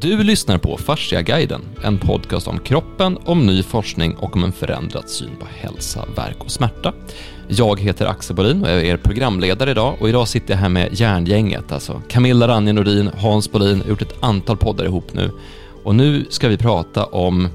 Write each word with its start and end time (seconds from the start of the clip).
Du 0.00 0.22
lyssnar 0.22 0.58
på 0.58 0.76
Fasciaguiden, 0.76 1.62
en 1.84 1.98
podcast 1.98 2.48
om 2.48 2.58
kroppen, 2.58 3.18
om 3.24 3.46
ny 3.46 3.62
forskning 3.62 4.16
och 4.16 4.36
om 4.36 4.44
en 4.44 4.52
förändrad 4.52 5.08
syn 5.08 5.30
på 5.40 5.46
hälsa, 5.46 6.04
verk 6.16 6.36
och 6.38 6.50
smärta. 6.50 6.92
Jag 7.48 7.80
heter 7.80 8.06
Axel 8.06 8.36
Bolin 8.36 8.62
och 8.62 8.68
jag 8.68 8.76
är 8.76 8.84
er 8.84 8.96
programledare 8.96 9.70
idag 9.70 9.96
och 10.00 10.08
idag 10.08 10.28
sitter 10.28 10.54
jag 10.54 10.58
här 10.58 10.68
med 10.68 10.88
järngänget, 10.92 11.72
alltså 11.72 12.02
Camilla 12.08 12.48
Ranje 12.48 12.72
Nordin, 12.72 13.10
Hans 13.16 13.52
Bolin, 13.52 13.80
har 13.80 13.88
gjort 13.88 14.02
ett 14.02 14.16
antal 14.20 14.56
poddar 14.56 14.84
ihop 14.84 15.14
nu. 15.14 15.30
Och 15.84 15.94
nu 15.94 16.26
ska 16.30 16.48
vi 16.48 16.56
prata 16.56 17.04
om 17.04 17.48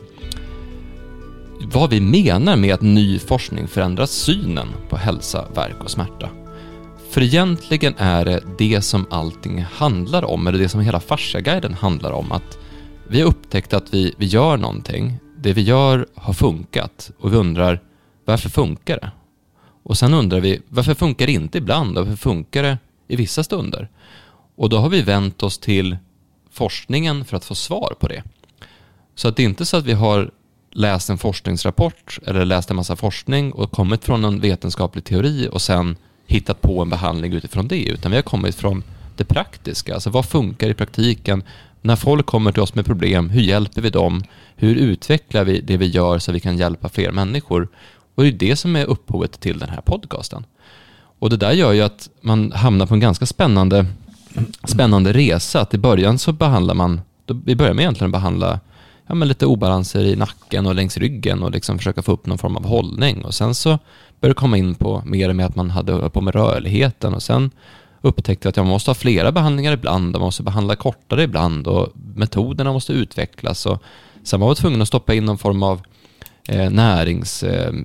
vad 1.74 1.90
vi 1.90 2.02
menar 2.02 2.56
med 2.56 2.74
att 2.74 2.82
ny 2.82 3.20
forskning 3.20 3.68
förändrar 3.68 4.06
synen 4.06 4.68
på 4.90 4.98
hälsa, 4.98 5.46
verk 5.56 5.84
och 5.84 5.92
smärta. 5.92 6.30
För 7.10 7.22
egentligen 7.22 7.94
är 7.98 8.26
det 8.26 8.44
det 8.58 8.82
som 8.82 9.06
allting 9.10 9.62
handlar 9.62 10.26
om, 10.26 10.48
eller 10.48 10.60
det 10.60 10.70
som 10.70 10.82
hela 10.82 11.00
Farsaguiden 11.00 11.74
handlar 11.74 12.12
om, 12.12 12.32
att 12.32 12.58
vi 13.08 13.22
har 13.22 13.28
upptäckt 13.28 13.74
att 13.74 13.94
vi, 13.94 14.14
vi 14.18 14.26
gör 14.26 14.58
någonting, 14.58 15.20
det 15.38 15.54
vi 15.54 15.62
gör 15.62 16.08
har 16.16 16.34
funkat 16.34 17.12
och 17.20 17.34
vi 17.34 17.38
undrar 17.38 17.82
varför 18.26 18.50
funkar 18.50 19.00
det? 19.00 19.12
Och 19.84 19.98
sen 19.98 20.14
undrar 20.14 20.40
vi 20.40 20.62
varför 20.68 20.94
funkar 20.94 21.26
det 21.26 21.32
inte 21.32 21.58
ibland 21.58 21.98
och 21.98 22.06
varför 22.06 22.18
funkar 22.18 22.64
det 22.64 22.78
i 23.08 23.16
vissa 23.16 23.44
stunder? 23.44 23.90
Och 24.56 24.70
då 24.70 24.78
har 24.78 24.90
vi 24.90 25.02
vänt 25.02 25.44
oss 25.44 25.58
till 25.58 25.98
forskningen 26.52 27.26
för 27.26 27.38
att 27.38 27.46
få 27.46 27.56
svar 27.56 27.94
på 28.00 28.08
det. 28.08 28.24
Så 29.16 29.28
att 29.28 29.36
det 29.36 29.44
är 29.44 29.46
inte 29.46 29.66
så 29.66 29.78
att 29.78 29.86
vi 29.86 29.94
har 29.94 30.32
läst 30.72 31.10
en 31.10 31.18
forskningsrapport 31.18 32.20
eller 32.26 32.46
läst 32.46 32.70
en 32.70 32.76
massa 32.76 32.96
forskning 32.96 33.52
och 33.52 33.72
kommit 33.72 34.06
från 34.06 34.26
en 34.26 34.40
vetenskaplig 34.40 35.04
teori 35.04 35.50
och 35.52 35.62
sen 35.62 35.96
hittat 36.30 36.62
på 36.62 36.82
en 36.82 36.90
behandling 36.90 37.34
utifrån 37.34 37.68
det, 37.68 37.84
utan 37.84 38.12
vi 38.12 38.18
har 38.18 38.22
kommit 38.22 38.56
från 38.56 38.84
det 39.16 39.26
praktiska. 39.26 39.94
Alltså 39.94 40.10
vad 40.10 40.26
funkar 40.26 40.70
i 40.70 40.74
praktiken? 40.74 41.44
När 41.82 41.96
folk 41.96 42.26
kommer 42.26 42.52
till 42.52 42.62
oss 42.62 42.76
med 42.76 42.86
problem, 42.86 43.30
hur 43.30 43.42
hjälper 43.42 43.82
vi 43.82 43.90
dem? 43.90 44.24
Hur 44.56 44.76
utvecklar 44.76 45.44
vi 45.44 45.62
det 45.62 45.78
vi 45.78 45.86
gör 45.86 46.20
så 46.20 46.32
vi 46.32 46.40
kan 46.40 46.58
hjälpa 46.58 46.90
fler 46.90 47.12
människor? 47.12 47.68
Och 48.16 48.24
det 48.24 48.30
är 48.30 48.34
det 48.34 48.56
som 48.56 48.76
är 48.76 48.86
upphovet 48.86 49.40
till 49.40 49.60
den 49.60 49.70
här 49.70 49.82
podcasten. 49.82 50.46
Och 51.20 51.30
det 51.30 51.38
där 51.38 51.52
gör 51.52 51.72
ju 51.72 51.82
att 51.82 52.10
man 52.22 52.52
hamnar 52.52 52.86
på 52.86 52.94
en 52.94 53.00
ganska 53.00 53.26
spännande, 53.26 53.86
spännande 54.64 55.14
resa. 55.14 55.62
Att 55.62 55.74
i 55.74 55.78
början 55.78 56.18
så 56.18 56.32
behandlar 56.32 56.74
man, 56.74 57.02
vi 57.46 57.56
börjar 57.56 57.74
med 57.74 57.84
egentligen 57.84 58.10
att 58.10 58.22
behandla 58.22 58.60
ja, 59.10 59.16
men 59.16 59.28
lite 59.28 59.46
obalanser 59.46 60.00
i 60.00 60.16
nacken 60.16 60.66
och 60.66 60.76
längs 60.76 60.98
ryggen 60.98 61.44
och 61.44 61.52
liksom 61.52 61.78
försöka 61.78 62.02
få 62.02 62.12
upp 62.12 62.26
någon 62.26 62.38
form 62.38 62.56
av 62.56 62.66
hållning. 62.66 63.26
Och 63.26 63.34
sen 63.34 63.56
så 63.56 63.70
började 64.20 64.34
det 64.34 64.40
komma 64.40 64.58
in 64.58 64.76
på 64.76 65.04
mer 65.06 65.34
med 65.34 65.46
att 65.46 65.56
man 65.56 65.70
hade 65.70 66.10
på 66.10 66.22
med 66.22 66.36
rörligheten 66.36 67.14
och 67.14 67.24
sen 67.24 67.52
upptäckte 68.02 68.48
jag 68.48 68.50
att 68.50 68.58
jag 68.58 68.66
måste 68.66 68.90
ha 68.90 68.96
flera 68.96 69.32
behandlingar 69.32 69.74
ibland 69.74 70.16
och 70.16 70.20
man 70.20 70.28
måste 70.28 70.44
behandla 70.44 70.76
kortare 70.76 71.24
ibland 71.24 71.68
och 71.68 71.88
metoderna 72.16 72.74
måste 72.74 72.94
utvecklas. 72.94 73.66
Och 73.66 73.84
sen 74.24 74.40
var 74.40 74.48
man 74.48 74.56
tvungen 74.56 74.82
att 74.82 74.88
stoppa 74.88 75.14
in 75.14 75.26
någon 75.26 75.38
form 75.38 75.64
av 75.64 75.82
eh, 76.48 76.70
näringsgrej 76.70 77.76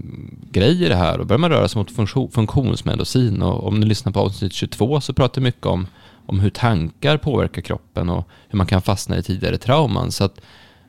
eh, 0.54 0.82
i 0.82 0.88
det 0.88 0.96
här 0.96 1.18
och 1.20 1.26
börjar 1.26 1.38
man 1.38 1.50
röra 1.50 1.68
sig 1.68 1.78
mot 1.78 1.90
funktion, 1.90 2.30
funktionsmedicin 2.30 3.42
och 3.42 3.66
om 3.66 3.80
ni 3.80 3.86
lyssnar 3.86 4.12
på 4.12 4.20
avsnitt 4.20 4.52
22 4.52 5.00
så 5.00 5.12
pratar 5.12 5.40
vi 5.40 5.44
mycket 5.44 5.66
om, 5.66 5.86
om 6.26 6.40
hur 6.40 6.50
tankar 6.50 7.16
påverkar 7.16 7.62
kroppen 7.62 8.08
och 8.08 8.28
hur 8.48 8.56
man 8.56 8.66
kan 8.66 8.82
fastna 8.82 9.18
i 9.18 9.22
tidigare 9.22 9.58
trauman. 9.58 10.10
Så 10.12 10.24
att 10.24 10.40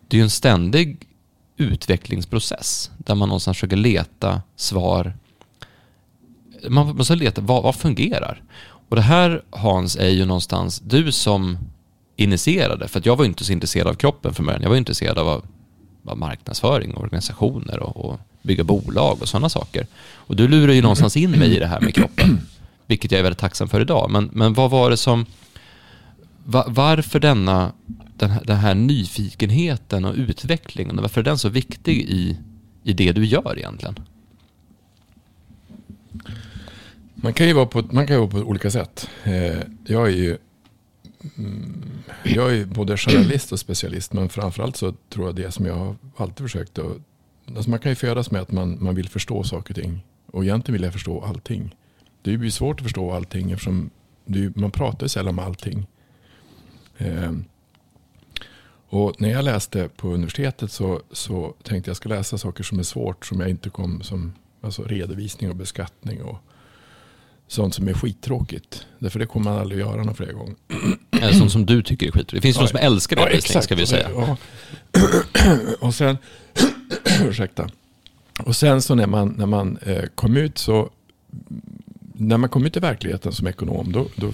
det 0.08 0.16
är 0.16 0.20
ju 0.20 0.24
en 0.24 0.30
ständig 0.30 1.08
utvecklingsprocess 1.58 2.92
där 2.98 3.16
man 3.16 3.30
någonstans 3.30 3.58
försöker 3.58 3.76
leta 3.76 4.42
svar. 4.56 5.14
Man 6.70 6.96
måste 6.96 7.16
leta, 7.16 7.42
vad, 7.42 7.64
vad 7.64 7.76
fungerar? 7.76 8.42
Och 8.90 8.96
det 8.96 9.02
här 9.02 9.44
Hans 9.50 9.96
är 9.96 10.10
ju 10.10 10.26
någonstans 10.26 10.80
du 10.80 11.12
som 11.12 11.58
initierade, 12.16 12.88
för 12.88 13.00
att 13.00 13.06
jag 13.06 13.16
var 13.16 13.26
inte 13.26 13.44
så 13.44 13.52
intresserad 13.52 13.88
av 13.88 13.94
kroppen 13.94 14.34
från 14.34 14.46
början. 14.46 14.62
Jag 14.62 14.70
var 14.70 14.78
intresserad 14.78 15.18
av, 15.18 15.46
av 16.06 16.18
marknadsföring, 16.18 16.96
organisationer 16.96 17.80
och, 17.80 18.06
och 18.06 18.20
bygga 18.42 18.64
bolag 18.64 19.22
och 19.22 19.28
sådana 19.28 19.50
saker. 19.50 19.88
Och 20.14 20.36
du 20.36 20.48
lurar 20.48 20.74
ju 20.74 20.82
någonstans 20.82 21.18
in 21.18 21.32
mig 21.32 21.56
i 21.56 21.60
det 21.60 21.68
här 21.68 21.82
med 21.82 21.96
kroppen, 21.96 22.40
vilket 22.88 23.12
jag 23.12 23.20
är 23.20 23.24
väldigt 23.24 23.40
tacksam 23.40 23.68
för 23.68 23.82
idag. 23.82 24.12
Men, 24.12 24.30
men 24.34 24.54
vad 24.54 24.72
var 24.72 24.90
det 24.90 24.98
som, 24.98 25.26
va, 26.44 26.66
varför 26.68 27.20
denna 27.20 27.72
den 28.18 28.30
här, 28.30 28.44
den 28.46 28.58
här 28.58 28.76
nyfikenheten 28.76 30.06
och 30.06 30.16
utvecklingen, 30.16 30.98
varför 31.02 31.22
är 31.22 31.26
den 31.26 31.38
så 31.38 31.50
viktig 31.50 31.98
i, 31.98 32.38
i 32.84 32.94
det 32.94 33.12
du 33.12 33.26
gör 33.26 33.58
egentligen? 33.58 34.00
Man 37.16 37.34
kan 37.34 37.48
ju 37.48 37.54
vara 37.54 37.66
på, 37.66 37.84
man 37.92 38.08
kan 38.08 38.18
vara 38.18 38.30
på 38.30 38.38
olika 38.38 38.72
sätt. 38.72 39.10
Eh, 39.24 39.60
jag 39.86 40.08
är 40.08 40.16
ju 40.16 40.38
mm, 41.38 41.84
jag 42.24 42.58
är 42.58 42.66
både 42.66 42.98
journalist 42.98 43.52
och 43.52 43.60
specialist, 43.60 44.14
men 44.14 44.30
framförallt 44.30 44.78
så 44.78 44.94
tror 45.10 45.26
jag 45.26 45.36
det 45.36 45.52
som 45.52 45.66
jag 45.66 45.76
har 45.76 45.96
alltid 46.18 46.46
försökt 46.46 46.80
att... 46.80 46.98
Alltså 47.56 47.70
man 47.70 47.80
kan 47.80 47.92
ju 47.92 47.96
födas 47.96 48.32
med 48.32 48.42
att 48.42 48.52
man, 48.52 48.84
man 48.84 48.96
vill 48.96 49.10
förstå 49.10 49.44
saker 49.44 49.74
och 49.74 49.84
ting. 49.84 50.04
Och 50.26 50.44
egentligen 50.44 50.74
vill 50.74 50.84
jag 50.84 50.94
förstå 50.94 51.22
allting. 51.22 51.76
Det 52.22 52.38
blir 52.38 52.50
svårt 52.50 52.80
att 52.80 52.84
förstå 52.84 53.12
allting 53.12 53.52
eftersom 53.52 53.90
det, 54.26 54.56
man 54.56 54.72
pratar 54.72 55.06
ju 55.06 55.10
sällan 55.10 55.40
om 55.40 55.46
allting. 55.46 55.88
Eh, 56.98 57.32
och 58.90 59.22
när 59.22 59.30
jag 59.30 59.46
läste 59.46 59.90
på 59.96 60.08
universitetet 60.08 60.72
så, 60.72 61.02
så 61.12 61.56
tänkte 61.64 61.90
jag 61.90 61.98
ska 61.98 62.10
läsa 62.10 62.38
saker 62.38 62.64
som 62.64 62.80
är 62.80 62.84
svårt. 62.84 63.26
Som 63.26 63.40
jag 63.40 63.50
inte 63.50 63.70
kom 63.70 64.02
som 64.02 64.34
alltså 64.62 64.84
redovisning 64.84 65.50
och 65.50 65.56
beskattning. 65.56 66.24
och 66.24 66.38
Sånt 67.48 67.76
som 67.76 67.88
är 67.88 67.94
skittråkigt. 67.94 68.88
Därför 69.00 69.20
det 69.20 69.26
kommer 69.26 69.52
man 69.52 69.60
aldrig 69.60 69.80
göra 69.80 70.04
någon 70.04 70.16
fler 70.16 70.34
gånger. 70.34 70.56
Eller 71.12 71.34
sånt 71.34 71.52
som 71.52 71.66
du 71.66 71.84
tycker 71.84 72.08
är 72.08 72.12
skittråkigt. 72.12 72.32
Det 72.32 72.42
finns 72.42 72.56
ja, 72.56 72.62
de 72.62 72.68
som 72.68 72.80
älskar 72.80 73.16
redovisning 73.16 73.56
ja, 73.56 73.62
ska 73.62 73.76
vi 73.76 73.86
säga. 73.86 74.10
Ja. 74.14 74.38
och 75.80 75.94
sen, 75.96 76.18
ursäkta. 77.30 77.70
Och 78.40 78.56
sen 78.56 78.82
så 78.82 78.96
när 78.96 79.08
man, 79.08 79.36
när 79.38 79.46
man 79.46 79.78
eh, 79.78 80.04
kom 80.16 80.38
ut 80.38 80.58
så, 80.58 80.90
när 82.14 82.38
man 82.38 82.50
kom 82.50 82.66
ut 82.66 82.78
i 82.78 82.80
verkligheten 82.80 83.32
som 83.32 83.48
ekonom, 83.48 83.92
då, 83.92 84.08
då, 84.16 84.34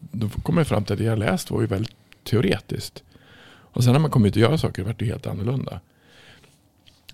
då 0.00 0.28
kom 0.28 0.58
jag 0.58 0.66
fram 0.66 0.84
till 0.84 0.92
att 0.92 0.98
det 0.98 1.04
jag 1.04 1.18
läst 1.18 1.50
var 1.50 1.60
ju 1.60 1.66
väldigt 1.66 1.94
teoretiskt. 2.24 3.02
Och 3.72 3.84
sen 3.84 3.92
när 3.92 4.00
man 4.00 4.10
kom 4.10 4.24
ut 4.24 4.36
och 4.36 4.42
göra 4.42 4.58
saker 4.58 4.82
vart 4.82 4.98
det 4.98 5.04
helt 5.04 5.26
annorlunda. 5.26 5.80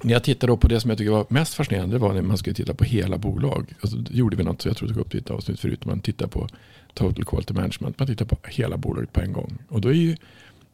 När 0.03 0.13
jag 0.13 0.25
tittade 0.25 0.57
på 0.57 0.69
det 0.69 0.81
som 0.81 0.91
jag 0.91 0.99
tycker 0.99 1.11
var 1.11 1.27
mest 1.29 1.55
fascinerande 1.55 1.99
var 1.99 2.15
när 2.15 2.23
man 2.23 2.39
skulle 2.39 2.55
titta 2.55 2.75
på 2.75 2.85
hela 2.85 3.19
bolag. 3.19 3.75
Alltså, 3.81 3.97
då 3.97 4.13
gjorde 4.13 4.37
vi 4.37 4.45
något, 4.45 4.63
så 4.63 4.69
jag 4.69 4.77
tror 4.77 4.91
jag 4.91 4.97
tog 4.97 5.07
upp 5.07 5.13
det 5.13 5.19
i 5.19 5.21
ett 5.21 5.31
avsnitt 5.31 5.61
förut. 5.61 5.85
Man 5.85 6.01
tittar 6.01 6.27
på 6.27 6.49
total 6.95 7.25
quality 7.25 7.55
management. 7.55 7.99
Man 7.99 8.09
tittar 8.09 8.25
på 8.25 8.37
hela 8.45 8.77
bolaget 8.77 9.13
på 9.13 9.21
en 9.21 9.33
gång. 9.33 9.59
Och 9.69 9.81
då 9.81 9.89
är 9.89 9.93
ju, 9.93 10.17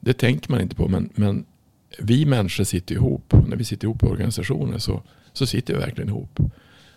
det 0.01 0.13
tänker 0.13 0.51
man 0.51 0.61
inte 0.61 0.77
på. 0.77 0.89
Men, 0.89 1.11
men 1.15 1.45
vi 1.99 2.27
människor 2.27 2.65
sitter 2.65 2.95
ihop. 2.95 3.35
När 3.49 3.57
vi 3.57 3.65
sitter 3.65 3.85
ihop 3.85 4.03
i 4.03 4.07
organisationer 4.07 4.79
så, 4.79 5.03
så 5.33 5.47
sitter 5.47 5.75
vi 5.75 5.81
verkligen 5.81 6.09
ihop. 6.09 6.41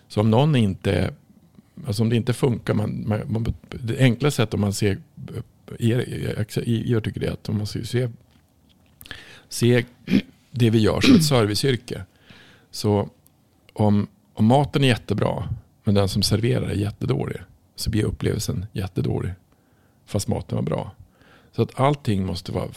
Så 0.08 0.20
om 0.20 0.30
någon 0.30 0.56
inte, 0.56 1.14
alltså 1.86 2.02
om 2.02 2.08
det 2.08 2.16
inte 2.16 2.32
funkar. 2.32 2.74
Man, 2.74 3.04
man, 3.26 3.54
det 3.70 3.98
enkla 3.98 4.30
sättet 4.30 4.54
om 4.54 4.60
man 4.60 4.72
ser, 4.72 4.98
jag, 5.78 6.08
jag, 6.08 6.66
jag 6.66 7.04
tycker 7.04 7.20
det 7.20 7.26
är 7.26 7.32
att 7.32 7.48
om 7.48 7.56
man 7.56 7.66
ser 7.66 8.10
se 9.54 9.84
det 10.50 10.70
vi 10.70 10.78
gör 10.78 11.00
som 11.00 11.14
ett 11.14 11.24
serviceyrke. 11.24 12.04
Så 12.70 13.08
om, 13.72 14.06
om 14.34 14.46
maten 14.46 14.84
är 14.84 14.88
jättebra 14.88 15.48
men 15.84 15.94
den 15.94 16.08
som 16.08 16.22
serverar 16.22 16.68
är 16.68 16.74
jättedålig 16.74 17.36
så 17.76 17.90
blir 17.90 18.04
upplevelsen 18.04 18.66
jättedålig. 18.72 19.32
Fast 20.06 20.28
maten 20.28 20.56
var 20.56 20.62
bra. 20.62 20.90
Så 21.52 21.62
att 21.62 21.80
allting 21.80 22.26
måste 22.26 22.52
vara, 22.52 22.68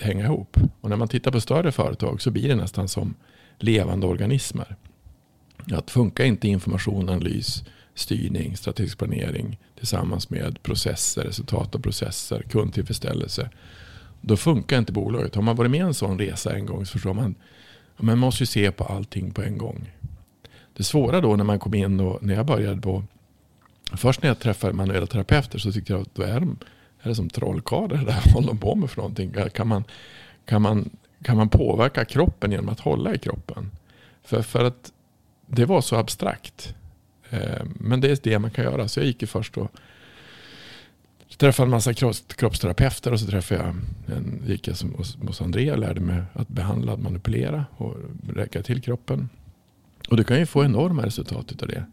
hänga 0.00 0.24
ihop. 0.24 0.56
Och 0.80 0.90
när 0.90 0.96
man 0.96 1.08
tittar 1.08 1.30
på 1.30 1.40
större 1.40 1.72
företag 1.72 2.22
så 2.22 2.30
blir 2.30 2.48
det 2.48 2.56
nästan 2.56 2.88
som 2.88 3.14
levande 3.58 4.06
organismer. 4.06 4.76
Att 5.72 5.90
funkar 5.90 6.24
inte 6.24 6.48
information, 6.48 7.08
analys, 7.08 7.64
styrning, 7.94 8.56
strategisk 8.56 8.98
planering 8.98 9.58
tillsammans 9.78 10.30
med 10.30 10.62
processer, 10.62 11.22
resultat 11.22 11.74
av 11.74 11.78
processer, 11.78 12.42
kundtillfredsställelse 12.42 13.50
då 14.20 14.36
funkar 14.36 14.78
inte 14.78 14.92
bolaget. 14.92 15.34
Har 15.34 15.42
man 15.42 15.56
varit 15.56 15.70
med 15.70 15.80
en 15.80 15.94
sån 15.94 16.18
resa 16.18 16.56
en 16.56 16.66
gång 16.66 16.86
så 16.86 16.92
förstår 16.92 17.14
man. 17.14 17.34
Man 17.96 18.18
måste 18.18 18.42
ju 18.42 18.46
se 18.46 18.70
på 18.70 18.84
allting 18.84 19.30
på 19.30 19.42
en 19.42 19.58
gång. 19.58 19.92
Det 20.76 20.84
svåra 20.84 21.20
då 21.20 21.36
när 21.36 21.44
man 21.44 21.58
kom 21.58 21.74
in 21.74 22.00
och 22.00 22.22
när 22.22 22.34
jag 22.34 22.46
började 22.46 22.80
på. 22.80 23.04
Först 23.92 24.22
när 24.22 24.30
jag 24.30 24.38
träffade 24.38 24.72
manuella 24.72 25.06
terapeuter 25.06 25.58
så 25.58 25.72
tyckte 25.72 25.92
jag 25.92 26.02
att 26.02 26.14
då 26.14 26.22
är, 26.22 26.40
de, 26.40 26.56
är 27.00 27.08
det 27.08 27.14
som 27.14 27.30
trollkarlar. 27.30 28.04
Vad 28.06 28.14
håller 28.14 28.46
de 28.46 28.58
på 28.58 28.74
med 28.74 28.90
för 28.90 28.96
någonting? 28.96 29.34
Kan 29.54 29.68
man, 29.68 29.84
kan, 30.44 30.62
man, 30.62 30.90
kan 31.22 31.36
man 31.36 31.48
påverka 31.48 32.04
kroppen 32.04 32.50
genom 32.50 32.68
att 32.68 32.80
hålla 32.80 33.14
i 33.14 33.18
kroppen? 33.18 33.70
För, 34.22 34.42
för 34.42 34.64
att 34.64 34.92
det 35.46 35.64
var 35.64 35.80
så 35.80 35.96
abstrakt. 35.96 36.74
Eh, 37.30 37.64
men 37.80 38.00
det 38.00 38.10
är 38.10 38.18
det 38.22 38.38
man 38.38 38.50
kan 38.50 38.64
göra. 38.64 38.88
Så 38.88 39.00
jag 39.00 39.06
gick 39.06 39.22
ju 39.22 39.26
först 39.26 39.56
och 39.56 39.72
träffade 41.38 41.66
en 41.66 41.70
massa 41.70 41.94
kroppsterapeuter 42.26 43.12
och 43.12 43.20
så 43.20 43.26
träffade 43.26 43.60
jag 43.60 43.74
en, 44.16 44.42
gick 44.46 44.68
jag 44.68 44.74
hos, 44.74 45.16
hos 45.16 45.40
Andrea 45.40 45.72
och 45.72 45.78
lärde 45.78 46.00
mig 46.00 46.22
att 46.32 46.48
behandla, 46.48 46.92
att 46.92 47.00
manipulera 47.00 47.66
och 47.76 47.96
räcka 48.34 48.62
till 48.62 48.82
kroppen. 48.82 49.28
Och 50.10 50.16
du 50.16 50.24
kan 50.24 50.38
ju 50.38 50.46
få 50.46 50.64
enorma 50.64 51.06
resultat 51.06 51.62
av 51.62 51.68
det. 51.68 51.84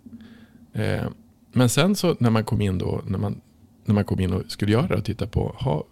Eh, 0.83 1.09
men 1.51 1.69
sen 1.69 1.95
så 1.95 2.15
när 2.19 2.29
man 2.29 2.43
kom 2.43 2.61
in 2.61 2.77
då, 2.77 3.01
när 3.07 3.19
man, 3.19 3.41
när 3.85 3.95
man 3.95 4.05
kom 4.05 4.19
in 4.19 4.33
och 4.33 4.43
skulle 4.47 4.71
göra 4.71 4.87
det 4.87 4.95
och 4.95 5.05
titta 5.05 5.27
på, 5.27 5.55
ha, 5.59 5.83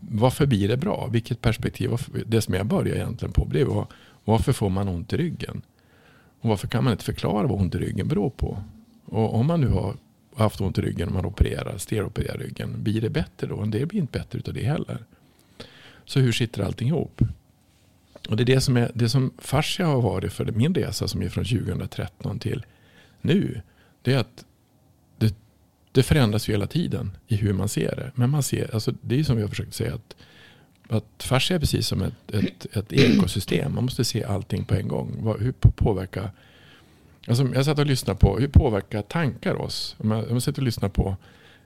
varför 0.00 0.46
blir 0.46 0.68
det 0.68 0.76
bra? 0.76 1.08
Vilket 1.12 1.40
perspektiv? 1.40 1.90
Det 2.26 2.42
som 2.42 2.54
jag 2.54 2.66
började 2.66 3.00
egentligen 3.00 3.32
på 3.32 3.44
blev 3.44 3.66
var 3.66 3.86
varför 4.24 4.52
får 4.52 4.70
man 4.70 4.88
ont 4.88 5.12
i 5.12 5.16
ryggen? 5.16 5.62
Och 6.40 6.48
varför 6.48 6.68
kan 6.68 6.84
man 6.84 6.92
inte 6.92 7.04
förklara 7.04 7.46
vad 7.46 7.60
ont 7.60 7.74
i 7.74 7.78
ryggen 7.78 8.08
beror 8.08 8.30
på? 8.30 8.62
Och 9.04 9.34
om 9.34 9.46
man 9.46 9.60
nu 9.60 9.68
har 9.68 9.94
haft 10.42 10.60
ont 10.60 10.78
i 10.78 10.80
ryggen 10.80 11.08
och 11.08 11.14
man 11.14 11.24
opererar, 11.24 11.78
steropererar 11.78 12.38
ryggen, 12.38 12.82
blir 12.82 13.00
det 13.00 13.10
bättre 13.10 13.46
då? 13.46 13.60
En 13.60 13.70
del 13.70 13.86
blir 13.86 14.00
inte 14.00 14.18
bättre 14.18 14.40
av 14.46 14.54
det 14.54 14.64
heller. 14.64 14.98
Så 16.04 16.20
hur 16.20 16.32
sitter 16.32 16.62
allting 16.62 16.88
ihop? 16.88 17.22
Och 18.28 18.36
det 18.36 18.42
är 18.42 18.44
det 18.44 18.60
som, 18.60 18.76
är, 18.76 18.90
det 18.94 19.08
som 19.08 19.32
fascia 19.38 19.86
har 19.86 20.00
varit 20.00 20.32
för 20.32 20.44
min 20.44 20.74
resa 20.74 21.08
som 21.08 21.22
är 21.22 21.28
från 21.28 21.44
2013 21.44 22.38
till 22.38 22.64
nu. 23.20 23.60
Det 24.02 24.12
är 24.12 24.18
att 24.18 24.44
det, 25.18 25.34
det 25.92 26.02
förändras 26.02 26.48
ju 26.48 26.52
hela 26.52 26.66
tiden 26.66 27.10
i 27.28 27.36
hur 27.36 27.52
man 27.52 27.68
ser 27.68 27.96
det. 27.96 28.10
Men 28.14 28.30
man 28.30 28.42
ser, 28.42 28.74
alltså 28.74 28.94
det 29.00 29.20
är 29.20 29.24
som 29.24 29.38
jag 29.38 29.50
försökt 29.50 29.74
säga 29.74 29.94
att, 29.94 30.16
att 30.88 31.22
fascia 31.22 31.56
är 31.56 31.60
precis 31.60 31.86
som 31.86 32.02
ett, 32.02 32.34
ett, 32.34 32.76
ett 32.76 32.92
ekosystem. 32.92 33.74
Man 33.74 33.84
måste 33.84 34.04
se 34.04 34.24
allting 34.24 34.64
på 34.64 34.74
en 34.74 34.88
gång. 34.88 35.36
Hur 35.38 35.52
påverkar 35.52 36.30
Alltså, 37.28 37.48
jag 37.54 37.64
satt 37.64 37.78
och 37.78 37.86
lyssnade 37.86 38.18
på 38.18 38.38
hur 38.38 38.48
påverkar 38.48 39.02
tankar 39.02 39.54
oss? 39.54 39.96
Om 39.98 40.10
jag, 40.10 40.24
om 40.24 40.32
jag 40.32 40.42
satt 40.42 40.58
och 40.58 40.64
lyssnade 40.64 40.94
på 40.94 41.16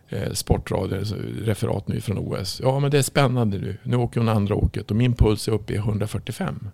eh, 0.08 0.32
sportradio, 0.32 0.98
alltså, 0.98 1.14
referat 1.44 1.88
nu 1.88 2.00
från 2.00 2.18
OS. 2.18 2.60
Ja, 2.64 2.80
men 2.80 2.90
det 2.90 2.98
är 2.98 3.02
spännande 3.02 3.58
nu. 3.58 3.76
Nu 3.82 3.96
åker 3.96 4.20
hon 4.20 4.28
andra 4.28 4.54
åket 4.54 4.90
och 4.90 4.96
min 4.96 5.14
puls 5.14 5.48
är 5.48 5.52
uppe 5.52 5.72
i 5.72 5.76
145. 5.76 6.68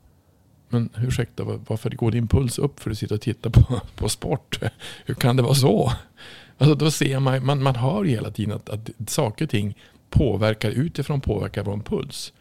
Men 0.69 0.91
ursäkta, 0.97 1.45
varför 1.45 1.91
går 1.91 2.11
din 2.11 2.29
puls 2.29 2.59
upp 2.59 2.81
för 2.81 2.91
att 2.91 2.99
sitta 2.99 3.15
och 3.15 3.21
titta 3.21 3.51
på, 3.51 3.81
på 3.95 4.09
sport? 4.09 4.61
Hur 5.05 5.15
kan 5.15 5.37
det 5.37 5.43
vara 5.43 5.55
så? 5.55 5.93
Alltså, 6.59 6.75
då 6.75 6.91
ser 6.91 7.21
man, 7.21 7.47
man, 7.47 7.63
man 7.63 7.77
hör 7.77 8.05
hela 8.05 8.31
tiden 8.31 8.57
att, 8.57 8.69
att 8.69 8.91
saker 9.07 9.45
och 9.45 9.51
ting 9.51 9.75
påverkar 10.11 10.71
utifrån 10.71 11.21
påverkar 11.21 11.63
vår 11.63 11.77
puls. 11.77 12.33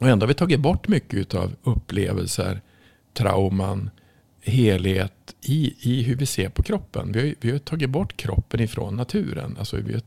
Och 0.00 0.08
ändå 0.08 0.24
har 0.24 0.28
vi 0.28 0.34
tagit 0.34 0.60
bort 0.60 0.88
mycket 0.88 1.34
av 1.34 1.52
upplevelser, 1.62 2.60
trauman, 3.14 3.90
helhet 4.46 5.34
i, 5.40 5.74
i 5.80 6.02
hur 6.02 6.16
vi 6.16 6.26
ser 6.26 6.48
på 6.48 6.62
kroppen. 6.62 7.12
Vi 7.12 7.20
har, 7.20 7.34
vi 7.40 7.50
har 7.50 7.58
tagit 7.58 7.90
bort 7.90 8.16
kroppen 8.16 8.60
ifrån 8.60 8.96
naturen. 8.96 9.56
Alltså 9.58 9.76
vi 9.76 9.92
har 9.92 10.02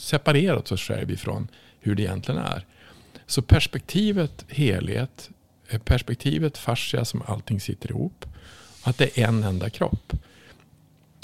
separerat 0.00 0.72
oss 0.72 0.80
själva 0.80 1.12
ifrån 1.12 1.48
hur 1.80 1.94
det 1.94 2.02
egentligen 2.02 2.40
är. 2.40 2.64
Så 3.26 3.42
perspektivet 3.42 4.44
helhet, 4.48 5.30
eh, 5.68 5.80
perspektivet 5.80 6.58
fascia 6.58 7.04
som 7.04 7.22
allting 7.26 7.60
sitter 7.60 7.90
ihop. 7.90 8.24
Att 8.82 8.98
det 8.98 9.18
är 9.18 9.28
en 9.28 9.42
enda 9.42 9.70
kropp. 9.70 10.12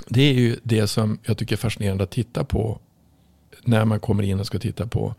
Det 0.08 0.22
är 0.22 0.34
ju 0.34 0.56
det 0.62 0.86
som 0.86 1.18
jag 1.24 1.38
tycker 1.38 1.56
är 1.56 1.58
fascinerande 1.58 2.04
att 2.04 2.10
titta 2.10 2.44
på 2.44 2.78
när 3.64 3.84
man 3.84 4.00
kommer 4.00 4.22
in 4.22 4.40
och 4.40 4.46
ska 4.46 4.58
titta 4.58 4.86
på 4.86 5.14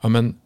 ja, 0.00 0.08
men, 0.08 0.36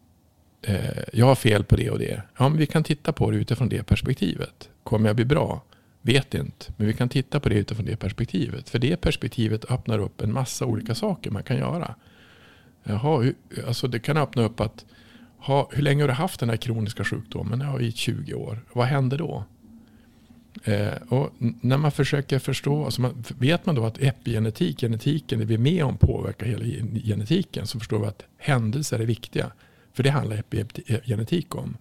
eh, 0.63 1.03
jag 1.13 1.27
har 1.27 1.35
fel 1.35 1.65
på 1.65 1.77
det 1.77 1.91
och 1.91 1.99
det. 1.99 2.23
Ja, 2.39 2.49
men 2.49 2.59
vi 2.59 2.67
kan 2.67 2.85
titta 2.85 3.13
på 3.13 3.31
det 3.31 3.37
utifrån 3.37 3.69
det 3.69 3.83
perspektivet. 3.83 4.69
Kommer 4.83 5.09
jag 5.09 5.17
bli 5.17 5.25
bra? 5.25 5.63
Vet 6.07 6.35
inte, 6.35 6.73
men 6.77 6.87
vi 6.87 6.93
kan 6.93 7.09
titta 7.09 7.41
på 7.41 7.49
det 7.49 7.55
utifrån 7.55 7.87
det 7.87 7.97
perspektivet. 7.97 8.69
För 8.69 8.79
det 8.79 8.97
perspektivet 8.97 9.71
öppnar 9.71 9.99
upp 9.99 10.21
en 10.21 10.33
massa 10.33 10.67
olika 10.67 10.95
saker 10.95 11.31
man 11.31 11.43
kan 11.43 11.57
göra. 11.57 11.95
Jaha, 12.85 13.33
alltså 13.67 13.89
det 13.89 13.99
kan 13.99 14.17
öppna 14.17 14.43
upp 14.43 14.61
att 14.61 14.85
ha, 15.39 15.69
hur 15.73 15.83
länge 15.83 16.03
har 16.03 16.09
du 16.09 16.15
haft 16.15 16.41
den 16.41 16.51
här 16.51 16.57
kroniska 16.57 17.05
sjukdomen? 17.05 17.61
Ja, 17.61 17.81
i 17.81 17.93
20 17.93 18.35
år. 18.35 18.59
Vad 18.73 18.87
händer 18.87 19.19
då? 19.19 19.45
Eh, 20.65 20.95
och 21.09 21.31
när 21.61 21.77
man 21.77 21.93
försöker 21.93 22.39
förstå, 22.39 22.85
alltså 22.85 23.01
man, 23.01 23.25
vet 23.39 23.67
man 23.67 23.75
då 23.75 23.85
att 23.85 24.03
epigenetik, 24.03 24.81
genetiken, 24.81 25.39
det 25.39 25.45
vi 25.45 25.55
är 25.55 25.59
med 25.59 25.85
om 25.85 25.97
påverkar 25.97 26.47
hela 26.47 26.65
genetiken, 27.05 27.67
så 27.67 27.79
förstår 27.79 27.99
vi 27.99 28.07
att 28.07 28.23
händelser 28.39 28.99
är 28.99 29.07
viktiga. 29.07 29.53
För 29.93 30.03
det 30.03 30.11
handlar 30.11 30.37
epigenetik 30.37 31.55
om. 31.55 31.77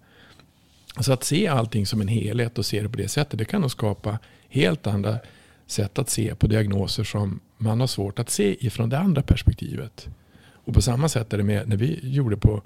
Så 1.00 1.12
att 1.12 1.24
se 1.24 1.46
allting 1.46 1.86
som 1.86 2.00
en 2.00 2.08
helhet 2.08 2.58
och 2.58 2.66
se 2.66 2.82
det 2.82 2.88
på 2.88 2.96
det 2.96 3.08
sättet, 3.08 3.38
det 3.38 3.44
kan 3.44 3.60
nog 3.60 3.70
skapa 3.70 4.18
helt 4.48 4.86
andra 4.86 5.18
sätt 5.66 5.98
att 5.98 6.10
se 6.10 6.34
på 6.34 6.46
diagnoser 6.46 7.04
som 7.04 7.40
man 7.58 7.80
har 7.80 7.86
svårt 7.86 8.18
att 8.18 8.30
se 8.30 8.66
ifrån 8.66 8.88
det 8.88 8.98
andra 8.98 9.22
perspektivet. 9.22 10.08
Och 10.48 10.74
på 10.74 10.82
samma 10.82 11.08
sätt 11.08 11.32
är 11.32 11.38
det 11.38 11.44
med 11.44 11.68
när 11.68 11.76
vi 11.76 12.00
gjorde 12.02 12.36
på, 12.36 12.62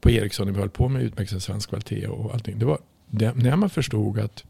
på 0.00 0.10
Ericsson, 0.10 0.46
när 0.46 0.54
vi 0.54 0.60
höll 0.60 0.70
på 0.70 0.88
med 0.88 1.02
utmärkelsen 1.02 1.40
svensk 1.40 1.68
kvalitet 1.68 2.06
och 2.06 2.34
allting. 2.34 2.58
Det 2.58 2.64
var 2.64 2.78
det, 3.06 3.34
när 3.34 3.56
man 3.56 3.70
förstod 3.70 4.18
att, 4.18 4.44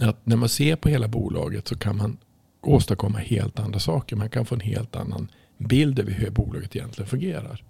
att 0.00 0.26
när 0.26 0.36
man 0.36 0.48
ser 0.48 0.76
på 0.76 0.88
hela 0.88 1.08
bolaget 1.08 1.68
så 1.68 1.78
kan 1.78 1.96
man 1.96 2.16
åstadkomma 2.60 3.18
helt 3.18 3.58
andra 3.58 3.78
saker. 3.78 4.16
Man 4.16 4.30
kan 4.30 4.46
få 4.46 4.54
en 4.54 4.60
helt 4.60 4.96
annan 4.96 5.28
bild 5.58 5.98
över 5.98 6.12
hur 6.12 6.30
bolaget 6.30 6.76
egentligen 6.76 7.08
fungerar 7.08 7.64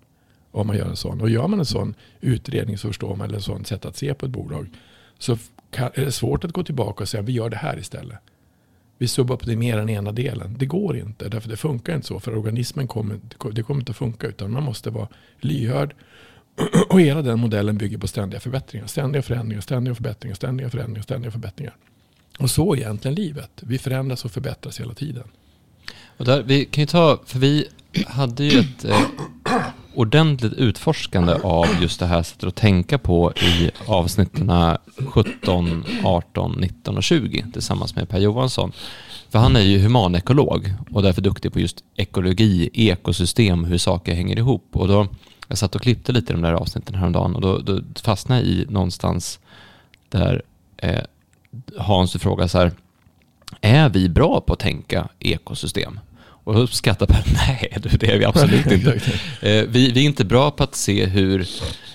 om 0.50 0.66
man 0.66 0.76
gör 0.76 0.86
en 0.86 0.96
sån. 0.96 1.20
Och 1.20 1.30
gör 1.30 1.48
man 1.48 1.58
en 1.58 1.66
sån 1.66 1.94
utredning 2.20 2.78
så 2.78 2.88
förstår 2.88 3.16
man, 3.16 3.26
eller 3.26 3.36
en 3.36 3.42
sån 3.42 3.64
sätt 3.64 3.84
att 3.84 3.96
se 3.96 4.14
på 4.14 4.26
ett 4.26 4.32
bolag, 4.32 4.68
så 5.18 5.38
är 5.70 6.04
det 6.04 6.12
svårt 6.12 6.44
att 6.44 6.52
gå 6.52 6.64
tillbaka 6.64 7.04
och 7.04 7.08
säga 7.08 7.22
vi 7.22 7.32
gör 7.32 7.50
det 7.50 7.56
här 7.56 7.78
istället. 7.78 8.18
Vi 8.98 9.08
suboptimerar 9.08 9.78
den 9.78 9.88
ena 9.88 10.12
delen. 10.12 10.56
Det 10.58 10.66
går 10.66 10.96
inte, 10.96 11.28
därför 11.28 11.48
det 11.48 11.56
funkar 11.56 11.94
inte 11.94 12.06
så. 12.06 12.20
För 12.20 12.36
organismen 12.36 12.88
kommer, 12.88 13.20
det 13.52 13.62
kommer 13.62 13.80
inte 13.80 13.90
att 13.90 13.96
funka, 13.96 14.26
utan 14.26 14.50
man 14.50 14.62
måste 14.62 14.90
vara 14.90 15.08
lyhörd. 15.40 15.94
Och 16.88 17.00
hela 17.00 17.22
den 17.22 17.38
modellen 17.38 17.78
bygger 17.78 17.98
på 17.98 18.06
ständiga 18.06 18.40
förbättringar. 18.40 18.86
Ständiga 18.86 19.22
förändringar, 19.22 19.60
ständiga 19.60 19.94
förbättringar, 19.94 20.34
ständiga 20.34 20.70
förändringar, 20.70 21.02
ständiga 21.02 21.30
förbättringar. 21.30 21.76
Och 22.38 22.50
så 22.50 22.74
är 22.74 22.78
egentligen 22.78 23.14
livet. 23.14 23.50
Vi 23.60 23.78
förändras 23.78 24.24
och 24.24 24.30
förbättras 24.30 24.80
hela 24.80 24.94
tiden. 24.94 25.24
Och 26.16 26.24
där, 26.24 26.42
vi 26.42 26.64
kan 26.64 26.82
ju 26.82 26.86
ta, 26.86 27.20
för 27.24 27.38
vi 27.38 27.68
hade 28.06 28.44
ju 28.44 28.60
ett 28.60 28.84
eh, 28.84 29.00
ordentligt 29.98 30.52
utforskande 30.52 31.32
av 31.42 31.66
just 31.80 32.00
det 32.00 32.06
här 32.06 32.22
sättet 32.22 32.44
att 32.44 32.54
tänka 32.54 32.98
på 32.98 33.32
i 33.32 33.70
avsnitten 33.86 34.52
17, 35.08 35.84
18, 36.04 36.52
19 36.60 36.96
och 36.96 37.02
20 37.02 37.44
tillsammans 37.52 37.96
med 37.96 38.08
Per 38.08 38.18
Johansson. 38.18 38.72
För 39.30 39.38
han 39.38 39.56
är 39.56 39.60
ju 39.60 39.78
humanekolog 39.78 40.74
och 40.90 41.02
därför 41.02 41.22
duktig 41.22 41.52
på 41.52 41.60
just 41.60 41.84
ekologi, 41.96 42.70
ekosystem, 42.72 43.64
hur 43.64 43.78
saker 43.78 44.14
hänger 44.14 44.38
ihop. 44.38 44.64
Och 44.72 44.88
då, 44.88 45.06
jag 45.48 45.58
satt 45.58 45.74
och 45.74 45.82
klippte 45.82 46.12
lite 46.12 46.32
i 46.32 46.36
de 46.36 46.42
där 46.42 46.52
avsnitten 46.52 46.94
häromdagen 46.94 47.34
och 47.34 47.40
då, 47.40 47.58
då 47.58 47.80
fastnade 48.02 48.40
jag 48.40 48.48
i 48.48 48.66
någonstans 48.68 49.40
där 50.08 50.42
eh, 50.76 51.02
Hans 51.78 52.12
frågar 52.12 52.46
så 52.46 52.58
här, 52.58 52.72
är 53.60 53.88
vi 53.88 54.08
bra 54.08 54.40
på 54.40 54.52
att 54.52 54.58
tänka 54.58 55.08
ekosystem? 55.18 56.00
Och 56.48 56.54
då 56.54 56.66
skrattar 56.66 57.06
Per, 57.06 57.24
nej 57.48 57.76
det 58.00 58.12
är 58.12 58.18
vi 58.18 58.24
absolut 58.24 58.66
inte. 58.66 59.00
Eh, 59.40 59.64
vi, 59.68 59.92
vi 59.92 60.00
är 60.00 60.04
inte 60.04 60.24
bra 60.24 60.50
på 60.50 60.64
att 60.64 60.74
se 60.74 61.06
hur, 61.06 61.48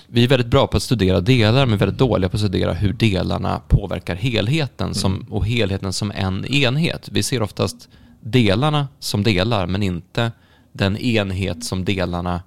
vi 0.06 0.24
är 0.24 0.28
väldigt 0.28 0.50
bra 0.50 0.66
på 0.66 0.76
att 0.76 0.82
studera 0.82 1.20
delar 1.20 1.66
men 1.66 1.78
väldigt 1.78 1.98
dåliga 1.98 2.28
på 2.28 2.36
att 2.36 2.40
studera 2.40 2.72
hur 2.72 2.92
delarna 2.92 3.60
påverkar 3.68 4.14
helheten 4.14 4.94
som, 4.94 5.14
mm. 5.14 5.32
och 5.32 5.46
helheten 5.46 5.92
som 5.92 6.10
en 6.10 6.46
enhet. 6.46 7.08
Vi 7.12 7.22
ser 7.22 7.42
oftast 7.42 7.88
delarna 8.20 8.88
som 8.98 9.22
delar 9.22 9.66
men 9.66 9.82
inte 9.82 10.32
den 10.72 10.96
enhet 10.96 11.64
som 11.64 11.84
delarna 11.84 12.42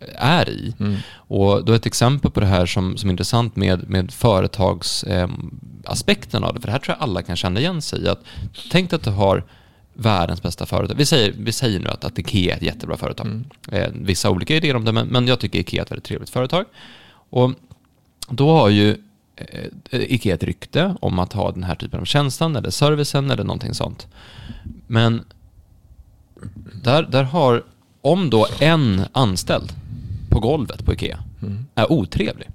eh, 0.00 0.24
är 0.24 0.48
i. 0.48 0.74
Mm. 0.80 0.96
Och 1.14 1.64
då 1.64 1.72
ett 1.72 1.86
exempel 1.86 2.30
på 2.30 2.40
det 2.40 2.46
här 2.46 2.66
som, 2.66 2.96
som 2.96 3.08
är 3.08 3.12
intressant 3.12 3.56
med, 3.56 3.90
med 3.90 4.10
företagsaspekten 4.10 6.42
eh, 6.42 6.48
av 6.48 6.54
det, 6.54 6.60
för 6.60 6.66
det 6.66 6.72
här 6.72 6.78
tror 6.78 6.96
jag 6.98 7.02
alla 7.02 7.22
kan 7.22 7.36
känna 7.36 7.60
igen 7.60 7.82
sig 7.82 8.02
i. 8.02 8.08
Att, 8.08 8.20
tänk 8.70 8.92
att 8.92 9.02
du 9.02 9.10
har 9.10 9.44
världens 9.94 10.42
bästa 10.42 10.66
företag. 10.66 10.96
Vi 10.96 11.06
säger, 11.06 11.34
vi 11.38 11.52
säger 11.52 11.80
nu 11.80 11.88
att, 11.88 12.04
att 12.04 12.18
Ikea 12.18 12.52
är 12.52 12.56
ett 12.56 12.62
jättebra 12.62 12.96
företag. 12.96 13.26
Mm. 13.26 13.44
Eh, 13.68 13.88
vissa 13.94 14.30
olika 14.30 14.56
idéer 14.56 14.76
om 14.76 14.84
det, 14.84 14.92
men, 14.92 15.06
men 15.06 15.26
jag 15.26 15.40
tycker 15.40 15.58
Ikea 15.58 15.80
är 15.80 15.84
ett 15.84 15.90
väldigt 15.90 16.04
trevligt 16.04 16.30
företag. 16.30 16.64
Och 17.30 17.50
då 18.28 18.50
har 18.50 18.68
ju 18.68 18.96
eh, 19.36 19.70
Ikea 19.90 20.34
ett 20.34 20.42
rykte 20.42 20.96
om 21.00 21.18
att 21.18 21.32
ha 21.32 21.52
den 21.52 21.64
här 21.64 21.74
typen 21.74 22.00
av 22.00 22.04
tjänsten 22.04 22.56
eller 22.56 22.70
servicen 22.70 23.30
eller 23.30 23.44
någonting 23.44 23.74
sånt. 23.74 24.06
Men 24.86 25.24
där, 26.82 27.02
där 27.02 27.24
har, 27.24 27.64
om 28.00 28.30
då 28.30 28.46
en 28.60 29.04
anställd 29.12 29.72
på 30.28 30.40
golvet 30.40 30.84
på 30.84 30.92
Ikea 30.92 31.18
mm. 31.42 31.66
är 31.74 31.92
otrevlig, 31.92 32.48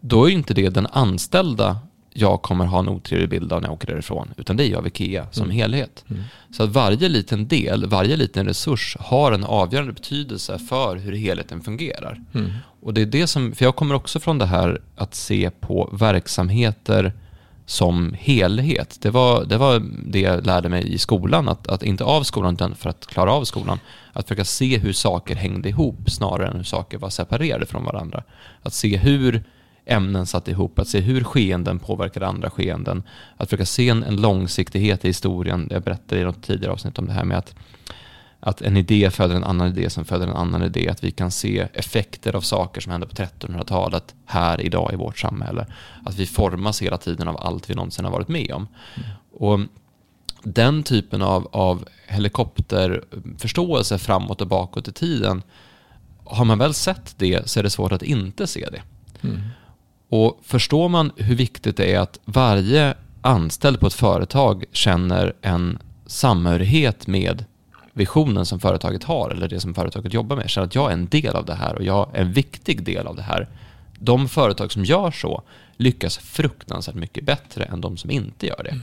då 0.00 0.28
är 0.28 0.32
inte 0.32 0.54
det 0.54 0.68
den 0.68 0.86
anställda 0.86 1.78
jag 2.16 2.42
kommer 2.42 2.64
ha 2.64 2.78
en 2.78 2.88
otrevlig 2.88 3.28
bild 3.28 3.52
av 3.52 3.60
när 3.60 3.68
jag 3.68 3.74
åker 3.74 3.86
därifrån, 3.86 4.34
utan 4.36 4.56
det 4.56 4.64
är 4.66 4.76
av 4.76 4.86
Ikea 4.86 5.26
som 5.30 5.44
mm. 5.44 5.56
helhet. 5.56 6.04
Mm. 6.10 6.22
Så 6.50 6.62
att 6.62 6.70
varje 6.70 7.08
liten 7.08 7.48
del, 7.48 7.86
varje 7.86 8.16
liten 8.16 8.46
resurs 8.46 8.96
har 9.00 9.32
en 9.32 9.44
avgörande 9.44 9.92
betydelse 9.92 10.58
för 10.58 10.96
hur 10.96 11.12
helheten 11.12 11.60
fungerar. 11.60 12.20
Mm. 12.34 12.50
Och 12.80 12.94
det 12.94 13.02
är 13.02 13.06
det 13.06 13.26
som, 13.26 13.52
för 13.52 13.64
jag 13.64 13.76
kommer 13.76 13.94
också 13.94 14.20
från 14.20 14.38
det 14.38 14.46
här 14.46 14.80
att 14.96 15.14
se 15.14 15.50
på 15.50 15.90
verksamheter 15.92 17.12
som 17.66 18.14
helhet. 18.18 18.98
Det 19.00 19.10
var, 19.10 19.44
det 19.44 19.58
var 19.58 19.82
det 20.06 20.20
jag 20.20 20.46
lärde 20.46 20.68
mig 20.68 20.94
i 20.94 20.98
skolan, 20.98 21.48
att, 21.48 21.68
att 21.68 21.82
inte 21.82 22.04
av 22.04 22.22
skolan 22.22 22.54
utan 22.54 22.74
för 22.74 22.90
att 22.90 23.06
klara 23.06 23.32
av 23.32 23.44
skolan. 23.44 23.78
Att 24.12 24.28
försöka 24.28 24.44
se 24.44 24.78
hur 24.78 24.92
saker 24.92 25.34
hängde 25.34 25.68
ihop 25.68 26.10
snarare 26.10 26.48
än 26.48 26.56
hur 26.56 26.64
saker 26.64 26.98
var 26.98 27.10
separerade 27.10 27.66
från 27.66 27.84
varandra. 27.84 28.22
Att 28.62 28.74
se 28.74 28.96
hur 28.96 29.44
ämnen 29.86 30.26
satt 30.26 30.48
ihop, 30.48 30.78
att 30.78 30.88
se 30.88 31.00
hur 31.00 31.24
skeenden 31.24 31.78
påverkar 31.78 32.20
andra 32.20 32.50
skeenden, 32.50 33.02
att 33.36 33.48
försöka 33.48 33.66
se 33.66 33.88
en, 33.88 34.02
en 34.02 34.16
långsiktighet 34.16 35.04
i 35.04 35.08
historien. 35.08 35.68
Jag 35.70 35.82
berättade 35.82 36.20
i 36.20 36.24
något 36.24 36.42
tidigare 36.42 36.72
avsnitt 36.72 36.98
om 36.98 37.06
det 37.06 37.12
här 37.12 37.24
med 37.24 37.38
att, 37.38 37.54
att 38.40 38.62
en 38.62 38.76
idé 38.76 39.10
föder 39.10 39.34
en 39.34 39.44
annan 39.44 39.68
idé 39.68 39.90
som 39.90 40.04
föder 40.04 40.26
en 40.26 40.36
annan 40.36 40.62
idé. 40.62 40.88
Att 40.88 41.04
vi 41.04 41.10
kan 41.10 41.30
se 41.30 41.68
effekter 41.72 42.36
av 42.36 42.40
saker 42.40 42.80
som 42.80 42.92
hände 42.92 43.06
på 43.06 43.14
1300-talet 43.14 44.14
här 44.26 44.60
idag 44.60 44.90
i 44.92 44.96
vårt 44.96 45.18
samhälle. 45.18 45.66
Att 46.04 46.14
vi 46.14 46.26
formas 46.26 46.82
hela 46.82 46.98
tiden 46.98 47.28
av 47.28 47.36
allt 47.36 47.70
vi 47.70 47.74
någonsin 47.74 48.04
har 48.04 48.12
varit 48.12 48.28
med 48.28 48.52
om. 48.52 48.68
Mm. 48.96 49.08
Och 49.32 49.60
den 50.42 50.82
typen 50.82 51.22
av, 51.22 51.48
av 51.52 51.88
helikopterförståelse 52.06 53.98
framåt 53.98 54.40
och 54.40 54.48
bakåt 54.48 54.88
i 54.88 54.92
tiden, 54.92 55.42
har 56.24 56.44
man 56.44 56.58
väl 56.58 56.74
sett 56.74 57.14
det 57.18 57.48
så 57.48 57.58
är 57.58 57.62
det 57.62 57.70
svårt 57.70 57.92
att 57.92 58.02
inte 58.02 58.46
se 58.46 58.68
det. 58.72 58.82
Mm. 59.28 59.40
Och 60.16 60.40
förstår 60.42 60.88
man 60.88 61.12
hur 61.16 61.34
viktigt 61.34 61.76
det 61.76 61.92
är 61.94 61.98
att 61.98 62.18
varje 62.24 62.94
anställd 63.20 63.80
på 63.80 63.86
ett 63.86 63.94
företag 63.94 64.64
känner 64.72 65.32
en 65.42 65.78
samhörighet 66.06 67.06
med 67.06 67.44
visionen 67.92 68.46
som 68.46 68.60
företaget 68.60 69.04
har 69.04 69.30
eller 69.30 69.48
det 69.48 69.60
som 69.60 69.74
företaget 69.74 70.14
jobbar 70.14 70.36
med. 70.36 70.50
Känner 70.50 70.66
att 70.66 70.74
jag 70.74 70.90
är 70.90 70.92
en 70.92 71.06
del 71.06 71.36
av 71.36 71.44
det 71.44 71.54
här 71.54 71.74
och 71.74 71.84
jag 71.84 72.10
är 72.12 72.20
en 72.20 72.32
viktig 72.32 72.82
del 72.82 73.06
av 73.06 73.16
det 73.16 73.22
här. 73.22 73.48
De 73.98 74.28
företag 74.28 74.72
som 74.72 74.84
gör 74.84 75.10
så 75.10 75.42
lyckas 75.76 76.18
fruktansvärt 76.18 76.94
mycket 76.94 77.24
bättre 77.24 77.64
än 77.64 77.80
de 77.80 77.96
som 77.96 78.10
inte 78.10 78.46
gör 78.46 78.62
det. 78.64 78.80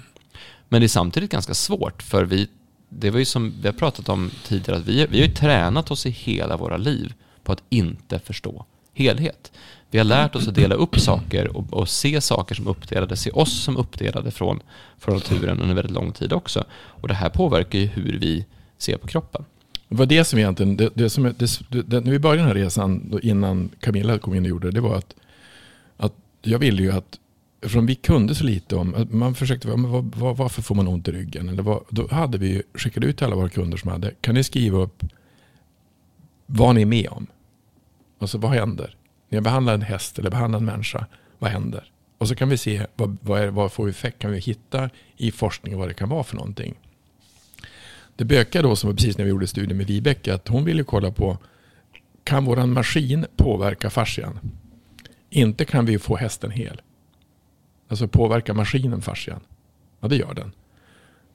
Men 0.70 0.82
det 0.82 0.86
är 0.86 0.88
samtidigt 0.90 1.32
ganska 1.32 1.54
svårt 1.54 2.04
för 2.04 2.26
vi, 2.26 2.48
det 2.90 3.10
var 3.10 3.20
ju 3.20 3.26
som 3.26 3.54
vi 3.62 3.68
har 3.68 3.74
pratat 3.74 4.10
om 4.10 4.32
tidigare, 4.44 4.78
att 4.78 4.88
vi, 4.88 5.06
vi 5.06 5.20
har 5.20 5.28
ju 5.28 5.34
tränat 5.34 5.92
oss 5.92 6.06
i 6.06 6.10
hela 6.10 6.58
våra 6.58 6.78
liv 6.78 7.14
på 7.44 7.52
att 7.52 7.64
inte 7.70 8.20
förstå 8.20 8.66
helhet. 8.94 9.52
Vi 9.92 9.98
har 9.98 10.06
lärt 10.06 10.36
oss 10.36 10.48
att 10.48 10.56
dela 10.56 10.76
upp 10.76 11.00
saker 11.00 11.58
och, 11.58 11.74
och, 11.74 11.90
se 11.90 12.22
saker 12.22 12.56
som 12.56 12.68
uppdelade, 12.68 13.18
se 13.18 13.32
oss 13.32 13.64
som 13.64 13.78
uppdelade 13.78 14.32
från, 14.32 14.60
från 14.98 15.16
naturen 15.16 15.60
under 15.60 15.76
väldigt 15.76 15.94
lång 15.94 16.12
tid 16.12 16.34
också. 16.34 16.64
Och 16.74 17.08
det 17.08 17.14
här 17.14 17.30
påverkar 17.30 17.80
ju 17.80 17.86
hur 17.86 18.20
vi 18.20 18.46
ser 18.78 18.98
på 18.98 19.08
kroppen. 19.08 19.46
Det 19.90 19.96
var 19.96 20.06
det 20.06 20.24
som 20.24 20.40
egentligen, 20.40 20.78
det, 20.78 20.90
det 20.94 21.10
som, 21.10 21.24
det, 21.24 21.60
det, 21.70 22.00
när 22.00 22.12
vi 22.12 22.20
började 22.20 22.40
den 22.40 22.48
här 22.48 22.64
resan, 22.64 23.20
innan 23.24 23.70
Camilla 23.80 24.18
kom 24.18 24.36
in 24.36 24.44
och 24.44 24.50
gjorde 24.50 24.68
det, 24.68 24.72
det 24.72 24.82
var 24.82 24.96
att, 24.96 25.16
att 25.98 26.14
jag 26.42 26.60
ville 26.60 26.82
ju 26.82 26.92
att, 26.92 27.20
eftersom 27.62 27.86
vi 27.86 27.96
kunde 27.96 28.36
så 28.36 28.44
lite 28.44 28.76
om, 28.76 29.08
man 29.12 29.36
försökte, 29.36 29.68
var, 29.68 30.20
var, 30.20 30.34
varför 30.34 30.62
får 30.62 30.76
man 30.76 30.88
ont 30.88 31.08
i 31.08 31.12
ryggen? 31.12 31.50
Eller 31.50 31.64
var, 31.64 31.84
då 31.90 32.08
hade 32.12 32.38
vi 32.38 32.64
skickat 32.74 33.04
ut 33.04 33.18
till 33.18 33.26
alla 33.26 33.36
våra 33.36 33.50
kunder 33.50 33.78
som 33.78 33.92
hade, 33.92 34.12
kan 34.22 34.36
ni 34.36 34.44
skriva 34.44 34.78
upp 34.78 35.04
vad 36.46 36.76
ni 36.76 36.82
är 36.82 36.86
med 36.86 37.08
om? 37.10 37.28
Alltså 38.20 38.38
vad 38.38 38.52
händer? 38.52 38.96
När 39.32 39.38
jag 39.38 39.44
behandlar 39.44 39.74
en 39.74 39.82
häst 39.82 40.20
eller 40.20 40.30
behandlar 40.30 40.60
en 40.60 40.66
människa, 40.66 41.06
vad 41.40 41.52
händer? 41.52 41.92
Och 42.18 42.28
så 42.28 42.36
kan 42.36 42.50
vi 42.50 42.58
se 42.58 42.86
vad, 42.96 43.18
vad, 43.22 43.42
är, 43.42 43.48
vad 43.48 43.72
får 43.72 43.90
effekt, 43.90 44.20
kan 44.20 44.32
vi 44.32 44.40
hitta 44.40 44.90
i 45.18 45.32
forskningen 45.32 45.80
vad 45.80 45.88
det 45.88 45.94
kan 45.94 46.10
vara 46.10 46.24
för 46.24 46.36
någonting. 46.36 46.76
Det 48.16 48.26
bökade 48.26 48.68
då, 48.68 48.76
som 48.76 48.90
var 48.90 48.96
precis 48.96 49.18
när 49.18 49.26
vi 49.26 49.32
gjorde 49.32 49.48
studien 49.48 49.78
med 49.78 49.88
Vibeke, 49.88 50.34
att 50.34 50.48
hon 50.48 50.66
ville 50.66 50.84
kolla 50.84 51.12
på 51.12 51.38
kan 52.24 52.46
våran 52.46 52.74
maskin 52.74 53.26
påverka 53.36 53.90
fascian? 53.90 54.40
Inte 55.30 55.66
kan 55.66 55.86
vi 55.86 56.00
få 56.00 56.16
hästen 56.16 56.52
hel. 56.52 56.82
Alltså 57.88 58.08
påverka 58.08 58.54
maskinen 58.54 59.02
fascian? 59.02 59.40
Ja, 60.00 60.08
det 60.08 60.16
gör 60.16 60.34
den. 60.34 60.52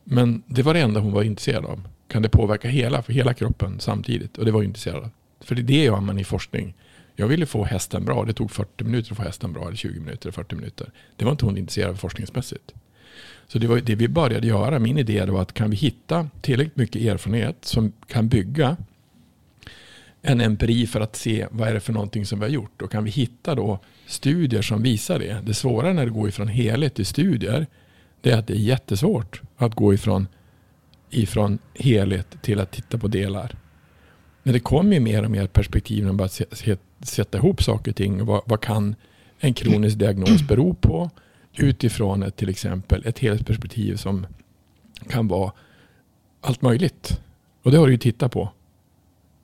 Men 0.04 0.42
det 0.46 0.62
var 0.62 0.74
det 0.74 0.80
enda 0.80 1.00
hon 1.00 1.12
var 1.12 1.22
intresserad 1.22 1.64
av. 1.64 1.88
Kan 2.08 2.22
det 2.22 2.28
påverka 2.28 2.68
hela, 2.68 3.02
för 3.02 3.12
hela 3.12 3.34
kroppen 3.34 3.80
samtidigt? 3.80 4.38
Och 4.38 4.44
det 4.44 4.50
var 4.50 4.58
hon 4.58 4.66
intresserad 4.66 5.02
av. 5.04 5.10
För 5.40 5.54
det 5.54 5.60
är 5.60 5.64
det 5.64 5.84
gör 5.84 6.00
man 6.00 6.18
i 6.18 6.24
forskning. 6.24 6.74
Jag 7.16 7.26
ville 7.26 7.46
få 7.46 7.64
hästen 7.64 8.04
bra. 8.04 8.25
Det 8.25 8.32
tog 8.32 8.50
40 8.50 8.85
minuter 8.85 9.12
att 9.12 9.16
få 9.16 9.23
hästen 9.23 9.52
bra. 9.52 9.66
Eller 9.66 9.76
20 9.76 10.00
minuter, 10.00 10.30
40 10.30 10.54
minuter. 10.54 10.90
Det 11.16 11.25
var 11.25 11.32
inte 11.32 11.44
hon 11.44 11.58
intresserad 11.58 11.90
av 11.90 11.94
forskningsmässigt. 11.94 12.75
Så 13.49 13.58
det 13.58 13.66
var 13.66 13.76
det 13.76 13.94
vi 13.94 14.08
började 14.08 14.46
göra. 14.46 14.78
Min 14.78 14.99
idé 14.99 15.25
var 15.25 15.42
att 15.42 15.54
kan 15.54 15.70
vi 15.70 15.76
hitta 15.76 16.30
tillräckligt 16.40 16.76
mycket 16.76 17.02
erfarenhet 17.02 17.56
som 17.61 17.92
kan 18.06 18.28
bygga 18.28 18.76
en 20.23 20.40
empiri 20.40 20.87
för 20.87 21.00
att 21.00 21.16
se 21.16 21.46
vad 21.50 21.68
är 21.68 21.75
det 21.75 21.80
för 21.80 21.92
någonting 21.92 22.26
som 22.26 22.38
vi 22.38 22.44
har 22.44 22.50
gjort. 22.50 22.82
Och 22.82 22.90
kan 22.90 23.04
vi 23.04 23.11
hitta 23.11 23.54
då 23.54 23.78
studier 24.06 24.62
som 24.62 24.82
visar 24.82 25.18
det. 25.18 25.42
Det 25.44 25.54
svåra 25.54 25.92
när 25.92 26.04
det 26.04 26.11
går 26.11 26.28
ifrån 26.28 26.49
helhet 26.49 26.94
till 26.94 27.06
studier 27.06 27.66
det 28.20 28.30
är 28.30 28.38
att 28.38 28.46
det 28.46 28.54
är 28.54 28.58
jättesvårt 28.58 29.42
att 29.56 29.75
gå 29.75 29.94
ifrån, 29.94 30.28
ifrån 31.11 31.58
helhet 31.75 32.42
till 32.42 32.61
att 32.61 32.73
titta 32.73 32.99
på 32.99 33.08
delar. 33.08 33.56
Men 34.42 34.52
det 34.52 34.61
kommer 34.61 35.00
mer 35.00 35.25
och 35.25 35.30
mer 35.30 35.46
perspektiv 35.46 36.04
när 36.04 36.12
man 36.12 36.16
bara 36.16 36.28
sätta 37.00 37.38
ihop 37.38 37.62
saker 37.62 37.90
och 37.90 37.96
ting. 37.96 38.24
Vad, 38.24 38.42
vad 38.46 38.60
kan 38.60 38.94
en 39.38 39.54
kronisk 39.54 39.98
diagnos 39.98 40.42
bero 40.42 40.74
på? 40.74 41.10
utifrån 41.56 42.22
ett, 42.22 42.36
till 42.36 42.48
exempel 42.48 43.02
ett 43.06 43.18
helhetsperspektiv 43.18 43.96
som 43.96 44.26
kan 45.08 45.28
vara 45.28 45.52
allt 46.40 46.62
möjligt. 46.62 47.20
Och 47.62 47.70
det 47.70 47.78
har 47.78 47.86
du 47.86 47.92
ju 47.92 47.98
tittat 47.98 48.32
på. 48.32 48.50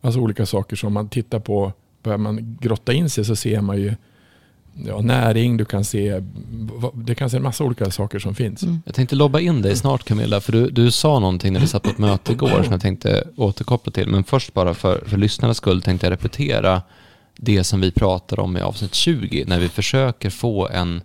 Alltså 0.01 0.21
olika 0.21 0.47
saker 0.47 0.77
som 0.77 0.93
man 0.93 1.09
tittar 1.09 1.41
på. 1.41 1.73
Börjar 2.03 2.19
man 2.19 2.59
grotta 2.61 2.93
in 2.93 3.11
sig 3.11 3.25
så 3.25 3.37
ser 3.37 3.61
man 3.61 3.79
ju 3.79 3.95
ja, 4.87 5.01
näring, 5.01 5.57
du 5.57 5.65
kan 5.65 5.85
se, 5.85 6.23
det 6.95 7.15
kan 7.15 7.31
se 7.31 7.37
en 7.37 7.43
massa 7.43 7.65
olika 7.65 7.91
saker 7.91 8.19
som 8.19 8.35
finns. 8.35 8.63
Mm. 8.63 8.83
Jag 8.87 8.95
tänkte 8.95 9.17
lobba 9.17 9.41
in 9.41 9.63
dig 9.63 9.77
snart 9.77 10.05
Camilla, 10.05 10.41
för 10.41 10.53
du, 10.53 10.71
du 10.71 10.91
sa 10.91 11.19
någonting 11.19 11.53
när 11.53 11.61
vi 11.61 11.67
satt 11.67 11.83
på 11.83 11.91
ett 11.91 11.99
möte 11.99 12.33
igår 12.33 12.63
som 12.63 12.73
jag 12.73 12.81
tänkte 12.81 13.29
återkoppla 13.37 13.93
till. 13.93 14.09
Men 14.09 14.25
först 14.25 14.55
bara 14.55 14.75
för, 14.75 15.05
för 15.07 15.17
lyssnarnas 15.17 15.57
skull 15.57 15.83
tänkte 15.83 16.07
jag 16.07 16.13
repetera 16.13 16.83
det 17.37 17.65
som 17.65 17.81
vi 17.81 17.91
pratar 17.91 18.41
om 18.41 18.57
i 18.57 18.61
avsnitt 18.61 18.95
20, 18.95 19.45
när 19.47 19.61
vi 19.61 19.69
försöker 19.69 20.31
få 20.31 20.69
en, 20.69 21.03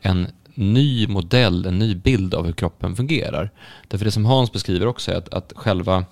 en 0.00 0.28
ny 0.54 1.06
modell, 1.06 1.66
en 1.66 1.78
ny 1.78 1.94
bild 1.94 2.34
av 2.34 2.46
hur 2.46 2.52
kroppen 2.52 2.96
fungerar. 2.96 3.50
Därför 3.88 4.04
det 4.04 4.10
som 4.10 4.24
Hans 4.24 4.52
beskriver 4.52 4.86
också 4.86 5.12
är 5.12 5.16
att, 5.16 5.34
att 5.34 5.52
själva 5.56 6.04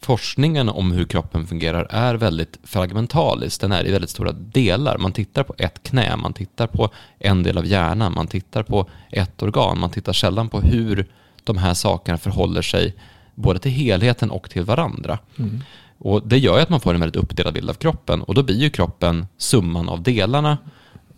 forskningen 0.00 0.68
om 0.68 0.92
hur 0.92 1.04
kroppen 1.04 1.46
fungerar 1.46 1.86
är 1.90 2.14
väldigt 2.14 2.58
fragmentalisk. 2.64 3.60
Den 3.60 3.72
är 3.72 3.86
i 3.86 3.92
väldigt 3.92 4.10
stora 4.10 4.32
delar. 4.32 4.98
Man 4.98 5.12
tittar 5.12 5.42
på 5.42 5.54
ett 5.58 5.82
knä, 5.82 6.16
man 6.16 6.32
tittar 6.32 6.66
på 6.66 6.90
en 7.18 7.42
del 7.42 7.58
av 7.58 7.66
hjärnan, 7.66 8.12
man 8.14 8.26
tittar 8.26 8.62
på 8.62 8.86
ett 9.10 9.42
organ. 9.42 9.80
Man 9.80 9.90
tittar 9.90 10.12
sällan 10.12 10.48
på 10.48 10.60
hur 10.60 11.06
de 11.44 11.58
här 11.58 11.74
sakerna 11.74 12.18
förhåller 12.18 12.62
sig 12.62 12.94
både 13.34 13.58
till 13.58 13.70
helheten 13.70 14.30
och 14.30 14.50
till 14.50 14.64
varandra. 14.64 15.18
Mm. 15.38 15.60
Och 16.04 16.28
Det 16.28 16.38
gör 16.38 16.56
ju 16.56 16.62
att 16.62 16.68
man 16.68 16.80
får 16.80 16.94
en 16.94 17.00
väldigt 17.00 17.22
uppdelad 17.22 17.54
bild 17.54 17.70
av 17.70 17.74
kroppen 17.74 18.22
och 18.22 18.34
då 18.34 18.42
blir 18.42 18.56
ju 18.56 18.70
kroppen 18.70 19.26
summan 19.38 19.88
av 19.88 20.02
delarna 20.02 20.58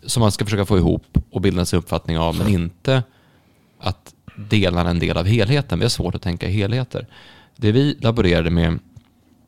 som 0.05 0.21
man 0.21 0.31
ska 0.31 0.45
försöka 0.45 0.65
få 0.65 0.77
ihop 0.77 1.17
och 1.31 1.41
bilda 1.41 1.61
en 1.61 1.79
uppfattning 1.79 2.17
av, 2.17 2.37
men 2.37 2.47
inte 2.47 3.03
att 3.79 4.13
dela 4.49 4.89
en 4.89 4.99
del 4.99 5.17
av 5.17 5.25
helheten. 5.25 5.79
Vi 5.79 5.85
har 5.85 5.89
svårt 5.89 6.15
att 6.15 6.21
tänka 6.21 6.47
helheter. 6.47 7.07
Det 7.55 7.71
vi 7.71 7.97
laborerade 7.99 8.49
med 8.49 8.79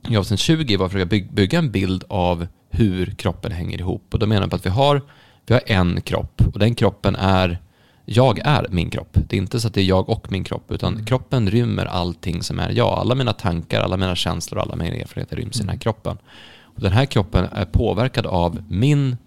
i 0.10 0.18
avsnitt 0.18 0.40
20 0.40 0.78
var 0.78 0.86
att 0.86 0.92
försöka 0.92 1.26
bygga 1.32 1.60
en 1.60 1.72
bild 1.72 2.04
av 2.10 2.48
hur 2.70 3.06
kroppen 3.06 3.52
hänger 3.52 3.80
ihop. 3.80 4.14
Och 4.14 4.20
då 4.20 4.26
menar 4.26 4.42
jag 4.42 4.50
på 4.50 4.56
att 4.56 4.66
vi 4.66 4.70
har, 4.70 5.02
vi 5.46 5.54
har 5.54 5.64
en 5.66 6.02
kropp 6.02 6.42
och 6.54 6.60
den 6.60 6.76
kroppen 6.76 7.16
är, 7.16 7.60
jag 8.10 8.40
är 8.44 8.68
min 8.70 8.90
kropp. 8.90 9.18
Det 9.28 9.36
är 9.36 9.38
inte 9.38 9.60
så 9.60 9.68
att 9.68 9.74
det 9.74 9.82
är 9.82 9.86
jag 9.86 10.10
och 10.10 10.32
min 10.32 10.44
kropp, 10.44 10.72
utan 10.72 10.94
mm. 10.94 11.06
kroppen 11.06 11.50
rymmer 11.50 11.86
allting 11.86 12.44
som 12.44 12.60
är 12.60 12.70
jag. 12.70 12.88
Alla 12.88 13.16
mina 13.16 13.34
tankar, 13.34 13.82
alla 13.82 13.98
mina 13.98 14.16
känslor, 14.16 14.60
alla 14.60 14.76
mina 14.76 14.96
erfarenheter 14.96 15.36
ryms 15.36 15.56
i 15.56 15.60
den 15.60 15.70
här 15.70 15.74
mm. 15.74 15.80
kroppen. 15.80 16.18
Och 16.62 16.82
den 16.82 16.92
här 16.92 17.06
kroppen 17.06 17.46
är 17.52 17.66
påverkad 17.66 18.26
av 18.26 18.64
min 18.70 19.18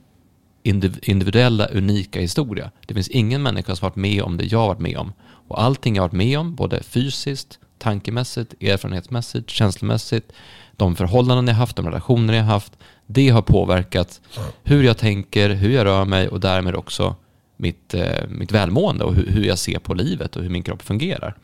individuella, 0.62 1.66
unika 1.66 2.20
historia. 2.20 2.70
Det 2.86 2.94
finns 2.94 3.08
ingen 3.08 3.42
människa 3.42 3.76
som 3.76 3.86
varit 3.86 3.96
med 3.96 4.22
om 4.22 4.36
det 4.36 4.44
jag 4.44 4.66
varit 4.66 4.80
med 4.80 4.96
om. 4.96 5.12
Och 5.22 5.62
allting 5.62 5.96
jag 5.96 6.02
varit 6.02 6.12
med 6.12 6.38
om, 6.38 6.54
både 6.54 6.82
fysiskt, 6.82 7.58
tankemässigt, 7.78 8.62
erfarenhetsmässigt, 8.62 9.50
känslomässigt, 9.50 10.32
de 10.76 10.96
förhållanden 10.96 11.46
jag 11.48 11.54
haft, 11.54 11.76
de 11.76 11.86
relationer 11.86 12.34
jag 12.34 12.44
haft, 12.44 12.72
det 13.06 13.28
har 13.28 13.42
påverkat 13.42 14.20
hur 14.62 14.82
jag 14.82 14.98
tänker, 14.98 15.50
hur 15.50 15.70
jag 15.70 15.84
rör 15.84 16.04
mig 16.04 16.28
och 16.28 16.40
därmed 16.40 16.74
också 16.74 17.16
mitt, 17.60 17.94
eh, 17.94 18.28
mitt 18.28 18.52
välmående 18.52 19.04
och 19.04 19.14
hur, 19.14 19.44
jag 19.44 19.58
ser 19.58 19.78
på 19.78 19.94
livet 19.94 20.36
och 20.36 20.42
hur 20.42 20.50
min 20.50 20.62
kropp 20.62 20.82
fungerar. 20.82 21.34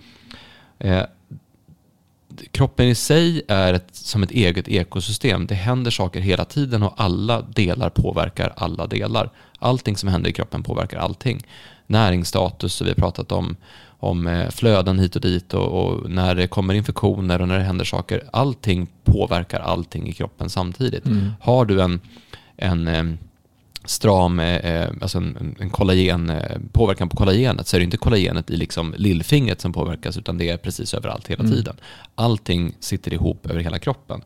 Eh, 0.78 1.02
kroppen 2.50 2.86
i 2.86 2.94
sig 2.94 3.42
är 3.48 3.74
ett, 3.74 3.88
som 3.96 4.22
ett 4.22 4.30
eget 4.30 4.68
ekosystem. 4.68 5.46
Det 5.46 5.54
händer 5.54 5.90
saker 5.90 6.20
hela 6.20 6.44
tiden 6.44 6.82
och 6.82 6.94
alla 6.96 7.42
delar 7.42 7.90
påverkar 7.90 8.52
alla 8.56 8.86
delar. 8.86 9.30
Allting 9.58 9.96
som 9.96 10.08
händer 10.08 10.30
i 10.30 10.32
kroppen 10.32 10.62
påverkar 10.62 10.98
allting. 10.98 11.46
Näringsstatus, 11.86 12.82
vi 12.82 12.88
har 12.88 12.94
pratat 12.94 13.32
om, 13.32 13.56
om 13.98 14.26
eh, 14.26 14.50
flöden 14.50 14.98
hit 14.98 15.16
och 15.16 15.22
dit 15.22 15.54
och, 15.54 15.66
och, 15.66 16.10
när 16.10 16.34
det 16.34 16.46
kommer 16.46 16.74
infektioner 16.74 17.42
och 17.42 17.48
när 17.48 17.58
det 17.58 17.64
händer 17.64 17.84
saker. 17.84 18.22
Allting 18.32 18.86
påverkar 19.04 19.60
allting 19.60 20.08
i 20.08 20.12
kroppen 20.12 20.50
samtidigt. 20.50 21.06
Mm. 21.06 21.32
Har 21.40 21.64
du 21.64 21.82
en, 21.82 22.00
en 22.56 23.18
stram, 23.86 24.40
eh, 24.40 24.88
alltså 25.00 25.18
en, 25.18 25.56
en 25.60 25.70
kollagen, 25.70 26.30
eh, 26.30 26.58
påverkan 26.72 27.08
på 27.08 27.16
kollagenet 27.16 27.66
så 27.66 27.76
är 27.76 27.80
det 27.80 27.84
inte 27.84 27.96
kollagenet 27.96 28.50
i 28.50 28.56
liksom 28.56 28.94
lillfingret 28.96 29.60
som 29.60 29.72
påverkas 29.72 30.16
utan 30.16 30.38
det 30.38 30.48
är 30.48 30.56
precis 30.56 30.94
överallt 30.94 31.26
hela 31.26 31.44
mm. 31.44 31.56
tiden. 31.56 31.76
Allting 32.14 32.74
sitter 32.80 33.12
ihop 33.14 33.46
över 33.46 33.60
hela 33.60 33.78
kroppen. 33.78 34.22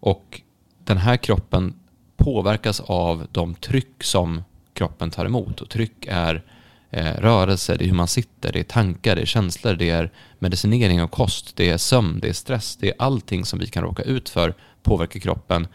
Och 0.00 0.40
den 0.84 0.96
här 0.96 1.16
kroppen 1.16 1.74
påverkas 2.16 2.80
av 2.80 3.26
de 3.32 3.54
tryck 3.54 4.04
som 4.04 4.42
kroppen 4.72 5.10
tar 5.10 5.26
emot. 5.26 5.60
Och 5.60 5.70
tryck 5.70 6.06
är 6.08 6.42
eh, 6.90 7.12
rörelse, 7.12 7.76
det 7.76 7.84
är 7.84 7.86
hur 7.86 7.94
man 7.94 8.08
sitter, 8.08 8.52
det 8.52 8.60
är 8.60 8.64
tankar, 8.64 9.16
det 9.16 9.22
är 9.22 9.26
känslor, 9.26 9.74
det 9.74 9.90
är 9.90 10.12
medicinering 10.38 11.02
och 11.02 11.10
kost, 11.10 11.56
det 11.56 11.70
är 11.70 11.76
sömn, 11.76 12.18
det 12.20 12.28
är 12.28 12.32
stress, 12.32 12.76
det 12.76 12.88
är 12.88 12.94
allting 12.98 13.44
som 13.44 13.58
vi 13.58 13.66
kan 13.66 13.82
råka 13.82 14.02
ut 14.02 14.28
för 14.28 14.54
påverkar 14.82 15.20
kroppen. 15.20 15.68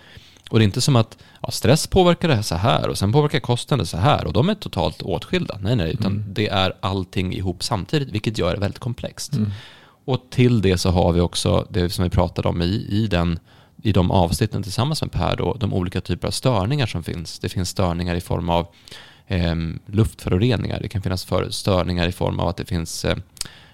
Och 0.52 0.60
det 0.60 0.64
är 0.64 0.66
inte 0.66 0.82
som 0.82 0.96
att 0.96 1.18
ja, 1.42 1.52
stress 1.52 1.88
påverkar 1.88 2.28
det 2.28 2.36
här 2.36 2.42
så 2.42 2.56
här 2.56 2.90
och 2.90 2.98
sen 2.98 3.12
påverkar 3.12 3.40
kosten 3.40 3.80
det 3.80 3.86
så 3.86 3.98
här 3.98 4.28
och 4.28 4.34
de 4.34 4.50
är 4.50 4.56
totalt 4.56 5.02
åtskilda. 5.02 5.58
Nej, 5.62 5.76
nej, 5.76 5.94
utan 5.94 6.12
mm. 6.12 6.26
det 6.34 6.48
är 6.48 6.74
allting 6.80 7.34
ihop 7.34 7.64
samtidigt, 7.64 8.10
vilket 8.10 8.38
gör 8.38 8.54
det 8.54 8.60
väldigt 8.60 8.80
komplext. 8.80 9.34
Mm. 9.34 9.52
Och 10.06 10.22
till 10.30 10.62
det 10.62 10.78
så 10.78 10.90
har 10.90 11.12
vi 11.12 11.22
också 11.22 11.68
det 11.70 11.90
som 11.90 12.04
vi 12.04 12.10
pratade 12.10 12.48
om 12.48 12.62
i, 12.62 12.88
i, 12.90 13.08
den, 13.08 13.40
i 13.84 13.92
de 13.92 14.12
avsnitten 14.12 14.64
tillsammans 14.64 15.02
med 15.02 15.12
Per, 15.12 15.36
då, 15.36 15.58
de 15.60 15.74
olika 15.74 16.02
typer 16.02 16.28
av 16.28 16.32
störningar 16.32 16.86
som 16.86 17.04
finns. 17.04 17.40
Det 17.40 17.50
finns 17.50 17.70
störningar 17.70 18.16
i 18.16 18.22
form 18.22 18.50
av 18.50 18.68
eh, 19.28 19.56
luftföroreningar, 19.86 20.80
det 20.82 20.90
kan 20.90 21.02
finnas 21.02 21.26
för, 21.26 21.50
störningar 21.50 22.08
i 22.08 22.12
form 22.12 22.40
av 22.40 22.48
att 22.48 22.58
det 22.58 22.66
finns 22.66 23.06
eh, 23.06 23.18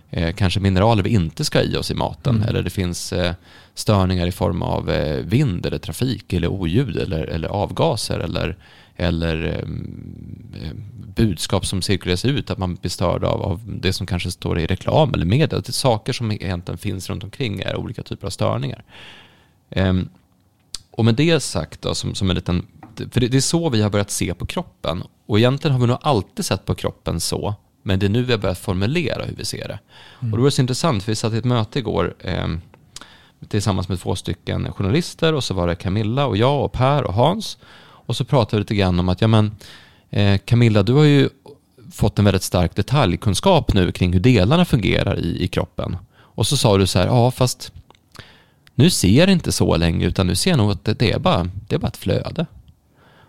eh, 0.09 0.35
kanske 0.35 0.59
mineraler 0.59 1.03
vi 1.03 1.09
inte 1.09 1.45
ska 1.45 1.61
i 1.61 1.77
oss 1.77 1.91
i 1.91 1.93
maten. 1.93 2.35
Mm. 2.35 2.49
Eller 2.49 2.63
det 2.63 2.69
finns 2.69 3.13
eh, 3.13 3.33
störningar 3.73 4.27
i 4.27 4.31
form 4.31 4.61
av 4.61 4.89
eh, 4.89 5.25
vind 5.25 5.65
eller 5.65 5.77
trafik 5.77 6.33
eller 6.33 6.47
oljud 6.47 6.97
eller, 6.97 7.23
eller 7.23 7.47
avgaser 7.47 8.19
eller, 8.19 8.57
eller 8.95 9.43
eh, 9.43 9.67
budskap 11.15 11.65
som 11.65 11.81
cirkuleras 11.81 12.25
ut, 12.25 12.49
att 12.49 12.57
man 12.57 12.75
blir 12.75 12.89
störd 12.89 13.23
av, 13.23 13.41
av 13.41 13.61
det 13.81 13.93
som 13.93 14.07
kanske 14.07 14.31
står 14.31 14.59
i 14.59 14.65
reklam 14.65 15.13
eller 15.13 15.25
media. 15.25 15.47
Det 15.47 15.69
är 15.69 15.71
saker 15.71 16.13
som 16.13 16.31
egentligen 16.31 16.77
finns 16.77 17.09
runt 17.09 17.23
omkring 17.23 17.59
är 17.59 17.75
olika 17.75 18.03
typer 18.03 18.27
av 18.27 18.31
störningar. 18.31 18.83
Ehm, 19.69 20.09
och 20.91 21.05
med 21.05 21.15
det 21.15 21.39
sagt 21.39 21.81
då, 21.81 21.95
som, 21.95 22.15
som 22.15 22.29
en 22.29 22.35
liten, 22.35 22.67
för 23.11 23.19
det 23.19 23.37
är 23.37 23.41
så 23.41 23.69
vi 23.69 23.81
har 23.81 23.89
börjat 23.89 24.11
se 24.11 24.33
på 24.33 24.45
kroppen. 24.45 25.03
Och 25.25 25.39
egentligen 25.39 25.73
har 25.73 25.81
vi 25.81 25.87
nog 25.87 25.97
alltid 26.01 26.45
sett 26.45 26.65
på 26.65 26.75
kroppen 26.75 27.19
så, 27.19 27.55
men 27.87 27.99
det 27.99 28.05
är 28.05 28.09
nu 28.09 28.23
vi 28.23 28.31
har 28.31 28.39
börjat 28.39 28.57
formulera 28.57 29.23
hur 29.23 29.35
vi 29.35 29.45
ser 29.45 29.67
det. 29.67 29.79
Mm. 30.19 30.33
Och 30.33 30.37
då 30.37 30.41
var 30.41 30.47
det 30.47 30.51
så 30.51 30.61
intressant, 30.61 31.03
för 31.03 31.11
vi 31.11 31.15
satt 31.15 31.33
i 31.33 31.37
ett 31.37 31.45
möte 31.45 31.79
igår 31.79 32.15
eh, 32.19 32.47
tillsammans 33.47 33.89
med 33.89 33.99
två 33.99 34.15
stycken 34.15 34.71
journalister 34.73 35.33
och 35.33 35.43
så 35.43 35.53
var 35.53 35.67
det 35.67 35.75
Camilla 35.75 36.25
och 36.25 36.37
jag 36.37 36.65
och 36.65 36.71
Per 36.71 37.03
och 37.03 37.13
Hans. 37.13 37.57
Och 37.79 38.15
så 38.15 38.25
pratade 38.25 38.55
vi 38.55 38.59
lite 38.59 38.75
grann 38.75 38.99
om 38.99 39.09
att, 39.09 39.21
ja 39.21 39.27
men 39.27 39.51
eh, 40.09 40.37
Camilla, 40.37 40.83
du 40.83 40.93
har 40.93 41.03
ju 41.03 41.29
fått 41.91 42.19
en 42.19 42.25
väldigt 42.25 42.43
stark 42.43 42.75
detaljkunskap 42.75 43.73
nu 43.73 43.91
kring 43.91 44.13
hur 44.13 44.19
delarna 44.19 44.65
fungerar 44.65 45.19
i, 45.19 45.43
i 45.43 45.47
kroppen. 45.47 45.97
Och 46.17 46.47
så 46.47 46.57
sa 46.57 46.77
du 46.77 46.87
så 46.87 46.99
här, 46.99 47.05
ja 47.07 47.31
fast 47.31 47.71
nu 48.75 48.89
ser 48.89 49.19
jag 49.19 49.29
inte 49.29 49.51
så 49.51 49.77
länge 49.77 50.05
utan 50.05 50.27
nu 50.27 50.35
ser 50.35 50.49
jag 50.51 50.57
nog 50.57 50.71
att 50.71 50.85
det, 50.85 50.93
det, 50.93 51.11
är, 51.11 51.19
bara, 51.19 51.49
det 51.67 51.75
är 51.75 51.79
bara 51.79 51.87
ett 51.87 51.97
flöde. 51.97 52.45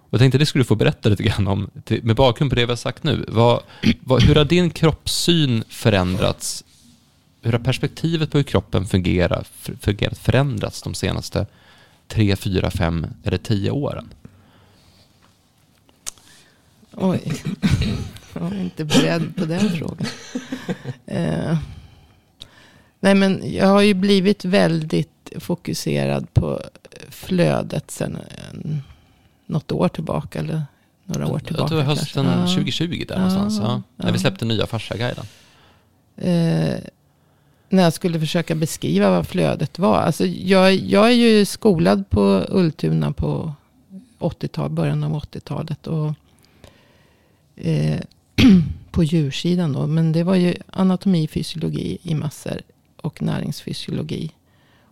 Och 0.08 0.14
jag 0.14 0.20
tänkte 0.20 0.38
det 0.38 0.46
skulle 0.46 0.64
du 0.64 0.66
få 0.66 0.74
berätta 0.74 1.08
lite 1.08 1.22
grann 1.22 1.48
om, 1.48 1.70
med 2.02 2.16
bakgrund 2.16 2.50
på 2.50 2.54
det 2.54 2.66
vi 2.66 2.72
har 2.72 2.76
sagt 2.76 3.02
nu. 3.02 3.24
Vad, 3.28 3.62
vad, 4.00 4.22
hur 4.22 4.34
har 4.34 4.44
din 4.44 4.70
kroppssyn 4.70 5.64
förändrats? 5.68 6.64
Hur 7.42 7.52
har 7.52 7.58
perspektivet 7.58 8.30
på 8.30 8.38
hur 8.38 8.42
kroppen 8.42 8.86
fungerar, 8.86 9.46
fungerat 9.80 10.18
förändrats 10.18 10.82
de 10.82 10.94
senaste 10.94 11.46
tre, 12.06 12.36
fyra, 12.36 12.70
fem 12.70 13.06
eller 13.24 13.38
tio 13.38 13.70
åren? 13.70 14.08
Oj, 16.92 17.20
jag 18.34 18.40
var 18.40 18.54
inte 18.54 18.84
beredd 18.84 19.36
på 19.36 19.44
den 19.44 19.70
frågan. 19.70 20.06
Eh, 21.06 21.58
nej 23.00 23.14
men 23.14 23.52
jag 23.54 23.66
har 23.66 23.82
ju 23.82 23.94
blivit 23.94 24.44
väldigt 24.44 25.32
fokuserad 25.36 26.34
på 26.34 26.62
flödet 27.10 27.90
sen 27.90 28.18
något 29.48 29.72
år 29.72 29.88
tillbaka. 29.88 30.38
Eller 30.38 30.62
några 31.04 31.26
år 31.26 31.38
tillbaka. 31.38 31.62
Jag 31.62 31.68
tror 31.68 31.80
hösten 31.80 32.24
kanske. 32.24 32.54
2020 32.54 33.04
där 33.08 33.14
ja, 33.14 33.20
någonstans. 33.20 33.58
Ja. 33.58 33.82
Ja. 33.96 34.04
När 34.04 34.12
vi 34.12 34.18
släppte 34.18 34.44
nya 34.44 34.66
Farsa-guiden. 34.66 35.24
Eh, 36.16 36.78
när 37.68 37.82
jag 37.82 37.92
skulle 37.92 38.20
försöka 38.20 38.54
beskriva 38.54 39.10
vad 39.10 39.26
flödet 39.26 39.78
var. 39.78 39.96
Alltså 39.96 40.26
jag, 40.26 40.74
jag 40.74 41.06
är 41.06 41.14
ju 41.14 41.44
skolad 41.44 42.10
på 42.10 42.46
Ultuna 42.48 43.12
på 43.12 43.52
80-tal, 44.18 44.70
början 44.70 45.04
av 45.04 45.12
80-talet. 45.12 45.86
Och, 45.86 46.14
eh, 47.56 48.00
på 48.90 49.04
djursidan 49.04 49.72
då. 49.72 49.86
Men 49.86 50.12
det 50.12 50.22
var 50.22 50.34
ju 50.34 50.54
anatomi, 50.66 51.28
fysiologi 51.28 51.98
i 52.02 52.14
massor. 52.14 52.60
Och 52.96 53.22
näringsfysiologi. 53.22 54.32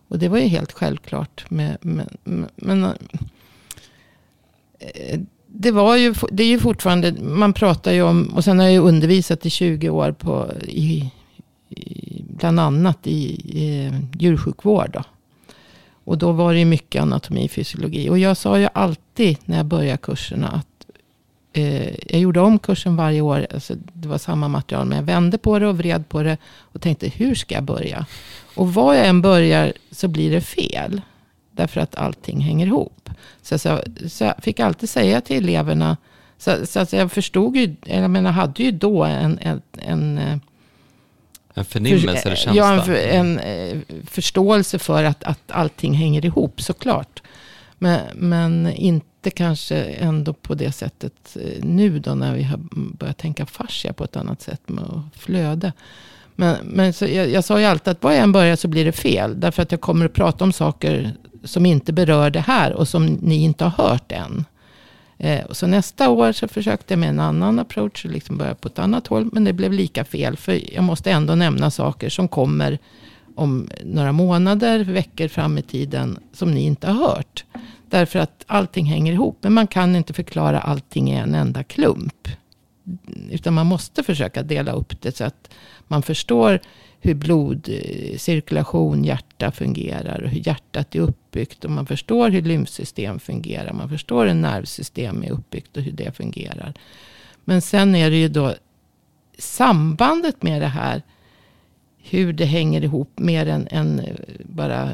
Och 0.07 0.19
det 0.19 0.29
var 0.29 0.37
ju 0.37 0.47
helt 0.47 0.71
självklart. 0.71 1.49
Med, 1.49 1.77
med, 1.81 2.17
med 2.23 2.49
men 2.55 2.93
Eh, 4.79 5.19
det, 5.47 5.71
var 5.71 5.95
ju, 5.95 6.13
det 6.31 6.43
är 6.43 6.47
ju 6.47 6.59
fortfarande, 6.59 7.11
man 7.21 7.53
pratar 7.53 7.91
ju 7.91 8.01
om, 8.01 8.31
och 8.35 8.43
sen 8.43 8.59
har 8.59 8.65
jag 8.65 8.73
ju 8.73 8.79
undervisat 8.79 9.45
i 9.45 9.49
20 9.49 9.89
år 9.89 10.11
på, 10.11 10.51
i, 10.67 11.11
i 11.69 12.23
bland 12.29 12.59
annat 12.59 13.07
i, 13.07 13.41
i 13.59 13.85
eh, 13.85 13.93
djursjukvård. 14.19 14.89
Då. 14.93 15.03
Och 16.07 16.17
då 16.17 16.31
var 16.31 16.53
det 16.53 16.59
ju 16.59 16.65
mycket 16.65 17.01
anatomi, 17.01 17.47
fysiologi. 17.47 18.09
Och 18.09 18.19
jag 18.19 18.37
sa 18.37 18.59
ju 18.59 18.67
alltid 18.73 19.37
när 19.45 19.57
jag 19.57 19.65
började 19.65 19.97
kurserna 19.97 20.47
att 20.47 20.85
eh, 21.53 22.11
jag 22.11 22.21
gjorde 22.21 22.39
om 22.39 22.59
kursen 22.59 22.95
varje 22.95 23.21
år. 23.21 23.47
Alltså, 23.53 23.73
det 23.93 24.07
var 24.07 24.17
samma 24.17 24.47
material, 24.47 24.87
men 24.87 24.97
jag 24.97 25.05
vände 25.05 25.37
på 25.37 25.59
det 25.59 25.67
och 25.67 25.77
vred 25.77 26.09
på 26.09 26.23
det. 26.23 26.37
Och 26.59 26.81
tänkte, 26.81 27.07
hur 27.07 27.35
ska 27.35 27.55
jag 27.55 27.63
börja? 27.63 28.05
Och 28.55 28.73
var 28.73 28.93
jag 28.93 29.07
än 29.07 29.21
börjar 29.21 29.73
så 29.91 30.07
blir 30.07 30.31
det 30.31 30.41
fel. 30.41 31.01
Därför 31.57 31.81
att 31.81 31.95
allting 31.95 32.39
hänger 32.39 32.67
ihop. 32.67 33.09
Så, 33.41 33.59
så, 33.59 33.81
så 34.07 34.23
jag 34.23 34.35
fick 34.43 34.59
alltid 34.59 34.89
säga 34.89 35.21
till 35.21 35.37
eleverna. 35.43 35.97
Så, 36.37 36.65
så, 36.65 36.85
så 36.85 36.95
jag 36.95 37.11
förstod 37.11 37.55
ju, 37.55 37.75
jag 37.85 38.09
menar, 38.09 38.31
hade 38.31 38.63
ju 38.63 38.71
då 38.71 39.03
en, 39.03 39.39
en, 39.39 39.61
en 39.73 40.41
en 41.57 41.65
förnimmelse 41.65 42.27
eller 42.27 42.35
känsla? 42.35 42.53
Ja, 42.55 42.83
en, 42.83 42.95
en, 42.95 43.39
en, 43.39 43.39
eh, 43.39 43.95
förståelse 44.05 44.79
för 44.79 45.03
att, 45.03 45.23
att 45.23 45.51
allting 45.51 45.93
hänger 45.93 46.25
ihop 46.25 46.61
såklart. 46.61 47.21
Men, 47.77 47.99
men 48.15 48.69
inte 48.69 49.31
kanske 49.31 49.83
ändå 49.83 50.33
på 50.33 50.55
det 50.55 50.71
sättet 50.71 51.37
eh, 51.41 51.63
nu 51.63 51.99
då 51.99 52.15
när 52.15 52.35
vi 52.35 52.43
har 52.43 52.59
börjat 52.71 53.17
tänka 53.17 53.45
fascia 53.45 53.93
på 53.93 54.03
ett 54.03 54.15
annat 54.15 54.41
sätt 54.41 54.69
med 54.69 55.01
flöde. 55.15 55.73
Men, 56.39 56.55
men 56.63 56.93
så 56.93 57.05
jag, 57.05 57.29
jag 57.29 57.43
sa 57.43 57.59
ju 57.59 57.65
alltid 57.65 57.91
att 57.91 58.03
var 58.03 58.11
jag 58.11 58.23
än 58.23 58.31
börjar 58.31 58.55
så 58.55 58.67
blir 58.67 58.85
det 58.85 58.91
fel. 58.91 59.39
Därför 59.39 59.63
att 59.63 59.71
jag 59.71 59.81
kommer 59.81 60.05
att 60.05 60.13
prata 60.13 60.43
om 60.43 60.53
saker 60.53 61.11
som 61.43 61.65
inte 61.65 61.93
berör 61.93 62.29
det 62.29 62.39
här 62.39 62.73
och 62.73 62.87
som 62.87 63.05
ni 63.05 63.35
inte 63.35 63.65
har 63.65 63.89
hört 63.89 64.11
än. 64.11 64.45
Eh, 65.17 65.41
så 65.51 65.67
nästa 65.67 66.09
år 66.09 66.31
så 66.31 66.47
försökte 66.47 66.93
jag 66.93 66.99
med 66.99 67.09
en 67.09 67.19
annan 67.19 67.59
approach 67.59 68.05
och 68.05 68.11
liksom 68.11 68.37
börja 68.37 68.55
på 68.55 68.67
ett 68.67 68.79
annat 68.79 69.07
håll. 69.07 69.29
Men 69.33 69.43
det 69.43 69.53
blev 69.53 69.73
lika 69.73 70.05
fel. 70.05 70.37
För 70.37 70.73
jag 70.73 70.83
måste 70.83 71.11
ändå 71.11 71.35
nämna 71.35 71.71
saker 71.71 72.09
som 72.09 72.27
kommer 72.27 72.79
om 73.35 73.69
några 73.83 74.11
månader, 74.11 74.79
veckor 74.79 75.27
fram 75.27 75.57
i 75.57 75.61
tiden. 75.61 76.19
Som 76.33 76.51
ni 76.51 76.61
inte 76.61 76.87
har 76.87 77.07
hört. 77.07 77.45
Därför 77.89 78.19
att 78.19 78.43
allting 78.47 78.85
hänger 78.85 79.13
ihop. 79.13 79.37
Men 79.41 79.53
man 79.53 79.67
kan 79.67 79.95
inte 79.95 80.13
förklara 80.13 80.59
allting 80.59 81.11
i 81.11 81.15
en 81.15 81.35
enda 81.35 81.63
klump. 81.63 82.27
Utan 83.29 83.53
man 83.53 83.67
måste 83.67 84.03
försöka 84.03 84.43
dela 84.43 84.71
upp 84.71 85.01
det 85.01 85.17
så 85.17 85.23
att 85.23 85.49
man 85.87 86.01
förstår 86.01 86.59
hur 86.99 87.13
blodcirkulation, 87.13 89.03
hjärta 89.03 89.51
fungerar 89.51 90.23
och 90.23 90.29
hur 90.29 90.47
hjärtat 90.47 90.95
är 90.95 90.99
uppbyggt. 90.99 91.65
Och 91.65 91.71
man 91.71 91.85
förstår 91.85 92.29
hur 92.29 92.41
lymfsystem 92.41 93.19
fungerar. 93.19 93.73
Man 93.73 93.89
förstår 93.89 94.25
hur 94.25 94.33
nervsystem 94.33 95.23
är 95.23 95.31
uppbyggt 95.31 95.77
och 95.77 95.83
hur 95.83 95.91
det 95.91 96.17
fungerar. 96.17 96.73
Men 97.45 97.61
sen 97.61 97.95
är 97.95 98.09
det 98.09 98.17
ju 98.17 98.29
då 98.29 98.55
sambandet 99.37 100.43
med 100.43 100.61
det 100.61 100.67
här. 100.67 101.01
Hur 102.09 102.33
det 102.33 102.45
hänger 102.45 102.83
ihop 102.83 103.19
mer 103.19 103.47
än, 103.47 103.67
än 103.71 104.01
bara 104.43 104.89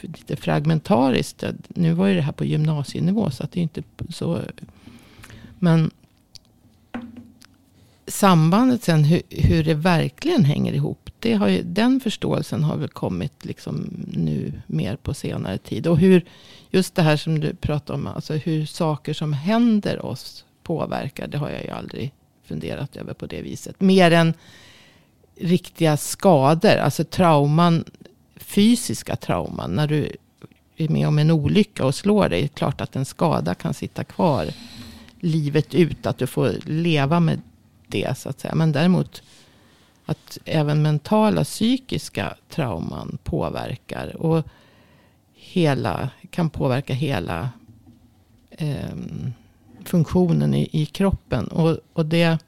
lite 0.00 0.36
fragmentariskt. 0.36 1.44
Nu 1.68 1.92
var 1.92 2.06
ju 2.06 2.14
det 2.14 2.20
här 2.20 2.32
på 2.32 2.44
gymnasienivå 2.44 3.30
så 3.30 3.44
att 3.44 3.52
det 3.52 3.60
är 3.60 3.62
inte 3.62 3.82
så. 4.10 4.40
Men 5.58 5.90
sambandet 8.06 8.82
sen 8.82 9.04
hur, 9.04 9.22
hur 9.30 9.64
det 9.64 9.74
verkligen 9.74 10.44
hänger 10.44 10.72
ihop. 10.72 11.10
Det 11.18 11.34
har 11.34 11.48
ju, 11.48 11.62
den 11.62 12.00
förståelsen 12.00 12.64
har 12.64 12.76
väl 12.76 12.88
kommit 12.88 13.44
liksom 13.44 13.90
nu 14.12 14.52
mer 14.66 14.96
på 14.96 15.14
senare 15.14 15.58
tid. 15.58 15.86
Och 15.86 15.98
hur, 15.98 16.24
just 16.70 16.94
det 16.94 17.02
här 17.02 17.16
som 17.16 17.40
du 17.40 17.54
pratar 17.54 17.94
om, 17.94 18.06
alltså 18.06 18.34
hur 18.34 18.66
saker 18.66 19.14
som 19.14 19.32
händer 19.32 20.06
oss 20.06 20.44
påverkar. 20.62 21.26
Det 21.26 21.38
har 21.38 21.50
jag 21.50 21.64
ju 21.64 21.70
aldrig 21.70 22.12
funderat 22.44 22.96
över 22.96 23.14
på 23.14 23.26
det 23.26 23.42
viset. 23.42 23.80
Mer 23.80 24.10
än 24.10 24.34
riktiga 25.36 25.96
skador, 25.96 26.76
alltså 26.76 27.04
trauman, 27.04 27.84
fysiska 28.36 29.16
trauman. 29.16 29.70
När 29.70 29.86
du 29.86 30.16
är 30.76 30.88
med 30.88 31.08
om 31.08 31.18
en 31.18 31.30
olycka 31.30 31.84
och 31.84 31.94
slår 31.94 32.28
dig. 32.28 32.40
Det 32.40 32.46
är 32.46 32.48
klart 32.48 32.80
att 32.80 32.96
en 32.96 33.04
skada 33.04 33.54
kan 33.54 33.74
sitta 33.74 34.04
kvar 34.04 34.46
livet 35.20 35.74
ut. 35.74 36.06
Att 36.06 36.18
du 36.18 36.26
får 36.26 36.52
leva 36.64 37.20
med 37.20 37.40
det 37.86 38.18
så 38.18 38.28
att 38.28 38.40
säga. 38.40 38.54
Men 38.54 38.72
däremot 38.72 39.22
att 40.06 40.38
även 40.44 40.82
mentala 40.82 41.44
psykiska 41.44 42.36
trauman 42.50 43.18
påverkar. 43.24 44.16
Och 44.16 44.46
hela, 45.34 46.10
kan 46.30 46.50
påverka 46.50 46.94
hela 46.94 47.50
eh, 48.50 48.96
funktionen 49.84 50.54
i, 50.54 50.68
i 50.72 50.86
kroppen. 50.86 51.46
Och, 51.46 51.78
och 51.92 52.06
det, 52.06 52.38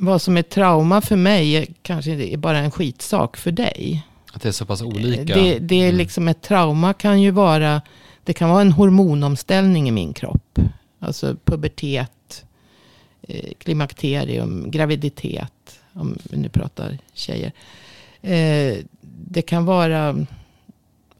vad 0.00 0.22
som 0.22 0.36
är 0.36 0.42
trauma 0.42 1.00
för 1.00 1.16
mig 1.16 1.74
kanske 1.82 2.10
är 2.12 2.36
bara 2.36 2.58
en 2.58 2.70
skitsak 2.70 3.36
för 3.36 3.52
dig. 3.52 4.06
Att 4.32 4.42
det 4.42 4.48
är 4.48 4.52
så 4.52 4.66
pass 4.66 4.82
olika. 4.82 5.34
Det, 5.34 5.58
det 5.58 5.74
är 5.74 5.88
Mm. 5.88 5.96
liksom 5.98 6.28
ett 6.28 6.42
trauma 6.42 6.92
kan 6.92 7.22
ju 7.22 7.30
vara, 7.30 7.82
det 8.24 8.32
kan 8.32 8.50
vara 8.50 8.60
en 8.60 8.72
hormonomställning 8.72 9.88
i 9.88 9.92
min 9.92 10.12
kropp. 10.12 10.58
Alltså 10.98 11.36
pubertet, 11.44 12.00
eh, 12.00 12.13
Eh, 13.28 13.52
klimakterium, 13.58 14.70
graviditet, 14.70 15.80
om 15.92 16.18
vi 16.22 16.36
nu 16.36 16.48
pratar 16.48 16.98
tjejer. 17.12 17.52
Eh, 18.22 18.76
det 19.26 19.42
kan 19.42 19.64
vara 19.64 20.26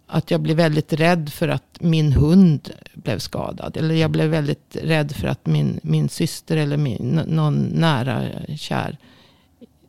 att 0.06 0.30
jag 0.30 0.40
blir 0.40 0.54
väldigt 0.54 0.92
rädd 0.92 1.32
för 1.32 1.48
att 1.48 1.76
min 1.80 2.12
hund 2.12 2.70
blev 2.94 3.18
skadad. 3.18 3.76
Eller 3.76 3.94
jag 3.94 4.10
blev 4.10 4.30
väldigt 4.30 4.76
rädd 4.82 5.12
för 5.12 5.28
att 5.28 5.46
min, 5.46 5.80
min 5.82 6.08
syster 6.08 6.56
eller 6.56 6.76
min, 6.76 7.20
någon 7.26 7.54
nära 7.54 8.22
kär, 8.56 8.98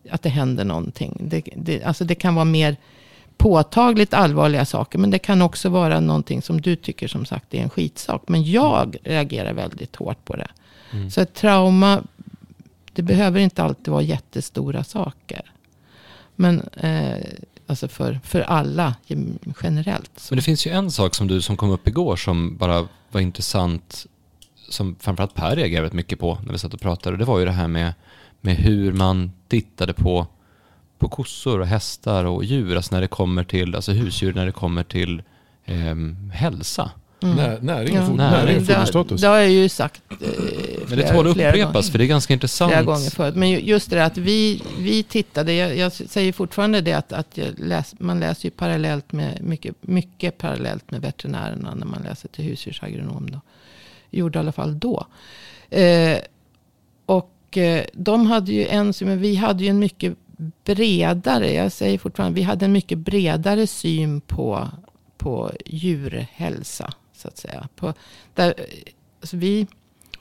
att 0.10 0.21
det 0.21 0.30
händer 0.30 0.65
någonting. 0.65 1.17
Det, 1.19 1.49
det, 1.56 1.84
alltså 1.84 2.06
det 2.06 2.15
kan 2.15 2.36
vara 2.36 2.45
mer 2.45 2.75
påtagligt 3.38 4.13
allvarliga 4.13 4.65
saker. 4.65 4.99
Men 4.99 5.12
det 5.12 5.19
kan 5.19 5.41
också 5.41 5.69
vara 5.69 5.99
någonting 5.99 6.41
som 6.41 6.62
du 6.62 6.75
tycker 6.75 7.08
som 7.08 7.25
sagt 7.25 7.54
är 7.54 7.60
en 7.60 7.69
skitsak. 7.69 8.23
Men 8.28 8.43
jag 8.43 8.97
reagerar 9.04 9.54
väldigt 9.54 9.95
hårt 9.95 10.25
på 10.25 10.36
det. 10.36 10.47
Mm. 10.91 11.11
Så 11.11 11.21
ett 11.21 11.33
trauma, 11.33 12.03
det 12.93 13.01
behöver 13.01 13.39
inte 13.39 13.63
alltid 13.63 13.87
vara 13.87 14.01
jättestora 14.01 14.83
saker. 14.83 15.51
Men 16.35 16.61
eh, 16.61 17.17
alltså 17.67 17.87
för, 17.87 18.19
för 18.23 18.41
alla 18.41 18.95
generellt. 19.63 20.11
Så. 20.15 20.33
Men 20.33 20.35
det 20.35 20.41
finns 20.41 20.67
ju 20.67 20.71
en 20.71 20.91
sak 20.91 21.15
som 21.15 21.27
du 21.27 21.41
som 21.41 21.57
kom 21.57 21.69
upp 21.69 21.87
igår 21.87 22.15
som 22.15 22.57
bara 22.57 22.87
var 23.11 23.21
intressant. 23.21 24.05
Som 24.69 24.95
framförallt 24.99 25.33
Per 25.33 25.55
reagerade 25.55 25.95
mycket 25.95 26.19
på 26.19 26.37
när 26.45 26.51
vi 26.51 26.57
satt 26.57 26.73
och 26.73 26.81
pratade. 26.81 27.17
Det 27.17 27.25
var 27.25 27.39
ju 27.39 27.45
det 27.45 27.51
här 27.51 27.67
med, 27.67 27.93
med 28.41 28.55
hur 28.55 28.93
man 28.93 29.31
tittade 29.47 29.93
på, 29.93 30.27
på 30.97 31.09
kossor 31.09 31.59
och 31.59 31.67
hästar 31.67 32.25
och 32.25 32.43
djur. 32.43 32.75
Alltså 32.75 32.95
när 32.95 33.01
det 33.01 33.07
kommer 33.07 33.43
till, 33.43 33.75
alltså 33.75 33.91
husdjur 33.91 34.33
när 34.33 34.45
det 34.45 34.51
kommer 34.51 34.83
till 34.83 35.23
ehm, 35.65 36.31
hälsa. 36.33 36.91
Mm. 37.31 37.35
När, 37.38 37.61
näring 37.61 37.95
Ja. 37.95 38.01
och, 38.01 38.07
fo- 38.09 38.15
Näring. 38.17 38.45
näring 38.45 38.55
och 38.57 38.61
Det, 38.63 38.73
foderstatus. 38.73 39.21
det 39.21 39.27
har 39.27 39.38
jag 39.38 39.49
ju 39.49 39.69
sagt 39.69 40.01
eh, 40.09 40.17
Men 40.89 40.97
det 40.97 41.11
tål 41.13 41.27
att 41.27 41.33
flera 41.33 41.49
upprepas 41.49 41.73
gånger. 41.73 41.91
för 41.91 41.97
det 41.97 42.03
är 42.03 42.07
ganska 42.07 42.33
intressant. 42.33 42.71
flera 42.71 42.83
gånger 42.83 43.09
förut. 43.09 43.35
Men 43.35 43.49
ju- 43.49 43.59
just 43.59 43.89
det 43.89 44.05
att 44.05 44.17
vi, 44.17 44.61
vi 44.79 45.03
tittade, 45.03 45.53
jag, 45.53 45.77
jag 45.77 45.91
säger 45.91 46.33
fortfarande 46.33 46.81
det 46.81 46.93
att, 46.93 47.13
att 47.13 47.38
jag 47.38 47.47
läs, 47.59 47.95
man 47.99 48.19
läser 48.19 48.45
ju 48.45 48.51
parallellt 48.51 49.11
med, 49.11 49.43
mycket, 49.43 49.75
mycket 49.81 50.38
parallellt 50.38 50.91
med 50.91 51.01
veterinärerna 51.01 51.75
när 51.75 51.85
man 51.85 52.01
läser 52.03 52.27
till 52.29 52.45
husdjursagronom. 52.45 53.31
Då. 53.31 53.41
Gjorde 54.11 54.38
i 54.38 54.39
alla 54.39 54.51
fall 54.51 54.79
då. 54.79 55.05
Eh, 55.69 56.17
och 57.05 57.57
eh, 57.57 57.83
de 57.93 58.25
hade 58.25 58.51
ju 58.51 58.67
en, 58.67 58.93
men 59.01 59.19
vi 59.21 59.35
hade 59.35 59.63
ju 59.63 59.69
en 59.69 59.79
mycket 59.79 60.13
bredare, 60.63 61.53
jag 61.53 61.71
säger 61.71 61.97
fortfarande, 61.97 62.35
vi 62.35 62.41
hade 62.41 62.65
en 62.65 62.71
mycket 62.71 62.97
bredare 62.97 63.67
syn 63.67 64.21
på, 64.21 64.67
på 65.17 65.51
djurhälsa. 65.65 66.93
Så 67.17 67.28
att 67.28 67.38
säga. 67.38 67.67
På, 67.75 67.93
där, 68.36 68.54
alltså 69.21 69.38
vi, 69.38 69.67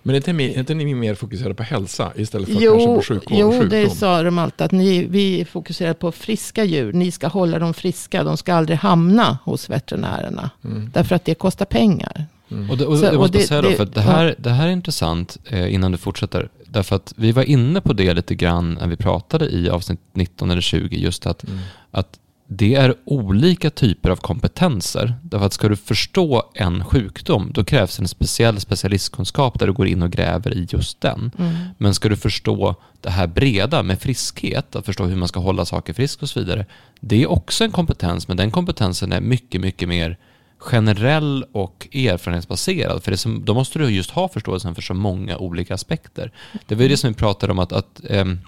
Men 0.02 0.14
är 0.14 0.16
inte, 0.16 0.32
ni- 0.32 0.54
är 0.54 0.58
inte 0.60 0.74
ni 0.74 0.94
mer 0.94 1.14
fokuserade 1.14 1.54
på 1.54 1.62
hälsa 1.62 2.12
istället 2.16 2.48
för 2.48 2.54
kanske 2.54 2.66
Jo, 2.82 2.96
på 2.96 3.02
sjukvård 3.02 3.38
jo 3.38 3.46
och 3.46 3.52
sjukdom? 3.52 3.68
det 3.70 3.90
sa 3.90 4.22
de 4.22 4.38
alltid. 4.38 4.60
Att 4.64 4.72
ni, 4.72 5.04
vi 5.04 5.44
fokuserar 5.44 5.94
på 5.94 6.12
friska 6.12 6.64
djur. 6.64 6.92
Ni 6.92 7.10
ska 7.10 7.26
hålla 7.28 7.58
dem 7.58 7.74
friska. 7.74 8.24
De 8.24 8.36
ska 8.36 8.54
aldrig 8.54 8.78
hamna 8.78 9.38
hos 9.44 9.70
veterinärerna. 9.70 10.50
Mm. 10.64 10.90
Därför 10.94 11.16
att 11.16 11.24
det 11.24 11.34
kostar 11.34 11.64
pengar. 11.64 12.26
Mm. 12.50 12.70
Och 12.70 12.78
det, 12.78 12.86
och 12.86 12.98
Så- 12.98 13.04
jag 13.04 13.14
måste 13.14 13.38
det- 13.38 13.44
säga 13.44 13.62
då, 13.62 13.70
för 13.70 13.84
det 13.86 14.00
här, 14.00 14.34
det 14.38 14.50
här 14.50 14.66
är 14.68 14.72
intressant 14.72 15.36
eh, 15.44 15.74
innan 15.74 15.92
du 15.92 15.98
fortsätter. 15.98 16.48
Därför 16.66 16.96
att 16.96 17.12
vi 17.16 17.32
var 17.32 17.42
inne 17.42 17.80
på 17.80 17.92
det 17.92 18.14
lite 18.14 18.34
grann 18.34 18.74
när 18.80 18.86
vi 18.88 18.96
pratade 18.96 19.48
i 19.48 19.68
avsnitt 19.70 20.00
19 20.12 20.50
eller 20.50 20.60
20. 20.60 20.96
Just 20.96 21.26
att, 21.26 21.44
Mm. 21.44 21.58
att 21.90 22.18
det 22.46 22.74
är 22.74 22.94
olika 23.04 23.70
typer 23.70 24.10
av 24.10 24.16
kompetenser. 24.16 25.14
Därför 25.22 25.46
att 25.46 25.52
ska 25.52 25.68
du 25.68 25.76
förstå 25.76 26.50
en 26.54 26.84
sjukdom, 26.84 27.50
då 27.54 27.64
krävs 27.64 27.98
en 27.98 28.08
speciell 28.08 28.60
specialistkunskap 28.60 29.58
där 29.58 29.66
du 29.66 29.72
går 29.72 29.86
in 29.86 30.02
och 30.02 30.10
gräver 30.10 30.54
i 30.54 30.66
just 30.70 31.00
den. 31.00 31.30
Mm. 31.38 31.54
Men 31.78 31.94
ska 31.94 32.08
du 32.08 32.16
förstå 32.16 32.74
det 33.00 33.10
här 33.10 33.26
breda 33.26 33.82
med 33.82 34.00
friskhet, 34.00 34.76
att 34.76 34.86
förstå 34.86 35.04
hur 35.04 35.16
man 35.16 35.28
ska 35.28 35.40
hålla 35.40 35.64
saker 35.64 35.92
frisk 35.92 36.22
och 36.22 36.28
så 36.28 36.40
vidare. 36.40 36.66
Det 37.00 37.22
är 37.22 37.30
också 37.30 37.64
en 37.64 37.72
kompetens, 37.72 38.28
men 38.28 38.36
den 38.36 38.50
kompetensen 38.50 39.12
är 39.12 39.20
mycket, 39.20 39.60
mycket 39.60 39.88
mer 39.88 40.18
generell 40.58 41.44
och 41.52 41.88
erfarenhetsbaserad. 41.92 43.02
För 43.02 43.10
det 43.10 43.16
som, 43.16 43.44
då 43.44 43.54
måste 43.54 43.78
du 43.78 43.90
just 43.90 44.10
ha 44.10 44.28
förståelsen 44.28 44.74
för 44.74 44.82
så 44.82 44.94
många 44.94 45.36
olika 45.36 45.74
aspekter. 45.74 46.32
Det 46.66 46.74
var 46.74 46.82
ju 46.82 46.88
det 46.88 46.96
som 46.96 47.10
vi 47.10 47.14
pratade 47.14 47.52
om 47.52 47.58
att, 47.58 47.72
att, 47.72 48.00
ehm, 48.08 48.38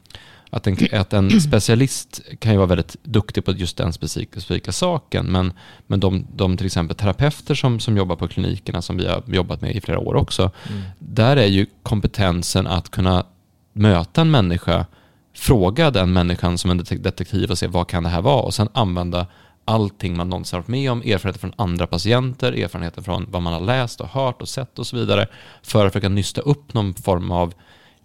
att, 0.50 0.66
en, 0.66 0.76
att 0.92 1.12
en 1.12 1.40
specialist 1.40 2.20
kan 2.38 2.52
ju 2.52 2.58
vara 2.58 2.66
väldigt 2.66 2.96
duktig 3.02 3.44
på 3.44 3.52
just 3.52 3.76
den 3.76 3.92
specifika, 3.92 4.40
specifika 4.40 4.72
saken. 4.72 5.26
Men, 5.26 5.52
men 5.86 6.00
de, 6.00 6.26
de 6.34 6.56
till 6.56 6.66
exempel 6.66 6.96
terapeuter 6.96 7.54
som, 7.54 7.80
som 7.80 7.96
jobbar 7.96 8.16
på 8.16 8.28
klinikerna 8.28 8.82
som 8.82 8.96
vi 8.96 9.06
har 9.06 9.22
jobbat 9.26 9.60
med 9.60 9.76
i 9.76 9.80
flera 9.80 9.98
år 9.98 10.14
också. 10.14 10.50
Mm. 10.68 10.82
Där 10.98 11.36
är 11.36 11.46
ju 11.46 11.66
kompetensen 11.82 12.66
att 12.66 12.90
kunna 12.90 13.26
möta 13.72 14.20
en 14.20 14.30
människa, 14.30 14.86
fråga 15.34 15.90
den 15.90 16.12
människan 16.12 16.58
som 16.58 16.70
en 16.70 16.80
detek- 16.80 17.02
detektiv 17.02 17.50
och 17.50 17.58
se 17.58 17.66
vad 17.66 17.88
kan 17.88 18.02
det 18.02 18.08
här 18.08 18.22
vara 18.22 18.42
och 18.42 18.54
sen 18.54 18.68
använda 18.72 19.26
allting 19.64 20.16
man 20.16 20.28
någonsin 20.28 20.58
varit 20.58 20.68
med 20.68 20.92
om, 20.92 21.00
erfarenheter 21.00 21.40
från 21.40 21.52
andra 21.56 21.86
patienter, 21.86 22.52
erfarenheter 22.52 23.02
från 23.02 23.26
vad 23.30 23.42
man 23.42 23.52
har 23.52 23.60
läst 23.60 24.00
och 24.00 24.08
hört 24.08 24.42
och 24.42 24.48
sett 24.48 24.78
och 24.78 24.86
så 24.86 24.96
vidare 24.96 25.26
för 25.62 25.86
att 25.86 25.92
försöka 25.92 26.08
nysta 26.08 26.40
upp 26.40 26.74
någon 26.74 26.94
form 26.94 27.30
av 27.30 27.54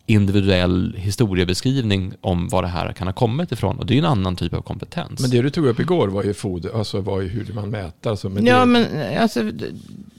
individuell 0.06 0.96
historiebeskrivning 0.98 2.14
om 2.22 2.48
vad 2.48 2.64
det 2.64 2.68
här 2.68 2.94
kan 2.94 3.08
ha 3.08 3.14
kommit 3.14 3.52
ifrån. 3.52 3.80
Och 3.80 3.86
det 3.86 3.94
är 3.94 3.96
ju 3.96 4.00
en 4.00 4.06
annan 4.06 4.36
typ 4.36 4.54
av 4.54 4.62
kompetens. 4.62 5.20
Men 5.20 5.30
det 5.30 5.42
du 5.42 5.50
tog 5.50 5.66
upp 5.66 5.80
igår 5.80 6.08
var 6.08 6.24
ju 6.24 6.34
foder, 6.34 6.78
alltså 6.78 7.02
var 7.02 7.22
ju 7.22 7.28
hur 7.28 7.54
man 7.54 7.70
mäter. 7.70 8.10
Alltså, 8.10 8.30
men 8.30 8.46
ja, 8.46 8.60
det, 8.60 8.66
men 8.66 9.18
alltså, 9.18 9.52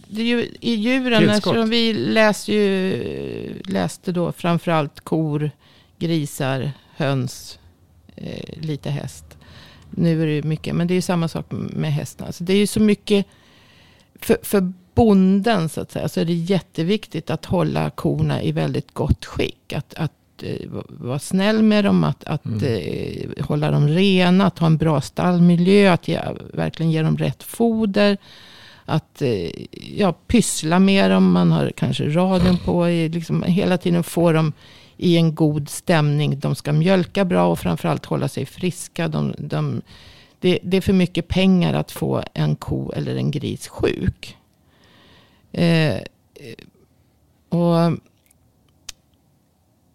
det, 0.08 0.20
är 0.20 0.26
ju, 0.26 0.48
i 0.60 0.74
djuren, 0.74 1.30
eftersom 1.30 1.70
vi 1.70 1.92
läste, 1.92 2.52
ju, 2.52 3.62
läste 3.64 4.12
då 4.12 4.32
framförallt 4.32 5.00
kor, 5.00 5.50
grisar, 5.98 6.70
höns, 6.96 7.58
eh, 8.16 8.60
lite 8.60 8.90
häst. 8.90 9.24
Nu 9.90 10.22
är 10.22 10.26
det 10.26 10.32
ju 10.32 10.42
mycket, 10.42 10.74
men 10.74 10.86
det 10.86 10.94
är 10.94 10.96
ju 10.96 11.02
samma 11.02 11.28
sak 11.28 11.46
med 11.50 11.92
hästarna. 11.92 12.26
Alltså 12.26 12.44
det 12.44 12.52
är 12.52 12.58
ju 12.58 12.66
så 12.66 12.80
mycket, 12.80 13.26
för, 14.14 14.36
för 14.42 14.72
bonden 14.94 15.68
så 15.68 15.80
att 15.80 15.90
säga, 15.92 16.08
så 16.08 16.20
är 16.20 16.24
det 16.24 16.32
jätteviktigt 16.32 17.30
att 17.30 17.44
hålla 17.44 17.90
korna 17.90 18.42
i 18.42 18.52
väldigt 18.52 18.94
gott 18.94 19.24
skick. 19.24 19.72
Att, 19.72 19.94
att 19.94 20.12
eh, 20.42 20.68
vara 20.88 21.18
snäll 21.18 21.62
med 21.62 21.84
dem, 21.84 22.04
att, 22.04 22.24
att 22.24 22.44
Mm. 22.44 22.62
eh, 22.64 23.44
hålla 23.44 23.70
dem 23.70 23.88
rena, 23.88 24.46
att 24.46 24.58
ha 24.58 24.66
en 24.66 24.76
bra 24.76 25.00
stallmiljö, 25.00 25.92
att 25.92 26.08
ge, 26.08 26.20
verkligen 26.54 26.92
ge 26.92 27.02
dem 27.02 27.16
rätt 27.18 27.42
foder. 27.42 28.16
Att 28.84 29.22
eh, 29.22 29.50
ja, 29.96 30.12
pyssla 30.12 30.78
med 30.78 31.10
dem, 31.10 31.32
man 31.32 31.52
har 31.52 31.72
kanske 31.76 32.04
radion 32.08 32.58
på, 32.58 32.86
liksom, 32.86 33.42
hela 33.42 33.78
tiden 33.78 34.02
få 34.02 34.32
dem 34.32 34.52
i 34.96 35.16
en 35.16 35.34
god 35.34 35.68
stämning. 35.68 36.38
De 36.38 36.54
ska 36.54 36.72
mjölka 36.72 37.24
bra 37.24 37.46
och 37.46 37.58
framförallt 37.58 38.04
hålla 38.06 38.28
sig 38.28 38.46
friska. 38.46 39.08
De, 39.08 39.34
de, 39.38 39.82
det, 40.40 40.58
det 40.62 40.76
är 40.76 40.80
för 40.80 40.92
mycket 40.92 41.28
pengar 41.28 41.74
att 41.74 41.90
få 41.92 42.22
en 42.34 42.56
ko 42.56 42.92
eller 42.92 43.16
en 43.16 43.30
gris 43.30 43.68
sjuk. 43.68 44.36
Eh, 45.52 46.00
och 47.48 47.98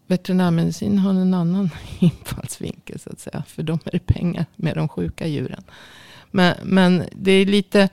veterinärmedicin 0.08 0.98
har 0.98 1.10
en 1.10 1.34
annan 1.34 1.70
infallsvinkel 2.00 3.00
så 3.00 3.10
att 3.10 3.20
säga. 3.20 3.44
För 3.48 3.64
de 3.64 3.80
är 3.86 3.92
det 3.92 4.06
pengar 4.06 4.46
med 4.56 4.76
de 4.76 4.88
sjuka 4.90 5.28
djuren. 5.28 5.64
Men, 6.32 6.56
men 6.64 7.04
det 7.12 7.32
är 7.32 7.46
lite... 7.46 7.90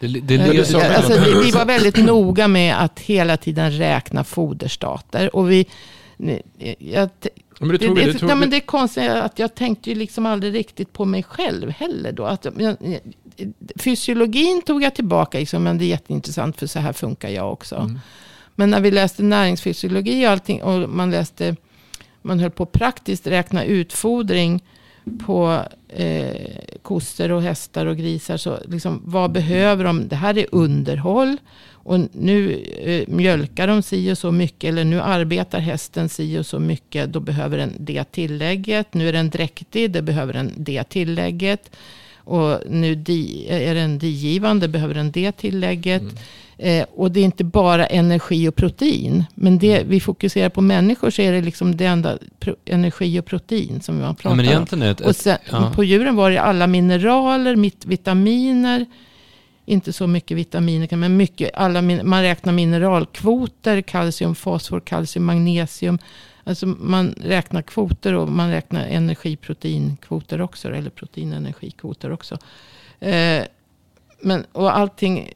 det, 0.00 0.06
det, 0.08 0.36
det, 0.36 0.64
sa- 0.64 0.82
alltså, 0.82 1.20
vi, 1.20 1.44
vi 1.44 1.50
var 1.50 1.64
väldigt 1.64 2.04
noga 2.04 2.48
med 2.48 2.82
att 2.84 3.00
hela 3.00 3.36
tiden 3.36 3.70
räkna 3.72 4.24
foderstater. 4.24 5.36
Och 5.36 5.50
vi... 5.50 5.66
Jag, 6.78 7.08
men 7.60 7.68
det, 7.68 7.78
tog, 7.78 7.96
det, 7.96 8.04
du 8.04 8.12
tog, 8.12 8.28
nej, 8.28 8.36
men 8.36 8.50
det 8.50 8.56
är 8.56 8.60
konstigt 8.60 9.10
att 9.10 9.38
jag 9.38 9.54
tänkte 9.54 9.90
ju 9.90 9.96
liksom 9.96 10.26
aldrig 10.26 10.54
riktigt 10.54 10.92
på 10.92 11.04
mig 11.04 11.22
själv 11.22 11.70
heller 11.70 12.12
då. 12.12 12.24
Att, 12.24 12.46
jag, 12.58 12.76
fysiologin 13.76 14.62
tog 14.66 14.82
jag 14.82 14.94
tillbaka, 14.94 15.38
liksom, 15.38 15.62
men 15.62 15.78
det 15.78 15.84
är 15.84 15.88
jätteintressant 15.88 16.56
för 16.56 16.66
så 16.66 16.78
här 16.78 16.92
funkar 16.92 17.28
jag 17.28 17.52
också. 17.52 17.76
Mm. 17.76 17.98
Men 18.54 18.70
när 18.70 18.80
vi 18.80 18.90
läste 18.90 19.22
näringsfysiologi 19.22 20.26
och 20.26 20.30
allting 20.30 20.62
och 20.62 20.88
man 20.88 21.10
läste, 21.10 21.56
man 22.22 22.40
höll 22.40 22.50
på 22.50 22.66
praktiskt 22.66 23.26
räkna 23.26 23.64
utfodring 23.64 24.62
på 25.26 25.64
eh, 25.88 26.36
kossor 26.82 27.32
och 27.32 27.42
hästar 27.42 27.86
och 27.86 27.96
grisar. 27.96 28.36
Så 28.36 28.58
liksom, 28.68 29.02
vad 29.04 29.32
behöver 29.32 29.84
de? 29.84 30.08
Det 30.08 30.16
här 30.16 30.38
är 30.38 30.46
underhåll. 30.52 31.36
Och 31.72 32.00
nu 32.12 32.52
eh, 32.82 33.14
mjölkar 33.14 33.66
de 33.66 33.82
si 33.82 34.12
och 34.12 34.18
så 34.18 34.30
mycket. 34.30 34.68
Eller 34.68 34.84
nu 34.84 35.00
arbetar 35.00 35.58
hästen 35.58 36.08
si 36.08 36.38
och 36.38 36.46
så 36.46 36.58
mycket. 36.58 37.12
Då 37.12 37.20
behöver 37.20 37.58
den 37.58 37.72
det 37.78 38.04
tillägget. 38.04 38.94
Nu 38.94 39.08
är 39.08 39.12
den 39.12 39.30
dräktig. 39.30 39.90
Det 39.90 40.02
behöver 40.02 40.32
den 40.32 40.52
det 40.56 40.84
tillägget. 40.84 41.70
Och 42.24 42.60
nu 42.70 42.94
di, 42.94 43.46
är 43.48 43.74
den 43.74 43.98
digivande, 43.98 44.68
behöver 44.68 44.94
den 44.94 45.10
det 45.10 45.32
tillägget. 45.32 46.02
Eh, 46.62 46.86
och 46.94 47.10
det 47.12 47.20
är 47.20 47.24
inte 47.24 47.44
bara 47.44 47.86
energi 47.86 48.48
och 48.48 48.56
protein. 48.56 49.24
Men 49.34 49.58
det 49.58 49.82
vi 49.86 50.00
fokuserar 50.00 50.48
på 50.48 50.60
människor 50.60 51.10
så 51.10 51.22
är 51.22 51.32
det 51.32 51.42
liksom 51.42 51.76
det 51.76 51.84
enda 51.84 52.18
pro, 52.40 52.54
energi 52.64 53.20
och 53.20 53.24
protein 53.26 53.80
som 53.80 54.00
man 54.00 54.14
pratar 54.14 54.30
Ja, 54.30 54.34
men 54.36 54.46
om. 54.72 54.82
ett, 54.82 55.00
Och 55.00 55.16
sen, 55.16 55.38
ja. 55.50 55.72
på 55.74 55.84
djuren 55.84 56.16
var 56.16 56.30
det 56.30 56.40
alla 56.40 56.66
mineraler, 56.66 57.56
mitt, 57.56 57.86
vitaminer. 57.86 58.86
Inte 59.66 59.92
så 59.92 60.06
mycket 60.06 60.36
vitaminer, 60.36 60.96
men 60.96 61.16
mycket. 61.16 61.50
Alla, 61.54 61.82
man 61.82 62.22
räknar 62.22 62.52
mineralkvoter, 62.52 63.80
kalcium, 63.80 64.34
fosfor, 64.34 64.80
kalcium, 64.80 65.24
magnesium. 65.24 65.98
Alltså 66.44 66.66
man 66.66 67.14
räknar 67.16 67.62
kvoter 67.62 68.14
och 68.14 68.28
man 68.28 68.50
räknar 68.50 68.86
energiproteinkvoter 68.86 70.40
också. 70.40 70.68
Eller 70.68 70.90
proteinenergikvoter 70.90 72.12
också. 72.12 72.38
Eh, 73.00 73.44
men, 74.22 74.44
och 74.52 74.76
allting, 74.76 75.32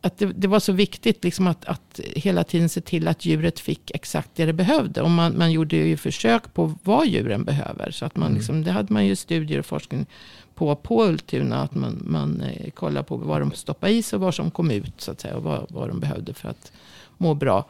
att 0.00 0.18
det, 0.18 0.26
det 0.26 0.48
var 0.48 0.60
så 0.60 0.72
viktigt 0.72 1.24
liksom 1.24 1.46
att, 1.46 1.64
att 1.64 2.00
hela 2.06 2.44
tiden 2.44 2.68
se 2.68 2.80
till 2.80 3.08
att 3.08 3.24
djuret 3.24 3.60
fick 3.60 3.90
exakt 3.90 4.30
det 4.34 4.46
det 4.46 4.52
behövde. 4.52 5.02
Och 5.02 5.10
man, 5.10 5.38
man 5.38 5.52
gjorde 5.52 5.76
ju 5.76 5.96
försök 5.96 6.54
på 6.54 6.74
vad 6.82 7.06
djuren 7.06 7.44
behöver. 7.44 7.90
Så 7.90 8.04
att 8.04 8.16
man 8.16 8.34
liksom, 8.34 8.64
det 8.64 8.72
hade 8.72 8.92
man 8.92 9.06
ju 9.06 9.16
studier 9.16 9.58
och 9.58 9.66
forskning 9.66 10.06
på, 10.54 10.76
på 10.76 11.04
Ultuna. 11.04 11.62
Att 11.62 11.74
man, 11.74 12.02
man 12.04 12.40
eh, 12.40 12.70
kollade 12.70 13.04
på 13.04 13.16
vad 13.16 13.40
de 13.40 13.52
stoppade 13.52 13.92
i 13.92 14.02
sig 14.02 14.16
och 14.16 14.22
vad 14.22 14.34
som 14.34 14.50
kom 14.50 14.70
ut. 14.70 15.00
Så 15.00 15.10
att 15.10 15.20
säga, 15.20 15.36
och 15.36 15.42
vad, 15.42 15.66
vad 15.70 15.88
de 15.88 16.00
behövde 16.00 16.34
för 16.34 16.48
att 16.48 16.72
må 17.18 17.34
bra. 17.34 17.64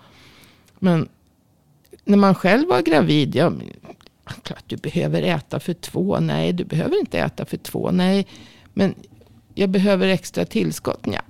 Men 0.78 1.08
när 2.04 2.16
man 2.18 2.34
själv 2.34 2.68
var 2.68 2.82
gravid. 2.82 3.34
Ja, 3.36 3.52
klart 4.42 4.64
du 4.66 4.76
behöver 4.76 5.22
äta 5.22 5.60
för 5.60 5.74
två. 5.74 6.20
Nej, 6.20 6.52
du 6.52 6.64
behöver 6.64 7.00
inte 7.00 7.18
äta 7.18 7.44
för 7.44 7.56
två. 7.56 7.90
Nej, 7.90 8.26
men 8.74 8.94
jag 9.54 9.70
behöver 9.70 10.08
extra 10.08 10.44
tillskott. 10.44 11.00
Ja, 11.04 11.20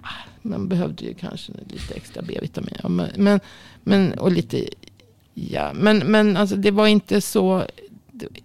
man 0.43 0.69
behövde 0.69 1.05
ju 1.05 1.15
kanske 1.15 1.53
lite 1.69 1.95
extra 1.95 2.23
B-vitamin. 2.23 2.77
Ja, 2.83 2.89
men, 2.89 3.41
men, 3.83 4.13
och 4.13 4.33
lite, 4.33 4.69
ja, 5.35 5.73
men, 5.75 5.99
men 5.99 6.37
alltså 6.37 6.57
det 6.57 6.71
var 6.71 6.87
inte 6.87 7.21
så, 7.21 7.65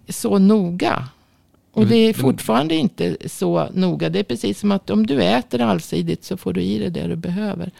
så 0.08 0.38
noga. 0.38 1.08
Och 1.72 1.80
Men- 1.80 1.88
det 1.90 1.96
är 1.96 2.12
fortfarande 2.14 2.74
inte 2.74 3.16
så 3.26 3.68
noga. 3.74 4.08
Det 4.08 4.18
är 4.18 4.24
precis 4.24 4.58
som 4.60 4.72
att 4.72 4.90
om 4.90 5.06
du 5.06 5.22
äter 5.22 5.60
allsidigt 5.60 6.24
så 6.24 6.36
får 6.36 6.52
du 6.52 6.62
i 6.62 6.78
dig 6.78 6.90
det 6.90 7.06
du 7.06 7.16
behöver. 7.16 7.70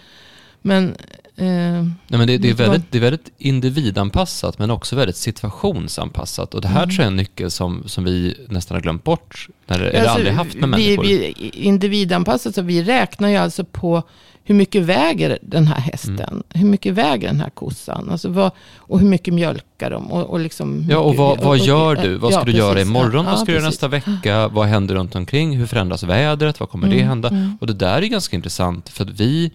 Men 0.63 0.95
Nej, 1.45 2.19
men 2.19 2.27
det, 2.27 2.39
det, 2.39 2.51
är 2.51 2.55
väldigt, 2.55 2.93
det 2.93 2.99
är 2.99 3.03
väldigt 3.03 3.33
individanpassat 3.39 4.59
men 4.59 4.71
också 4.71 4.97
väldigt 4.97 5.17
situationsanpassat. 5.17 6.55
Och 6.55 6.61
det 6.61 6.69
här 6.69 6.83
Mm. 6.83 6.89
tror 6.89 6.99
jag 7.03 7.05
är 7.07 7.11
en 7.11 7.17
nyckel 7.17 7.51
som, 7.51 7.83
som 7.87 8.05
vi 8.05 8.35
nästan 8.49 8.75
har 8.75 8.83
glömt 8.83 9.05
bort. 9.05 9.49
När, 9.67 9.81
eller 9.81 9.99
Alltså, 10.01 10.15
aldrig 10.15 10.33
haft 10.33 10.55
med 10.55 10.63
vi, 10.77 10.97
människor. 10.97 11.03
vi 11.05 11.51
individanpassat, 11.53 12.55
så 12.55 12.63
vi 12.63 12.83
räknar 12.83 13.29
ju 13.29 13.37
alltså 13.37 13.65
på 13.65 14.03
hur 14.45 14.55
mycket 14.55 14.83
väger 14.83 15.39
den 15.43 15.67
här 15.67 15.81
hästen? 15.81 16.19
Mm. 16.21 16.43
Hur 16.55 16.67
mycket 16.67 16.95
väger 16.95 17.29
den 17.29 17.41
här 17.41 17.51
kossan? 17.51 18.09
Alltså 18.11 18.29
vad, 18.29 18.51
och 18.77 19.01
hur 19.01 19.07
mycket 19.09 19.35
mjölkar 19.35 19.91
de? 19.91 20.13
Och, 20.13 20.31
och 20.31 20.41
liksom, 20.41 20.87
Ja, 20.91 20.99
och 20.99 21.17
vad, 21.17 21.41
vad 21.41 21.59
gör 21.59 21.97
du? 21.97 22.15
Vad 22.17 22.33
ska 22.33 22.41
ja, 22.41 22.45
du 22.45 22.53
göra 22.53 22.73
precis. 22.75 22.89
imorgon? 22.89 23.25
Ja, 23.25 23.31
vad 23.31 23.39
ska 23.41 23.47
du 23.47 23.53
göra 23.53 23.65
nästa 23.67 23.89
vecka? 23.89 24.49
Vad 24.49 24.67
händer 24.67 24.95
runt 24.95 25.15
omkring? 25.15 25.57
Hur 25.57 25.67
förändras 25.67 26.03
vädret? 26.03 26.61
Vad 26.61 26.71
kommer 26.71 26.89
det 26.89 26.95
Mm, 26.95 27.09
hända? 27.09 27.29
mm. 27.29 27.59
Och 27.61 27.67
det 27.67 27.73
där 27.73 28.03
är 28.03 28.07
ganska 28.07 28.37
intressant 28.37 28.89
för 28.89 29.05
att 29.05 29.11
vi, 29.21 29.51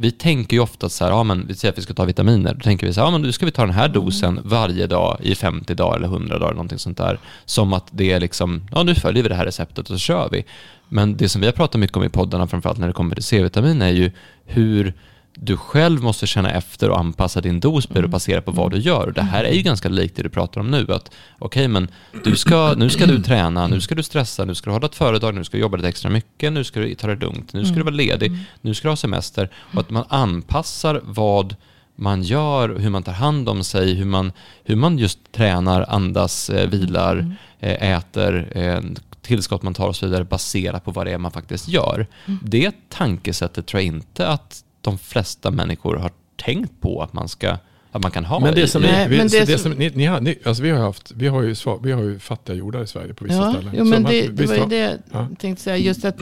vi 0.00 0.10
tänker 0.10 0.56
ju 0.56 0.62
ofta 0.62 0.88
så 0.88 1.04
här, 1.04 1.10
ja 1.10 1.22
men 1.22 1.46
vi 1.46 1.54
säger 1.54 1.72
att 1.72 1.78
vi 1.78 1.82
ska 1.82 1.94
ta 1.94 2.04
vitaminer. 2.04 2.54
Då 2.54 2.60
tänker 2.60 2.86
vi 2.86 2.92
så 2.92 3.00
här, 3.00 3.06
ja 3.06 3.10
men 3.10 3.22
nu 3.22 3.32
ska 3.32 3.46
vi 3.46 3.52
ta 3.52 3.62
den 3.62 3.74
här 3.74 3.88
dosen 3.88 4.40
varje 4.44 4.86
dag 4.86 5.18
i 5.22 5.34
50 5.34 5.74
dagar 5.74 5.96
eller 5.96 6.06
100 6.06 6.38
dagar, 6.38 6.52
någonting 6.52 6.78
sånt 6.78 6.98
där. 6.98 7.18
Som 7.44 7.72
att 7.72 7.86
det 7.90 8.12
är 8.12 8.20
liksom, 8.20 8.62
ja 8.72 8.82
nu 8.82 8.94
följer 8.94 9.22
vi 9.22 9.28
det 9.28 9.34
här 9.34 9.44
receptet 9.44 9.78
och 9.78 9.86
så 9.86 9.98
kör 9.98 10.28
vi. 10.32 10.44
Men 10.88 11.16
det 11.16 11.28
som 11.28 11.40
vi 11.40 11.46
har 11.46 11.52
pratat 11.52 11.80
mycket 11.80 11.96
om 11.96 12.04
i 12.04 12.08
poddarna, 12.08 12.46
framförallt 12.46 12.78
när 12.78 12.86
det 12.86 12.92
kommer 12.92 13.14
till 13.14 13.24
C-vitamin, 13.24 13.82
är 13.82 13.90
ju 13.90 14.10
hur 14.44 14.94
du 15.40 15.56
själv 15.56 16.02
måste 16.02 16.26
känna 16.26 16.50
efter 16.50 16.90
och 16.90 16.98
anpassa 16.98 17.40
din 17.40 17.60
dos 17.60 17.90
Mm. 17.90 18.10
baserat 18.10 18.44
på 18.44 18.50
vad 18.50 18.70
du 18.70 18.78
gör. 18.78 19.06
Och 19.06 19.12
det 19.12 19.22
här 19.22 19.44
är 19.44 19.52
ju 19.52 19.62
ganska 19.62 19.88
likt 19.88 20.16
det 20.16 20.22
du 20.22 20.28
pratar 20.28 20.60
om 20.60 20.70
nu. 20.70 20.86
Att 20.88 21.10
okej, 21.38 21.68
men 21.68 21.88
du 22.24 22.36
ska, 22.36 22.74
nu 22.76 22.90
ska 22.90 23.06
du 23.06 23.22
träna, 23.22 23.66
nu 23.66 23.80
ska 23.80 23.94
du 23.94 24.02
stressa, 24.02 24.44
nu 24.44 24.54
ska 24.54 24.70
du 24.70 24.74
hålla 24.74 24.86
ett 24.86 24.94
företag, 24.94 25.34
nu 25.34 25.44
ska 25.44 25.56
du 25.56 25.60
jobba 25.60 25.76
lite 25.76 25.88
extra 25.88 26.10
mycket, 26.10 26.52
nu 26.52 26.64
ska 26.64 26.80
du 26.80 26.94
ta 26.94 27.06
det 27.06 27.16
lugnt, 27.16 27.52
nu 27.52 27.64
ska 27.64 27.74
du 27.74 27.82
vara 27.82 27.94
ledig, 27.94 28.32
nu 28.60 28.74
ska 28.74 28.88
du 28.88 28.92
ha 28.92 28.96
semester. 28.96 29.50
Och 29.74 29.80
att 29.80 29.90
man 29.90 30.04
anpassar 30.08 31.00
vad 31.04 31.56
man 31.96 32.22
gör, 32.22 32.68
hur 32.78 32.90
man 32.90 33.02
tar 33.02 33.12
hand 33.12 33.48
om 33.48 33.64
sig, 33.64 33.94
hur 33.94 34.04
man, 34.04 34.32
hur 34.64 34.76
man 34.76 34.98
just 34.98 35.32
tränar, 35.32 35.84
andas, 35.88 36.50
eh, 36.50 36.68
vilar, 36.68 37.36
eh, 37.60 37.90
äter, 37.96 38.48
eh, 38.58 38.80
tillskott 39.22 39.62
man 39.62 39.74
tar 39.74 39.88
och 39.88 39.96
så 39.96 40.06
vidare 40.06 40.24
baserat 40.24 40.84
på 40.84 40.90
vad 40.90 41.06
det 41.06 41.12
är 41.12 41.18
man 41.18 41.30
faktiskt 41.30 41.68
gör. 41.68 42.06
Det 42.42 42.72
tankesättet 42.88 43.66
tror 43.66 43.80
jag 43.80 43.86
inte 43.86 44.28
att 44.28 44.64
de 44.90 44.98
flesta 44.98 45.50
människor 45.50 45.96
har 45.96 46.10
tänkt 46.36 46.80
på 46.80 47.02
att 47.02 47.12
man, 47.12 47.28
ska, 47.28 47.56
att 47.92 48.02
man 48.02 48.10
kan 48.10 48.24
ha. 48.24 48.40
Men 48.40 48.54
det 48.54 48.68
som, 48.68 48.82
vi, 48.82 48.88
det 48.88 49.88
det 49.94 50.06
har, 50.06 50.20
ni, 50.20 50.38
alltså 50.44 50.62
vi 50.62 50.70
har 50.70 50.78
ju 50.78 50.84
haft, 50.84 51.12
vi 51.16 51.28
har 51.28 51.42
ju, 51.42 51.52
sva- 51.52 51.80
vi 51.82 51.92
har 51.92 52.02
ju 52.02 52.18
fattiga 52.18 52.56
jordar 52.56 52.82
i 52.82 52.86
Sverige 52.86 53.14
på 53.14 53.24
vissa 53.24 53.36
Ja, 53.36 53.52
ställen. 53.52 53.74
jo, 53.78 53.84
men 53.84 54.02
man- 54.02 54.12
det, 54.12 54.22
det 54.22 54.28
visst 54.42 54.48
var 54.52 54.56
ju 54.62 54.66
det 54.66 54.98
Ja. 55.12 55.26
jag 55.30 55.38
tänkte 55.38 55.62
säga. 55.62 55.76
Just 55.76 56.04
att 56.04 56.16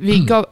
vi 0.00 0.18
gav, 0.20 0.46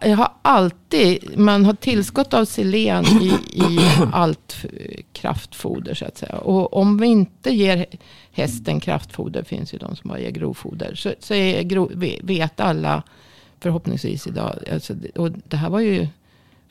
jag 0.00 0.16
har 0.16 0.32
alltid, 0.42 1.38
man 1.38 1.64
har 1.64 1.74
tillskott 1.74 2.34
av 2.34 2.44
selen 2.44 3.04
i, 3.04 3.32
i 3.52 3.80
allt 4.12 4.64
kraftfoder 5.12 5.94
så 5.94 6.04
att 6.04 6.18
säga. 6.18 6.36
Och 6.36 6.76
om 6.76 6.98
vi 6.98 7.06
inte 7.06 7.50
ger 7.50 7.86
hästen 8.32 8.80
kraftfoder, 8.80 9.42
finns 9.42 9.74
ju 9.74 9.78
de 9.78 9.96
som 9.96 10.08
bara 10.08 10.18
ger 10.20 10.30
grovfoder, 10.30 10.94
så, 10.94 11.12
så 11.20 11.34
är 11.34 11.62
gro, 11.62 11.90
ve- 11.94 12.18
vet 12.22 12.60
alla 12.60 13.02
förhoppningsvis 13.60 14.26
idag, 14.26 14.54
alltså, 14.72 14.94
det- 14.94 15.18
och 15.18 15.30
det 15.48 15.56
här 15.56 15.70
var 15.70 15.80
ju 15.80 16.06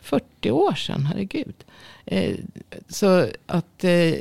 40 0.02 0.52
år 0.52 0.74
sedan, 0.74 1.06
herregud. 1.06 1.56
Eh, 2.06 2.36
så 2.90 3.28
att 3.46 3.84
eh, 3.84 4.14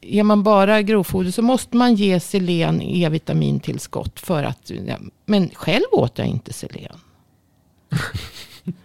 ger 0.00 0.22
man 0.22 0.42
bara 0.42 0.82
grovfoder 0.82 1.30
så 1.30 1.42
måste 1.42 1.76
man 1.76 1.94
ge 1.94 2.20
selen 2.20 2.82
E-vitamintillskott 2.82 4.20
för 4.20 4.42
att, 4.42 4.70
ja, 4.86 4.98
men 5.26 5.50
själv 5.54 5.84
åt 5.92 6.18
jag 6.18 6.26
inte 6.26 6.52
selen. 6.52 7.00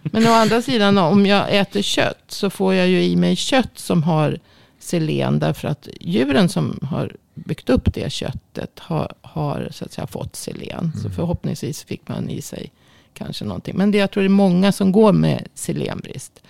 men 0.02 0.26
å 0.26 0.30
andra 0.30 0.62
sidan 0.62 0.98
om 0.98 1.26
jag 1.26 1.56
äter 1.56 1.82
kött 1.82 2.24
så 2.28 2.50
får 2.50 2.74
jag 2.74 2.88
ju 2.88 3.02
i 3.02 3.16
mig 3.16 3.36
kött 3.36 3.78
som 3.78 4.02
har 4.02 4.38
selen 4.78 5.38
därför 5.38 5.68
att 5.68 5.88
djuren 6.00 6.48
som 6.48 6.78
har 6.82 7.16
byggt 7.34 7.70
upp 7.70 7.94
det 7.94 8.12
köttet 8.12 8.78
har, 8.78 9.14
har 9.22 9.68
så 9.70 9.84
att 9.84 9.92
säga 9.92 10.06
fått 10.06 10.36
selen. 10.36 10.92
Så 11.02 11.10
förhoppningsvis 11.10 11.84
fick 11.84 12.08
man 12.08 12.30
i 12.30 12.42
sig 12.42 12.72
kanske 13.16 13.44
någonting. 13.44 13.76
Men 13.76 13.90
det, 13.90 13.98
jag 13.98 14.10
tror 14.10 14.22
det 14.22 14.26
är 14.26 14.28
många 14.28 14.72
som 14.72 14.92
går 14.92 15.12
med 15.12 15.48
selenbrist. 15.54 16.42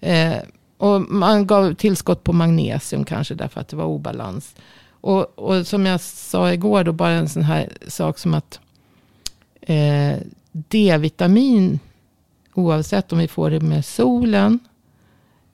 Eh, 0.00 0.36
och 0.76 1.00
man 1.00 1.46
gav 1.46 1.74
tillskott 1.74 2.24
på 2.24 2.32
magnesium 2.32 3.04
kanske 3.04 3.34
därför 3.34 3.60
att 3.60 3.68
det 3.68 3.76
var 3.76 3.84
obalans. 3.84 4.54
Och, 5.00 5.38
och 5.38 5.66
som 5.66 5.86
jag 5.86 6.00
sa 6.00 6.52
igår 6.52 6.84
då, 6.84 6.92
bara 6.92 7.10
en 7.10 7.28
sån 7.28 7.42
här 7.42 7.72
sak 7.88 8.18
som 8.18 8.34
att 8.34 8.60
eh, 9.60 10.16
D-vitamin, 10.52 11.78
oavsett 12.54 13.12
om 13.12 13.18
vi 13.18 13.28
får 13.28 13.50
det 13.50 13.60
med 13.60 13.84
solen, 13.84 14.58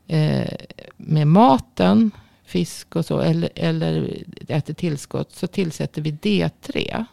eh, 0.06 0.54
med 0.96 1.26
maten, 1.26 2.10
fisk 2.44 2.96
och 2.96 3.06
så, 3.06 3.20
eller, 3.20 3.50
eller 3.54 4.22
äter 4.48 4.74
tillskott, 4.74 5.32
så 5.32 5.46
tillsätter 5.46 6.02
vi 6.02 6.12
D3. 6.12 7.04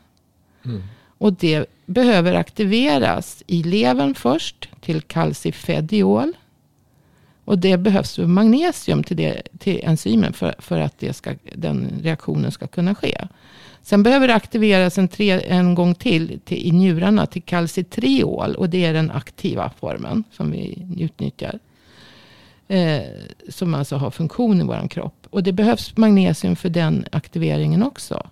Mm. 0.65 0.83
Och 1.23 1.33
det 1.33 1.65
behöver 1.85 2.33
aktiveras 2.33 3.43
i 3.47 3.63
levern 3.63 4.15
först 4.15 4.69
till 4.81 5.01
kalcifediol. 5.01 6.33
Och 7.45 7.59
det 7.59 7.77
behövs 7.77 8.17
magnesium 8.17 9.03
till, 9.03 9.17
det, 9.17 9.41
till 9.59 9.79
enzymen 9.83 10.33
för, 10.33 10.55
för 10.59 10.79
att 10.79 10.99
det 10.99 11.13
ska, 11.13 11.33
den 11.55 11.99
reaktionen 12.01 12.51
ska 12.51 12.67
kunna 12.67 12.95
ske. 12.95 13.27
Sen 13.81 14.03
behöver 14.03 14.27
det 14.27 14.35
aktiveras 14.35 14.97
en, 14.97 15.07
tre, 15.07 15.41
en 15.47 15.75
gång 15.75 15.95
till, 15.95 16.39
till 16.45 16.67
i 16.67 16.71
njurarna 16.71 17.25
till 17.25 17.43
calcitriol. 17.43 18.55
Och 18.55 18.69
det 18.69 18.85
är 18.85 18.93
den 18.93 19.11
aktiva 19.11 19.71
formen 19.79 20.23
som 20.31 20.51
vi 20.51 20.87
utnyttjar. 20.97 21.59
Eh, 22.67 23.01
som 23.49 23.73
alltså 23.73 23.95
har 23.95 24.11
funktion 24.11 24.61
i 24.61 24.63
vår 24.63 24.87
kropp. 24.87 25.27
Och 25.29 25.43
det 25.43 25.51
behövs 25.51 25.97
magnesium 25.97 26.55
för 26.55 26.69
den 26.69 27.05
aktiveringen 27.11 27.83
också. 27.83 28.27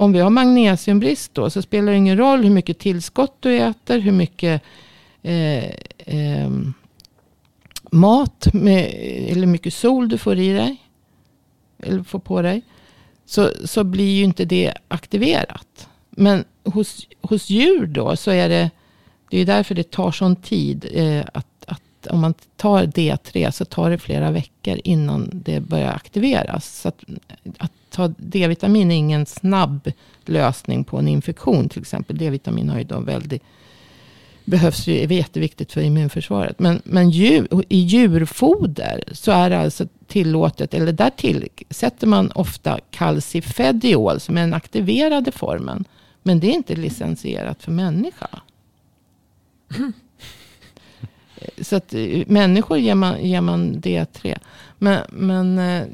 Om 0.00 0.12
vi 0.12 0.20
har 0.20 0.30
magnesiumbrist 0.30 1.34
då 1.34 1.50
så 1.50 1.62
spelar 1.62 1.92
det 1.92 1.98
ingen 1.98 2.18
roll 2.18 2.42
hur 2.42 2.50
mycket 2.50 2.78
tillskott 2.78 3.36
du 3.40 3.56
äter, 3.56 3.98
hur 3.98 4.12
mycket 4.12 4.62
eh, 5.22 5.64
eh, 5.98 6.50
mat 7.90 8.48
med, 8.52 8.84
eller 9.28 9.40
hur 9.40 9.46
mycket 9.46 9.74
sol 9.74 10.08
du 10.08 10.18
får 10.18 10.38
i 10.38 10.52
dig. 10.52 10.76
Eller 11.82 12.02
får 12.02 12.18
på 12.18 12.42
dig. 12.42 12.62
Så, 13.26 13.50
så 13.64 13.84
blir 13.84 14.16
ju 14.16 14.24
inte 14.24 14.44
det 14.44 14.74
aktiverat. 14.88 15.88
Men 16.10 16.44
hos, 16.64 17.06
hos 17.20 17.50
djur 17.50 17.86
då 17.86 18.16
så 18.16 18.30
är 18.30 18.48
det, 18.48 18.70
det 19.30 19.38
är 19.38 19.46
därför 19.46 19.74
det 19.74 19.90
tar 19.90 20.12
sån 20.12 20.36
tid. 20.36 20.88
Eh, 20.92 21.24
att, 21.34 21.64
att 21.66 22.06
om 22.10 22.20
man 22.20 22.34
tar 22.56 22.84
D3 22.84 23.50
så 23.50 23.64
tar 23.64 23.90
det 23.90 23.98
flera 23.98 24.30
veckor 24.30 24.80
innan 24.84 25.30
det 25.32 25.60
börjar 25.60 25.92
aktiveras. 25.92 26.80
Så 26.80 26.88
att, 26.88 27.04
att 27.58 27.72
ta 27.90 28.08
D-vitamin 28.08 28.90
är 28.90 28.96
ingen 28.96 29.26
snabb 29.26 29.92
lösning 30.24 30.84
på 30.84 30.98
en 30.98 31.08
infektion 31.08 31.68
till 31.68 31.80
exempel. 31.80 32.18
D-vitamin 32.18 32.68
har 32.68 32.78
ju 32.78 32.84
då 32.84 33.00
väldigt 33.00 33.42
behövs 34.48 34.86
ju, 34.86 35.02
är 35.02 35.12
jätteviktigt 35.12 35.72
för 35.72 35.80
immunförsvaret. 35.80 36.58
Men, 36.58 36.82
men 36.84 37.10
djur, 37.10 37.48
i 37.68 37.78
djurfoder 37.78 39.04
så 39.12 39.30
är 39.30 39.50
det 39.50 39.58
alltså 39.58 39.86
tillåtet, 40.06 40.74
eller 40.74 40.92
där 40.92 41.10
tillsätter 41.10 42.06
man 42.06 42.30
ofta 42.30 42.80
calcifediol 42.90 44.20
som 44.20 44.36
är 44.36 44.40
den 44.40 44.54
aktiverade 44.54 45.32
formen. 45.32 45.84
Men 46.22 46.40
det 46.40 46.46
är 46.46 46.52
inte 46.52 46.76
licensierat 46.76 47.62
för 47.62 47.72
människa. 47.72 48.28
Så 51.60 51.76
att 51.76 51.94
eh, 51.94 52.22
människor 52.26 52.78
ger 52.78 52.94
man, 52.94 53.24
ger 53.24 53.40
man 53.40 53.80
D3. 53.80 54.38
Men, 54.78 55.02
men, 55.10 55.58
eh, 55.58 55.86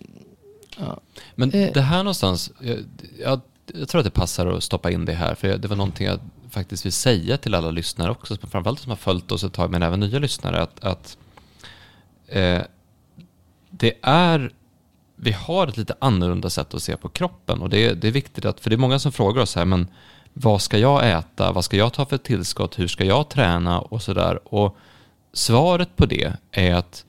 ja. 0.78 1.00
men 1.34 1.52
eh. 1.52 1.72
det 1.72 1.80
här 1.80 1.98
någonstans, 1.98 2.52
jag, 2.60 2.78
jag, 3.20 3.40
jag, 3.74 3.88
tror 3.88 3.98
att 3.98 4.04
det 4.04 4.10
passar 4.10 4.46
att 4.46 4.62
stoppa 4.62 4.90
in 4.90 5.04
det 5.04 5.12
här. 5.12 5.34
För 5.34 5.58
det 5.58 5.68
var 5.68 5.76
någonting 5.76 6.06
jag 6.06 6.20
faktiskt 6.50 6.84
vill 6.86 6.92
säga 6.92 7.36
till 7.36 7.54
alla 7.54 7.70
lyssnare 7.70 8.10
också, 8.10 8.36
framförallt 8.36 8.80
som 8.80 8.90
har 8.90 8.96
följt 8.96 9.32
oss 9.32 9.44
ett 9.44 9.52
tag, 9.52 9.70
men 9.70 9.82
även 9.82 10.00
nya 10.00 10.18
lyssnare, 10.18 10.62
att, 10.62 10.84
att 10.84 11.16
eh, 12.28 12.62
det 13.70 13.94
är 14.02 14.52
vi 15.16 15.32
har 15.32 15.66
ett 15.66 15.76
lite 15.76 15.94
annorlunda 15.98 16.50
sätt 16.50 16.74
att 16.74 16.82
se 16.82 16.96
på 16.96 17.08
kroppen 17.08 17.60
och 17.60 17.70
det 17.70 17.86
är, 17.86 17.94
det 17.94 18.08
är 18.08 18.12
viktigt 18.12 18.44
att, 18.44 18.60
för 18.60 18.70
det 18.70 18.76
är 18.76 18.78
många 18.78 18.98
som 18.98 19.12
frågar 19.12 19.42
oss 19.42 19.56
här, 19.56 19.64
men 19.64 19.88
vad 20.32 20.62
ska 20.62 20.78
jag 20.78 21.10
äta, 21.10 21.52
vad 21.52 21.64
ska 21.64 21.76
jag 21.76 21.92
ta 21.92 22.06
för 22.06 22.18
tillskott, 22.18 22.78
hur 22.78 22.88
ska 22.88 23.04
jag 23.04 23.28
träna 23.28 23.80
och 23.80 24.02
sådär. 24.02 24.54
Och 24.54 24.76
svaret 25.32 25.96
på 25.96 26.06
det 26.06 26.32
är 26.50 26.74
att 26.74 27.04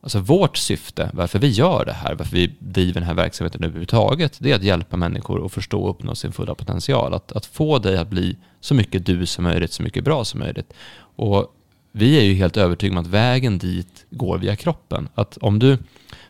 alltså 0.00 0.18
vårt 0.18 0.56
syfte, 0.56 1.10
varför 1.12 1.38
vi 1.38 1.48
gör 1.48 1.84
det 1.84 1.92
här, 1.92 2.14
varför 2.14 2.36
vi 2.36 2.56
driver 2.58 3.00
den 3.00 3.02
här 3.02 3.14
verksamheten 3.14 3.64
överhuvudtaget, 3.64 4.36
det 4.40 4.50
är 4.50 4.56
att 4.56 4.62
hjälpa 4.62 4.96
människor 4.96 5.46
att 5.46 5.52
förstå 5.52 5.82
och 5.82 5.90
uppnå 5.90 6.14
sin 6.14 6.32
fulla 6.32 6.54
potential. 6.54 7.14
Att, 7.14 7.32
att 7.32 7.46
få 7.46 7.78
dig 7.78 7.98
att 7.98 8.08
bli 8.08 8.36
så 8.60 8.74
mycket 8.74 9.06
du 9.06 9.26
som 9.26 9.44
möjligt, 9.44 9.72
så 9.72 9.82
mycket 9.82 10.04
bra 10.04 10.24
som 10.24 10.40
möjligt. 10.40 10.72
Och 11.16 11.54
vi 11.92 12.18
är 12.18 12.22
ju 12.22 12.34
helt 12.34 12.56
övertygade 12.56 12.98
om 12.98 13.04
att 13.04 13.10
vägen 13.10 13.58
dit 13.58 14.06
går 14.10 14.38
via 14.38 14.56
kroppen. 14.56 15.08
Att 15.14 15.36
om 15.36 15.58
du, 15.58 15.76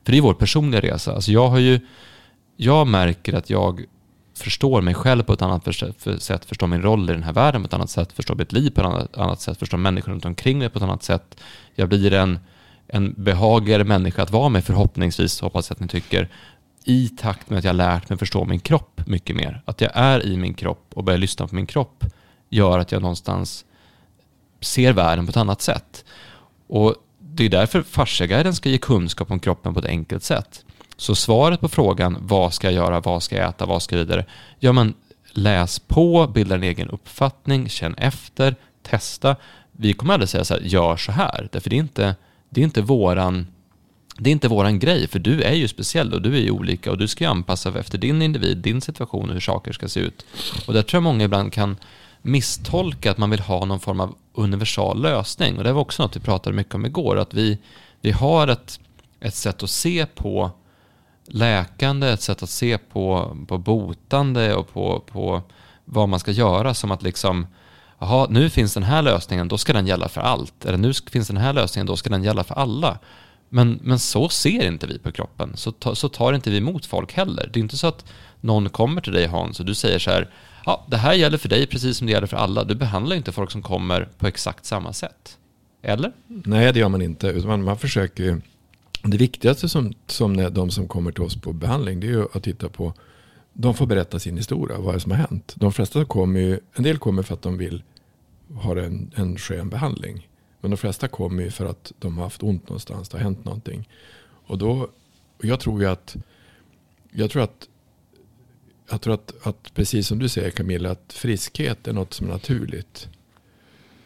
för 0.05 0.13
det 0.13 0.19
är 0.19 0.23
vår 0.23 0.35
personliga 0.35 0.81
resa. 0.81 1.15
Alltså 1.15 1.33
jag 1.33 1.49
har 1.49 1.59
ju, 1.59 1.81
jag 2.57 2.87
märker 2.87 3.35
att 3.35 3.51
jag 3.51 3.85
förstår 4.39 4.83
mig 4.83 4.95
själv 4.95 5.23
på 5.23 5.33
ett 5.33 5.43
annat 5.43 5.65
sätt, 6.19 6.45
förstår 6.45 6.67
min 6.67 6.83
roll 6.83 7.11
i 7.11 7.13
den 7.13 7.23
här 7.23 7.33
världen 7.33 7.63
på 7.63 7.67
ett 7.67 7.75
annat 7.75 7.91
sätt, 7.91 8.13
förstår 8.13 8.35
mitt 8.35 8.53
liv 8.53 8.71
på 8.71 8.81
ett 8.81 9.17
annat 9.19 9.41
sätt, 9.41 9.59
förstår 9.59 9.79
människor 9.79 10.13
runt 10.13 10.25
omkring 10.25 10.59
mig 10.59 10.69
på 10.69 10.79
ett 10.79 10.83
annat 10.83 11.03
sätt. 11.03 11.41
Jag 11.75 11.89
blir 11.89 12.13
en, 12.13 12.39
en 12.89 13.15
behagligare 13.17 13.85
människa 13.85 14.23
att 14.23 14.31
vara 14.31 14.49
med 14.49 14.65
förhoppningsvis, 14.65 15.41
hoppas 15.41 15.71
jag 15.71 15.75
att 15.75 15.81
ni 15.81 15.89
tycker, 15.89 16.29
i 16.85 17.09
takt 17.09 17.51
med 17.51 17.59
att 17.59 17.65
jag 17.65 17.77
lärt 17.77 18.09
mig 18.09 18.19
förstå 18.19 18.45
min 18.45 18.61
kropp 18.61 19.01
mycket 19.07 19.37
mer. 19.37 19.63
Att 19.65 19.81
jag 19.81 19.91
är 19.95 20.27
i 20.27 20.37
min 20.37 20.55
kropp 20.55 20.87
och 20.95 21.05
börjar 21.05 21.19
lyssna 21.19 21.47
på 21.47 21.55
min 21.55 21.67
kropp 21.67 22.05
gör 22.49 22.79
att 22.79 22.93
jag 22.93 23.03
någonstans 23.03 23.65
ser 24.61 24.93
världen 24.93 25.27
på 25.27 25.31
ett 25.31 25.37
annat 25.37 25.63
sätt. 25.63 26.05
Och 26.67 26.95
det 27.19 27.45
är 27.45 27.49
därför 27.49 27.83
Fasciaguiden 27.83 28.55
ska 28.55 28.69
ge 28.69 28.79
kunskap 28.79 29.31
om 29.31 29.41
kroppen 29.41 29.75
på 29.75 29.81
ett 29.81 29.87
enkelt 29.87 30.25
sätt. 30.25 30.65
Så 30.97 31.15
svaret 31.15 31.61
på 31.61 31.69
frågan 31.69 32.17
vad 32.21 32.55
ska 32.55 32.67
jag 32.67 32.75
göra, 32.75 33.01
vad 33.01 33.23
ska 33.23 33.37
jag 33.37 33.49
äta, 33.49 33.67
vad 33.67 33.83
ska 33.83 33.97
jag 33.97 34.05
vidare? 34.05 34.25
Ja, 34.59 34.73
men 34.73 34.95
läs 35.33 35.79
på, 35.79 36.27
bilda 36.27 36.55
en 36.55 36.63
egen 36.63 36.89
uppfattning, 36.89 37.69
känn 37.69 37.95
efter, 37.95 38.57
testa. 38.83 39.37
Vi 39.73 39.93
kommer 39.93 40.15
aldrig 40.15 40.29
säga 40.29 40.45
så 40.45 40.55
här, 40.55 40.61
gör 40.61 40.97
så 40.97 41.13
här, 41.13 41.49
därför 41.53 41.71
det 41.71 41.77
är 41.77 41.79
inte, 41.79 42.15
det 42.51 42.61
är 42.61 42.65
inte 42.65 42.83
våran 42.83 43.47
det 44.21 44.31
är 44.31 44.33
inte 44.33 44.49
våran 44.49 44.79
grej, 44.79 45.09
för 45.09 45.19
du 45.19 45.43
är 45.43 45.53
ju 45.53 45.69
speciell 45.69 46.15
och 46.15 46.23
du 46.23 46.37
är 46.37 46.41
ju 46.41 46.51
olika 46.51 46.91
och 46.91 46.99
du 46.99 47.09
ska 47.09 47.25
ju 47.25 47.31
anpassa 47.31 47.79
efter 47.79 47.99
din 47.99 48.23
individ, 48.23 48.57
din 48.57 48.81
situation 48.81 49.29
och 49.29 49.35
hur 49.35 49.41
saker 49.41 49.73
ska 49.73 49.89
se 49.89 50.01
ut. 50.01 50.27
Och 50.67 50.73
där 50.75 50.83
tror 50.83 50.97
jag 50.97 51.03
många 51.03 51.25
ibland 51.25 51.53
kan 51.53 51.77
misstolka 52.23 53.11
att 53.11 53.19
man 53.19 53.31
vill 53.31 53.41
ha 53.41 53.65
någon 53.65 53.81
form 53.81 54.01
av 54.01 54.15
universal 54.35 55.03
lösning. 55.03 55.59
Och 55.59 55.65
det 55.65 55.73
var 55.73 55.81
också 55.81 56.03
något 56.03 56.17
vi 56.17 56.21
pratade 56.21 56.57
mycket 56.57 56.75
om 56.75 56.87
igår, 56.87 57.17
att 57.17 57.35
vi, 57.35 57.59
vi 58.01 58.11
har 58.11 58.49
ett, 58.49 58.81
ett 59.21 59.35
sätt 59.35 59.63
att 59.63 59.71
se 59.71 60.07
på 60.07 60.51
läkande, 61.27 62.09
ett 62.09 62.23
sätt 62.23 62.43
att 62.43 62.51
se 62.51 62.79
på, 62.79 63.37
på 63.49 63.59
botande 63.59 64.55
och 64.55 64.73
på, 64.73 65.03
på 65.13 65.43
vad 65.85 66.09
man 66.09 66.21
ska 66.21 66.31
göra 66.31 66.75
som 66.75 66.91
att 66.91 67.03
liksom 67.03 67.47
Jaha, 67.99 68.27
nu 68.31 68.51
finns 68.51 68.75
den 68.75 68.83
här 68.83 69.03
lösningen, 69.03 69.49
då 69.49 69.59
ska 69.59 69.73
den 69.73 69.87
gälla 69.87 70.09
för 70.09 70.21
allt. 70.21 70.65
Eller 70.65 70.79
nu 70.79 70.93
finns 70.93 71.29
den 71.29 71.37
här 71.37 71.53
lösningen, 71.53 71.87
då 71.87 71.97
ska 71.97 72.11
den 72.11 72.25
gälla 72.25 72.45
för 72.45 72.55
alla. 72.55 72.99
Men, 73.49 73.81
men 73.83 73.99
så 73.99 74.29
ser 74.29 74.67
inte 74.67 74.87
vi 74.87 74.99
på 74.99 75.13
kroppen. 75.13 75.57
Så, 75.57 75.73
ta, 75.73 75.95
så 75.95 76.09
tar 76.09 76.33
inte 76.33 76.51
vi 76.51 76.57
emot 76.57 76.87
folk 76.87 77.13
heller. 77.13 77.51
Det 77.53 77.61
är 77.61 77.63
inte 77.63 77.77
så 77.77 77.87
att 77.87 78.05
någon 78.41 78.69
kommer 78.69 79.01
till 79.01 79.13
dig 79.13 79.27
Hans 79.27 79.61
och 79.61 79.67
du 79.67 79.75
säger 79.75 79.99
så 79.99 80.11
här, 80.11 80.31
ja, 80.65 80.87
det 80.89 80.97
här 80.97 81.15
gäller 81.15 81.39
för 81.39 81.49
dig 81.49 81.67
precis 81.67 81.97
som 81.97 82.07
det 82.07 82.13
gäller 82.13 82.27
för 82.27 82.37
alla. 82.37 82.65
Du 82.65 82.75
behandlar 82.75 83.17
inte 83.17 83.33
folk 83.33 83.51
som 83.51 83.63
kommer 83.63 84.09
på 84.19 84.27
exakt 84.27 84.65
samma 84.65 84.93
sätt. 84.93 85.39
Eller? 85.83 86.13
Nej, 86.27 86.73
det 86.73 86.79
gör 86.79 86.89
man 86.89 87.03
inte. 87.03 87.33
Man, 87.33 87.65
man 87.65 87.79
försöker 87.79 88.25
ju 88.25 88.41
det 89.03 89.17
viktigaste 89.17 89.69
som, 89.69 89.95
som 90.07 90.55
de 90.55 90.71
som 90.71 90.89
kommer 90.89 91.13
till 91.13 91.23
oss 91.23 91.37
på 91.41 91.53
behandling 91.53 92.01
det 92.01 92.07
är 92.07 92.11
ju 92.11 92.27
att 92.33 92.43
titta 92.43 92.69
på 92.69 92.95
de 93.61 93.75
får 93.75 93.87
berätta 93.87 94.19
sin 94.19 94.37
historia, 94.37 94.79
vad 94.79 94.89
är 94.89 94.93
det 94.93 95.01
som 95.01 95.11
har 95.11 95.19
hänt. 95.19 95.55
De 95.57 95.73
flesta 95.73 96.05
kommer 96.05 96.41
ju, 96.41 96.61
en 96.75 96.83
del 96.83 96.99
kommer 96.99 97.23
för 97.23 97.35
att 97.35 97.43
de 97.43 97.59
vill 97.59 97.83
ha 98.55 98.79
en, 98.79 99.11
en 99.17 99.39
skön 99.39 99.69
behandling. 99.69 100.29
Men 100.61 100.71
de 100.71 100.77
flesta 100.77 101.09
kommer 101.09 101.43
ju 101.43 101.51
för 101.51 101.67
att 101.67 101.93
de 101.99 102.17
har 102.17 102.25
haft 102.25 102.43
ont 102.43 102.69
någonstans, 102.69 103.09
det 103.09 103.17
har 103.19 103.25
hänt 103.25 103.45
någonting. 103.45 103.89
Och 104.47 104.59
då, 104.59 104.89
och 105.37 105.45
jag 105.45 105.61
tror 105.61 105.81
ju 105.81 105.89
att, 105.89 106.17
jag 107.11 107.31
tror 107.31 107.43
att, 107.43 107.69
jag 108.91 109.01
tror 109.01 109.15
att, 109.15 109.47
att 109.47 109.75
precis 109.75 110.07
som 110.07 110.19
du 110.19 110.29
säger 110.29 110.51
Camilla, 110.51 110.91
att 110.91 111.13
friskhet 111.13 111.89
är 111.89 111.93
något 111.93 112.15
som 112.15 112.27
är 112.27 112.31
naturligt. 112.31 113.09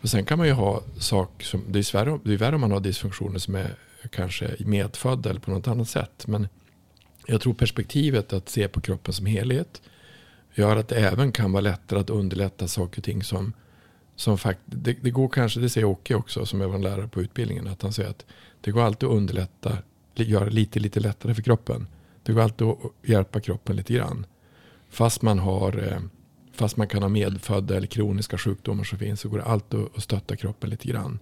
Och 0.01 0.09
sen 0.09 0.25
kan 0.25 0.39
man 0.39 0.47
ju 0.47 0.53
ha 0.53 0.83
saker 0.99 1.47
som, 1.47 1.65
det 1.69 1.79
är, 1.79 1.83
svärre, 1.83 2.19
det 2.25 2.33
är 2.33 2.37
värre 2.37 2.55
om 2.55 2.61
man 2.61 2.73
har 2.73 2.81
dysfunktioner 2.81 3.39
som 3.39 3.55
är 3.55 3.75
kanske 4.11 4.57
medfödda 4.59 5.31
eller 5.31 5.41
på 5.41 5.51
något 5.51 5.69
annat 5.69 5.89
sätt. 5.89 6.27
Men 6.27 6.49
jag 7.27 7.41
tror 7.41 7.55
perspektivet 7.55 8.33
att 8.33 8.49
se 8.49 8.69
på 8.69 8.81
kroppen 8.81 9.15
som 9.15 9.27
helhet 9.27 9.83
gör 10.55 10.77
att 10.77 10.89
det 10.89 10.97
även 10.97 11.33
kan 11.33 11.53
vara 11.53 11.61
lättare 11.61 12.01
att 12.01 12.11
underlätta 12.11 12.69
saker 12.69 13.01
och 13.01 13.05
ting 13.05 13.23
som, 13.23 13.53
som 14.17 14.39
fakt 14.39 14.61
det, 14.65 14.93
det 14.93 15.11
går 15.11 15.29
kanske, 15.29 15.61
det 15.61 15.69
säger 15.69 15.85
Åke 15.85 16.15
också 16.15 16.47
som 16.47 16.61
är 16.61 16.67
vår 16.67 16.79
lärare 16.79 17.09
på 17.09 17.23
utbildningen, 17.23 17.69
att 17.69 17.83
han 17.83 17.93
säger 17.93 18.11
att 18.11 18.27
det 18.61 18.71
går 18.71 18.83
alltid 18.83 19.09
att 19.09 19.15
underlätta, 19.15 19.79
göra 20.15 20.45
lite, 20.45 20.81
lite 20.81 21.01
lättare 21.01 21.35
för 21.35 21.43
kroppen. 21.43 21.87
Det 22.23 22.33
går 22.33 22.41
alltid 22.41 22.67
att 22.67 22.79
hjälpa 23.03 23.41
kroppen 23.41 23.77
lite 23.77 23.95
grann. 23.95 24.27
Fast 24.91 25.23
man, 25.23 25.39
har, 25.39 25.89
eh, 25.89 25.99
fast 26.53 26.77
man 26.77 26.89
kan 26.89 27.03
ha 27.03 27.09
medfödda 27.09 27.77
eller 27.77 27.87
kroniska 27.87 28.39
sjukdomar 28.39 28.85
som 28.85 28.99
finns 28.99 29.21
så 29.21 29.29
går 29.29 29.39
det 29.39 29.45
alltid 29.45 29.81
att 29.81 30.03
stötta 30.03 30.37
kroppen 30.37 30.71
lite 30.71 30.89
grann. 30.89 31.19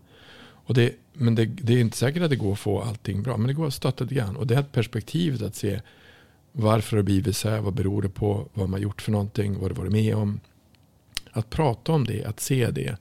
Och 0.71 0.75
det, 0.75 0.95
men 1.13 1.35
det, 1.35 1.45
det, 1.45 1.73
är 1.75 1.81
inte 1.81 1.97
säkert 1.97 2.23
att 2.23 2.31
det 2.31 2.37
går 2.37 2.53
att 2.53 2.59
få 2.59 2.81
allting 2.81 3.23
bra. 3.23 3.37
Men 3.37 3.47
det 3.47 3.55
går 3.55 3.67
att 3.67 3.75
stötta 3.75 4.05
lite 4.05 4.15
grann. 4.15 4.37
Och 4.37 4.47
det 4.47 4.55
är 4.55 4.61
ett 4.61 4.73
perspektiv 4.73 5.45
att 5.45 5.55
se 5.55 5.81
varför 6.53 6.97
det 6.97 7.01
har 7.01 7.05
blivit 7.05 7.37
så 7.37 7.49
här. 7.49 7.61
Vad 7.61 7.75
beror 7.75 8.03
det 8.03 8.09
på? 8.09 8.49
Vad 8.55 8.69
man 8.69 8.73
har 8.73 8.79
gjort 8.79 9.03
för 9.03 9.13
någonting? 9.13 9.53
Vad 9.61 9.71
har 9.71 9.77
varit 9.77 9.93
med 9.93 10.15
om? 10.15 10.41
Att 11.31 11.51
prata 11.51 11.93
om 11.93 12.05
det, 12.05 12.25
att 12.25 12.41
se 12.41 12.71
det. 12.71 12.97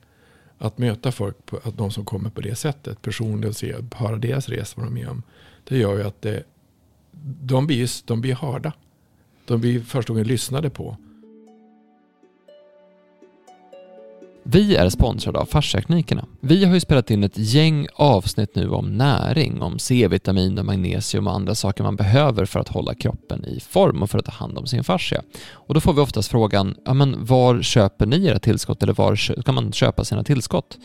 Att 0.58 0.78
möta 0.78 1.12
folk, 1.12 1.46
på, 1.46 1.56
att 1.56 1.78
de 1.78 1.90
som 1.90 2.04
kommer 2.04 2.30
på 2.30 2.40
det 2.40 2.54
sättet. 2.54 3.02
Personligen 3.02 3.48
och 3.48 3.56
se, 3.56 3.74
höra 3.94 4.16
deras 4.16 4.48
resa, 4.48 4.74
vad 4.76 4.86
de 4.86 4.96
är 4.96 5.00
med 5.00 5.08
om. 5.08 5.22
Det 5.64 5.78
gör 5.78 5.96
ju 5.96 6.02
att 6.02 6.22
det, 6.22 6.42
de, 7.42 7.66
blir, 7.66 8.06
de 8.06 8.20
blir 8.20 8.34
hörda. 8.34 8.72
De 9.44 9.60
blir 9.60 9.80
första 9.80 10.12
gången 10.12 10.26
lyssnade 10.26 10.70
på. 10.70 10.96
Vi 14.52 14.76
är 14.76 14.88
sponsrade 14.88 15.38
av 15.38 15.46
Fasciaklinikerna. 15.46 16.26
Vi 16.40 16.64
har 16.64 16.74
ju 16.74 16.80
spelat 16.80 17.10
in 17.10 17.24
ett 17.24 17.38
gäng 17.38 17.86
avsnitt 17.94 18.54
nu 18.54 18.70
om 18.70 18.96
näring, 18.96 19.62
om 19.62 19.78
C-vitamin 19.78 20.58
och 20.58 20.64
magnesium 20.64 21.26
och 21.26 21.34
andra 21.34 21.54
saker 21.54 21.84
man 21.84 21.96
behöver 21.96 22.44
för 22.44 22.60
att 22.60 22.68
hålla 22.68 22.94
kroppen 22.94 23.44
i 23.44 23.60
form 23.60 24.02
och 24.02 24.10
för 24.10 24.18
att 24.18 24.24
ta 24.24 24.32
hand 24.32 24.58
om 24.58 24.66
sin 24.66 24.84
fascia. 24.84 25.22
Och 25.52 25.74
då 25.74 25.80
får 25.80 25.92
vi 25.92 26.00
oftast 26.00 26.30
frågan, 26.30 26.74
ja 26.84 26.94
men 26.94 27.24
var 27.24 27.62
köper 27.62 28.06
ni 28.06 28.26
era 28.26 28.38
tillskott 28.38 28.82
eller 28.82 28.92
var 28.92 29.42
kan 29.42 29.54
man 29.54 29.72
köpa 29.72 30.04
sina 30.04 30.24
tillskott? 30.24 30.78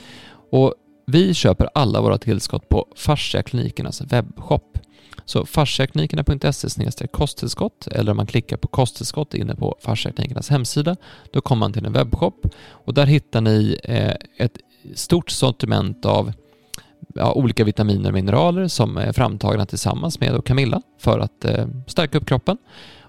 Och 0.52 0.74
vi 1.08 1.34
köper 1.34 1.70
alla 1.74 2.02
våra 2.02 2.18
tillskott 2.18 2.70
på 2.70 2.86
Fasciaklinikernas 2.96 4.02
webbshop. 4.02 4.78
Så 5.26 5.46
fasciaklinikerna.se 5.46 7.08
kosttillskott 7.08 7.88
eller 7.88 8.12
om 8.12 8.18
man 8.18 8.28
klickar 8.28 8.58
på 8.58 8.68
kosttillskott 8.68 9.34
inne 9.34 9.56
på 9.56 9.76
Fasciaklinikernas 9.82 10.50
hemsida 10.50 10.96
då 11.32 11.42
kommer 11.42 11.60
man 11.60 11.74
till 11.74 11.86
en 11.86 11.94
webbshop 11.94 12.48
och 12.70 12.94
där 12.94 13.06
hittar 13.06 13.42
ni 13.42 13.80
eh, 13.84 14.14
ett 14.38 14.58
stort 14.96 15.30
sortiment 15.30 16.06
av 16.06 16.34
ja, 17.16 17.34
olika 17.34 17.64
vitaminer 17.64 18.10
och 18.10 18.14
mineraler 18.14 18.68
som 18.68 18.98
är 18.98 19.12
framtagna 19.12 19.66
tillsammans 19.66 20.20
med 20.20 20.46
Camilla 20.46 20.82
för 21.00 21.20
att 21.20 21.46
eh, 21.46 21.68
stärka 21.88 22.18
upp 22.18 22.26
kroppen. 22.26 22.58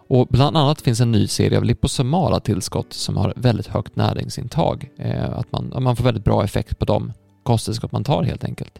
Och 0.08 0.26
bland 0.30 0.56
annat 0.56 0.80
finns 0.80 1.00
en 1.00 1.12
ny 1.12 1.26
serie 1.26 1.58
av 1.58 1.64
liposomala 1.64 2.40
tillskott 2.40 2.92
som 2.92 3.16
har 3.16 3.32
väldigt 3.36 3.66
högt 3.66 3.96
näringsintag. 3.96 4.90
Eh, 4.98 5.38
att 5.38 5.52
man, 5.52 5.82
man 5.82 5.96
får 5.96 6.04
väldigt 6.04 6.24
bra 6.24 6.44
effekt 6.44 6.78
på 6.78 6.84
de 6.84 7.12
kosttillskott 7.42 7.92
man 7.92 8.04
tar 8.04 8.22
helt 8.22 8.44
enkelt. 8.44 8.78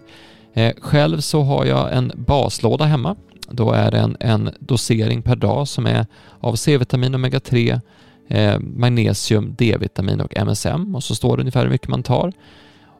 Eh, 0.57 0.75
själv 0.81 1.21
så 1.21 1.43
har 1.43 1.65
jag 1.65 1.97
en 1.97 2.13
baslåda 2.15 2.85
hemma 2.85 3.17
då 3.51 3.73
är 3.73 3.91
det 3.91 3.99
en, 3.99 4.17
en 4.21 4.51
dosering 4.59 5.23
per 5.23 5.37
dag 5.37 5.69
som 5.69 5.87
är 5.87 6.07
av 6.41 6.55
C-vitamin, 6.55 7.15
omega-3, 7.15 7.81
eh, 8.29 8.59
magnesium, 8.59 9.55
D-vitamin 9.59 10.21
och 10.21 10.37
MSM 10.37 10.95
och 10.95 11.05
så 11.05 11.15
står 11.15 11.37
det 11.37 11.41
ungefär 11.41 11.63
hur 11.63 11.71
mycket 11.71 11.89
man 11.89 12.03
tar. 12.03 12.33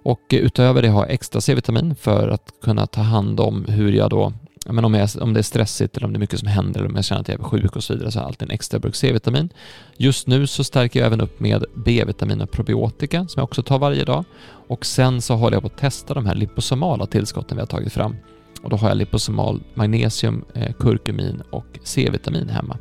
Och 0.03 0.21
utöver 0.31 0.83
det 0.83 0.89
har 0.89 1.03
jag 1.03 1.13
extra 1.13 1.41
C-vitamin 1.41 1.95
för 1.95 2.29
att 2.29 2.53
kunna 2.63 2.87
ta 2.87 3.01
hand 3.01 3.41
om 3.41 3.65
hur 3.65 3.93
jag 3.93 4.11
då 4.11 4.33
men 4.73 4.85
om, 4.85 4.95
jag, 4.95 5.09
om 5.21 5.33
det 5.33 5.41
är 5.41 5.43
stressigt 5.43 5.97
eller 5.97 6.07
om 6.07 6.13
det 6.13 6.17
är 6.17 6.21
mycket 6.21 6.39
som 6.39 6.49
händer 6.49 6.81
eller 6.81 6.89
om 6.89 6.97
jag 6.97 7.05
känner 7.05 7.21
att 7.21 7.29
jag 7.29 7.41
är 7.41 7.45
sjuk 7.45 7.77
och 7.77 7.85
så 7.85 7.95
vidare 7.95 8.11
så 8.11 8.19
har 8.19 8.25
jag 8.25 8.29
alltid 8.29 8.49
en 8.49 8.55
extra 8.55 8.79
burk 8.79 8.95
C-vitamin. 8.95 9.49
Just 9.97 10.27
nu 10.27 10.47
så 10.47 10.65
stärker 10.65 11.01
jag 11.01 11.07
även 11.07 11.21
upp 11.21 11.41
med 11.41 11.65
B-vitamin 11.75 12.41
och 12.41 12.51
probiotika 12.51 13.29
som 13.29 13.41
jag 13.41 13.45
också 13.45 13.63
tar 13.63 13.79
varje 13.79 14.05
dag. 14.05 14.25
Och 14.69 14.87
sen 14.87 15.23
så 15.23 15.35
håller 15.35 15.57
jag 15.57 15.63
på 15.63 15.67
att 15.67 15.79
testa 15.79 16.15
de 16.15 16.27
här 16.27 16.35
liposomala 16.35 17.07
tillskotten 17.07 17.57
vi 17.57 17.61
har 17.61 17.67
tagit 17.67 17.93
fram. 17.93 18.17
Och 18.63 18.71
då 18.71 18.77
har 18.77 18.89
jag 18.89 18.97
liposomal 18.97 19.63
magnesium, 19.75 20.45
eh, 20.55 20.73
kurkumin 20.73 21.43
och 21.51 21.79
C-vitamin 21.83 22.49
hemma. 22.49 22.79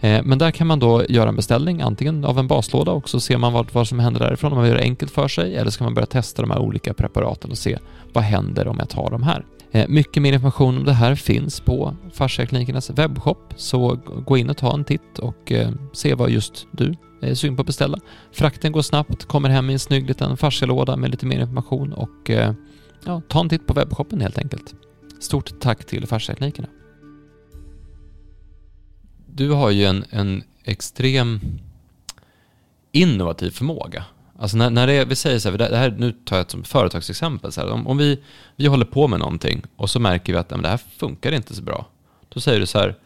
Eh, 0.00 0.22
men 0.24 0.38
där 0.38 0.50
kan 0.50 0.66
man 0.66 0.78
då 0.78 1.04
göra 1.08 1.28
en 1.28 1.36
beställning, 1.36 1.80
antingen 1.80 2.24
av 2.24 2.38
en 2.38 2.46
baslåda 2.46 2.92
och 2.92 3.08
så 3.08 3.20
ser 3.20 3.38
man 3.38 3.52
vad, 3.52 3.72
vad 3.72 3.88
som 3.88 3.98
händer 3.98 4.20
därifrån 4.20 4.52
om 4.52 4.58
man 4.58 4.68
gör 4.68 4.74
det 4.74 4.82
enkelt 4.82 5.12
för 5.12 5.28
sig, 5.28 5.56
eller 5.56 5.70
ska 5.70 5.84
man 5.84 5.94
börja 5.94 6.06
testa 6.06 6.42
de 6.42 6.50
här 6.50 6.58
olika 6.58 6.94
preparaten 6.94 7.50
och 7.50 7.58
se 7.58 7.78
vad 8.12 8.24
händer 8.24 8.68
om 8.68 8.76
jag 8.78 8.88
tar 8.88 9.10
de 9.10 9.22
här. 9.22 9.44
Eh, 9.72 9.88
mycket 9.88 10.22
mer 10.22 10.32
information 10.32 10.76
om 10.76 10.84
det 10.84 10.92
här 10.92 11.14
finns 11.14 11.60
på 11.60 11.96
Fasciaklinikernas 12.12 12.90
webbshop, 12.90 13.54
så 13.56 13.94
gå 14.26 14.36
in 14.36 14.50
och 14.50 14.56
ta 14.56 14.74
en 14.74 14.84
titt 14.84 15.18
och 15.18 15.52
eh, 15.52 15.70
se 15.92 16.14
vad 16.14 16.30
just 16.30 16.66
du 16.72 16.94
är 17.22 17.34
sugen 17.34 17.56
på 17.56 17.60
att 17.60 17.66
beställa. 17.66 17.98
Frakten 18.32 18.72
går 18.72 18.82
snabbt, 18.82 19.24
kommer 19.24 19.48
hem 19.48 19.70
i 19.70 19.72
en 19.72 19.78
snygg 19.78 20.08
liten 20.08 20.36
fascialåda 20.36 20.96
med 20.96 21.10
lite 21.10 21.26
mer 21.26 21.40
information 21.40 21.92
och 21.92 22.30
eh, 22.30 22.54
ja, 23.04 23.22
ta 23.28 23.40
en 23.40 23.48
titt 23.48 23.66
på 23.66 23.74
webbshoppen 23.74 24.20
helt 24.20 24.38
enkelt. 24.38 24.74
Stort 25.20 25.60
tack 25.60 25.86
till 25.86 26.06
Fasciaklinikerna 26.06 26.68
du 29.40 29.50
har 29.50 29.70
ju 29.70 29.84
en, 29.84 30.04
en 30.10 30.44
extrem 30.64 31.40
innovativ 32.92 33.50
förmåga. 33.50 34.04
Alltså 34.40 34.56
när, 34.56 34.70
när 34.70 34.88
är, 34.88 35.04
vi 35.04 35.16
säger 35.16 35.38
så 35.38 35.50
här, 35.50 35.58
det 35.58 35.76
här, 35.76 35.90
nu 35.98 36.12
tar 36.12 36.36
jag 36.36 36.44
ett 36.44 36.50
som 36.50 36.64
företagsexempel, 36.64 37.52
så 37.52 37.60
här, 37.60 37.70
om, 37.70 37.86
om 37.86 37.98
vi, 37.98 38.22
vi 38.56 38.66
håller 38.66 38.84
på 38.84 39.08
med 39.08 39.18
någonting 39.18 39.62
och 39.76 39.90
så 39.90 40.00
märker 40.00 40.32
vi 40.32 40.38
att 40.38 40.50
men 40.50 40.62
det 40.62 40.68
här 40.68 40.80
funkar 40.96 41.32
inte 41.32 41.54
så 41.54 41.62
bra. 41.62 41.86
Då 42.28 42.40
säger 42.40 42.60
du 42.60 42.66
så 42.66 42.78
här, 42.78 42.96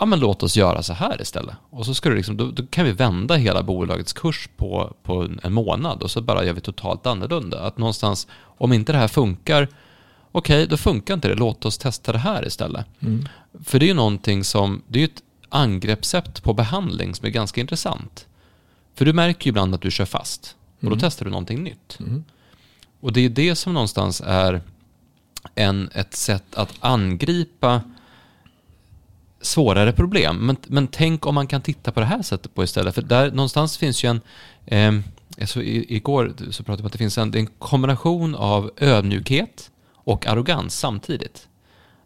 ja 0.00 0.06
men 0.06 0.20
låt 0.20 0.42
oss 0.42 0.56
göra 0.56 0.82
så 0.82 0.92
här 0.92 1.22
istället. 1.22 1.54
Och 1.70 1.86
så 1.86 1.94
ska 1.94 2.08
du 2.08 2.16
liksom, 2.16 2.36
då, 2.36 2.50
då, 2.50 2.66
kan 2.70 2.84
vi 2.84 2.92
vända 2.92 3.34
hela 3.34 3.62
bolagets 3.62 4.12
kurs 4.12 4.48
på, 4.56 4.96
på 5.02 5.28
en 5.42 5.52
månad 5.52 6.02
och 6.02 6.10
så 6.10 6.20
bara 6.20 6.44
gör 6.44 6.52
vi 6.52 6.60
totalt 6.60 7.06
annorlunda. 7.06 7.60
Att 7.60 7.78
någonstans, 7.78 8.26
om 8.42 8.72
inte 8.72 8.92
det 8.92 8.98
här 8.98 9.08
funkar, 9.08 9.68
okej, 10.32 10.56
okay, 10.56 10.66
då 10.66 10.76
funkar 10.76 11.14
inte 11.14 11.28
det, 11.28 11.34
låt 11.34 11.64
oss 11.64 11.78
testa 11.78 12.12
det 12.12 12.18
här 12.18 12.46
istället. 12.46 12.86
Mm. 13.00 13.28
För 13.64 13.78
det 13.78 13.84
är 13.84 13.88
ju 13.88 13.94
någonting 13.94 14.44
som, 14.44 14.82
det 14.88 14.98
är 14.98 15.00
ju 15.00 15.08
ett 15.14 15.22
angreppssätt 15.48 16.42
på 16.42 16.54
behandling 16.54 17.14
som 17.14 17.26
är 17.26 17.30
ganska 17.30 17.60
intressant. 17.60 18.26
För 18.94 19.04
du 19.04 19.12
märker 19.12 19.46
ju 19.46 19.48
ibland 19.48 19.74
att 19.74 19.80
du 19.80 19.90
kör 19.90 20.04
fast 20.04 20.56
och 20.80 20.86
då 20.86 20.92
mm. 20.92 20.98
testar 21.00 21.24
du 21.24 21.30
någonting 21.30 21.62
nytt. 21.62 21.98
Mm. 22.00 22.24
Och 23.00 23.12
det 23.12 23.20
är 23.20 23.28
det 23.28 23.54
som 23.54 23.74
någonstans 23.74 24.22
är 24.26 24.60
en, 25.54 25.90
ett 25.94 26.14
sätt 26.14 26.54
att 26.54 26.74
angripa 26.80 27.82
svårare 29.40 29.92
problem. 29.92 30.46
Men, 30.46 30.56
men 30.66 30.86
tänk 30.86 31.26
om 31.26 31.34
man 31.34 31.46
kan 31.46 31.62
titta 31.62 31.92
på 31.92 32.00
det 32.00 32.06
här 32.06 32.22
sättet 32.22 32.54
på 32.54 32.64
istället. 32.64 32.94
För 32.94 33.02
där 33.02 33.30
någonstans 33.30 33.78
finns 33.78 34.04
ju 34.04 34.08
en... 34.08 34.20
Eh, 34.66 35.04
alltså, 35.40 35.62
igår 35.62 36.34
så 36.50 36.62
pratade 36.62 36.76
vi 36.76 36.82
om 36.82 36.86
att 36.86 36.92
det 36.92 36.98
finns 36.98 37.18
en, 37.18 37.34
en 37.34 37.46
kombination 37.46 38.34
av 38.34 38.70
ödmjukhet 38.76 39.70
och 39.94 40.26
arrogans 40.26 40.78
samtidigt. 40.78 41.48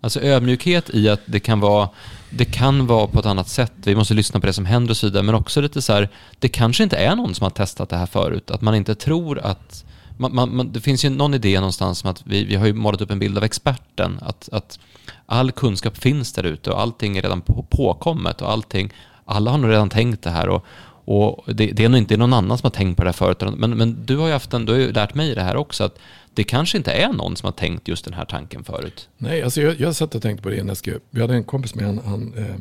Alltså 0.05 0.21
ödmjukhet 0.21 0.91
i 0.91 1.09
att 1.09 1.21
det 1.27 1.41
kan 1.41 1.61
vara 1.61 1.89
det 2.31 2.45
kan 2.45 2.87
vara 2.87 3.07
på 3.07 3.21
ett 3.21 3.27
annat 3.27 3.49
sätt, 3.49 3.73
vi 3.77 3.95
måste 3.95 4.15
lyssna 4.15 4.41
på 4.41 4.47
det 4.47 4.53
som 4.53 4.67
händer 4.67 4.91
och 4.91 4.97
så 4.97 5.07
vidare, 5.07 5.23
men 5.23 5.35
också 5.35 5.61
lite 5.61 5.83
så 5.83 5.93
här, 5.93 6.09
det 6.39 6.49
kanske 6.49 6.83
inte 6.83 6.97
är 6.97 7.17
någon 7.17 7.35
som 7.35 7.45
har 7.45 7.51
testat 7.51 7.89
det 7.89 7.97
här 7.97 8.07
förut, 8.07 8.51
att 8.51 8.61
man 8.61 8.75
inte 8.75 8.95
tror 8.95 9.39
att 9.39 9.85
man, 10.17 10.35
man, 10.35 10.57
man, 10.57 10.73
det 10.73 10.81
finns 10.81 11.05
ju 11.05 11.11
någon 11.11 11.35
idé 11.35 11.61
någonstans 11.61 11.99
som 11.99 12.11
att 12.11 12.23
vi, 12.27 12.45
vi 12.45 12.57
har 12.57 12.67
ju 12.67 12.73
målat 12.73 13.01
upp 13.01 13.11
en 13.11 13.19
bild 13.19 13.39
av 13.39 13.45
experten, 13.45 14.19
att, 14.23 14.49
att 14.53 14.79
all 15.27 15.53
kunskap 15.53 15.97
finns 15.97 16.33
där 16.33 16.45
ute 16.45 16.71
och 16.71 16.81
allting 16.81 17.17
är 17.17 17.23
redan 17.23 17.41
på, 17.41 17.67
påkommet 17.71 18.43
och 18.43 18.51
allting, 18.51 18.93
alla 19.25 19.51
har 19.51 19.59
nog 19.59 19.71
redan 19.71 19.91
tänkt 19.91 20.23
det 20.23 20.31
här 20.31 20.49
och, 20.49 20.65
och 21.05 21.55
det, 21.55 21.67
det 21.67 21.85
är 21.85 21.89
nog 21.89 21.99
inte 21.99 22.17
någon 22.17 22.33
annan 22.33 22.59
som 22.59 22.67
har 22.67 22.71
tänkt 22.71 22.97
på 22.97 23.03
det 23.03 23.09
här 23.09 23.13
förut, 23.13 23.43
men, 23.57 23.71
men 23.71 24.07
du 24.07 24.17
har 24.17 24.27
ju 24.27 24.33
haft 24.33 24.55
en, 24.55 24.67
du 24.67 24.73
har 24.73 24.79
ju 24.79 24.93
lärt 24.93 25.15
mig 25.15 25.35
det 25.35 25.43
här 25.43 25.57
också, 25.57 25.85
att 25.85 25.99
det 26.35 26.45
kanske 26.45 26.79
inte 26.79 26.93
är 26.93 27.13
någon 27.13 27.37
som 27.37 27.47
har 27.47 27.53
tänkt 27.53 27.89
just 27.89 28.05
den 28.05 28.15
här 28.15 28.25
tanken 28.25 28.65
förut. 28.65 29.09
Nej, 29.19 29.43
alltså 29.43 29.61
jag, 29.61 29.81
jag 29.81 29.97
satt 29.97 30.15
och 30.15 30.23
tänkte 30.23 30.43
på 30.43 30.49
det 30.49 30.63
när 30.63 30.71
jag 30.71 30.77
skrev. 30.77 31.01
Vi 31.11 31.21
hade 31.21 31.35
en 31.35 31.45
kompis 31.45 31.75
med, 31.75 31.85
han, 31.85 32.01
han 32.05 32.35
eh, 32.37 32.55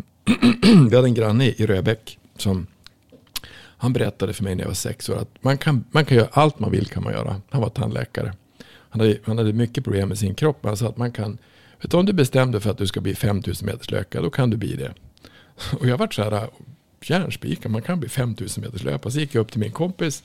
vi 0.89 0.95
hade 0.95 1.07
en 1.07 1.13
granne 1.13 1.45
i 1.45 1.65
Röbäck 1.65 2.19
som 2.37 2.67
han 3.77 3.93
berättade 3.93 4.33
för 4.33 4.43
mig 4.43 4.55
när 4.55 4.63
jag 4.63 4.67
var 4.67 4.75
sex 4.75 5.09
år 5.09 5.17
att 5.17 5.43
man 5.43 5.57
kan, 5.57 5.83
man 5.91 6.05
kan 6.05 6.17
göra 6.17 6.27
allt 6.31 6.59
man 6.59 6.71
vill 6.71 6.87
kan 6.87 7.03
man 7.03 7.13
göra. 7.13 7.41
Han 7.49 7.61
var 7.61 7.69
tandläkare. 7.69 8.33
Han 8.89 9.01
hade, 9.01 9.17
han 9.23 9.37
hade 9.37 9.53
mycket 9.53 9.83
problem 9.83 10.09
med 10.09 10.17
sin 10.17 10.35
kropp. 10.35 10.59
Han 10.63 10.77
sa 10.77 10.87
att 10.87 10.97
man 10.97 11.11
kan, 11.11 11.37
vet 11.81 11.91
du, 11.91 11.97
om 11.97 12.05
du 12.05 12.13
bestämde 12.13 12.59
för 12.59 12.69
att 12.69 12.77
du 12.77 12.87
ska 12.87 13.01
bli 13.01 13.15
5000 13.15 13.65
meters 13.65 13.91
löka, 13.91 14.21
då 14.21 14.29
kan 14.29 14.49
du 14.49 14.57
bli 14.57 14.75
det. 14.75 14.93
Och 15.79 15.87
jag 15.87 15.97
vart 15.97 16.13
så 16.13 16.23
här, 16.23 16.31
äh, 16.31 16.43
järnspikad, 17.01 17.71
man 17.71 17.81
kan 17.81 17.99
bli 17.99 18.09
5000 18.09 18.63
meters 18.63 18.83
löpare. 18.83 19.11
Så 19.11 19.19
gick 19.19 19.35
jag 19.35 19.41
upp 19.41 19.51
till 19.51 19.59
min 19.59 19.71
kompis 19.71 20.23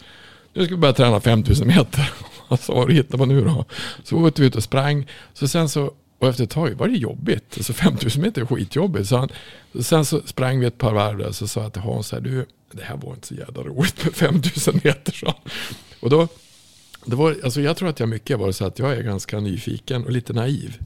nu 0.58 0.64
ska 0.64 0.74
vi 0.74 0.80
börja 0.80 0.94
träna 0.94 1.20
5000 1.20 1.68
meter. 1.68 2.12
Och 2.20 2.26
så 2.48 2.54
alltså, 2.54 2.72
vad 2.72 2.92
hittar 2.92 3.18
man 3.18 3.28
nu 3.28 3.44
då? 3.44 3.64
Så 4.04 4.16
åkte 4.16 4.40
vi 4.40 4.46
ut 4.48 4.56
och 4.56 4.62
sprang. 4.62 5.06
Så 5.34 5.48
sen 5.48 5.68
så, 5.68 5.92
och 6.18 6.28
efter 6.28 6.44
ett 6.44 6.50
tag 6.50 6.70
var 6.70 6.88
det 6.88 6.96
jobbigt. 6.96 7.54
Alltså 7.56 7.72
5000 7.72 8.22
meter 8.22 8.42
är 8.42 8.46
skitjobbigt. 8.46 9.08
Så 9.08 9.16
han, 9.16 9.28
sen 9.80 10.04
så 10.04 10.20
sprang 10.24 10.60
vi 10.60 10.66
ett 10.66 10.78
par 10.78 10.92
varv 10.92 11.18
där. 11.18 11.32
Så 11.32 11.48
sa 11.48 11.62
jag 11.62 11.72
till 11.72 11.82
Hans, 11.82 12.12
här, 12.12 12.20
du, 12.20 12.46
det 12.72 12.82
här 12.82 12.96
var 12.96 13.14
inte 13.14 13.26
så 13.26 13.34
jävla 13.34 13.62
roligt 13.62 14.04
med 14.04 14.14
5000 14.14 14.80
meter. 14.84 15.12
Så. 15.12 15.34
Och 16.00 16.10
då, 16.10 16.28
det 17.04 17.16
var, 17.16 17.36
alltså 17.44 17.60
jag 17.60 17.76
tror 17.76 17.88
att 17.88 18.00
jag 18.00 18.08
mycket 18.08 18.38
var 18.38 18.52
så 18.52 18.64
att 18.64 18.78
jag 18.78 18.92
är 18.92 19.02
ganska 19.02 19.40
nyfiken 19.40 20.04
och 20.04 20.10
lite 20.10 20.32
naiv. 20.32 20.78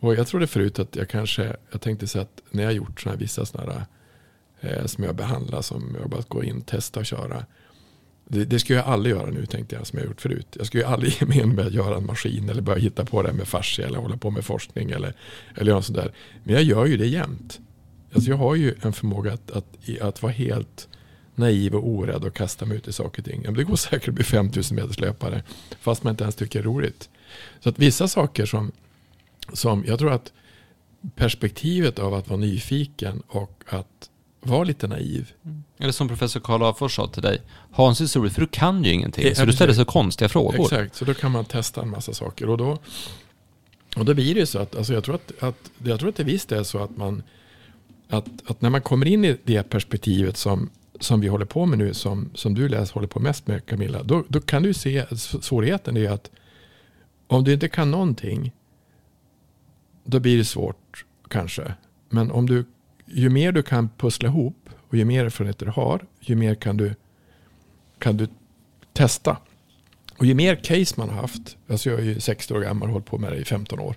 Och 0.00 0.14
jag 0.14 0.26
trodde 0.26 0.46
förut 0.46 0.78
att 0.78 0.96
jag 0.96 1.08
kanske, 1.08 1.56
jag 1.70 1.80
tänkte 1.80 2.06
så 2.06 2.18
att 2.18 2.42
när 2.50 2.62
jag 2.62 2.72
gjort 2.72 3.00
sådana 3.00 3.16
här 3.16 3.20
vissa 3.20 3.46
sådana 3.46 3.86
här 4.60 4.78
eh, 4.80 4.86
som 4.86 5.04
jag 5.04 5.14
behandlar, 5.14 5.62
som 5.62 5.96
jag 6.00 6.10
bara 6.10 6.22
går 6.28 6.44
in, 6.44 6.62
testa 6.62 7.00
och 7.00 7.06
köra. 7.06 7.44
Det, 8.28 8.44
det 8.44 8.58
ska 8.58 8.74
jag 8.74 8.84
aldrig 8.84 9.16
göra 9.16 9.30
nu 9.30 9.46
tänkte 9.46 9.76
jag 9.76 9.86
som 9.86 9.98
jag 9.98 10.08
gjort 10.08 10.20
förut. 10.20 10.46
Jag 10.58 10.66
ska 10.66 10.78
ju 10.78 10.84
aldrig 10.84 11.12
ge 11.20 11.26
mig 11.26 11.38
in 11.40 11.54
med 11.54 11.66
att 11.66 11.72
göra 11.72 11.96
en 11.96 12.06
maskin 12.06 12.48
eller 12.48 12.62
börja 12.62 12.78
hitta 12.78 13.04
på 13.04 13.22
det 13.22 13.32
med 13.32 13.48
fascia 13.48 13.86
eller 13.86 13.98
hålla 13.98 14.16
på 14.16 14.30
med 14.30 14.44
forskning 14.44 14.90
eller, 14.90 15.14
eller 15.54 15.72
något 15.72 15.84
sånt 15.84 15.98
där. 15.98 16.12
Men 16.44 16.54
jag 16.54 16.62
gör 16.62 16.86
ju 16.86 16.96
det 16.96 17.06
jämt. 17.06 17.60
Alltså 18.12 18.30
jag 18.30 18.36
har 18.36 18.54
ju 18.54 18.74
en 18.82 18.92
förmåga 18.92 19.32
att, 19.32 19.50
att, 19.50 20.00
att 20.00 20.22
vara 20.22 20.32
helt 20.32 20.88
naiv 21.34 21.74
och 21.74 21.88
orädd 21.88 22.24
och 22.24 22.34
kasta 22.34 22.66
mig 22.66 22.76
ut 22.76 22.88
i 22.88 22.92
saker 22.92 23.22
och 23.22 23.26
ting. 23.26 23.54
Det 23.54 23.64
går 23.64 23.76
säkert 23.76 24.08
att 24.08 24.14
bli 24.14 24.24
5000 24.24 24.76
meters 24.76 25.00
löpare 25.00 25.42
fast 25.80 26.02
man 26.02 26.10
inte 26.10 26.24
ens 26.24 26.34
tycker 26.34 26.58
det 26.58 26.62
är 26.62 26.72
roligt. 26.72 27.08
Så 27.60 27.68
att 27.68 27.78
vissa 27.78 28.08
saker 28.08 28.46
som, 28.46 28.72
som 29.52 29.84
jag 29.86 29.98
tror 29.98 30.12
att 30.12 30.32
perspektivet 31.14 31.98
av 31.98 32.14
att 32.14 32.28
vara 32.28 32.40
nyfiken 32.40 33.22
och 33.26 33.64
att 33.66 34.10
var 34.46 34.64
lite 34.64 34.86
naiv. 34.86 35.32
Mm. 35.44 35.64
Eller 35.78 35.92
som 35.92 36.08
professor 36.08 36.40
Karl 36.40 36.62
Afors 36.62 36.96
sa 36.96 37.06
till 37.06 37.22
dig, 37.22 37.42
Hans 37.70 38.00
är 38.00 38.20
roligt 38.20 38.34
för 38.34 38.40
du 38.40 38.46
kan 38.46 38.84
ju 38.84 38.92
ingenting. 38.92 39.34
så 39.34 39.44
du 39.44 39.52
ställer 39.52 39.72
så 39.72 39.84
konstiga 39.84 40.28
frågor. 40.28 40.60
Exakt, 40.60 40.94
så 40.96 41.04
då 41.04 41.14
kan 41.14 41.32
man 41.32 41.44
testa 41.44 41.82
en 41.82 41.90
massa 41.90 42.14
saker. 42.14 42.48
Och 42.48 42.58
då, 42.58 42.78
och 43.96 44.04
då 44.04 44.14
blir 44.14 44.34
det 44.34 44.46
så 44.46 44.58
att, 44.58 44.76
alltså 44.76 44.92
jag, 44.92 45.04
tror 45.04 45.14
att, 45.14 45.42
att, 45.42 45.70
jag 45.84 46.00
tror 46.00 46.08
att 46.08 46.16
det 46.16 46.24
visst 46.24 46.52
är 46.52 46.62
så 46.62 46.78
att 46.78 46.96
man, 46.96 47.22
att, 48.08 48.26
att 48.46 48.60
när 48.60 48.70
man 48.70 48.82
kommer 48.82 49.06
in 49.06 49.24
i 49.24 49.36
det 49.44 49.62
perspektivet 49.62 50.36
som, 50.36 50.70
som 51.00 51.20
vi 51.20 51.28
håller 51.28 51.46
på 51.46 51.66
med 51.66 51.78
nu, 51.78 51.94
som, 51.94 52.30
som 52.34 52.54
du 52.54 52.68
läser 52.68 52.94
håller 52.94 53.08
på 53.08 53.20
mest 53.20 53.46
med 53.46 53.66
Camilla, 53.66 54.02
då, 54.02 54.24
då 54.28 54.40
kan 54.40 54.62
du 54.62 54.74
se 54.74 55.06
svårigheten 55.40 55.96
är 55.96 56.10
att 56.10 56.30
om 57.26 57.44
du 57.44 57.52
inte 57.52 57.68
kan 57.68 57.90
någonting, 57.90 58.52
då 60.04 60.20
blir 60.20 60.38
det 60.38 60.44
svårt 60.44 61.04
kanske. 61.28 61.74
Men 62.08 62.30
om 62.30 62.46
du 62.46 62.64
ju 63.06 63.30
mer 63.30 63.52
du 63.52 63.62
kan 63.62 63.88
pussla 63.96 64.28
ihop 64.28 64.68
och 64.88 64.96
ju 64.96 65.04
mer 65.04 65.24
erfarenheter 65.24 65.66
du 65.66 65.72
har, 65.72 66.06
ju 66.20 66.36
mer 66.36 66.54
kan 66.54 66.76
du, 66.76 66.94
kan 67.98 68.16
du 68.16 68.28
testa. 68.92 69.36
Och 70.18 70.26
ju 70.26 70.34
mer 70.34 70.56
case 70.56 70.94
man 70.96 71.08
har 71.08 71.16
haft, 71.16 71.56
alltså 71.68 71.90
jag 71.90 72.00
är 72.00 72.04
ju 72.04 72.20
60 72.20 72.54
år 72.54 72.60
gammal 72.60 72.88
och 72.88 72.92
hållit 72.92 73.06
på 73.06 73.18
med 73.18 73.32
det 73.32 73.36
i 73.36 73.44
15 73.44 73.80
år. 73.80 73.96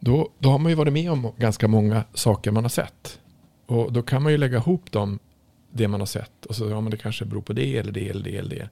Då, 0.00 0.30
då 0.38 0.48
har 0.48 0.58
man 0.58 0.72
ju 0.72 0.76
varit 0.76 0.92
med 0.92 1.10
om 1.10 1.32
ganska 1.36 1.68
många 1.68 2.04
saker 2.14 2.50
man 2.50 2.64
har 2.64 2.68
sett. 2.68 3.20
Och 3.66 3.92
då 3.92 4.02
kan 4.02 4.22
man 4.22 4.32
ju 4.32 4.38
lägga 4.38 4.56
ihop 4.56 4.92
dem, 4.92 5.18
det 5.70 5.88
man 5.88 6.00
har 6.00 6.06
sett. 6.06 6.46
Och 6.46 6.56
så 6.56 6.68
ja, 6.68 6.80
men 6.80 6.90
det 6.90 6.96
kanske 6.96 7.24
beror 7.24 7.42
på 7.42 7.52
det 7.52 7.76
eller 7.76 7.92
det 7.92 8.08
eller 8.08 8.24
det 8.24 8.36
eller 8.36 8.56
det. 8.56 8.68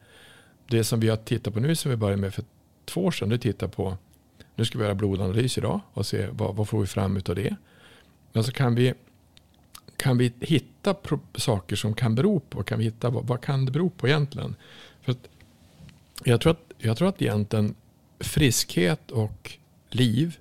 Det 0.67 0.85
som 0.85 1.01
vi 1.01 1.09
har 1.09 1.17
tittat 1.17 1.55
på 1.55 1.61
nu 1.61 1.77
som 1.77 1.91
vi 1.91 1.97
började 1.97 2.23
med 2.23 2.35
för 2.35 2.45
två 2.85 3.05
år 3.05 3.11
sedan, 3.11 3.29
det 3.29 3.39
tittar 3.39 3.69
på, 3.69 3.97
nu 4.55 4.65
ska 4.65 4.79
vi 4.79 4.85
göra 4.85 4.95
blodanalys 4.95 5.59
idag 5.59 5.81
och 5.93 6.07
se 6.07 6.29
vad, 6.33 6.57
vad 6.57 6.69
får 6.69 6.81
vi 6.81 6.87
fram 6.87 7.17
av 7.29 7.35
det. 7.35 7.57
Men 8.33 8.45
så 8.45 8.53
kan 8.53 8.75
vi 8.75 8.95
kan 9.97 10.19
vi 10.19 10.33
hitta 10.41 10.95
saker 11.35 11.77
som 11.77 11.95
kan 11.95 12.15
bero 12.15 12.41
på? 12.41 12.63
Kan 12.63 12.79
vi 12.79 12.85
hitta, 12.85 13.11
vad, 13.11 13.27
vad 13.27 13.41
kan 13.41 13.65
det 13.65 13.73
bero 13.73 13.91
på 13.91 14.09
egentligen? 14.09 14.57
För 15.03 15.13
att 15.13 15.29
jag, 16.25 16.41
tror 16.41 16.53
att, 16.53 16.73
jag 16.79 16.97
tror 16.97 17.09
att 17.09 17.23
egentligen 17.23 17.75
friskhet 18.21 19.11
och 19.11 19.59
liv 19.89 20.39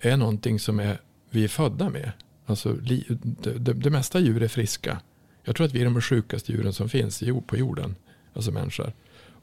är 0.00 0.16
någonting 0.16 0.58
som 0.58 0.80
är 0.80 1.00
vi 1.30 1.44
är 1.44 1.48
födda 1.48 1.90
med. 1.90 2.12
Alltså, 2.46 2.76
li, 2.82 3.04
det, 3.08 3.58
det, 3.58 3.72
det 3.72 3.90
mesta 3.90 4.20
djur 4.20 4.42
är 4.42 4.48
friska. 4.48 5.00
Jag 5.44 5.56
tror 5.56 5.66
att 5.66 5.72
vi 5.72 5.80
är 5.80 5.84
de 5.84 6.00
sjukaste 6.00 6.52
djuren 6.52 6.72
som 6.72 6.88
finns 6.88 7.22
på 7.46 7.56
jorden. 7.56 7.96
Alltså 8.34 8.50
människor. 8.50 8.92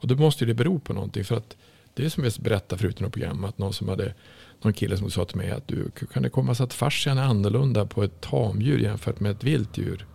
Och 0.00 0.08
då 0.08 0.16
måste 0.16 0.44
det 0.44 0.54
bero 0.54 0.78
på 0.78 0.92
någonting. 0.92 1.24
För 1.24 1.36
att 1.36 1.56
det 2.00 2.06
är 2.06 2.10
som 2.10 2.24
jag 2.24 2.32
berättade 2.40 2.80
förut 2.80 3.00
i 3.00 3.02
något 3.02 3.12
program. 3.12 3.44
Att 3.44 3.58
någon 3.58 3.72
som 3.72 3.88
hade 3.88 4.14
någon 4.62 4.72
kille 4.72 4.96
som 4.96 5.10
sa 5.10 5.24
till 5.24 5.36
mig 5.36 5.50
att 5.50 5.68
du 5.68 5.90
kan 6.12 6.22
det 6.22 6.30
komma 6.30 6.54
sig 6.54 6.64
att 6.64 6.74
fascian 6.74 7.18
är 7.18 7.22
annorlunda 7.22 7.86
på 7.86 8.02
ett 8.02 8.20
tamdjur 8.20 8.78
jämfört 8.78 9.20
med 9.20 9.30
ett 9.30 9.44
vilt 9.44 9.78
djur. 9.78 10.06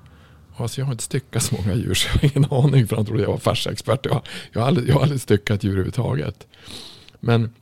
Alltså 0.58 0.82
jag 0.82 0.86
har 0.86 0.92
inte 0.92 1.04
styckat 1.04 1.44
så 1.44 1.56
många 1.56 1.76
djur 1.76 1.94
så 1.94 2.08
jag 2.08 2.22
har 2.22 2.38
ingen 2.38 2.52
aning 2.52 2.88
för 2.88 2.96
han 2.96 3.06
trodde 3.06 3.24
jag 3.24 3.30
var 3.30 3.38
fasciaexpert. 3.38 4.06
Jag, 4.06 4.22
jag, 4.52 4.62
har 4.62 4.68
aldrig, 4.68 4.90
jag 4.90 4.94
har 4.94 5.02
aldrig 5.02 5.22
styckat 5.22 5.64
djur 5.64 5.72
överhuvudtaget. 5.72 6.48
Men 7.20 7.54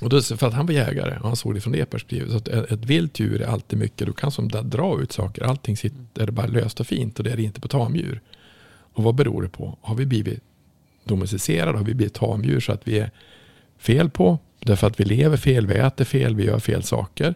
och 0.00 0.08
då, 0.08 0.20
för 0.20 0.46
att 0.46 0.54
han 0.54 0.66
var 0.66 0.72
jägare 0.72 1.18
och 1.18 1.26
han 1.26 1.36
såg 1.36 1.54
det 1.54 1.60
från 1.60 1.72
det 1.72 1.86
perspektivet. 1.86 2.30
Så 2.30 2.36
att 2.36 2.48
ett 2.48 2.84
vilt 2.84 3.20
djur 3.20 3.42
är 3.42 3.46
alltid 3.46 3.78
mycket, 3.78 4.06
Du 4.06 4.12
kan 4.12 4.30
som 4.30 4.48
dra 4.48 5.00
ut 5.00 5.12
saker. 5.12 5.42
Allting 5.42 5.76
sitter 5.76 6.22
är 6.22 6.30
bara 6.30 6.46
löst 6.46 6.80
och 6.80 6.86
fint 6.86 7.18
och 7.18 7.24
det 7.24 7.30
är 7.30 7.36
det 7.36 7.42
inte 7.42 7.60
på 7.60 7.68
tamdjur. 7.68 8.20
Och 8.92 9.04
vad 9.04 9.14
beror 9.14 9.42
det 9.42 9.48
på? 9.48 9.78
Har 9.80 9.94
vi 9.94 10.06
blivit 10.06 10.40
domesticerade? 11.04 11.78
Har 11.78 11.84
vi 11.84 11.94
blivit 11.94 12.14
tamdjur 12.14 12.60
så 12.60 12.72
att 12.72 12.88
vi 12.88 12.98
är 12.98 13.10
fel 13.78 14.10
på? 14.10 14.38
Därför 14.60 14.86
att 14.86 15.00
vi 15.00 15.04
lever 15.04 15.36
fel, 15.36 15.66
vi 15.66 15.74
äter 15.74 16.04
fel, 16.04 16.34
vi 16.34 16.44
gör 16.44 16.58
fel 16.58 16.82
saker. 16.82 17.34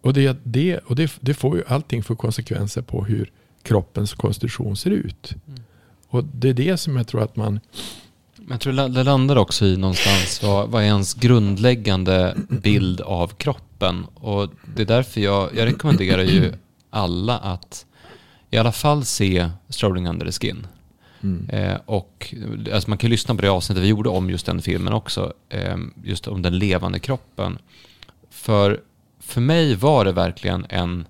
Och, 0.00 0.12
det, 0.12 0.38
det, 0.42 0.78
och 0.78 0.96
det, 0.96 1.12
det 1.20 1.34
får 1.34 1.56
ju, 1.56 1.64
allting 1.68 2.02
får 2.02 2.16
konsekvenser 2.16 2.82
på 2.82 3.04
hur 3.04 3.30
kroppens 3.62 4.14
konstitution 4.14 4.76
ser 4.76 4.90
ut. 4.90 5.34
Mm. 5.46 5.60
Och 6.08 6.24
det 6.24 6.48
är 6.48 6.54
det 6.54 6.76
som 6.76 6.96
jag 6.96 7.06
tror 7.06 7.22
att 7.22 7.36
man 7.36 7.60
men 8.36 8.54
jag 8.54 8.60
tror 8.60 8.88
det 8.88 9.02
landar 9.02 9.36
också 9.36 9.66
i 9.66 9.76
någonstans 9.76 10.42
vad, 10.42 10.68
vad 10.68 10.82
är 10.82 10.86
ens 10.86 11.14
grundläggande 11.14 12.34
bild 12.48 13.00
av 13.00 13.28
kroppen. 13.28 14.04
Och 14.14 14.50
det 14.74 14.82
är 14.82 14.86
därför 14.86 15.20
jag, 15.20 15.50
jag 15.56 15.66
rekommenderar 15.66 16.22
ju 16.22 16.52
alla 16.90 17.38
att 17.38 17.86
i 18.50 18.58
alla 18.58 18.72
fall 18.72 19.04
se 19.04 19.50
Strolling 19.68 20.08
Under 20.08 20.26
the 20.26 20.32
Skin. 20.32 20.66
Mm. 21.26 21.50
Eh, 21.50 21.78
och 21.86 22.34
alltså 22.72 22.90
man 22.90 22.98
kan 22.98 23.10
lyssna 23.10 23.34
på 23.34 23.42
det 23.42 23.48
avsnittet 23.48 23.84
vi 23.84 23.88
gjorde 23.88 24.08
om 24.08 24.30
just 24.30 24.46
den 24.46 24.62
filmen 24.62 24.92
också. 24.92 25.32
Eh, 25.48 25.76
just 26.04 26.28
om 26.28 26.42
den 26.42 26.58
levande 26.58 26.98
kroppen. 26.98 27.58
För, 28.30 28.80
för 29.20 29.40
mig 29.40 29.74
var 29.74 30.04
det 30.04 30.12
verkligen 30.12 30.66
en 30.68 31.06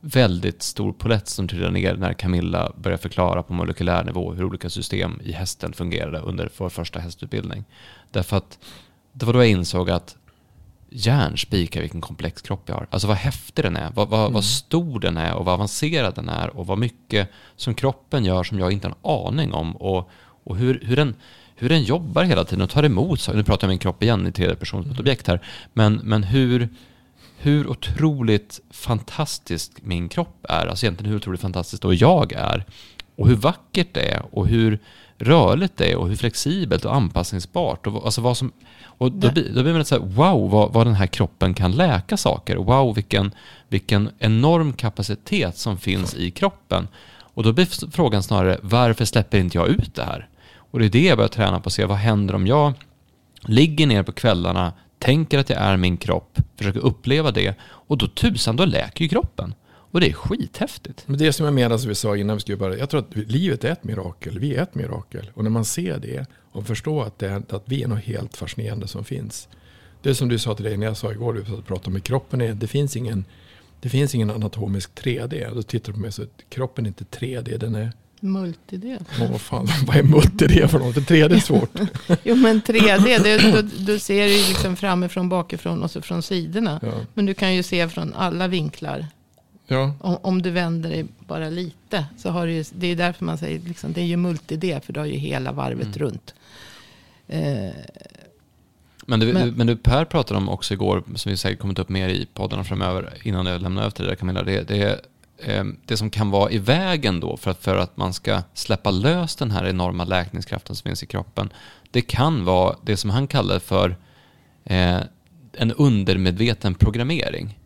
väldigt 0.00 0.62
stor 0.62 0.92
polett 0.92 1.28
som 1.28 1.48
trillade 1.48 1.72
ner 1.72 1.96
när 1.96 2.12
Camilla 2.12 2.72
började 2.76 3.02
förklara 3.02 3.42
på 3.42 3.52
molekylär 3.52 4.04
nivå 4.04 4.32
hur 4.32 4.44
olika 4.44 4.70
system 4.70 5.20
i 5.24 5.32
hästen 5.32 5.72
fungerade 5.72 6.18
under 6.18 6.50
vår 6.56 6.68
första 6.68 7.00
hästutbildning. 7.00 7.64
Därför 8.10 8.36
att 8.36 8.58
det 9.12 9.26
var 9.26 9.32
då 9.32 9.38
jag 9.38 9.48
insåg 9.48 9.90
att 9.90 10.16
järnspikar 10.90 11.80
vilken 11.80 12.00
komplex 12.00 12.42
kropp 12.42 12.62
jag 12.66 12.74
har. 12.74 12.86
Alltså 12.90 13.08
vad 13.08 13.16
häftig 13.16 13.64
den 13.64 13.76
är, 13.76 13.90
vad, 13.94 14.08
vad, 14.08 14.20
mm. 14.20 14.32
vad, 14.32 14.44
stor 14.44 15.00
den 15.00 15.16
är 15.16 15.34
och 15.34 15.44
vad 15.44 15.54
avancerad 15.54 16.14
den 16.14 16.28
är 16.28 16.56
och 16.56 16.66
vad 16.66 16.78
mycket 16.78 17.30
som 17.56 17.74
kroppen 17.74 18.24
gör 18.24 18.42
som 18.44 18.58
jag 18.58 18.72
inte 18.72 18.88
har 18.88 18.94
en 18.94 19.26
aning 19.26 19.52
om 19.52 19.76
och, 19.76 20.10
och 20.44 20.56
hur, 20.56 20.80
hur, 20.84 20.96
den, 20.96 21.14
hur 21.56 21.68
den 21.68 21.82
jobbar 21.82 22.24
hela 22.24 22.44
tiden 22.44 22.62
och 22.62 22.70
tar 22.70 22.82
emot 22.82 23.20
saker. 23.20 23.38
Nu 23.38 23.44
pratar 23.44 23.66
jag 23.66 23.68
om 23.68 23.72
min 23.72 23.78
kropp 23.78 24.02
igen 24.02 24.26
i 24.26 24.32
tredje 24.32 24.56
person 24.56 24.90
ett 24.90 25.00
objekt 25.00 25.26
här. 25.26 25.40
Men, 25.72 25.94
men 25.94 26.24
hur, 26.24 26.68
hur 27.38 27.66
otroligt 27.66 28.60
fantastisk 28.70 29.72
min 29.82 30.08
kropp 30.08 30.46
är. 30.48 30.66
Alltså 30.66 30.86
egentligen 30.86 31.10
hur 31.10 31.18
otroligt 31.18 31.40
fantastiskt 31.40 31.82
då 31.82 31.94
jag 31.94 32.32
är. 32.32 32.64
Och 33.16 33.28
hur 33.28 33.36
vackert 33.36 33.88
det 33.92 34.12
är 34.12 34.22
och 34.30 34.46
hur 34.46 34.78
rörligt 35.18 35.76
det 35.76 35.92
är 35.92 35.96
och 35.96 36.08
hur 36.08 36.16
flexibelt 36.16 36.84
och 36.84 36.94
anpassningsbart. 36.94 37.86
Och, 37.86 38.04
alltså 38.04 38.20
vad 38.20 38.36
som, 38.36 38.52
och 38.98 39.12
då, 39.12 39.32
blir, 39.32 39.52
då 39.54 39.62
blir 39.62 39.72
man 39.72 39.84
så 39.84 39.94
här, 39.94 40.02
wow 40.02 40.50
vad, 40.50 40.72
vad 40.72 40.86
den 40.86 40.94
här 40.94 41.06
kroppen 41.06 41.54
kan 41.54 41.72
läka 41.72 42.16
saker. 42.16 42.56
Wow 42.56 42.94
vilken, 42.94 43.34
vilken 43.68 44.10
enorm 44.18 44.72
kapacitet 44.72 45.56
som 45.56 45.78
finns 45.78 46.14
i 46.14 46.30
kroppen. 46.30 46.88
Och 47.20 47.42
då 47.42 47.52
blir 47.52 47.90
frågan 47.90 48.22
snarare, 48.22 48.58
varför 48.62 49.04
släpper 49.04 49.38
inte 49.38 49.58
jag 49.58 49.68
ut 49.68 49.94
det 49.94 50.04
här? 50.04 50.28
Och 50.70 50.78
det 50.78 50.84
är 50.84 50.90
det 50.90 51.04
jag 51.04 51.18
börjar 51.18 51.28
träna 51.28 51.60
på 51.60 51.66
att 51.66 51.72
se, 51.72 51.84
vad 51.84 51.96
händer 51.96 52.34
om 52.34 52.46
jag 52.46 52.72
ligger 53.40 53.86
ner 53.86 54.02
på 54.02 54.12
kvällarna, 54.12 54.72
tänker 54.98 55.38
att 55.38 55.50
jag 55.50 55.58
är 55.58 55.76
min 55.76 55.96
kropp, 55.96 56.38
försöker 56.56 56.80
uppleva 56.80 57.30
det 57.30 57.54
och 57.62 57.98
då 57.98 58.08
tusan, 58.08 58.56
då 58.56 58.64
läker 58.64 59.02
ju 59.02 59.08
kroppen. 59.08 59.54
Och 59.90 60.00
det 60.00 60.08
är 60.08 60.12
skithäftigt. 60.12 61.04
Men 61.06 61.18
det 61.18 61.32
som 61.32 61.44
jag 61.44 61.54
menar 61.54 61.78
som 61.78 61.88
vi 61.88 61.94
sa 61.94 62.16
innan 62.16 62.36
vi 62.36 62.40
skulle 62.40 62.56
börja. 62.56 62.78
Jag 62.78 62.90
tror 62.90 63.00
att 63.00 63.16
livet 63.16 63.64
är 63.64 63.72
ett 63.72 63.84
mirakel. 63.84 64.38
Vi 64.38 64.54
är 64.54 64.62
ett 64.62 64.74
mirakel. 64.74 65.30
Och 65.34 65.42
när 65.42 65.50
man 65.50 65.64
ser 65.64 65.98
det 65.98 66.26
och 66.52 66.66
förstår 66.66 67.04
att, 67.04 67.18
det 67.18 67.28
är, 67.28 67.42
att 67.48 67.62
vi 67.64 67.82
är 67.82 67.88
något 67.88 68.04
helt 68.04 68.36
fascinerande 68.36 68.88
som 68.88 69.04
finns. 69.04 69.48
Det 70.02 70.10
är 70.10 70.14
som 70.14 70.28
du 70.28 70.38
sa 70.38 70.54
till 70.54 70.64
dig 70.64 70.76
när 70.76 70.86
jag 70.86 70.96
sa 70.96 71.12
igår, 71.12 71.34
du 71.34 71.62
pratade 71.62 71.96
om 71.96 72.00
kroppen. 72.00 72.40
Är, 72.40 72.54
det, 72.54 72.66
finns 72.66 72.96
ingen, 72.96 73.24
det 73.80 73.88
finns 73.88 74.14
ingen 74.14 74.30
anatomisk 74.30 74.90
3D. 74.94 75.54
Då 75.54 75.62
tittar 75.62 75.86
du 75.86 75.92
på 75.92 76.00
mig 76.00 76.12
så 76.12 76.22
att 76.22 76.42
kroppen 76.48 76.86
är 76.86 76.88
inte 76.88 77.04
3D. 77.04 77.58
Den 77.58 77.74
är 77.74 77.92
Multidel. 78.20 79.04
Åh 79.20 79.32
oh, 79.32 79.36
fan, 79.36 79.68
vad 79.86 79.96
är 79.96 80.02
multidel 80.02 80.68
för 80.68 80.78
något? 80.78 80.96
3D 80.96 81.34
är 81.34 81.40
svårt. 81.40 81.70
jo 82.22 82.34
men 82.36 82.62
3D, 82.62 83.22
det, 83.22 83.38
du, 83.38 83.62
du 83.62 83.98
ser 83.98 84.26
ju 84.26 84.48
liksom 84.48 84.76
framifrån, 84.76 85.28
bakifrån 85.28 85.82
och 85.82 85.90
så 85.90 86.02
från 86.02 86.22
sidorna. 86.22 86.80
Ja. 86.82 86.92
Men 87.14 87.26
du 87.26 87.34
kan 87.34 87.54
ju 87.54 87.62
se 87.62 87.88
från 87.88 88.14
alla 88.14 88.48
vinklar. 88.48 89.06
Ja. 89.68 89.94
Om, 90.00 90.18
om, 90.22 90.42
du 90.42 90.50
vänder 90.50 90.90
dig 90.90 91.06
bara 91.18 91.48
lite. 91.48 92.06
Så 92.16 92.30
har 92.30 92.46
du 92.46 92.52
ju, 92.52 92.64
det 92.72 92.86
är 92.86 92.96
därför 92.96 93.24
man 93.24 93.38
säger, 93.38 93.60
liksom, 93.60 93.92
det 93.92 94.00
är 94.00 94.04
ju 94.04 94.16
multidel. 94.16 94.80
För 94.80 94.92
du 94.92 95.00
har 95.00 95.06
ju 95.06 95.16
hela 95.16 95.52
varvet 95.52 95.96
mm. 95.96 95.98
runt. 95.98 96.34
Eh, 97.28 97.70
men, 99.06 99.20
det, 99.20 99.32
men, 99.32 99.54
men 99.54 99.66
du 99.66 99.76
Per 99.76 100.04
pratade 100.04 100.38
om 100.38 100.48
också 100.48 100.74
igår, 100.74 101.02
som 101.14 101.30
vi 101.30 101.36
säkert 101.36 101.58
kommer 101.58 101.74
ta 101.74 101.82
upp 101.82 101.88
mer 101.88 102.08
i 102.08 102.26
poddarna 102.34 102.64
framöver, 102.64 103.14
innan 103.22 103.46
jag 103.46 103.62
lämnar 103.62 103.82
över 103.82 103.90
till 103.90 104.04
dig 104.04 104.16
Camilla. 104.16 104.42
Det, 104.42 104.68
det 104.68 105.00
Eh, 105.42 105.64
det 105.86 105.96
som 105.96 106.10
kan 106.10 106.30
vara 106.30 106.50
i 106.50 106.58
vägen 106.58 107.20
då 107.20 107.36
för 107.36 107.50
att, 107.50 107.62
för 107.62 107.76
att 107.76 107.96
man 107.96 108.14
ska 108.14 108.42
släppa 108.54 108.90
lös 108.90 109.36
den 109.36 109.50
här 109.50 109.66
enorma 109.66 110.04
läkningskraften 110.04 110.76
som 110.76 110.88
finns 110.88 111.02
i 111.02 111.06
kroppen, 111.06 111.52
det 111.90 112.00
kan 112.00 112.44
vara 112.44 112.76
det 112.82 112.96
som 112.96 113.10
han 113.10 113.26
kallar 113.26 113.58
för 113.58 113.96
eh, 114.64 115.00
en 115.52 115.72
undermedveten 115.72 116.74
programmering. 116.74 117.57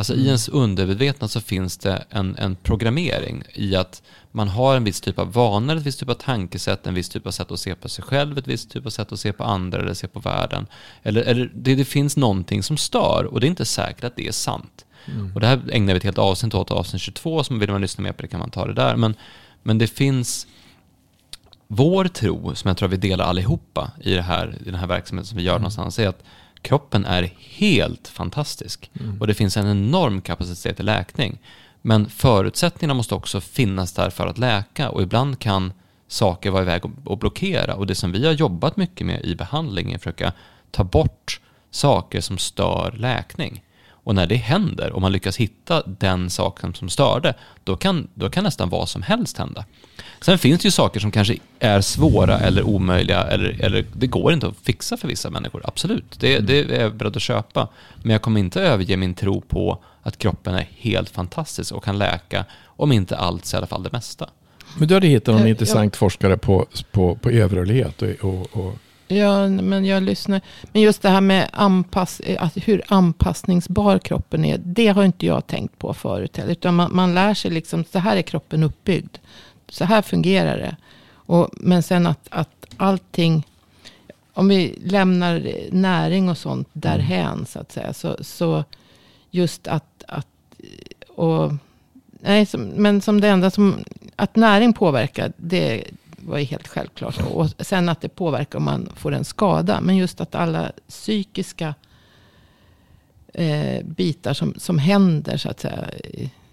Alltså 0.00 0.12
mm. 0.12 0.24
i 0.24 0.26
ens 0.26 0.48
undermedvetna 0.48 1.28
så 1.28 1.40
finns 1.40 1.78
det 1.78 2.04
en, 2.10 2.36
en 2.36 2.56
programmering 2.56 3.42
i 3.54 3.76
att 3.76 4.02
man 4.30 4.48
har 4.48 4.76
en 4.76 4.84
viss 4.84 5.00
typ 5.00 5.18
av 5.18 5.32
vanor, 5.32 5.76
ett 5.76 5.82
visst 5.82 6.00
typ 6.00 6.08
av 6.08 6.14
tankesätt, 6.14 6.86
en 6.86 6.94
viss 6.94 7.08
typ 7.08 7.26
av 7.26 7.30
sätt 7.30 7.50
att 7.50 7.60
se 7.60 7.74
på 7.74 7.88
sig 7.88 8.04
själv, 8.04 8.38
ett 8.38 8.46
visst 8.46 8.70
typ 8.70 8.86
av 8.86 8.90
sätt 8.90 9.12
att 9.12 9.20
se 9.20 9.32
på 9.32 9.44
andra 9.44 9.78
eller 9.78 9.94
se 9.94 10.08
på 10.08 10.20
världen. 10.20 10.66
Eller, 11.02 11.22
eller 11.22 11.50
det, 11.54 11.74
det 11.74 11.84
finns 11.84 12.16
någonting 12.16 12.62
som 12.62 12.76
stör 12.76 13.24
och 13.24 13.40
det 13.40 13.46
är 13.46 13.48
inte 13.48 13.64
säkert 13.64 14.04
att 14.04 14.16
det 14.16 14.28
är 14.28 14.32
sant. 14.32 14.84
Mm. 15.06 15.32
Och 15.34 15.40
det 15.40 15.46
här 15.46 15.60
ägnar 15.72 15.94
vi 15.94 15.96
ett 15.96 16.04
helt 16.04 16.18
avsnitt 16.18 16.54
åt, 16.54 16.70
avsnitt 16.70 17.02
22, 17.02 17.44
som 17.44 17.58
vill 17.58 17.70
man 17.70 17.80
lyssna 17.80 18.02
mer 18.02 18.12
på 18.12 18.22
det 18.22 18.28
kan 18.28 18.40
man 18.40 18.50
ta 18.50 18.66
det 18.66 18.74
där. 18.74 18.96
Men, 18.96 19.14
men 19.62 19.78
det 19.78 19.86
finns 19.86 20.46
vår 21.66 22.04
tro, 22.04 22.54
som 22.54 22.68
jag 22.68 22.76
tror 22.76 22.88
vi 22.88 22.96
delar 22.96 23.24
allihopa 23.24 23.90
i, 24.00 24.14
det 24.14 24.22
här, 24.22 24.56
i 24.60 24.64
den 24.64 24.80
här 24.80 24.86
verksamheten 24.86 25.26
som 25.26 25.38
vi 25.38 25.44
gör 25.44 25.52
mm. 25.52 25.62
någonstans, 25.62 25.98
är 25.98 26.08
att 26.08 26.22
kroppen 26.62 27.04
är 27.04 27.30
helt 27.38 28.08
fantastisk. 28.08 28.90
Mm. 29.00 29.20
Och 29.20 29.26
det 29.26 29.34
finns 29.34 29.56
en 29.56 29.66
enorm 29.66 30.20
kapacitet 30.20 30.76
till 30.76 30.86
läkning. 30.86 31.38
Men 31.82 32.08
förutsättningarna 32.08 32.94
måste 32.94 33.14
också 33.14 33.40
finnas 33.40 33.92
där 33.92 34.10
för 34.10 34.26
att 34.26 34.38
läka 34.38 34.90
och 34.90 35.02
ibland 35.02 35.38
kan 35.38 35.72
saker 36.08 36.50
vara 36.50 36.62
iväg 36.62 36.82
och 37.04 37.18
blockera. 37.18 37.74
Och 37.74 37.86
det 37.86 37.94
som 37.94 38.12
vi 38.12 38.26
har 38.26 38.32
jobbat 38.32 38.76
mycket 38.76 39.06
med 39.06 39.24
i 39.24 39.34
behandling 39.34 39.92
är 39.92 39.96
att 39.96 40.02
försöka 40.02 40.32
ta 40.70 40.84
bort 40.84 41.40
saker 41.70 42.20
som 42.20 42.38
stör 42.38 42.94
läkning. 42.96 43.64
Och 44.10 44.16
när 44.16 44.26
det 44.26 44.36
händer 44.36 44.92
och 44.92 45.00
man 45.00 45.12
lyckas 45.12 45.36
hitta 45.36 45.82
den 45.86 46.30
saken 46.30 46.74
som 46.74 46.88
störde, 46.88 47.34
då 47.64 47.76
kan, 47.76 48.08
då 48.14 48.30
kan 48.30 48.44
nästan 48.44 48.68
vad 48.68 48.88
som 48.88 49.02
helst 49.02 49.38
hända. 49.38 49.64
Sen 50.20 50.38
finns 50.38 50.60
det 50.60 50.66
ju 50.66 50.70
saker 50.70 51.00
som 51.00 51.10
kanske 51.10 51.36
är 51.58 51.80
svåra 51.80 52.38
eller 52.38 52.62
omöjliga 52.62 53.22
eller, 53.22 53.64
eller 53.64 53.84
det 53.92 54.06
går 54.06 54.32
inte 54.32 54.46
att 54.46 54.56
fixa 54.62 54.96
för 54.96 55.08
vissa 55.08 55.30
människor. 55.30 55.62
Absolut, 55.64 56.20
det, 56.20 56.38
det 56.38 56.58
är 56.58 56.80
jag 56.80 56.94
beredd 56.94 57.16
att 57.16 57.22
köpa. 57.22 57.68
Men 58.02 58.12
jag 58.12 58.22
kommer 58.22 58.40
inte 58.40 58.62
överge 58.62 58.96
min 58.96 59.14
tro 59.14 59.40
på 59.40 59.84
att 60.02 60.18
kroppen 60.18 60.54
är 60.54 60.68
helt 60.76 61.10
fantastisk 61.10 61.72
och 61.72 61.84
kan 61.84 61.98
läka, 61.98 62.44
om 62.64 62.92
inte 62.92 63.16
allt 63.16 63.44
så 63.44 63.56
i 63.56 63.58
alla 63.58 63.66
fall 63.66 63.82
det 63.82 63.92
mesta. 63.92 64.30
Men 64.78 64.88
du 64.88 64.94
hade 64.94 65.06
hittat 65.06 65.34
någon 65.34 65.46
intressant 65.46 65.96
forskare 65.96 66.36
på, 66.36 66.66
på, 66.92 67.14
på 67.14 67.30
överrörlighet 67.30 68.02
och, 68.02 68.08
och, 68.20 68.56
och 68.56 68.74
Ja, 69.10 69.48
men 69.48 69.84
jag 69.84 70.02
lyssnar. 70.02 70.40
Men 70.72 70.82
just 70.82 71.02
det 71.02 71.08
här 71.08 71.20
med 71.20 71.50
anpass, 71.52 72.20
alltså 72.38 72.60
hur 72.60 72.82
anpassningsbar 72.88 73.98
kroppen 73.98 74.44
är. 74.44 74.60
Det 74.64 74.88
har 74.88 75.04
inte 75.04 75.26
jag 75.26 75.46
tänkt 75.46 75.78
på 75.78 75.94
förut 75.94 76.36
heller. 76.36 76.52
Utan 76.52 76.74
man, 76.74 76.94
man 76.94 77.14
lär 77.14 77.34
sig 77.34 77.50
liksom, 77.50 77.84
så 77.84 77.98
här 77.98 78.16
är 78.16 78.22
kroppen 78.22 78.62
uppbyggd. 78.62 79.16
Så 79.68 79.84
här 79.84 80.02
fungerar 80.02 80.58
det. 80.58 80.76
Och, 81.12 81.48
men 81.52 81.82
sen 81.82 82.06
att, 82.06 82.28
att 82.30 82.66
allting, 82.76 83.46
om 84.32 84.48
vi 84.48 84.78
lämnar 84.84 85.52
näring 85.70 86.28
och 86.28 86.38
sånt 86.38 86.68
därhän 86.72 87.46
så 87.46 87.58
att 87.58 87.72
säga. 87.72 87.92
Så, 87.92 88.16
så 88.20 88.64
just 89.30 89.68
att, 89.68 90.04
att 90.08 90.26
och, 91.08 91.52
nej, 92.20 92.46
som, 92.46 92.62
men 92.62 93.00
som 93.00 93.20
det 93.20 93.28
enda 93.28 93.50
som, 93.50 93.84
att 94.16 94.36
näring 94.36 94.72
påverkar, 94.72 95.32
det, 95.36 95.84
var 96.20 96.38
ju 96.38 96.44
helt 96.44 96.68
självklart. 96.68 97.20
Och 97.20 97.48
sen 97.58 97.88
att 97.88 98.00
det 98.00 98.08
påverkar 98.08 98.58
om 98.58 98.64
man 98.64 98.88
får 98.96 99.12
en 99.12 99.24
skada. 99.24 99.80
Men 99.80 99.96
just 99.96 100.20
att 100.20 100.34
alla 100.34 100.72
psykiska 100.88 101.74
eh, 103.34 103.84
bitar 103.84 104.34
som, 104.34 104.54
som 104.56 104.78
händer 104.78 105.36
så 105.36 105.48
att 105.48 105.60
säga. 105.60 105.84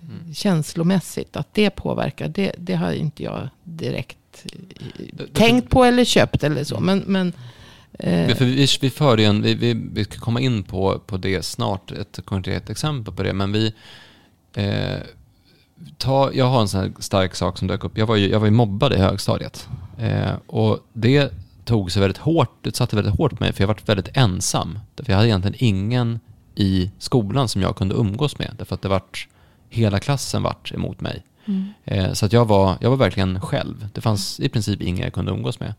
Mm. 0.01 0.33
Känslomässigt. 0.33 1.35
Att 1.35 1.53
det 1.53 1.69
påverkar. 1.69 2.27
Det, 2.27 2.51
det 2.57 2.75
har 2.75 2.91
inte 2.91 3.23
jag 3.23 3.49
direkt 3.63 4.45
eh, 4.45 5.25
tänkt 5.33 5.69
på 5.69 5.83
eller 5.83 6.03
köpt 6.05 6.43
eller 6.43 6.63
så. 6.63 6.79
Men, 6.79 7.03
men 7.07 7.33
Eh. 7.99 8.35
För 8.35 8.45
vi, 8.45 8.67
vi 8.81 8.89
för 8.89 9.19
en, 9.19 9.41
vi, 9.41 9.55
vi, 9.55 9.73
vi 9.93 10.03
ska 10.03 10.19
komma 10.19 10.39
in 10.39 10.63
på, 10.63 10.99
på 10.99 11.17
det 11.17 11.45
snart, 11.45 11.91
ett 11.91 12.19
konkret 12.25 12.69
exempel 12.69 13.13
på 13.13 13.23
det. 13.23 13.33
Men 13.33 13.51
vi, 13.51 13.73
eh, 14.53 14.97
ta, 15.97 16.33
jag 16.33 16.45
har 16.45 16.61
en 16.61 16.67
sån 16.67 16.79
här 16.81 16.91
stark 16.99 17.35
sak 17.35 17.57
som 17.57 17.67
dök 17.67 17.83
upp. 17.83 17.97
Jag 17.97 18.05
var 18.05 18.15
ju, 18.15 18.29
jag 18.29 18.39
var 18.39 18.47
ju 18.47 18.51
mobbad 18.51 18.93
i 18.93 18.97
högstadiet. 18.97 19.69
Eh, 19.97 20.31
och 20.47 20.79
det 20.93 21.31
tog 21.65 21.91
sig 21.91 21.99
väldigt 21.99 22.17
hårt, 22.17 22.51
det 22.61 22.75
satte 22.75 22.95
väldigt 22.95 23.15
hårt 23.15 23.37
på 23.37 23.43
mig 23.43 23.53
för 23.53 23.61
jag 23.61 23.67
var 23.67 23.77
väldigt 23.85 24.17
ensam. 24.17 24.79
För 24.97 25.11
jag 25.11 25.15
hade 25.15 25.27
egentligen 25.27 25.57
ingen 25.59 26.19
i 26.55 26.91
skolan 26.99 27.47
som 27.47 27.61
jag 27.61 27.75
kunde 27.75 27.95
umgås 27.95 28.39
med. 28.39 28.55
Därför 28.57 28.75
att 28.75 28.81
det 28.81 28.89
vart, 28.89 29.27
hela 29.69 29.99
klassen 29.99 30.43
vart 30.43 30.71
emot 30.73 31.01
mig. 31.01 31.23
Mm. 31.45 31.73
Eh, 31.85 32.13
så 32.13 32.25
att 32.25 32.33
jag 32.33 32.45
var, 32.45 32.77
jag 32.81 32.89
var 32.89 32.97
verkligen 32.97 33.41
själv. 33.41 33.87
Det 33.93 34.01
fanns 34.01 34.39
i 34.39 34.49
princip 34.49 34.81
ingen 34.81 35.03
jag 35.03 35.13
kunde 35.13 35.31
umgås 35.31 35.59
med. 35.59 35.73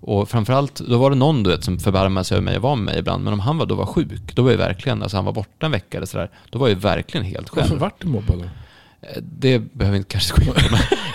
Och 0.00 0.28
framförallt, 0.28 0.74
då 0.74 0.98
var 0.98 1.10
det 1.10 1.16
någon 1.16 1.42
du 1.42 1.50
vet, 1.50 1.64
som 1.64 1.78
förbarmade 1.78 2.24
sig 2.24 2.34
över 2.36 2.44
mig 2.44 2.56
och 2.56 2.62
var 2.62 2.76
med 2.76 2.84
mig 2.84 2.98
ibland. 2.98 3.24
Men 3.24 3.32
om 3.32 3.40
han 3.40 3.58
var, 3.58 3.66
då 3.66 3.74
var 3.74 3.86
sjuk, 3.86 4.34
då 4.34 4.42
var 4.42 4.50
jag 4.50 4.58
verkligen, 4.58 5.02
alltså 5.02 5.16
han 5.16 5.24
var 5.24 5.32
borta 5.32 5.66
en 5.66 5.72
vecka 5.72 5.96
eller 5.96 6.06
sådär, 6.06 6.30
då 6.50 6.58
var 6.58 6.68
jag 6.68 6.76
verkligen 6.76 7.26
helt 7.26 7.48
själv. 7.48 7.64
Varför 7.64 7.80
vart 7.80 8.00
du 8.00 8.08
mobbad 8.08 8.38
då? 8.38 8.44
Det 9.22 9.58
behöver 9.58 9.92
vi 9.92 9.96
inte 9.98 10.08
kanske 10.08 10.34
gå 10.34 10.42
in 10.42 10.52
på. 10.52 10.60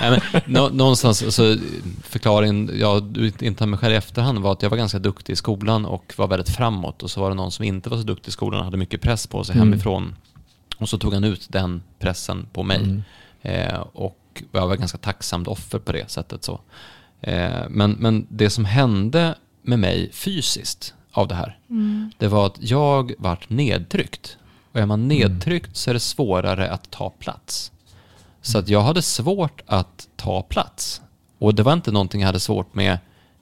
Men, 0.02 0.22
men, 0.46 0.78
någonstans, 0.78 1.24
alltså, 1.24 1.58
förklaringen, 2.04 2.72
jag 2.80 3.18
inte 3.40 3.66
mig 3.66 3.80
själv 3.80 3.94
i 3.94 3.98
efterhand, 3.98 4.40
var 4.40 4.52
att 4.52 4.62
jag 4.62 4.70
var 4.70 4.78
ganska 4.78 5.00
duktig 5.00 5.34
i 5.34 5.36
skolan 5.36 5.86
och 5.86 6.14
var 6.18 6.28
väldigt 6.28 6.50
framåt. 6.50 7.04
Och 7.04 7.12
så 7.12 7.22
var 7.22 7.30
det 7.30 7.36
någon 7.36 7.52
som 7.52 7.66
inte 7.66 7.90
var 7.90 7.98
så 7.98 8.04
duktig 8.04 8.28
i 8.28 8.32
skolan 8.32 8.60
och 8.60 8.66
hade 8.66 8.78
mycket 8.78 9.02
press 9.02 9.28
på 9.28 9.44
sig 9.44 9.56
mm. 9.56 9.68
hemifrån. 9.68 10.16
Och 10.78 10.90
så 10.90 10.98
tog 10.98 11.14
han 11.14 11.24
ut 11.24 11.48
den 11.50 11.82
pressen 12.00 12.48
på 12.54 12.64
mig. 12.64 12.78
Mm. 12.78 13.04
Eh, 13.42 13.80
och 13.80 14.44
jag 14.52 14.68
var 14.68 14.76
ganska 14.76 14.98
tacksamt 14.98 15.48
offer 15.48 15.80
på 15.80 15.92
det 15.92 16.12
sättet. 16.12 16.44
så. 16.44 16.60
Eh, 17.22 17.70
men, 17.70 17.92
men 17.92 18.28
det 18.30 18.50
som 18.50 18.66
hände 18.66 19.36
med 19.62 19.80
mig 19.80 20.10
fysiskt 20.14 20.94
av 21.12 21.28
det 21.28 21.36
här, 21.36 21.60
mm. 21.70 22.12
det 22.18 22.28
var 22.28 22.46
att 22.46 22.58
jag 22.60 23.14
vart 23.18 23.50
nedtryckt. 23.50 24.38
Och 24.72 24.80
är 24.80 24.86
man 24.86 25.08
nedtryckt 25.08 25.76
så 25.76 25.90
är 25.90 25.94
det 25.94 26.00
svårare 26.00 26.72
att 26.72 26.92
ta 26.92 27.10
plats. 27.10 27.72
Så 28.42 28.58
att 28.58 28.70
jag 28.70 28.82
hade 28.82 29.02
svårt 29.02 29.62
att 29.66 30.08
ta 30.16 30.42
plats. 30.42 31.02
Och 31.40 31.56
det 31.56 31.64
var 31.64 31.74
inte 31.74 31.92
någonting 31.92 32.22
jag 32.22 32.28
hade 32.28 32.40
svårt 32.40 32.74
med 32.74 32.98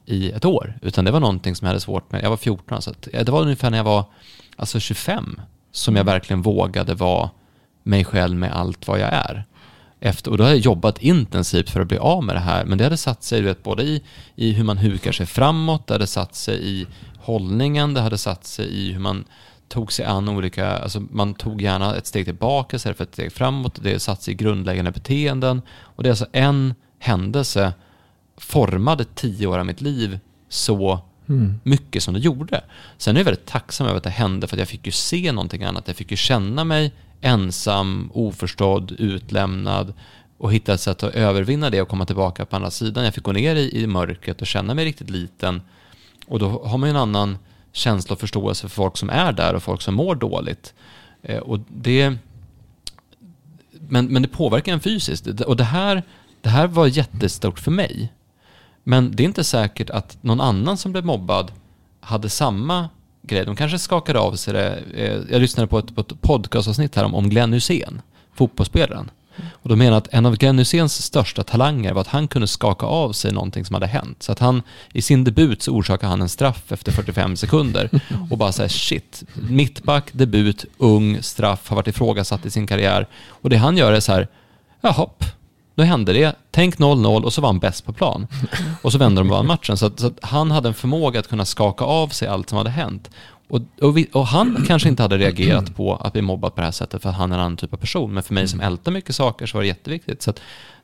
i 0.06 0.32
ett 0.32 0.46
år, 0.46 0.80
utan 0.82 1.06
det 1.06 1.12
var 1.12 1.20
någonting 1.20 1.56
som 1.56 1.66
jag 1.66 1.70
hade 1.70 1.80
svårt 1.80 2.12
med, 2.12 2.24
jag 2.24 2.30
var 2.30 2.38
14, 2.38 2.82
så 2.82 2.94
det 3.12 3.30
var 3.30 3.42
ungefär 3.42 3.70
när 3.70 3.78
jag 3.78 3.84
var 3.84 4.06
alltså 4.56 4.80
25 4.80 5.42
som 5.72 5.96
jag 5.96 6.02
mm. 6.02 6.14
verkligen 6.14 6.42
vågade 6.42 6.94
vara 6.94 7.30
mig 7.84 8.06
själv 8.06 8.38
med 8.38 8.52
allt 8.52 8.88
vad 8.88 9.00
jag 9.00 9.14
är 9.14 9.46
efter, 10.00 10.32
och 10.32 10.38
då 10.38 10.44
har 10.44 10.52
jag 10.52 10.60
jobbat 10.60 11.02
intensivt 11.02 11.70
för 11.70 11.82
att 11.82 11.88
bli 11.88 11.98
av 11.98 12.24
med 12.24 12.36
det 12.36 12.40
här, 12.40 12.66
men 12.66 12.78
det 12.78 12.84
hade 12.84 12.98
satt 12.98 13.24
sig 13.24 13.42
vet, 13.42 13.64
både 13.64 13.84
i, 13.84 14.04
i 14.36 14.52
hur 14.52 14.64
man 14.64 14.78
hukar 14.78 15.12
sig 15.12 15.26
framåt, 15.26 15.88
det 15.88 15.94
hade 15.94 16.08
satt 16.08 16.36
sig 16.36 16.70
i 16.70 16.88
hållningen, 17.20 17.94
det 17.94 18.02
hade 18.02 18.18
satt 18.18 18.46
sig 18.46 18.68
i 18.68 18.94
hur 18.94 19.00
man 19.00 19.26
tog 19.68 19.94
sig 19.94 20.06
an 20.06 20.30
olika, 20.30 20.78
alltså 20.78 21.00
man 21.00 21.34
tog 21.34 21.62
gärna 21.62 21.96
ett 21.96 22.08
steg 22.08 22.26
tillbaka 22.26 22.76
istället 22.76 22.98
för 22.98 23.04
ett 23.04 23.14
steg 23.14 23.32
framåt, 23.32 23.80
det 23.84 24.00
satt 24.00 24.24
sig 24.24 24.34
i 24.34 24.38
grundläggande 24.38 24.92
beteenden. 24.92 25.62
Och 25.80 26.04
det 26.04 26.10
är 26.10 26.12
alltså 26.12 26.28
en 26.32 26.76
händelse 27.00 27.74
formade 28.38 29.06
tio 29.06 29.48
år 29.48 29.60
av 29.60 29.66
mitt 29.66 29.82
liv 29.82 30.20
så 30.50 31.00
mm. 31.30 31.60
mycket 31.64 32.04
som 32.04 32.14
det 32.14 32.20
gjorde. 32.20 32.62
Sen 32.98 33.16
är 33.16 33.20
jag 33.20 33.26
väldigt 33.26 33.46
tacksam 33.46 33.88
över 33.88 33.98
att 33.98 34.04
det 34.04 34.10
hände 34.10 34.48
för 34.48 34.56
att 34.56 34.60
jag 34.60 34.68
fick 34.68 34.86
ju 34.86 34.92
se 34.92 35.32
någonting 35.32 35.64
annat. 35.64 35.88
Jag 35.88 35.96
fick 35.96 36.12
ju 36.12 36.18
känna 36.18 36.64
mig 36.64 36.94
ensam, 37.22 38.12
oförstådd, 38.14 38.92
utlämnad 38.92 39.94
och 40.38 40.54
hitta 40.54 40.74
ett 40.74 40.82
sätt 40.82 41.04
att 41.04 41.16
övervinna 41.16 41.70
det 41.70 41.82
och 41.82 41.90
komma 41.90 42.06
tillbaka 42.06 42.46
på 42.46 42.56
andra 42.56 42.72
sidan. 42.72 43.04
Jag 43.04 43.14
fick 43.14 43.24
gå 43.24 43.32
ner 43.32 43.56
i, 43.56 43.82
i 43.82 43.88
mörkret 43.88 44.42
och 44.42 44.48
känna 44.48 44.74
mig 44.74 44.86
riktigt 44.86 45.10
liten. 45.10 45.62
Och 46.28 46.40
då 46.40 46.64
har 46.66 46.78
man 46.78 46.90
ju 46.90 46.92
en 46.92 47.02
annan 47.02 47.38
känsla 47.78 48.14
och 48.14 48.20
förståelse 48.20 48.62
för 48.62 48.76
folk 48.76 48.98
som 48.98 49.10
är 49.10 49.32
där 49.32 49.54
och 49.54 49.64
folk 49.64 49.82
som 49.82 49.96
mår 49.96 50.16
dåligt. 50.16 50.74
Eh, 51.22 51.40
och 51.40 51.60
det, 51.68 52.14
men, 53.72 54.06
men 54.06 54.22
det 54.22 54.28
påverkar 54.28 54.74
en 54.74 54.80
fysiskt. 54.80 55.28
Och 55.28 55.58
det 55.58 55.64
här, 55.64 56.04
det 56.42 56.50
här 56.50 56.68
var 56.68 56.88
jättestort 56.88 57.60
för 57.60 57.72
mig. 57.72 58.14
Men 58.84 59.16
det 59.16 59.24
är 59.24 59.26
inte 59.26 59.44
säkert 59.44 59.90
att 59.90 60.24
någon 60.24 60.42
annan 60.42 60.78
som 60.78 60.92
blev 60.92 61.06
mobbad 61.06 61.52
hade 62.00 62.30
samma 62.30 62.90
grej. 63.22 63.46
De 63.46 63.56
kanske 63.56 63.80
skakade 63.80 64.20
av 64.20 64.36
sig 64.36 64.54
det. 64.54 64.84
Eh, 64.94 65.22
jag 65.32 65.42
lyssnade 65.42 65.68
på 65.68 65.80
ett, 65.80 65.96
på 65.96 66.02
ett 66.02 66.22
podcastavsnitt 66.22 66.96
här 66.96 67.04
om, 67.04 67.16
om 67.16 67.30
Glenn 67.30 67.54
Hussein, 67.54 68.02
fotbollsspelaren. 68.34 69.12
Och 69.52 69.70
de 69.70 69.76
menar 69.76 69.98
att 69.98 70.08
en 70.12 70.26
av 70.26 70.36
Glenn 70.36 70.60
Hyséns 70.60 71.04
största 71.04 71.44
talanger 71.44 71.94
var 71.94 72.02
att 72.02 72.08
han 72.08 72.28
kunde 72.28 72.48
skaka 72.48 72.86
av 72.86 73.12
sig 73.12 73.32
någonting 73.32 73.66
som 73.66 73.74
hade 73.74 73.88
hänt. 73.88 74.24
Så 74.24 74.32
att 74.32 74.40
han, 74.40 74.62
i 74.94 75.02
sin 75.02 75.24
debut 75.24 75.62
så 75.62 75.72
orsakade 75.72 76.10
han 76.10 76.22
en 76.22 76.30
straff 76.30 76.72
efter 76.72 76.92
45 76.92 77.36
sekunder 77.36 77.90
och 78.32 78.38
bara 78.38 78.52
säger 78.52 78.70
shit, 78.70 79.24
mittback, 79.34 80.10
debut, 80.12 80.66
ung, 80.78 81.22
straff, 81.22 81.70
har 81.70 81.76
varit 81.76 81.88
ifrågasatt 81.88 82.46
i 82.46 82.52
sin 82.52 82.68
karriär. 82.68 83.08
Och 83.30 83.50
det 83.50 83.58
han 83.58 83.78
gör 83.78 83.94
är 83.94 84.00
så 84.00 84.12
här, 84.12 84.28
jaha, 84.82 85.10
då 85.78 85.84
hände 85.84 86.14
det. 86.14 86.36
Tänk 86.52 86.78
0-0 86.78 87.24
och 87.24 87.34
så 87.34 87.42
var 87.42 87.50
han 87.50 87.60
bäst 87.60 87.86
på 87.86 87.94
plan. 87.94 88.28
Och 88.82 88.92
så 88.92 88.98
vände 88.98 89.22
de 89.22 89.30
vann 89.30 89.48
matchen. 89.48 89.78
Så, 89.78 89.86
att, 89.86 90.00
så 90.00 90.08
att 90.08 90.20
han 90.22 90.52
hade 90.52 90.68
en 90.68 90.74
förmåga 90.74 91.20
att 91.20 91.28
kunna 91.28 91.46
skaka 91.46 91.86
av 91.86 92.08
sig 92.08 92.28
allt 92.28 92.50
som 92.50 92.58
hade 92.58 92.70
hänt. 92.70 93.10
Och, 93.50 93.62
och, 93.82 93.98
vi, 93.98 94.08
och, 94.14 94.28
han 94.28 94.64
kanske 94.68 94.90
inte 94.90 95.04
hade 95.04 95.18
reagerat 95.18 95.76
på 95.76 95.96
att 95.96 96.14
bli 96.14 96.22
mobbad 96.22 96.56
på 96.56 96.62
det 96.62 96.66
här 96.66 96.72
sättet 96.72 97.02
för 97.02 97.10
att 97.10 97.16
han 97.16 97.32
är 97.32 97.36
en 97.36 97.42
annan 97.42 97.58
typ 97.58 97.74
av 97.74 97.78
person. 97.78 98.14
Men 98.14 98.24
för 98.24 98.34
mig 98.34 98.48
som 98.48 98.62
ältar 98.62 98.92
mycket 98.92 99.16
saker 99.16 99.46
så 99.46 99.58
var 99.58 99.62
det 99.62 99.68
jätteviktigt. 99.68 100.22
Så 100.22 100.34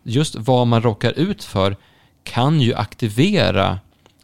just 0.03 0.35
vad 0.35 0.67
man 0.67 0.81
råkar 0.81 1.11
ut 1.11 1.43
för 1.43 1.75
kan 2.23 2.61
ju 2.61 2.73
aktivera 2.73 3.79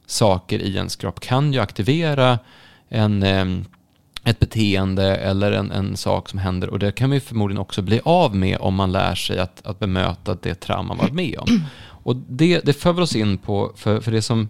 saker 0.06 0.60
i 0.60 0.76
ens 0.76 0.96
kropp, 0.96 1.20
kan 1.20 1.54
ju 1.54 1.60
aktivera 1.60 2.40
en, 2.90 3.24
ett 4.24 4.40
beteende 4.40 5.16
eller 5.16 5.52
en, 5.52 5.72
en 5.72 5.98
sak 5.98 6.30
som 6.30 6.40
händer. 6.40 6.70
Och 6.70 6.80
det 6.80 6.92
kan 6.92 7.10
man 7.10 7.16
ju 7.16 7.20
förmodligen 7.22 7.62
också 7.62 7.82
bli 7.82 8.02
av 8.04 8.36
med 8.36 8.58
om 8.60 8.76
man 8.76 8.92
lär 8.92 9.16
sig 9.16 9.40
att, 9.40 9.66
att 9.66 9.80
bemöta 9.80 10.38
det 10.42 10.56
trauma 10.56 10.84
man 10.84 10.98
varit 10.98 11.14
med 11.14 11.40
om. 11.40 11.66
Och 12.04 12.16
det, 12.16 12.60
det 12.60 12.74
för 12.74 13.00
oss 13.00 13.16
in 13.16 13.38
på, 13.38 13.72
för, 13.76 14.02
för 14.02 14.12
det 14.12 14.22
som 14.22 14.50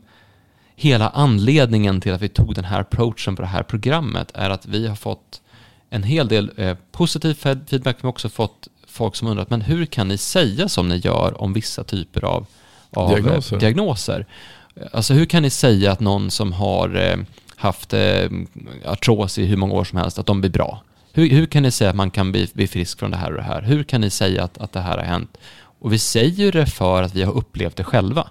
hela 0.80 1.10
anledningen 1.10 2.02
till 2.02 2.14
att 2.14 2.22
vi 2.22 2.30
tog 2.30 2.56
den 2.56 2.66
här 2.66 2.80
approachen 2.82 3.36
på 3.36 3.42
det 3.42 3.48
här 3.48 3.64
programmet 3.64 4.32
är 4.34 4.50
att 4.50 4.66
vi 4.66 4.88
har 4.88 4.96
fått 4.96 5.42
en 5.90 6.04
hel 6.04 6.28
del 6.28 6.52
eh, 6.58 6.78
positiv 6.92 7.34
feedback. 7.34 7.98
Vi 8.00 8.02
har 8.02 8.10
också 8.10 8.30
fått 8.30 8.68
folk 8.88 9.16
som 9.16 9.28
undrat, 9.28 9.50
men 9.50 9.62
hur 9.62 9.86
kan 9.86 10.08
ni 10.08 10.18
säga 10.18 10.70
som 10.70 10.90
ni 10.90 10.98
gör 10.98 11.42
om 11.42 11.54
vissa 11.54 11.84
typer 11.84 12.26
av, 12.26 12.46
av 12.92 13.10
eh, 13.10 13.16
diagnoser. 13.16 13.60
diagnoser? 13.60 14.26
Alltså 14.92 15.14
hur 15.14 15.26
kan 15.26 15.44
ni 15.44 15.50
säga 15.50 15.92
att 15.92 16.00
någon 16.00 16.32
som 16.32 16.54
har 16.54 16.96
eh, 16.96 17.18
haft 17.56 17.94
eh, 17.94 18.30
artros 18.86 19.38
i 19.38 19.46
hur 19.46 19.58
många 19.58 19.74
år 19.74 19.84
som 19.84 19.98
helst, 19.98 20.20
att 20.20 20.26
de 20.26 20.42
blir 20.42 20.52
bra? 20.52 20.84
Hur, 21.14 21.30
hur 21.30 21.46
kan 21.46 21.64
ni 21.64 21.72
säga 21.72 21.90
att 21.90 21.96
man 21.96 22.12
kan 22.12 22.32
bli, 22.32 22.48
bli 22.54 22.68
frisk 22.68 23.00
från 23.00 23.12
det 23.12 23.18
här 23.18 23.30
och 23.32 23.38
det 23.38 23.44
här? 23.44 23.62
Hur 23.62 23.84
kan 23.84 24.02
ni 24.02 24.10
säga 24.10 24.44
att, 24.44 24.58
att 24.58 24.72
det 24.72 24.80
här 24.80 24.98
har 24.98 25.06
hänt? 25.06 25.38
Och 25.80 25.94
vi 25.94 26.00
säger 26.00 26.52
det 26.52 26.66
för 26.66 27.04
att 27.04 27.16
vi 27.16 27.24
har 27.24 27.34
upplevt 27.34 27.76
det 27.76 27.84
själva. 27.84 28.28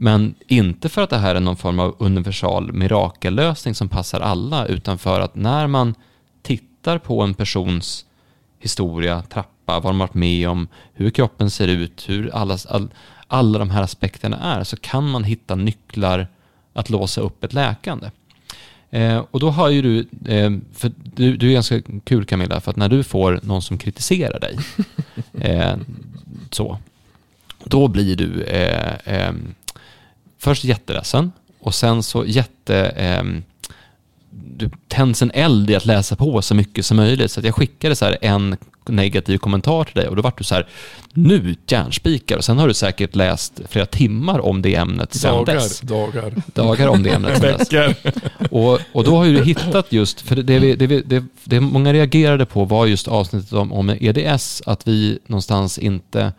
Men 0.00 0.34
inte 0.46 0.88
för 0.88 1.02
att 1.02 1.10
det 1.10 1.18
här 1.18 1.34
är 1.34 1.40
någon 1.40 1.56
form 1.56 1.78
av 1.78 1.96
universal 1.98 2.72
mirakellösning 2.72 3.74
som 3.74 3.88
passar 3.88 4.20
alla, 4.20 4.66
utan 4.66 4.98
för 4.98 5.20
att 5.20 5.34
när 5.34 5.66
man 5.66 5.94
tittar 6.42 6.98
på 6.98 7.22
en 7.22 7.34
persons 7.34 8.04
historia, 8.58 9.22
trappa, 9.22 9.80
vad 9.80 9.82
de 9.82 9.98
varit 9.98 10.14
med 10.14 10.48
om, 10.48 10.68
hur 10.92 11.10
kroppen 11.10 11.50
ser 11.50 11.68
ut, 11.68 12.08
hur 12.08 12.34
alla, 12.34 12.58
all, 12.68 12.88
alla 13.26 13.58
de 13.58 13.70
här 13.70 13.82
aspekterna 13.82 14.38
är, 14.38 14.64
så 14.64 14.76
kan 14.76 15.10
man 15.10 15.24
hitta 15.24 15.54
nycklar 15.54 16.26
att 16.72 16.90
låsa 16.90 17.20
upp 17.20 17.44
ett 17.44 17.52
läkande. 17.52 18.10
Eh, 18.90 19.24
och 19.30 19.40
då 19.40 19.50
har 19.50 19.68
ju 19.68 19.82
du, 19.82 19.98
eh, 20.34 20.50
för 20.74 20.92
du, 21.14 21.36
du 21.36 21.48
är 21.48 21.52
ganska 21.52 21.80
kul 22.04 22.24
Camilla, 22.24 22.60
för 22.60 22.70
att 22.70 22.76
när 22.76 22.88
du 22.88 23.02
får 23.02 23.40
någon 23.42 23.62
som 23.62 23.78
kritiserar 23.78 24.40
dig, 24.40 24.58
eh, 25.40 25.76
så, 26.50 26.78
då 27.64 27.88
blir 27.88 28.16
du 28.16 28.42
eh, 28.42 28.94
eh, 29.04 29.32
först 30.38 30.64
jätteledsen 30.64 31.32
och 31.60 31.74
sen 31.74 32.02
så 32.02 32.24
jätte... 32.24 32.76
Eh, 32.84 33.24
du 34.30 34.70
tänds 34.88 35.22
en 35.22 35.30
eld 35.34 35.70
i 35.70 35.74
att 35.74 35.86
läsa 35.86 36.16
på 36.16 36.42
så 36.42 36.54
mycket 36.54 36.86
som 36.86 36.96
möjligt. 36.96 37.30
Så 37.30 37.40
jag 37.44 37.54
skickade 37.54 37.96
så 37.96 38.14
en 38.20 38.56
negativ 38.88 39.38
kommentar 39.38 39.84
till 39.84 39.94
dig 39.94 40.08
och 40.08 40.16
då 40.16 40.22
var 40.22 40.32
du 40.36 40.44
så 40.44 40.54
här, 40.54 40.66
nu 41.12 41.56
järnspikar. 41.68 42.36
Och 42.36 42.44
sen 42.44 42.58
har 42.58 42.68
du 42.68 42.74
säkert 42.74 43.16
läst 43.16 43.60
flera 43.68 43.86
timmar 43.86 44.38
om 44.38 44.62
det 44.62 44.74
ämnet 44.74 45.14
sen 45.14 45.34
dagar, 45.34 45.54
dess. 45.54 45.80
Dagar, 45.80 46.32
dagar. 46.54 46.88
om 46.88 47.02
det 47.02 47.10
ämnet 47.10 47.38
sen 47.40 47.58
dess. 47.58 47.96
Och, 48.50 48.80
och 48.92 49.04
då 49.04 49.16
har 49.16 49.24
ju 49.24 49.36
du 49.36 49.44
hittat 49.44 49.92
just, 49.92 50.20
för 50.20 50.36
det, 50.36 50.58
vi, 50.58 50.76
det, 50.76 50.86
vi, 50.86 51.02
det, 51.06 51.24
det 51.44 51.60
många 51.60 51.92
reagerade 51.92 52.46
på 52.46 52.64
var 52.64 52.86
just 52.86 53.08
avsnittet 53.08 53.52
om, 53.52 53.72
om 53.72 53.90
EDS, 54.00 54.62
att 54.66 54.88
vi 54.88 55.18
någonstans 55.26 55.78
inte 55.78 56.32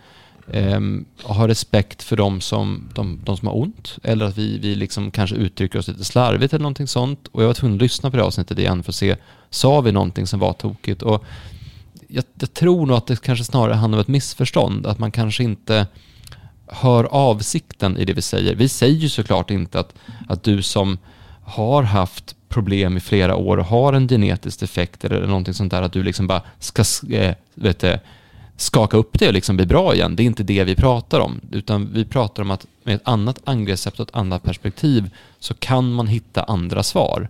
eh, 0.52 0.80
ha 1.24 1.48
respekt 1.48 2.04
för 2.04 2.16
de 2.16 2.42
som, 2.42 2.90
de, 2.94 3.20
de 3.24 3.38
som 3.38 3.48
har 3.48 3.58
ont. 3.58 3.98
Eller 4.04 4.26
att 4.26 4.38
vi, 4.38 4.58
vi 4.58 4.76
liksom 4.76 5.12
kanske 5.12 5.36
uttrycker 5.36 5.80
oss 5.80 5.88
lite 5.88 6.04
slarvigt 6.04 6.54
eller 6.54 6.64
någonting 6.64 6.88
sånt. 6.88 7.28
Och 7.32 7.44
jag 7.44 7.48
var 7.48 7.54
tvungen 7.54 7.76
att 7.76 7.82
lyssna 7.82 8.12
på 8.12 8.18
det 8.18 8.24
avsnittet 8.24 8.60
igen 8.60 8.84
för 8.84 8.92
att 8.92 8.96
se, 8.96 9.16
sa 9.50 9.82
vi 9.82 9.92
någonting 9.92 10.28
som 10.28 10.40
var 10.40 10.54
tokigt? 10.54 11.02
Och 11.02 11.26
jag, 12.08 12.24
jag 12.40 12.54
tror 12.54 12.86
nog 12.86 12.98
att 12.98 13.08
det 13.08 13.22
kanske 13.22 13.46
snarare 13.46 13.74
handlar 13.74 13.98
om 13.98 14.02
ett 14.02 14.08
missförstånd. 14.08 14.86
Att 14.86 15.00
man 15.00 15.12
kanske 15.12 15.44
inte 15.44 15.88
hör 16.68 17.04
avsikten 17.04 17.98
i 17.98 18.06
det 18.06 18.14
vi 18.14 18.22
säger. 18.22 18.56
Vi 18.56 18.70
säger 18.70 18.96
ju 18.96 19.10
såklart 19.10 19.52
inte 19.52 19.80
att, 19.80 19.94
att 20.28 20.44
du 20.44 20.62
som 20.62 20.98
har 21.44 21.84
haft 21.84 22.36
problem 22.50 22.98
i 22.98 23.00
flera 23.00 23.36
år 23.36 23.58
och 23.58 23.66
har 23.66 23.94
en 23.94 24.08
genetisk 24.08 24.60
defekt 24.60 25.06
eller 25.06 25.28
någonting 25.28 25.54
sånt 25.54 25.72
där, 25.72 25.82
att 25.82 25.94
du 25.94 26.04
liksom 26.04 26.28
bara 26.28 26.42
ska 26.60 26.84
äh, 27.10 27.36
vet 27.54 27.80
du, 27.80 28.00
skaka 28.60 28.98
upp 28.98 29.20
det 29.20 29.28
och 29.28 29.34
liksom 29.34 29.56
bli 29.56 29.66
bra 29.66 29.96
igen. 29.96 30.16
Det 30.16 30.24
är 30.24 30.26
inte 30.26 30.44
det 30.44 30.64
vi 30.64 30.76
pratar 30.76 31.20
om, 31.20 31.42
utan 31.52 31.94
vi 31.94 32.06
pratar 32.06 32.44
om 32.44 32.52
att 32.52 32.68
med 32.84 32.96
ett 32.96 33.08
annat 33.08 33.40
angreppssätt 33.44 34.00
och 34.00 34.08
ett 34.08 34.16
annat 34.16 34.44
perspektiv 34.44 35.10
så 35.40 35.54
kan 35.54 35.94
man 35.94 36.08
hitta 36.08 36.44
andra 36.44 36.84
svar. 36.84 37.30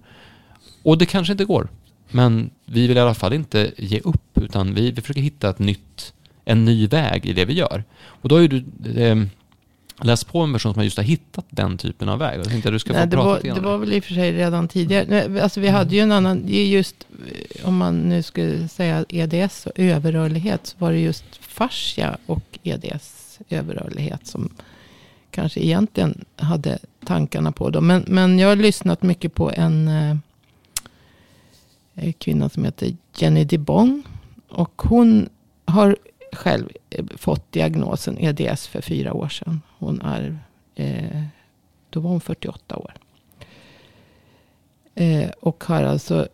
Och 0.84 0.98
det 0.98 1.06
kanske 1.06 1.32
inte 1.32 1.46
går, 1.46 1.68
men 2.10 2.50
vi 2.66 2.88
vill 2.88 2.98
i 2.98 3.00
alla 3.00 3.14
fall 3.14 3.34
inte 3.34 3.72
ge 3.78 4.00
upp, 4.00 4.38
utan 4.38 4.74
vi, 4.74 4.92
vi 4.92 5.02
försöker 5.02 5.22
hitta 5.22 5.50
ett 5.50 5.60
nytt, 5.60 6.14
en 6.46 6.66
ny 6.66 6.88
väg 6.88 7.26
i 7.26 7.34
det 7.34 7.46
vi 7.46 7.54
gör. 7.54 7.84
Och 8.00 8.30
då 8.30 8.36
har 8.36 8.42
ju 8.42 8.48
du 8.48 9.02
eh, 9.02 9.16
läst 10.02 10.28
på 10.28 10.40
en 10.40 10.54
person 10.54 10.74
som 10.74 10.84
just 10.84 10.98
har 10.98 11.04
hittat 11.04 11.46
den 11.50 11.78
typen 11.78 12.10
av 12.10 12.20
väg. 12.20 12.40
Jag 12.40 12.50
tänkte 12.50 12.70
att 12.70 12.76
du 12.76 12.80
ska 12.80 12.94
få 12.94 13.00
Nej, 13.00 13.08
det, 13.08 13.18
prata 13.18 13.48
var, 13.48 13.56
det 13.56 13.62
var 13.62 13.78
väl 13.78 13.94
i 13.94 14.00
och 14.00 14.04
för 14.04 14.14
sig 14.14 14.32
redan 14.32 14.68
tidigare. 14.68 15.44
Alltså 15.44 15.60
vi 15.60 15.68
hade 15.68 15.96
ju 15.96 16.02
en 16.02 16.12
annan, 16.12 16.44
just 16.48 17.08
om 17.64 17.78
man 17.78 18.10
nu 18.10 18.24
skulle 18.24 18.68
säga 18.68 19.06
EDS 19.10 19.66
och 19.66 19.72
överrörlighet. 19.76 20.68
Så 20.68 20.76
var 20.78 20.92
det 20.92 21.00
just 21.00 21.26
fascia 21.42 22.18
och 22.26 22.60
EDS 22.64 23.40
överrörlighet 23.50 24.28
som 24.28 24.50
kanske 25.32 25.60
egentligen 25.60 26.26
hade 26.36 26.80
tankarna 27.06 27.52
på. 27.52 27.70
Då. 27.70 27.82
Men, 27.82 28.04
men 28.08 28.40
jag 28.40 28.48
har 28.48 28.56
lyssnat 28.56 29.04
mycket 29.04 29.34
på 29.34 29.52
en 29.52 29.88
eh, 31.96 32.14
kvinna 32.18 32.50
som 32.50 32.66
heter 32.66 32.96
Jenny 33.18 33.44
DeBong. 33.44 34.04
Och 34.50 34.82
hon 34.82 35.30
har 35.66 35.98
själv 36.34 36.70
eh, 36.90 37.06
fått 37.18 37.52
diagnosen 37.52 38.18
EDS 38.18 38.68
för 38.68 38.82
fyra 38.82 39.14
år 39.14 39.30
sedan. 39.30 39.62
Hon 39.80 40.02
är, 40.02 40.38
eh, 40.76 41.24
då 41.90 42.00
var 42.00 42.10
hon 42.10 42.22
48 42.22 42.78
år. 42.78 42.94
Eh, 44.96 45.30
och 45.40 45.64
har 45.64 45.84
alltså, 45.84 46.28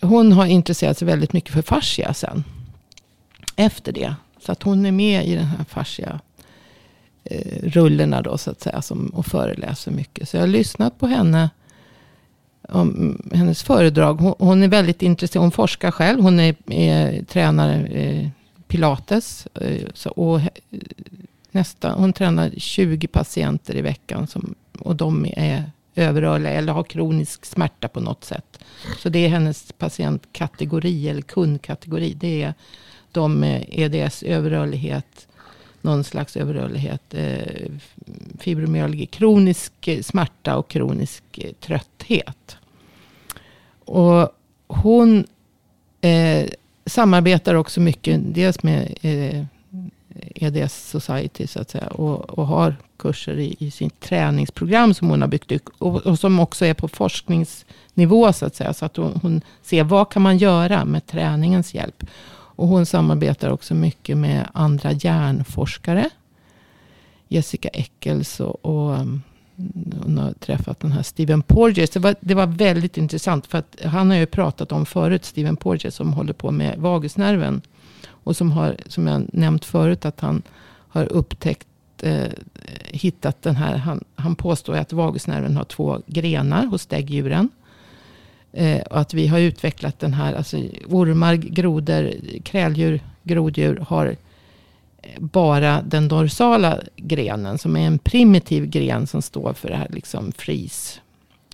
hon 0.00 0.32
har 0.32 0.46
intresserat 0.46 0.98
sig 0.98 1.06
väldigt 1.06 1.32
mycket 1.32 1.52
för 1.52 1.62
fascia 1.62 2.14
sen. 2.14 2.44
Efter 3.56 3.92
det. 3.92 4.14
Så 4.40 4.52
att 4.52 4.62
hon 4.62 4.86
är 4.86 4.92
med 4.92 5.26
i 5.26 5.34
den 5.34 5.44
här 5.44 5.64
fascia 5.64 6.20
eh, 7.24 7.62
rullorna 7.62 8.22
då 8.22 8.38
så 8.38 8.50
att 8.50 8.60
säga. 8.60 8.82
Som, 8.82 9.06
och 9.06 9.26
föreläser 9.26 9.90
mycket. 9.90 10.28
Så 10.28 10.36
jag 10.36 10.42
har 10.42 10.48
lyssnat 10.48 10.98
på 10.98 11.06
henne 11.06 11.50
om 12.68 13.20
hennes 13.34 13.62
föredrag. 13.62 14.14
Hon, 14.20 14.34
hon, 14.38 14.62
är 14.62 14.68
väldigt 14.68 15.02
intresserad. 15.02 15.42
Hon 15.42 15.52
forskar 15.52 15.90
själv. 15.90 16.20
Hon 16.20 16.40
är, 16.40 16.54
är 16.70 17.24
tränare 17.24 17.86
eh, 17.86 18.28
pilates. 18.68 19.46
Eh, 19.54 19.88
så, 19.94 20.10
och 20.10 20.40
nästa, 21.50 21.92
hon 21.92 22.12
tränar 22.12 22.50
20 22.56 23.06
patienter 23.06 23.76
i 23.76 23.82
veckan. 23.82 24.26
Som, 24.26 24.54
och 24.78 24.96
de 24.96 25.26
är 25.36 25.70
överrörliga 25.94 26.52
eller 26.52 26.72
har 26.72 26.84
kronisk 26.84 27.44
smärta 27.44 27.88
på 27.88 28.00
något 28.00 28.24
sätt. 28.24 28.58
Så 28.98 29.08
det 29.08 29.24
är 29.24 29.28
hennes 29.28 29.72
patientkategori 29.72 31.08
eller 31.08 31.22
kundkategori. 31.22 32.14
Det 32.14 32.42
är 32.42 32.54
de 33.12 33.40
med 33.40 33.66
EDS, 33.68 34.22
överrörlighet, 34.22 35.28
någon 35.80 36.04
slags 36.04 36.36
överrörlighet, 36.36 37.14
eh, 37.14 37.70
fibromyalgi, 38.38 39.06
kronisk 39.06 39.88
smärta 40.02 40.56
och 40.56 40.68
kronisk 40.68 41.38
eh, 41.38 41.52
trötthet. 41.60 42.56
Och 43.84 44.28
hon 44.66 45.24
eh, 46.00 46.46
samarbetar 46.86 47.54
också 47.54 47.80
mycket, 47.80 48.20
dels 48.34 48.62
med 48.62 48.94
eh, 49.02 49.44
EDS 50.34 50.90
Society 50.90 51.46
så 51.46 51.60
att 51.60 51.70
säga. 51.70 51.86
Och, 51.86 52.38
och 52.38 52.46
har 52.46 52.76
kurser 52.96 53.38
i, 53.38 53.56
i 53.58 53.70
sitt 53.70 54.00
träningsprogram 54.00 54.94
som 54.94 55.10
hon 55.10 55.20
har 55.20 55.28
byggt 55.28 55.52
upp. 55.52 55.68
Och, 55.78 56.06
och, 56.06 56.18
som 56.18 56.40
också 56.40 56.64
är 56.64 56.74
på 56.74 56.88
forskningsnivå 56.88 58.32
så 58.32 58.46
att 58.46 58.54
säga. 58.54 58.74
Så 58.74 58.84
att 58.84 58.96
hon, 58.96 59.18
hon 59.22 59.40
ser 59.62 59.84
vad 59.84 60.10
kan 60.10 60.22
man 60.22 60.38
göra 60.38 60.84
med 60.84 61.06
träningens 61.06 61.74
hjälp. 61.74 62.06
Och 62.28 62.68
hon 62.68 62.86
samarbetar 62.86 63.50
också 63.50 63.74
mycket 63.74 64.16
med 64.16 64.48
andra 64.52 64.92
hjärnforskare. 64.92 66.10
Jessica 67.28 67.68
Eccles 67.68 68.40
och, 68.40 68.64
och 68.64 68.96
hon 70.02 70.18
har 70.18 70.32
träffat 70.32 70.80
den 70.80 70.92
här 70.92 71.02
Steven 71.02 71.42
Porges. 71.42 71.90
Det 71.90 72.00
var, 72.00 72.14
det 72.20 72.34
var 72.34 72.46
väldigt 72.46 72.96
intressant. 72.96 73.46
För 73.46 73.58
att 73.58 73.76
han 73.84 74.10
har 74.10 74.16
ju 74.16 74.26
pratat 74.26 74.72
om 74.72 74.86
förut, 74.86 75.24
Steven 75.24 75.56
Porges, 75.56 75.94
som 75.94 76.12
håller 76.12 76.32
på 76.32 76.50
med 76.50 76.78
vagusnerven. 76.78 77.60
Och 78.08 78.36
som 78.36 78.52
har, 78.52 78.76
som 78.86 79.06
jag 79.06 79.24
nämnt 79.32 79.64
förut, 79.64 80.04
att 80.04 80.20
han 80.20 80.42
har 80.88 81.12
upptäckt, 81.12 81.66
eh, 82.02 82.28
hittat 82.84 83.42
den 83.42 83.56
här, 83.56 83.76
han, 83.76 84.04
han 84.14 84.34
påstår 84.34 84.76
att 84.76 84.92
vagusnerven 84.92 85.56
har 85.56 85.64
två 85.64 86.00
grenar 86.06 86.66
hos 86.66 86.86
däggdjuren. 86.86 87.48
Eh, 88.52 88.82
och 88.82 89.00
att 89.00 89.14
vi 89.14 89.26
har 89.26 89.38
utvecklat 89.38 89.98
den 89.98 90.12
här, 90.12 90.34
alltså 90.34 90.56
ormar, 90.86 91.34
grodor, 91.34 92.12
kräldjur, 92.42 93.00
groddjur 93.22 93.84
har 93.88 94.16
bara 95.18 95.82
den 95.82 96.08
dorsala 96.08 96.80
grenen. 96.96 97.58
Som 97.58 97.76
är 97.76 97.86
en 97.86 97.98
primitiv 97.98 98.66
gren 98.66 99.06
som 99.06 99.22
står 99.22 99.52
för 99.52 99.68
det 99.68 99.76
här 99.76 99.88
liksom 99.90 100.32
fris. 100.32 101.00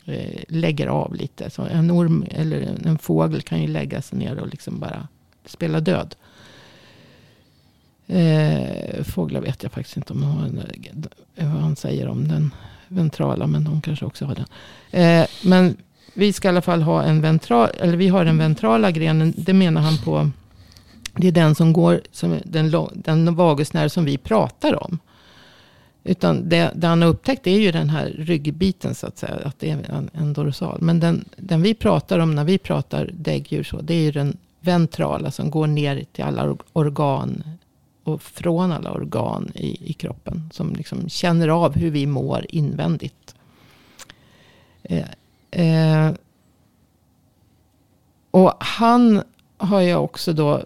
Eh, 0.06 0.42
lägger 0.48 0.86
av 0.86 1.14
lite. 1.14 1.50
Så 1.50 1.62
en 1.62 1.90
orm 1.90 2.24
eller 2.30 2.78
en 2.84 2.98
fågel 2.98 3.42
kan 3.42 3.62
ju 3.62 3.68
lägga 3.68 4.02
sig 4.02 4.18
ner 4.18 4.38
och 4.38 4.48
liksom 4.48 4.80
bara 4.80 5.08
spela 5.46 5.80
död. 5.80 6.14
Eh, 8.06 9.04
fåglar 9.04 9.40
vet 9.40 9.62
jag 9.62 9.72
faktiskt 9.72 9.96
inte 9.96 10.12
om 10.12 10.22
har 10.22 10.46
en, 10.46 10.58
eh, 11.36 11.52
vad 11.52 11.62
han 11.62 11.76
säger 11.76 12.08
om 12.08 12.28
den 12.28 12.54
ventrala. 12.88 13.46
Men 13.46 13.64
de 13.64 13.80
kanske 13.80 14.04
också 14.04 14.24
har 14.24 14.34
den. 14.34 14.46
Eh, 14.90 15.26
men 15.44 15.76
vi 16.14 16.32
ska 16.32 16.48
i 16.48 16.50
alla 16.50 16.62
fall 16.62 16.82
ha 16.82 17.02
en 17.02 17.20
ventral, 17.20 17.68
eller 17.80 17.96
vi 17.96 18.08
har 18.08 18.24
den 18.24 18.38
ventrala 18.38 18.90
grenen. 18.90 19.34
Det 19.36 19.52
menar 19.52 19.80
han 19.80 19.98
på. 19.98 20.30
Det 21.16 21.28
är 21.28 21.32
den 21.32 21.54
som 21.54 21.72
går, 21.72 22.00
som 22.10 22.38
den, 22.44 22.88
den 22.94 23.34
vagusnerv 23.34 23.88
som 23.88 24.04
vi 24.04 24.18
pratar 24.18 24.84
om. 24.84 24.98
Utan 26.04 26.48
det, 26.48 26.72
det 26.74 26.86
han 26.86 27.02
har 27.02 27.08
upptäckt 27.08 27.46
är 27.46 27.58
ju 27.58 27.72
den 27.72 27.90
här 27.90 28.06
ryggbiten 28.18 28.94
så 28.94 29.06
att 29.06 29.18
säga. 29.18 29.34
Att 29.44 29.58
det 29.58 29.70
är 29.70 29.90
en, 29.90 30.10
en 30.12 30.32
dorsal. 30.32 30.78
Men 30.80 31.00
den, 31.00 31.24
den 31.36 31.62
vi 31.62 31.74
pratar 31.74 32.18
om 32.18 32.34
när 32.34 32.44
vi 32.44 32.58
pratar 32.58 33.10
däggdjur 33.12 33.62
så. 33.62 33.80
Det 33.80 33.94
är 33.94 34.00
ju 34.00 34.12
den 34.12 34.36
ventrala 34.60 35.30
som 35.30 35.50
går 35.50 35.66
ner 35.66 36.04
till 36.12 36.24
alla 36.24 36.56
organ. 36.72 37.44
Och 38.04 38.22
från 38.22 38.72
alla 38.72 38.92
organ 38.92 39.52
i, 39.54 39.90
i 39.90 39.92
kroppen. 39.92 40.50
Som 40.52 40.72
liksom 40.74 41.08
känner 41.08 41.48
av 41.48 41.74
hur 41.74 41.90
vi 41.90 42.06
mår 42.06 42.46
invändigt. 42.48 43.34
Eh, 44.82 45.06
Eh, 45.52 46.10
och 48.30 48.54
han 48.58 49.22
har 49.62 49.80
jag 49.80 50.04
också 50.04 50.32
då, 50.32 50.62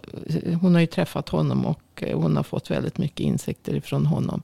hon 0.60 0.74
har 0.74 0.80
ju 0.80 0.86
träffat 0.86 1.28
honom 1.28 1.66
och 1.66 2.04
hon 2.12 2.36
har 2.36 2.42
fått 2.42 2.70
väldigt 2.70 2.98
mycket 2.98 3.20
insikter 3.20 3.74
ifrån 3.74 4.06
honom. 4.06 4.42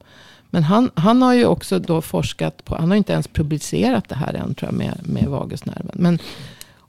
Men 0.51 0.63
han, 0.63 0.91
han 0.95 1.23
har 1.23 1.35
ju 1.35 1.47
också 1.47 1.79
då 1.79 2.03
forskat 2.03 2.65
på, 2.65 2.77
han 2.77 2.91
har 2.91 2.97
inte 2.97 3.13
ens 3.13 3.29
publicerat 3.29 4.09
det 4.09 4.15
här 4.15 4.35
än 4.35 4.55
tror 4.55 4.69
jag 4.69 4.79
med, 4.79 5.01
med 5.03 5.25
vagusnerven. 5.25 5.95
Men, 5.95 6.19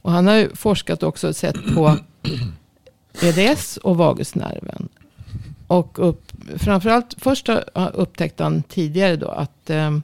och 0.02 0.12
han 0.12 0.28
har 0.28 0.34
ju 0.34 0.56
forskat 0.56 1.04
också 1.04 1.28
och 1.28 1.36
sett 1.36 1.76
på 1.76 1.98
EDS 3.22 3.78
och 3.78 3.98
vagusnerven. 3.98 4.90
Och 5.68 6.10
upp, 6.10 6.32
framförallt, 6.56 7.16
först 7.18 7.50
upptäckte 7.94 8.44
han 8.44 8.64
tidigare 8.64 9.16
då 9.16 9.28
att 9.28 9.70
eh, 9.70 9.98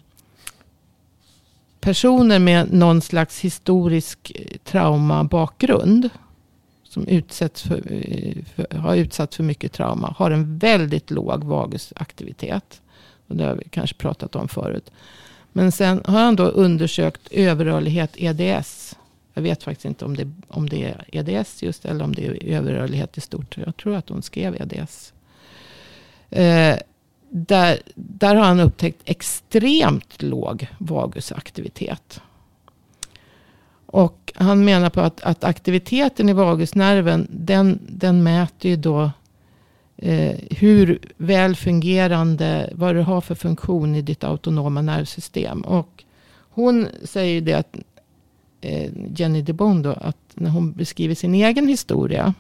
personer 1.82 2.40
med 2.40 2.74
någon 2.74 3.02
slags 3.02 3.40
historisk 3.40 4.32
eh, 4.36 4.58
traumabakgrund. 4.64 6.10
Som 6.90 7.08
utsätts 7.08 7.62
för, 7.62 7.82
för, 8.56 8.78
har 8.78 8.96
utsatts 8.96 9.36
för 9.36 9.44
mycket 9.44 9.72
trauma. 9.72 10.16
Har 10.18 10.32
en 10.32 10.58
väldigt 10.58 11.12
låg 11.12 11.44
vagusaktivitet. 11.44 12.82
Och 13.28 13.36
det 13.36 13.44
har 13.44 13.56
vi 13.56 13.70
kanske 13.70 13.96
pratat 13.96 14.36
om 14.36 14.48
förut. 14.48 14.92
Men 15.52 15.72
sen 15.72 16.02
har 16.06 16.20
han 16.20 16.36
då 16.36 16.44
undersökt 16.44 17.28
överrörlighet 17.32 18.12
EDS. 18.16 18.98
Jag 19.34 19.42
vet 19.42 19.64
faktiskt 19.64 19.86
inte 19.86 20.06
om 20.06 20.18
det, 20.18 20.32
om 20.48 20.70
det 20.70 20.84
är 20.84 21.06
EDS 21.12 21.64
just. 21.64 21.86
Eller 21.86 22.04
om 22.04 22.16
det 22.16 22.28
är 22.28 22.44
överrörlighet 22.44 23.18
i 23.18 23.22
stort. 23.22 23.58
Jag 23.58 23.78
tror 23.78 23.96
att 23.96 24.10
hon 24.10 24.22
skrev 24.22 24.56
EDS. 24.62 25.14
Eh, 26.30 26.76
där, 27.30 27.80
där 27.96 28.36
har 28.36 28.46
han 28.46 28.60
upptäckt 28.60 29.02
extremt 29.06 30.22
låg 30.22 30.68
vagusaktivitet. 30.78 32.22
Och 33.92 34.34
han 34.36 34.66
menar 34.66 34.90
på 34.90 35.02
att, 35.02 35.22
att 35.22 35.44
aktiviteten 35.44 36.30
i 36.30 36.34
vagusnerven, 36.34 37.28
den, 37.32 37.80
den 37.88 38.24
mäter 38.24 38.72
ju 38.72 38.78
då 38.78 39.12
eh, 39.98 40.36
hur 40.50 41.00
väl 41.18 41.56
fungerande, 41.56 42.70
vad 42.76 42.96
du 42.96 43.02
har 43.02 43.22
för 43.22 43.36
funktion 43.36 43.96
i 43.96 44.02
ditt 44.02 44.24
autonoma 44.24 44.82
nervsystem. 44.82 45.62
Och 45.62 46.04
hon 46.50 46.88
säger 47.04 47.34
ju 47.34 47.42
det 47.42 47.54
att 47.54 47.78
eh, 48.62 48.92
Jenny 49.16 49.42
DeBond 49.42 49.84
då, 49.84 49.92
att 49.92 50.18
när 50.34 50.50
hon 50.50 50.72
beskriver 50.72 51.16
sin 51.16 51.36
egen 51.36 51.68
historia. 51.68 52.34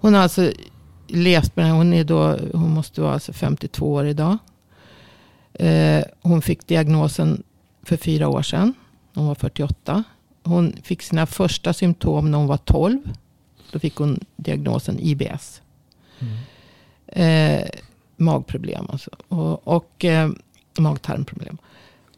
Hon 0.00 0.14
har 0.14 0.20
alltså 0.20 0.52
levt 1.06 1.56
med 1.56 1.64
det 1.64 1.68
här. 1.68 1.76
Hon, 1.76 1.92
är 1.92 2.04
då, 2.04 2.38
hon 2.52 2.70
måste 2.70 3.00
vara 3.00 3.12
alltså 3.12 3.32
52 3.32 3.92
år 3.92 4.06
idag. 4.06 4.38
Eh, 5.52 6.04
hon 6.20 6.42
fick 6.42 6.66
diagnosen 6.66 7.42
för 7.82 7.96
fyra 7.96 8.28
år 8.28 8.42
sedan. 8.42 8.74
Hon 9.14 9.26
var 9.26 9.34
48. 9.34 10.04
Hon 10.42 10.72
fick 10.82 11.02
sina 11.02 11.26
första 11.26 11.72
symptom 11.72 12.30
när 12.30 12.38
hon 12.38 12.46
var 12.46 12.56
12. 12.56 12.98
Då 13.72 13.78
fick 13.78 13.96
hon 13.96 14.20
diagnosen 14.36 14.98
IBS. 15.00 15.62
Mm. 16.18 16.36
Eh, 17.06 17.68
magproblem 18.16 18.86
alltså. 18.88 19.10
och, 19.28 19.68
och 19.68 20.04
eh, 20.04 20.30
magtarmproblem. 20.78 21.58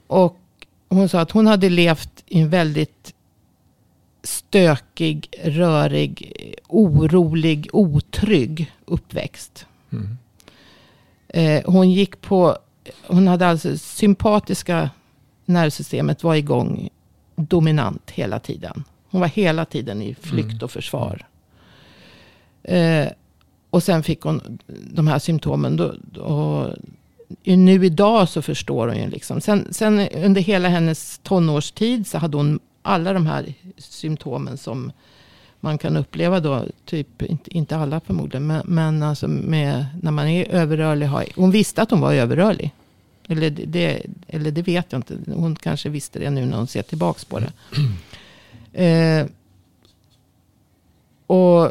Och 0.07 0.39
hon 0.89 1.09
sa 1.09 1.21
att 1.21 1.31
hon 1.31 1.47
hade 1.47 1.69
levt 1.69 2.25
i 2.27 2.41
en 2.41 2.49
väldigt 2.49 3.15
stökig, 4.23 5.29
rörig, 5.45 6.33
orolig, 6.69 7.69
otrygg 7.73 8.73
uppväxt. 8.85 9.67
Mm. 9.93 10.19
Eh, 11.29 11.63
hon 11.67 11.91
gick 11.91 12.21
på, 12.21 12.59
hon 13.07 13.29
hade 13.29 13.47
alltså 13.47 13.79
sympatiska 13.79 14.91
nervsystemet 15.53 16.25
var 16.25 16.35
igång 16.35 16.89
dominant 17.37 18.11
hela 18.11 18.39
tiden. 18.39 18.85
Hon 19.11 19.21
var 19.21 19.29
hela 19.29 19.65
tiden 19.65 20.03
i 20.03 20.15
flykt 20.15 20.51
mm. 20.51 20.63
och 20.63 20.71
försvar. 20.71 21.27
Eh, 22.63 23.09
och 23.71 23.83
sen 23.83 24.03
fick 24.03 24.21
hon 24.21 24.59
de 24.67 25.07
här 25.07 25.19
symptomen. 25.19 25.77
Då, 25.77 25.95
då, 26.13 26.71
nu 27.45 27.87
idag 27.87 28.29
så 28.29 28.43
förstår 28.43 28.89
hon 28.89 28.97
ju 28.97 29.11
liksom. 29.11 29.41
Sen, 29.41 29.69
sen 29.71 30.09
under 30.09 30.41
hela 30.41 30.69
hennes 30.69 31.19
tonårstid 31.19 32.07
så 32.07 32.19
hade 32.19 32.37
hon 32.37 32.61
alla 32.83 33.13
de 33.13 33.27
här 33.27 33.55
symptomen 33.79 34.59
som 34.59 34.93
man 35.61 35.79
kan 35.79 35.97
uppleva 35.97 36.41
då. 36.41 36.65
Typ, 36.85 37.23
inte, 37.23 37.57
inte 37.57 37.77
alla 37.77 38.01
förmodligen. 38.01 38.47
Men, 38.47 38.63
men 38.65 39.03
alltså 39.03 39.29
med, 39.29 39.87
när 40.03 40.11
man 40.11 40.29
är 40.29 40.49
överrörlig. 40.49 41.11
Hon 41.37 41.51
visste 41.51 41.83
att 41.83 41.91
hon 41.91 42.01
var 42.01 42.13
överrörlig. 42.13 42.71
Eller 43.29 43.51
det, 43.51 44.03
eller 44.29 44.51
det 44.51 44.63
vet 44.63 44.93
jag 44.93 44.99
inte. 44.99 45.19
Hon 45.27 45.57
kanske 45.57 45.89
visste 45.89 46.19
det 46.19 46.31
nu 46.31 46.47
när 46.47 46.57
hon 46.57 46.67
ser 46.67 46.83
tillbaka 46.83 47.21
på 47.29 47.39
det. 47.41 47.53
Eh, 48.75 49.27
och 51.27 51.71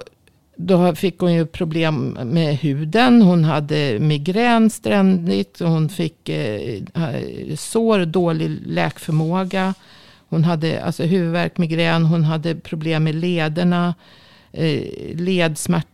då 0.56 0.96
fick 0.96 1.20
hon 1.20 1.34
ju 1.34 1.46
problem 1.46 2.18
med 2.24 2.58
huden. 2.58 3.22
Hon 3.22 3.44
hade 3.44 4.00
migrän 4.00 4.70
ständigt. 4.70 5.60
Hon 5.60 5.90
fick 5.90 6.30
eh, 6.30 6.82
sår, 7.56 8.06
dålig 8.06 8.50
läkförmåga. 8.66 9.74
Hon 10.30 10.44
hade 10.44 10.84
alltså 10.84 11.04
huvudvärk, 11.04 11.58
migrän. 11.58 12.06
Hon 12.06 12.24
hade 12.24 12.56
problem 12.56 13.04
med 13.04 13.16
lederna. 13.16 13.96
Eh, 14.52 14.84
ledsmärta 15.16 15.91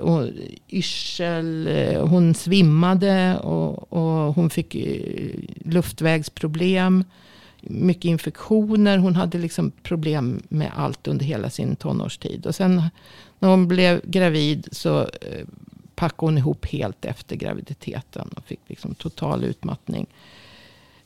och 0.00 0.28
yrsel. 0.68 1.66
Eh, 1.66 2.06
hon 2.06 2.34
svimmade 2.34 3.38
och, 3.38 3.92
och 3.92 4.34
hon 4.34 4.50
fick 4.50 4.74
eh, 4.74 5.30
luftvägsproblem. 5.64 7.04
Mycket 7.60 8.04
infektioner. 8.04 8.98
Hon 8.98 9.16
hade 9.16 9.38
liksom 9.38 9.70
problem 9.70 10.42
med 10.48 10.70
allt 10.76 11.08
under 11.08 11.24
hela 11.24 11.50
sin 11.50 11.76
tonårstid. 11.76 12.46
Och 12.46 12.54
sen 12.54 12.82
när 13.38 13.48
hon 13.48 13.68
blev 13.68 14.00
gravid 14.04 14.68
så 14.72 15.00
eh, 15.00 15.46
packade 15.94 16.26
hon 16.26 16.38
ihop 16.38 16.66
helt 16.66 17.04
efter 17.04 17.36
graviditeten. 17.36 18.28
Och 18.36 18.44
fick 18.44 18.60
liksom 18.66 18.94
total 18.94 19.44
utmattning. 19.44 20.06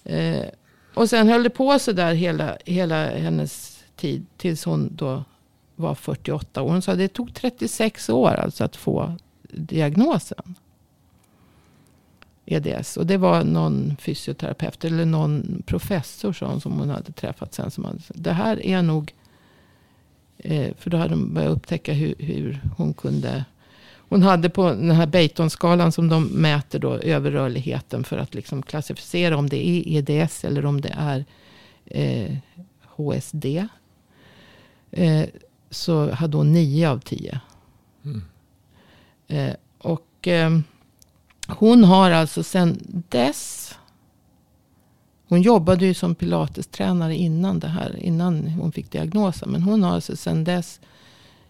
Eh, 0.05 0.44
och 0.94 1.11
sen 1.11 1.28
höll 1.28 1.42
det 1.42 1.51
på 1.51 1.78
så 1.78 1.92
där 1.92 2.14
hela, 2.14 2.57
hela 2.64 3.07
hennes 3.07 3.84
tid. 3.97 4.26
Tills 4.36 4.64
hon 4.64 4.97
då 4.97 5.24
var 5.77 5.95
48 5.95 6.62
år. 6.62 6.70
Hon 6.70 6.83
sa 6.83 6.93
att 6.93 6.99
det 6.99 7.09
tog 7.09 7.35
36 7.35 8.09
år 8.09 8.31
alltså 8.31 8.64
att 8.64 8.77
få 8.77 9.16
diagnosen. 9.51 10.55
EDS. 12.49 12.97
Och 12.97 13.07
det 13.07 13.16
var 13.16 13.45
någon 13.45 13.97
fysioterapeut 14.01 14.85
eller 14.85 15.05
någon 15.05 15.62
professor 15.66 16.33
som 16.61 16.72
hon 16.79 16.91
hade 16.91 17.12
träffat 17.12 17.55
sen. 17.55 17.70
Som 17.70 17.85
hade, 17.85 17.99
det 18.09 18.33
här 18.33 18.66
är 18.66 18.83
nog 18.83 19.12
Eh, 20.39 20.74
för 20.79 20.91
då 20.91 20.97
hade 20.97 21.11
de 21.11 21.35
börjat 21.35 21.51
upptäcka 21.51 21.93
hur, 21.93 22.14
hur 22.18 22.61
hon 22.77 22.95
kunde 22.95 23.45
hon 24.09 24.22
hade 24.22 24.51
på 24.51 24.68
den 24.68 24.91
här 24.91 25.07
Beighton-skalan 25.07 25.93
som 25.93 26.09
de 26.09 26.24
mäter 26.24 26.79
då 26.79 26.95
överrörligheten 26.95 28.05
för 28.05 28.18
att 28.18 28.35
liksom 28.35 28.62
klassificera 28.62 29.37
om 29.37 29.49
det 29.49 29.68
är 29.68 29.83
EDS 29.89 30.45
eller 30.45 30.66
om 30.66 30.81
det 30.81 30.95
är 30.99 31.24
eh, 31.85 32.37
HSD. 32.83 33.45
Eh, 34.91 35.24
så 35.77 36.11
hade 36.11 36.37
hon 36.37 36.53
9 36.53 36.91
av 36.91 36.99
10. 36.99 37.41
Mm. 38.05 38.22
Eh, 39.29 39.55
och 39.79 40.29
eh, 40.29 40.59
hon 41.49 41.85
har 41.85 42.11
alltså 42.11 42.43
sedan 42.43 42.79
dess 43.09 43.74
hon 45.29 45.43
jobbade 45.43 45.87
ju 45.87 45.95
som 45.95 46.14
pilatestränare 46.14 47.16
innan 47.16 47.61
det 47.61 47.68
här. 47.68 47.97
Innan 47.97 48.49
hon 48.49 48.72
fick 48.72 48.91
diagnosen. 48.91 49.51
Men 49.51 49.62
hon 49.62 49.83
har 49.83 49.95
alltså 49.95 50.16
sedan 50.16 50.45
dess 50.45 50.81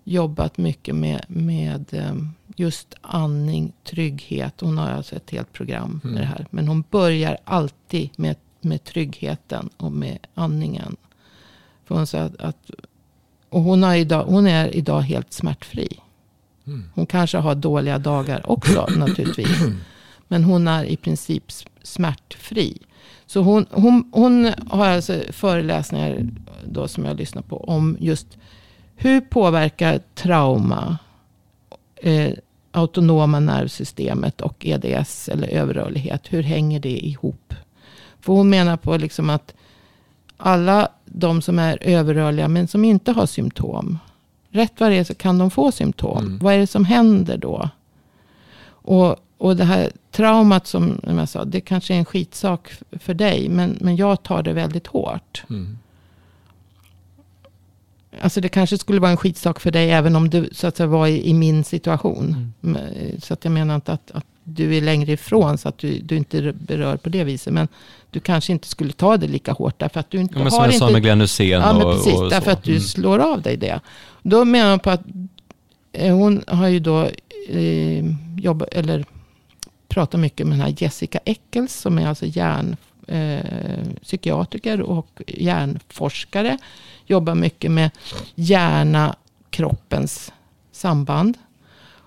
jobbat 0.04 0.58
mycket 0.58 0.94
med, 0.94 1.24
med 1.28 1.94
ehm, 1.94 2.30
just 2.56 2.94
andning, 3.00 3.72
trygghet. 3.84 4.60
Hon 4.60 4.78
har 4.78 4.90
alltså 4.90 5.16
ett 5.16 5.30
helt 5.30 5.52
program 5.52 6.00
med 6.02 6.10
mm. 6.10 6.20
det 6.22 6.26
här. 6.26 6.46
Men 6.50 6.68
hon 6.68 6.84
börjar 6.90 7.38
alltid 7.44 8.10
med, 8.16 8.36
med 8.60 8.84
tryggheten 8.84 9.70
och 9.76 9.92
med 9.92 10.18
andningen. 10.34 10.96
För 11.84 11.94
hon 11.94 12.06
sa 12.06 12.18
att, 12.18 12.36
att 12.36 12.70
och 13.48 13.62
hon, 13.62 13.82
har 13.82 13.94
idag, 13.94 14.24
hon 14.24 14.46
är 14.46 14.76
idag 14.76 15.00
helt 15.00 15.32
smärtfri. 15.32 15.88
Mm. 16.66 16.84
Hon 16.94 17.06
kanske 17.06 17.38
har 17.38 17.54
dåliga 17.54 17.98
dagar 17.98 18.50
också 18.50 18.86
naturligtvis. 18.96 19.58
Men 20.28 20.44
hon 20.44 20.68
är 20.68 20.84
i 20.84 20.96
princip 20.96 21.44
smärtfri. 21.82 22.78
Så 23.26 23.40
hon, 23.40 23.66
hon, 23.70 24.10
hon 24.12 24.52
har 24.68 24.86
alltså 24.86 25.20
föreläsningar 25.30 26.28
då 26.64 26.88
som 26.88 27.04
jag 27.04 27.16
lyssnar 27.16 27.42
på 27.42 27.64
om 27.64 27.96
just 28.00 28.26
hur 28.96 29.20
påverkar 29.20 30.00
trauma 30.14 30.98
eh, 31.96 32.32
autonoma 32.72 33.40
nervsystemet 33.40 34.40
och 34.40 34.66
EDS 34.66 35.28
eller 35.28 35.48
överrörlighet. 35.48 36.22
Hur 36.28 36.42
hänger 36.42 36.80
det 36.80 37.06
ihop? 37.06 37.54
För 38.20 38.32
hon 38.32 38.50
menar 38.50 38.76
på 38.76 38.96
liksom 38.96 39.30
att 39.30 39.54
alla 40.36 40.88
de 41.06 41.42
som 41.42 41.58
är 41.58 41.78
överrörliga 41.80 42.48
men 42.48 42.68
som 42.68 42.84
inte 42.84 43.12
har 43.12 43.26
symptom. 43.26 43.98
Rätt 44.50 44.72
vad 44.78 44.90
det 44.90 44.96
är 44.96 45.04
så 45.04 45.14
kan 45.14 45.38
de 45.38 45.50
få 45.50 45.72
symptom. 45.72 46.18
Mm. 46.18 46.38
Vad 46.38 46.54
är 46.54 46.58
det 46.58 46.66
som 46.66 46.84
händer 46.84 47.36
då? 47.36 47.70
Och 48.68 49.16
och 49.38 49.56
det 49.56 49.64
här 49.64 49.90
traumat 50.10 50.66
som 50.66 51.00
jag 51.06 51.28
sa, 51.28 51.44
det 51.44 51.60
kanske 51.60 51.94
är 51.94 51.98
en 51.98 52.04
skitsak 52.04 52.72
för 52.90 53.14
dig. 53.14 53.48
Men, 53.48 53.78
men 53.80 53.96
jag 53.96 54.22
tar 54.22 54.42
det 54.42 54.52
väldigt 54.52 54.86
hårt. 54.86 55.44
Mm. 55.50 55.78
Alltså 58.20 58.40
det 58.40 58.48
kanske 58.48 58.78
skulle 58.78 59.00
vara 59.00 59.10
en 59.10 59.16
skitsak 59.16 59.60
för 59.60 59.70
dig 59.70 59.90
även 59.90 60.16
om 60.16 60.30
du 60.30 60.48
så 60.52 60.66
att 60.66 60.76
säga, 60.76 60.86
var 60.86 61.06
i, 61.06 61.28
i 61.28 61.34
min 61.34 61.64
situation. 61.64 62.52
Mm. 62.62 63.20
Så 63.20 63.34
att 63.34 63.44
jag 63.44 63.52
menar 63.52 63.74
inte 63.74 63.92
att, 63.92 64.10
att 64.10 64.26
du 64.48 64.76
är 64.76 64.80
längre 64.80 65.12
ifrån 65.12 65.58
så 65.58 65.68
att 65.68 65.78
du, 65.78 65.98
du 65.98 66.16
inte 66.16 66.52
berör 66.52 66.96
på 66.96 67.08
det 67.08 67.24
viset. 67.24 67.52
Men 67.52 67.68
du 68.10 68.20
kanske 68.20 68.52
inte 68.52 68.68
skulle 68.68 68.92
ta 68.92 69.16
det 69.16 69.26
lika 69.26 69.52
hårt 69.52 69.78
därför 69.78 70.00
att 70.00 70.10
du 70.10 70.18
inte 70.18 70.34
ja, 70.34 70.38
men 70.38 70.44
har... 70.44 70.50
Som 70.50 70.64
jag 70.64 70.72
inte, 70.72 70.78
sa 70.78 70.90
med 70.90 71.02
Glenn 71.02 71.20
Hysén 71.20 71.60
Ja, 71.60 71.72
men 71.72 71.82
precis. 71.82 72.14
Och 72.14 72.30
därför 72.30 72.50
att 72.50 72.62
du 72.62 72.70
mm. 72.70 72.82
slår 72.82 73.18
av 73.18 73.42
dig 73.42 73.56
det. 73.56 73.80
Då 74.22 74.44
menar 74.44 74.70
man 74.70 74.78
på 74.78 74.90
att 74.90 75.02
eh, 75.92 76.14
hon 76.14 76.44
har 76.46 76.68
ju 76.68 76.80
då 76.80 77.08
eh, 77.48 78.04
jobbat, 78.36 78.68
eller 78.72 79.04
pratar 79.88 80.18
mycket 80.18 80.46
med 80.46 80.58
den 80.58 80.66
här 80.66 80.74
Jessica 80.78 81.18
Eccles 81.24 81.80
som 81.80 81.98
är 81.98 82.08
alltså 82.08 82.26
hjärnpsykiatriker 82.26 84.78
eh, 84.78 84.84
och 84.84 85.22
hjärnforskare. 85.26 86.58
Jobbar 87.06 87.34
mycket 87.34 87.70
med 87.70 87.90
hjärna-kroppens 88.34 90.32
samband. 90.72 91.38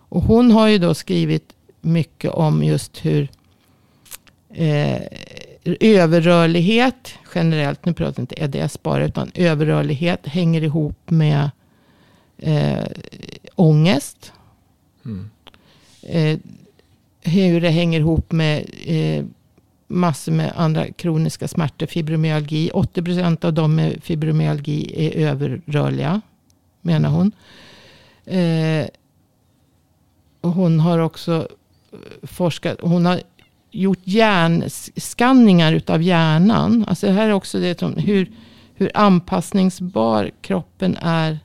Och 0.09 0.21
hon 0.21 0.51
har 0.51 0.67
ju 0.67 0.77
då 0.77 0.93
skrivit 0.93 1.53
mycket 1.81 2.31
om 2.31 2.63
just 2.63 3.05
hur 3.05 3.29
eh, 4.53 5.01
överrörlighet 5.79 7.13
generellt, 7.35 7.85
nu 7.85 7.93
pratar 7.93 8.21
jag 8.21 8.23
inte 8.23 8.59
EDS 8.59 8.83
bara, 8.83 9.05
utan 9.05 9.31
överrörlighet 9.35 10.27
hänger 10.27 10.63
ihop 10.63 11.09
med 11.09 11.49
eh, 12.37 12.87
ångest. 13.55 14.33
Mm. 15.05 15.29
Eh, 16.01 16.39
hur 17.21 17.61
det 17.61 17.69
hänger 17.69 17.99
ihop 17.99 18.31
med 18.31 18.69
eh, 18.85 19.25
massor 19.87 20.31
med 20.31 20.53
andra 20.55 20.91
kroniska 20.91 21.47
smärtor. 21.47 21.85
Fibromyalgi. 21.85 22.71
80% 22.73 23.45
av 23.45 23.53
dem 23.53 23.75
med 23.75 24.03
fibromyalgi 24.03 25.07
är 25.07 25.27
överrörliga. 25.27 26.21
Menar 26.81 27.09
hon. 27.09 27.31
Eh, 28.25 28.87
hon 30.41 30.79
har 30.79 30.99
också 30.99 31.47
forskat. 32.23 32.77
Hon 32.81 33.05
har 33.05 33.21
gjort 33.71 33.99
hjärnskanningar 34.03 35.73
utav 35.73 36.01
hjärnan. 36.01 36.85
Alltså 36.87 37.07
det 37.07 37.13
här 37.13 37.27
är 37.27 37.33
också 37.33 37.59
det 37.59 37.79
som 37.79 37.93
hur, 37.97 38.31
hur 38.75 38.91
anpassningsbar 38.93 40.31
kroppen 40.41 40.97
är 41.01 41.39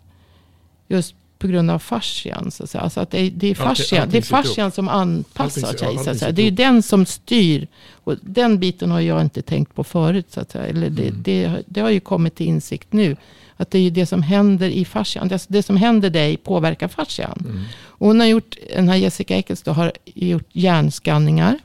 just 0.89 1.15
på 1.45 1.49
grund 1.49 1.71
av 1.71 1.79
fascian. 1.79 2.51
Så 2.51 2.65
att 2.65 2.71
säga. 2.71 2.83
Alltså 2.83 3.01
att 3.01 3.11
det, 3.11 3.21
är, 3.21 3.31
det 3.31 3.47
är 3.47 3.55
fascian, 3.55 4.03
allting 4.03 4.13
det 4.13 4.19
är 4.19 4.23
fascian 4.43 4.71
som 4.73 4.89
anpassar 4.89 5.69
Allting- 5.69 5.79
sig. 5.79 6.05
Så 6.05 6.11
att 6.11 6.19
säga. 6.19 6.33
Det 6.33 6.43
är 6.47 6.51
den 6.51 6.83
som 6.83 7.07
styr. 7.07 7.67
Och 8.05 8.15
den 8.23 8.59
biten 8.59 8.91
har 8.91 9.01
jag 9.01 9.21
inte 9.21 9.43
tänkt 9.43 9.75
på 9.75 9.85
förut. 9.85 10.27
Så 10.31 10.41
att 10.41 10.51
säga. 10.51 10.67
Eller 10.67 10.91
det, 10.91 11.03
Mm. 11.09 11.23
det, 11.23 11.63
det 11.67 11.81
har 11.81 11.91
ju 11.91 12.01
kommit 12.01 12.35
till 12.35 12.47
insikt 12.47 12.93
nu. 12.93 13.17
Att 13.57 13.71
det 13.71 13.79
är 13.79 13.83
ju 13.83 13.91
det 13.91 14.07
som 14.07 14.23
händer 14.23 14.69
i 14.69 14.85
fascian. 14.85 15.29
Det, 15.29 15.45
det 15.49 15.63
som 15.63 15.77
händer 15.77 16.11
dig 16.11 16.37
påverkar 16.37 16.89
fascian. 16.89 17.39
Mm. 17.51 17.63
Och 17.83 18.07
hon 18.07 18.21
har 18.21 18.27
gjort, 18.27 18.57
den 18.77 18.89
här 18.89 18.97
Jessica 18.97 19.37
Eccles 19.37 19.63
då, 19.63 19.73
har 19.73 19.93
gjort 20.05 20.49
hjärnskanningar. 20.53 21.59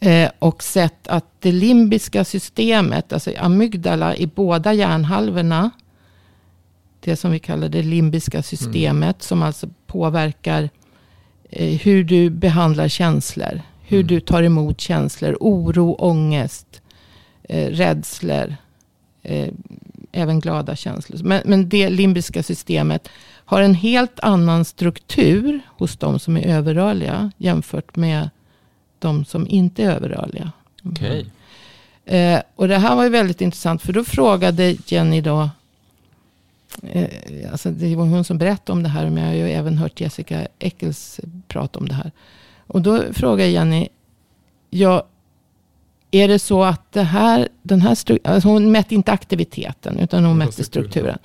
Eh, 0.00 0.30
och 0.38 0.62
sett 0.62 1.08
att 1.08 1.24
det 1.40 1.52
limbiska 1.52 2.24
systemet, 2.24 3.12
alltså 3.12 3.30
amygdala 3.38 4.16
i 4.16 4.26
båda 4.26 4.72
hjärnhalvorna. 4.72 5.70
Det 7.06 7.16
som 7.16 7.30
vi 7.30 7.38
kallar 7.38 7.68
det 7.68 7.82
limbiska 7.82 8.42
systemet. 8.42 9.22
Som 9.22 9.42
alltså 9.42 9.68
påverkar 9.86 10.70
eh, 11.50 11.80
hur 11.80 12.04
du 12.04 12.30
behandlar 12.30 12.88
känslor. 12.88 13.62
Hur 13.82 13.98
Mm. 13.98 14.06
du 14.06 14.20
tar 14.20 14.42
emot 14.42 14.80
känslor. 14.80 15.36
Oro, 15.40 15.92
ångest, 15.94 16.82
eh, 17.48 17.70
rädslor. 17.70 18.56
Eh, 19.22 19.48
även 20.12 20.40
glada 20.40 20.76
känslor. 20.76 21.20
Men, 21.22 21.42
men 21.44 21.68
det 21.68 21.90
limbiska 21.90 22.42
systemet 22.42 23.08
har 23.44 23.60
en 23.62 23.74
helt 23.74 24.20
annan 24.20 24.64
struktur 24.64 25.60
hos 25.78 25.96
de 25.96 26.18
som 26.18 26.36
är 26.36 26.46
överrörliga 26.46 27.30
jämfört 27.36 27.96
med 27.96 28.30
de 28.98 29.24
som 29.24 29.48
inte 29.48 29.82
är 29.82 29.90
överrörliga. 29.90 30.52
Okej. 30.84 31.26
Eh, 32.04 32.40
och 32.56 32.68
det 32.68 32.78
här 32.78 32.96
var 32.96 33.04
ju 33.04 33.10
väldigt 33.10 33.40
intressant 33.40 33.82
för 33.82 33.92
då 33.92 34.04
frågade 34.04 34.76
Jenny 34.86 35.20
då, 35.20 35.50
alltså 37.52 37.70
det 37.70 37.96
var 37.96 38.04
hon 38.06 38.24
som 38.24 38.38
berättade 38.38 38.72
om 38.72 38.82
det 38.82 38.88
här, 38.88 39.10
men 39.10 39.22
jag 39.22 39.30
har 39.30 39.34
ju 39.48 39.52
även 39.54 39.78
hört 39.78 40.00
Jessica 40.00 40.46
Eccles 40.58 41.20
prata 41.48 41.78
om 41.78 41.88
det 41.88 41.94
här. 41.94 42.10
Och 42.66 42.82
då 42.82 43.02
frågade 43.12 43.50
Jenny, 43.50 43.88
ja, 44.70 45.06
är 46.10 46.28
det 46.28 46.38
så 46.38 46.64
att 46.64 46.92
det 46.92 47.02
här, 47.02 47.48
den 47.62 47.80
här 47.80 47.96
alltså 48.24 48.48
hon 48.48 48.72
mätte 48.72 48.94
inte 48.94 49.12
aktiviteten, 49.12 49.98
utan 49.98 50.24
hon 50.24 50.38
mätte 50.38 50.64
strukturen. 50.64 50.90
strukturen. 50.90 51.18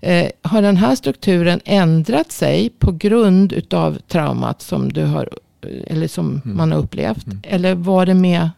Eh, 0.00 0.30
har 0.42 0.62
den 0.62 0.76
här 0.76 0.94
strukturen 0.94 1.60
ändrat 1.64 2.32
sig 2.32 2.70
på 2.78 2.92
grund 2.92 3.52
utav 3.52 3.98
traumat 4.08 4.62
som 4.62 4.92
du 4.92 5.04
har, 5.04 5.28
eller 5.86 6.08
som 6.08 6.42
Mm. 6.44 6.56
man 6.56 6.72
har 6.72 6.78
upplevt? 6.78 7.26
Mm. 7.26 7.40
Eller 7.42 7.74
var 7.74 8.06
det 8.06 8.14
med 8.14 8.50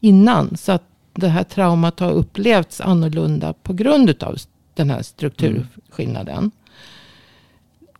innan? 0.00 0.56
Så 0.56 0.72
att 0.72 0.82
det 1.14 1.28
här 1.28 1.44
traumat 1.44 2.00
har 2.00 2.10
upplevts 2.10 2.80
annorlunda 2.80 3.52
på 3.52 3.72
grund 3.72 4.10
utav 4.10 4.36
den 4.82 4.90
här 4.96 5.02
strukturskillnaden. 5.02 6.50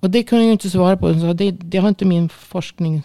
Och 0.01 0.11
det 0.11 0.22
kunde 0.22 0.45
jag 0.45 0.53
inte 0.53 0.70
svara 0.70 0.97
på. 0.97 1.20
Sa, 1.20 1.33
det, 1.33 1.51
det 1.51 1.78
har 1.78 1.89
inte 1.89 2.05
min 2.05 2.28
forskning 2.28 3.03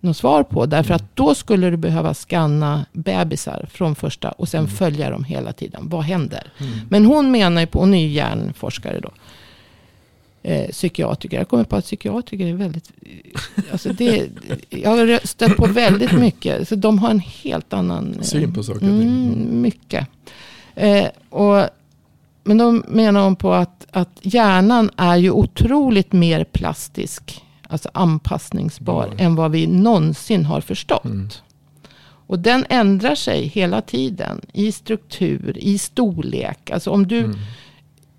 något 0.00 0.16
svar 0.16 0.42
på. 0.42 0.66
Därför 0.66 0.94
att 0.94 1.16
då 1.16 1.34
skulle 1.34 1.70
du 1.70 1.76
behöva 1.76 2.14
scanna 2.14 2.86
bebisar 2.92 3.66
från 3.70 3.94
första 3.94 4.30
och 4.30 4.48
sen 4.48 4.58
Mm. 4.64 4.70
följa 4.70 5.10
dem 5.10 5.24
hela 5.24 5.52
tiden. 5.52 5.88
Vad 5.88 6.02
händer? 6.02 6.52
Mm. 6.58 6.72
Men 6.90 7.04
hon 7.06 7.30
menar 7.30 7.60
ju 7.60 7.66
på, 7.66 7.78
hon 7.80 7.94
är 7.94 8.00
ju 8.02 8.08
hjärnforskare 8.08 9.00
då. 9.00 9.10
Eh, 10.42 10.68
psykiatriker. 10.70 11.36
Jag 11.36 11.48
kommer 11.48 11.64
på 11.64 11.76
att 11.76 11.84
psykiatriker 11.84 12.46
är 12.46 12.52
väldigt... 12.54 12.92
Alltså 13.72 13.92
det, 13.92 14.28
jag 14.70 14.90
har 14.90 15.26
stött 15.26 15.56
på 15.56 15.66
väldigt 15.66 16.12
mycket. 16.12 16.68
Så 16.68 16.74
de 16.74 16.98
har 16.98 17.10
en 17.10 17.20
helt 17.20 17.72
annan... 17.72 18.14
eh, 18.14 18.22
Syn 18.22 18.54
på 18.54 18.62
saker 18.62 18.74
och 18.76 19.00
ting. 19.00 19.02
Mm, 19.02 19.60
mycket. 19.62 20.08
Eh, 20.74 21.06
och, 21.28 21.68
men 22.44 22.58
då 22.58 22.72
menar 22.72 23.24
hon 23.24 23.36
på 23.36 23.52
att, 23.52 23.86
att 23.90 24.18
hjärnan 24.22 24.90
är 24.96 25.16
ju 25.16 25.30
otroligt 25.30 26.12
mer 26.12 26.44
plastisk. 26.44 27.44
Alltså 27.68 27.90
anpassningsbar. 27.94 29.08
Ja. 29.18 29.24
Än 29.24 29.34
vad 29.34 29.50
vi 29.50 29.66
någonsin 29.66 30.44
har 30.44 30.60
förstått. 30.60 31.04
Mm. 31.04 31.28
Och 32.26 32.38
den 32.38 32.66
ändrar 32.68 33.14
sig 33.14 33.46
hela 33.46 33.80
tiden. 33.80 34.40
I 34.52 34.72
struktur, 34.72 35.58
i 35.58 35.78
storlek. 35.78 36.70
Alltså 36.70 36.90
om 36.90 37.06
du 37.06 37.18
Mm. 37.18 37.36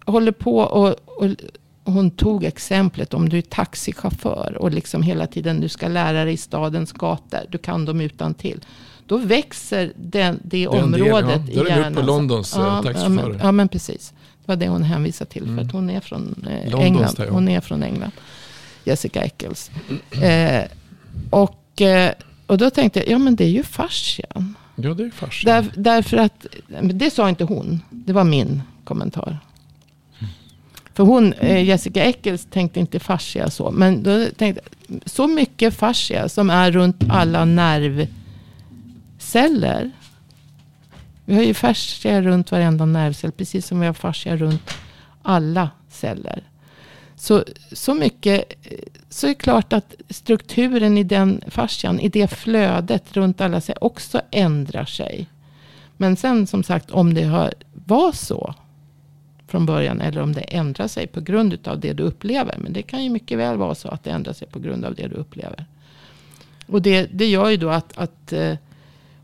håller 0.06 0.32
på 0.32 0.58
och, 0.58 0.96
och 1.06 1.30
hon 1.84 2.12
tog 2.12 2.44
exemplet 2.44 3.14
om 3.14 3.30
du 3.30 3.38
är 3.38 3.42
taxichaufför 3.42 4.58
och 4.60 4.72
liksom 4.72 5.04
hela 5.04 5.28
tiden 5.28 5.62
du 5.62 5.70
ska 5.70 5.88
lära 5.88 6.26
dig 6.26 6.38
stadens 6.38 6.92
gator. 6.92 7.40
Du 7.50 7.58
kan 7.58 7.86
dem 7.86 8.02
utan 8.02 8.34
till. 8.34 8.66
Då 9.06 9.18
växer 9.18 9.94
den, 9.96 10.40
det 10.44 10.66
Den 10.66 10.84
området 10.84 11.42
ja. 11.48 11.52
i 11.52 11.56
Då 11.56 11.62
är 11.62 11.66
det 11.66 11.70
hjärnan. 11.70 12.06
Londons, 12.06 12.54
ja, 12.56 12.62
ja, 12.68 12.84
taxichaufförer. 12.84 13.30
men, 13.30 13.40
ja 13.44 13.52
men 13.52 13.68
precis. 13.68 14.14
Det 14.46 14.48
var 14.52 14.56
det 14.56 14.68
hon 14.68 14.84
hänvisade 14.84 15.32
till. 15.32 15.44
För 15.44 15.50
Mm. 15.52 15.66
att 15.66 15.72
hon 15.72 15.90
är 15.90 16.00
från 16.02 16.46
eh, 16.50 16.72
Londons 16.72 16.84
England. 16.84 17.16
där, 17.18 17.26
ja. 17.26 17.32
Hon 17.32 17.48
är 17.48 17.62
från 17.62 17.84
England. 17.84 18.12
Jessica 18.84 19.24
Eccles. 19.24 19.72
Eh, 20.22 20.64
och, 21.30 21.82
eh, 21.82 22.12
och 22.48 22.58
då 22.58 22.70
tänkte 22.70 23.00
jag, 23.00 23.10
ja 23.10 23.18
men 23.18 23.36
det 23.36 23.44
är 23.44 23.50
ju 23.50 23.64
fascian. 23.64 24.56
Ja, 24.76 24.94
det 24.94 25.04
är 25.04 25.10
fascian. 25.10 25.54
Där, 25.54 25.72
därför 25.76 26.18
att, 26.18 26.46
det 26.82 27.10
sa 27.14 27.30
inte 27.30 27.44
hon. 27.44 27.82
Det 27.90 28.14
var 28.14 28.24
min 28.24 28.62
kommentar. 28.84 29.40
För 30.94 31.04
hon, 31.04 31.34
eh, 31.34 31.64
Jessica 31.64 32.04
Eccles 32.04 32.48
tänkte 32.52 32.80
inte 32.80 33.00
fascia 33.00 33.50
så. 33.50 33.72
Men 33.72 34.04
då 34.04 34.26
tänkte 34.38 34.62
så 35.06 35.28
mycket 35.28 35.74
fascia 35.74 36.30
som 36.30 36.50
är 36.50 36.72
runt 36.72 37.04
alla 37.10 37.46
nervceller. 39.34 39.92
Vi 41.26 41.36
har 41.36 41.44
ju 41.44 41.54
fascia 41.54 42.22
runt 42.22 42.52
varenda 42.52 42.86
nervcell. 42.86 43.32
Precis 43.32 43.68
som 43.68 43.80
vi 43.80 43.86
har 43.86 43.94
fascia 43.94 44.38
runt 44.38 44.70
alla 45.22 45.70
celler. 45.90 46.44
Så, 47.16 47.44
så 47.72 47.94
mycket, 47.94 48.54
så 49.10 49.28
är 49.28 49.30
det 49.30 49.36
klart 49.36 49.74
att 49.74 49.96
strukturen 50.10 50.98
i 50.98 51.04
den 51.04 51.44
fascian, 51.48 52.00
i 52.00 52.10
det 52.10 52.28
flödet 52.28 53.18
runt 53.18 53.42
alla 53.42 53.62
celler 53.62 53.84
också 53.84 54.22
ändrar 54.32 54.86
sig. 54.86 55.28
Men 55.98 56.16
sen 56.16 56.48
som 56.48 56.64
sagt 56.64 56.92
om 56.92 57.14
det 57.14 57.24
har, 57.24 57.54
var 57.74 58.12
så 58.12 58.56
från 59.48 59.66
början 59.66 60.02
eller 60.02 60.22
om 60.22 60.34
det 60.34 60.42
ändrar 60.42 60.88
sig 60.88 61.08
på 61.08 61.22
grund 61.22 61.68
av 61.68 61.80
det 61.80 61.94
du 61.94 62.04
upplever. 62.04 62.58
Men 62.58 62.74
det 62.74 62.82
kan 62.82 63.04
ju 63.04 63.10
mycket 63.10 63.38
väl 63.38 63.58
vara 63.58 63.76
så 63.76 63.88
att 63.88 64.04
det 64.04 64.12
ändrar 64.12 64.34
sig 64.34 64.48
på 64.48 64.60
grund 64.60 64.86
av 64.86 64.96
det 64.96 65.08
du 65.08 65.16
upplever. 65.16 65.66
Och 66.68 66.82
det, 66.82 67.10
det 67.12 67.26
gör 67.26 67.50
ju 67.50 67.58
då 67.58 67.70
att, 67.70 67.98
att 67.98 68.34
eh, 68.34 68.56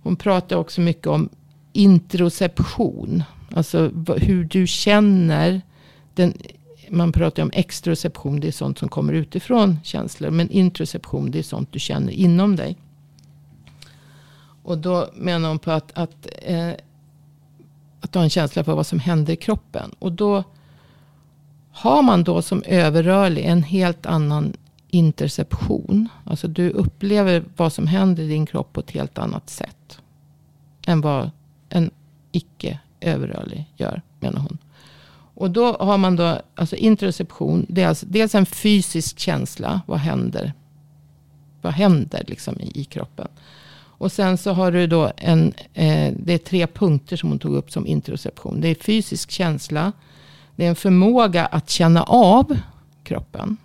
hon 0.09 0.15
pratar 0.15 0.55
också 0.55 0.81
mycket 0.81 1.07
om 1.07 1.29
introception. 1.73 3.23
Alltså 3.53 3.91
hur 4.17 4.43
du 4.43 4.67
känner. 4.67 5.61
Den, 6.13 6.33
man 6.89 7.11
pratar 7.11 7.43
om 7.43 7.51
extroception, 7.53 8.39
det 8.39 8.47
är 8.47 8.51
sånt 8.51 8.79
som 8.79 8.89
kommer 8.89 9.13
utifrån 9.13 9.79
känslor. 9.83 10.29
Men 10.29 10.49
introception, 10.49 11.31
det 11.31 11.39
är 11.39 11.43
sånt 11.43 11.71
du 11.71 11.79
känner 11.79 12.11
inom 12.11 12.55
dig. 12.55 12.77
Och 14.63 14.77
då 14.77 15.09
menar 15.15 15.49
hon 15.49 15.59
på 15.59 15.71
att, 15.71 15.97
att, 15.97 16.27
eh, 16.41 16.71
att 18.01 18.15
ha 18.15 18.23
en 18.23 18.29
känsla 18.29 18.63
för 18.63 18.75
vad 18.75 18.87
som 18.87 18.99
händer 18.99 19.33
i 19.33 19.35
kroppen. 19.35 19.91
Och 19.99 20.11
då 20.11 20.43
har 21.71 22.01
man 22.01 22.23
då 22.23 22.41
som 22.41 22.63
överrörlig 22.65 23.45
en 23.45 23.63
helt 23.63 24.05
annan 24.05 24.53
interception. 24.87 26.09
Alltså 26.23 26.47
du 26.47 26.69
upplever 26.69 27.43
vad 27.55 27.73
som 27.73 27.87
händer 27.87 28.23
i 28.23 28.27
din 28.27 28.45
kropp 28.45 28.73
på 28.73 28.79
ett 28.79 28.91
helt 28.91 29.17
annat 29.17 29.49
sätt. 29.49 29.75
Än 30.89 31.01
vad 31.01 31.31
en 31.69 31.91
icke 32.31 32.79
överrörlig 33.01 33.73
gör, 33.77 34.01
menar 34.19 34.39
hon. 34.39 34.57
Och 35.33 35.51
då 35.51 35.73
har 35.73 35.97
man 35.97 36.15
då, 36.15 36.41
alltså 36.55 36.75
interoception, 36.75 37.65
det 37.69 37.81
är 37.81 37.87
alltså 37.87 38.05
dels 38.09 38.35
en 38.35 38.45
fysisk 38.45 39.19
känsla, 39.19 39.81
vad 39.85 39.99
händer? 39.99 40.53
Vad 41.61 41.73
händer 41.73 42.23
liksom 42.27 42.59
i, 42.59 42.71
i 42.81 42.83
kroppen? 42.83 43.27
Och 43.99 44.11
sen 44.11 44.37
så 44.37 44.51
har 44.51 44.71
du 44.71 44.87
då 44.87 45.11
en, 45.17 45.53
eh, 45.73 46.13
det 46.17 46.33
är 46.33 46.37
tre 46.37 46.67
punkter 46.67 47.17
som 47.17 47.29
hon 47.29 47.39
tog 47.39 47.55
upp 47.55 47.71
som 47.71 47.87
interoception. 47.87 48.61
Det 48.61 48.67
är 48.67 48.75
fysisk 48.75 49.31
känsla, 49.31 49.91
det 50.55 50.65
är 50.65 50.69
en 50.69 50.75
förmåga 50.75 51.45
att 51.45 51.69
känna 51.69 52.03
av 52.03 52.57
kroppen. 53.03 53.57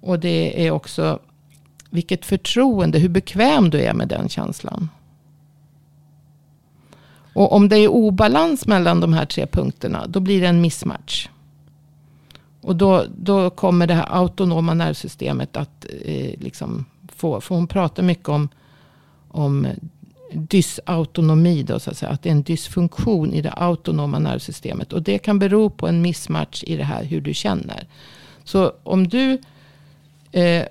Och 0.00 0.20
det 0.20 0.66
är 0.66 0.70
också 0.70 1.18
vilket 1.90 2.26
förtroende, 2.26 2.98
hur 2.98 3.08
bekväm 3.08 3.70
du 3.70 3.80
är 3.80 3.94
med 3.94 4.08
den 4.08 4.28
känslan. 4.28 4.88
Och 7.34 7.52
om 7.52 7.68
det 7.68 7.76
är 7.76 7.88
obalans 7.88 8.66
mellan 8.66 9.00
de 9.00 9.12
här 9.12 9.26
tre 9.26 9.46
punkterna, 9.46 10.06
då 10.06 10.20
blir 10.20 10.40
det 10.40 10.46
en 10.46 10.60
mismatch. 10.60 11.28
Och 12.60 12.76
då, 12.76 13.04
då 13.16 13.50
kommer 13.50 13.86
det 13.86 13.94
här 13.94 14.08
autonoma 14.10 14.74
nervsystemet 14.74 15.56
att 15.56 15.86
eh, 16.04 16.40
liksom 16.40 16.84
få, 17.16 17.40
för 17.40 17.54
hon 17.54 17.66
pratar 17.66 18.02
mycket 18.02 18.28
om, 18.28 18.48
om 19.28 19.66
dysautonomi, 20.32 21.62
då, 21.62 21.80
så 21.80 21.90
att, 21.90 21.96
säga, 21.96 22.12
att 22.12 22.22
det 22.22 22.28
är 22.28 22.32
en 22.34 22.42
dysfunktion 22.42 23.32
i 23.32 23.42
det 23.42 23.52
autonoma 23.52 24.18
nervsystemet. 24.18 24.92
Och 24.92 25.02
det 25.02 25.18
kan 25.18 25.38
bero 25.38 25.70
på 25.70 25.88
en 25.88 26.02
mismatch 26.02 26.64
i 26.64 26.76
det 26.76 26.84
här 26.84 27.04
hur 27.04 27.20
du 27.20 27.34
känner. 27.34 27.86
Så 28.44 28.72
om 28.82 29.08
du, 29.08 29.38
eh, 30.32 30.64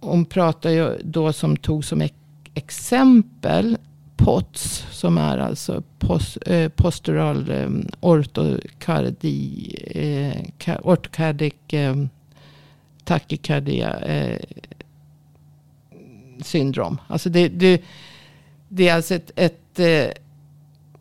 hon 0.00 0.24
pratar 0.24 0.70
ju 0.70 0.98
då 1.04 1.32
som 1.32 1.56
tog 1.56 1.84
som 1.84 2.08
exempel 2.54 3.78
POTS 4.16 4.86
som 4.90 5.18
är 5.18 5.38
alltså 5.38 5.82
post, 5.98 6.38
eh, 6.46 6.68
postural 6.68 7.50
eh, 7.50 7.68
ortokardi, 8.00 9.74
eh, 9.86 10.76
ortokardik 10.82 11.72
eh, 11.72 11.96
tachykardia 13.04 14.00
eh, 14.00 14.40
syndrom. 16.42 17.00
Alltså 17.08 17.28
det, 17.28 17.48
det, 17.48 17.82
det 18.68 18.88
är 18.88 18.94
alltså 18.94 19.14
ett, 19.14 19.30
ett 19.36 19.78
eh, 19.78 20.08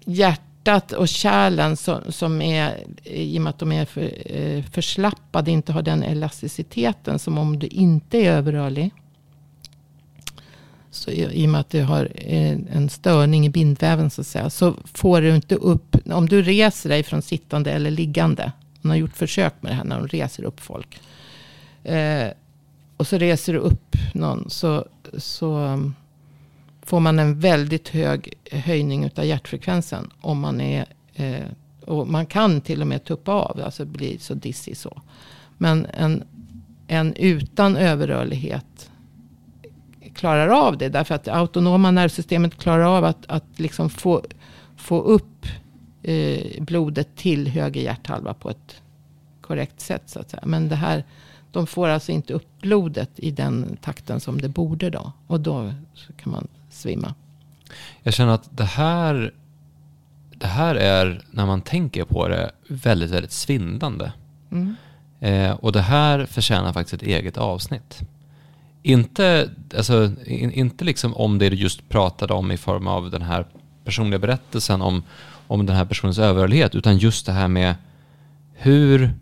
hjärtat 0.06 0.92
och 0.92 1.08
kärlen 1.08 1.78
som, 1.78 2.02
som 2.10 2.42
är, 2.42 2.84
i 3.04 3.38
och 3.38 3.42
med 3.42 3.50
att 3.50 3.60
de 3.60 3.72
är 3.72 3.86
för, 3.86 4.12
eh, 4.26 4.64
förslappade, 4.64 5.52
inte 5.52 5.72
har 5.72 5.82
den 5.82 6.04
elasticiteten 6.04 7.20
som 7.20 7.38
om 7.38 7.60
du 7.60 7.68
inte 7.68 8.18
är 8.18 8.32
överrörlig. 8.32 8.92
Så 10.96 11.12
i, 11.12 11.46
och 11.46 11.50
med 11.50 11.62
att 11.62 11.70
du 11.70 11.84
har 11.84 12.10
eh, 12.16 12.58
en 12.72 12.90
störning 12.90 13.46
i 13.46 13.50
bindväven 13.50 14.10
så 14.10 14.22
att 14.22 14.28
säga. 14.28 14.50
Så 14.50 14.74
får 14.94 15.22
du 15.22 15.36
inte 15.36 15.56
upp, 15.56 15.96
om 16.06 16.30
du 16.30 16.42
reser 16.42 16.90
dig 16.90 17.04
från 17.04 17.22
sittande 17.22 17.72
eller 17.72 17.92
liggande. 17.92 18.52
Man 18.82 18.90
har 18.90 18.98
gjort 18.98 19.16
försök 19.16 19.54
med 19.62 19.72
det 19.72 19.76
här 19.76 19.84
när 19.84 19.98
de 19.98 20.08
reser 20.08 20.44
upp 20.44 20.60
folk. 20.60 21.00
Eh, 21.84 22.28
och 22.98 23.08
så 23.08 23.18
reser 23.18 23.54
du 23.54 23.60
upp 23.60 23.96
någon. 24.14 24.50
Så, 24.50 24.86
så 25.18 25.56
mm, 25.56 25.96
får 26.82 27.00
man 27.00 27.20
en 27.20 27.40
väldigt 27.40 27.90
hög 27.90 28.34
höjning 28.52 29.10
av 29.16 29.26
hjärtfrekvensen. 29.26 30.10
Om 30.22 30.40
man 30.40 30.62
är, 30.62 30.86
eh, 31.14 31.46
och 31.86 32.08
man 32.08 32.26
kan 32.26 32.62
till 32.62 32.82
och 32.82 32.88
med 32.88 33.04
tuppa 33.04 33.32
av. 33.32 33.62
Alltså 33.66 33.86
bli 33.86 34.18
så 34.20 34.34
dissig 34.34 34.78
så. 34.78 35.02
Men 35.58 35.86
en, 35.86 36.24
en 36.88 37.14
utan 37.14 37.78
överrörlighet 37.78 38.90
klarar 40.16 40.48
av 40.48 40.78
det. 40.78 40.90
Därför 40.90 41.16
att 41.16 41.24
det 41.24 41.34
autonoma 41.34 41.92
nervsystemet 41.92 42.58
klarar 42.58 42.98
av 42.98 43.06
att, 43.06 43.26
att 43.28 43.60
liksom 43.60 43.90
få, 43.90 44.22
få 44.78 45.02
upp 45.02 45.46
eh, 46.04 46.64
blodet 46.64 47.16
till 47.16 47.48
höger 47.48 47.82
hjärthalva 47.82 48.34
på 48.34 48.50
ett 48.50 48.82
korrekt 49.42 49.80
sätt. 49.80 50.04
Så 50.06 50.20
att 50.20 50.30
säga. 50.30 50.44
Men 50.46 50.70
det 50.70 50.76
här, 50.76 51.04
de 51.52 51.68
får 51.68 51.88
alltså 51.88 52.12
inte 52.12 52.34
upp 52.34 52.62
blodet 52.62 53.10
i 53.16 53.32
den 53.32 53.78
takten 53.82 54.20
som 54.20 54.42
det 54.42 54.50
borde 54.50 54.90
då. 54.90 55.12
Och 55.28 55.40
då 55.40 55.74
kan 56.18 56.32
man 56.32 56.48
svimma. 56.70 57.14
Jag 58.04 58.14
känner 58.14 58.34
att 58.34 58.58
det 58.58 58.66
här, 58.66 59.34
det 60.36 60.48
här 60.48 60.76
är, 60.76 61.22
när 61.32 61.46
man 61.46 61.62
tänker 61.62 62.04
på 62.04 62.28
det, 62.28 62.52
väldigt, 62.68 63.12
väldigt 63.12 63.32
svindande. 63.32 64.12
Mm. 64.52 64.76
Eh, 65.20 65.52
och 65.52 65.72
det 65.72 65.82
här 65.82 66.26
förtjänar 66.26 66.74
faktiskt 66.74 66.94
ett 67.04 67.08
eget 67.10 67.38
avsnitt. 67.38 68.02
Inte, 68.88 69.50
alltså, 69.78 70.12
in, 70.26 70.52
inte 70.52 70.86
liksom 70.86 71.14
om 71.14 71.38
det 71.38 71.50
du 71.50 71.56
just 71.56 71.90
pratade 71.90 72.34
om 72.34 72.52
i 72.52 72.58
form 72.58 72.88
av 72.88 73.12
den 73.12 73.22
här 73.22 73.46
personliga 73.86 74.20
berättelsen 74.20 74.82
om, 74.82 75.04
om 75.48 75.66
den 75.66 75.76
här 75.76 75.86
personens 75.86 76.20
överhörlighet, 76.20 76.76
utan 76.76 76.98
just 76.98 77.26
det 77.26 77.32
här 77.32 77.48
med 77.48 77.76
hur, 78.54 79.14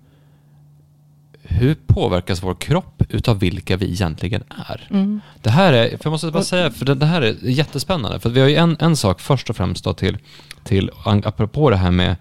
hur 1.41 1.75
påverkas 1.87 2.43
vår 2.43 2.55
kropp 2.55 3.03
utav 3.09 3.39
vilka 3.39 3.77
vi 3.77 3.91
egentligen 3.91 4.43
är? 4.67 4.87
Mm. 4.89 5.21
Det 5.41 5.49
här 5.49 5.73
är, 5.73 5.89
för 5.89 5.99
jag 6.03 6.11
måste 6.11 6.31
bara 6.31 6.43
säga, 6.43 6.71
för 6.71 6.85
det, 6.85 6.95
det, 6.95 7.05
här 7.05 7.21
är 7.21 7.35
jättespännande, 7.41 8.19
för 8.19 8.29
vi 8.29 8.39
har 8.39 8.47
ju 8.47 8.55
en, 8.55 8.77
en 8.79 8.95
sak 8.95 9.21
först 9.21 9.49
och 9.49 9.55
främst 9.55 9.83
då 9.83 9.93
till, 9.93 10.17
till 10.63 10.89
apropå 11.03 11.69
det 11.69 11.77
här 11.77 11.91
med 11.91 12.15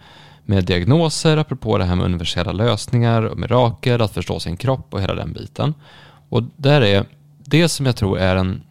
med 0.45 0.65
diagnoser, 0.65 1.37
apropå 1.37 1.79
det 1.79 1.85
här 1.85 1.97
med 1.97 2.05
universella 2.05 2.53
lösningar 2.53 3.23
och 3.23 3.39
mirakel, 3.39 4.03
att 4.03 4.15
förstå 4.15 4.41
sin 4.41 4.57
kropp 4.57 4.95
och 4.95 5.03
hela 5.03 5.15
den 5.15 5.33
biten. 5.33 5.75
Och 6.29 6.43
där 6.57 6.81
är 6.81 7.05
det 7.53 7.69
som 7.69 7.87
jag 7.87 7.97
tror 7.97 8.19
är 8.19 8.37
en, 8.37 8.63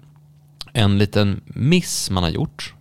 en 0.74 0.98
liten 0.98 1.42
miss 1.46 2.10
man 2.10 2.24
har 2.24 2.30
gjort, 2.30 2.74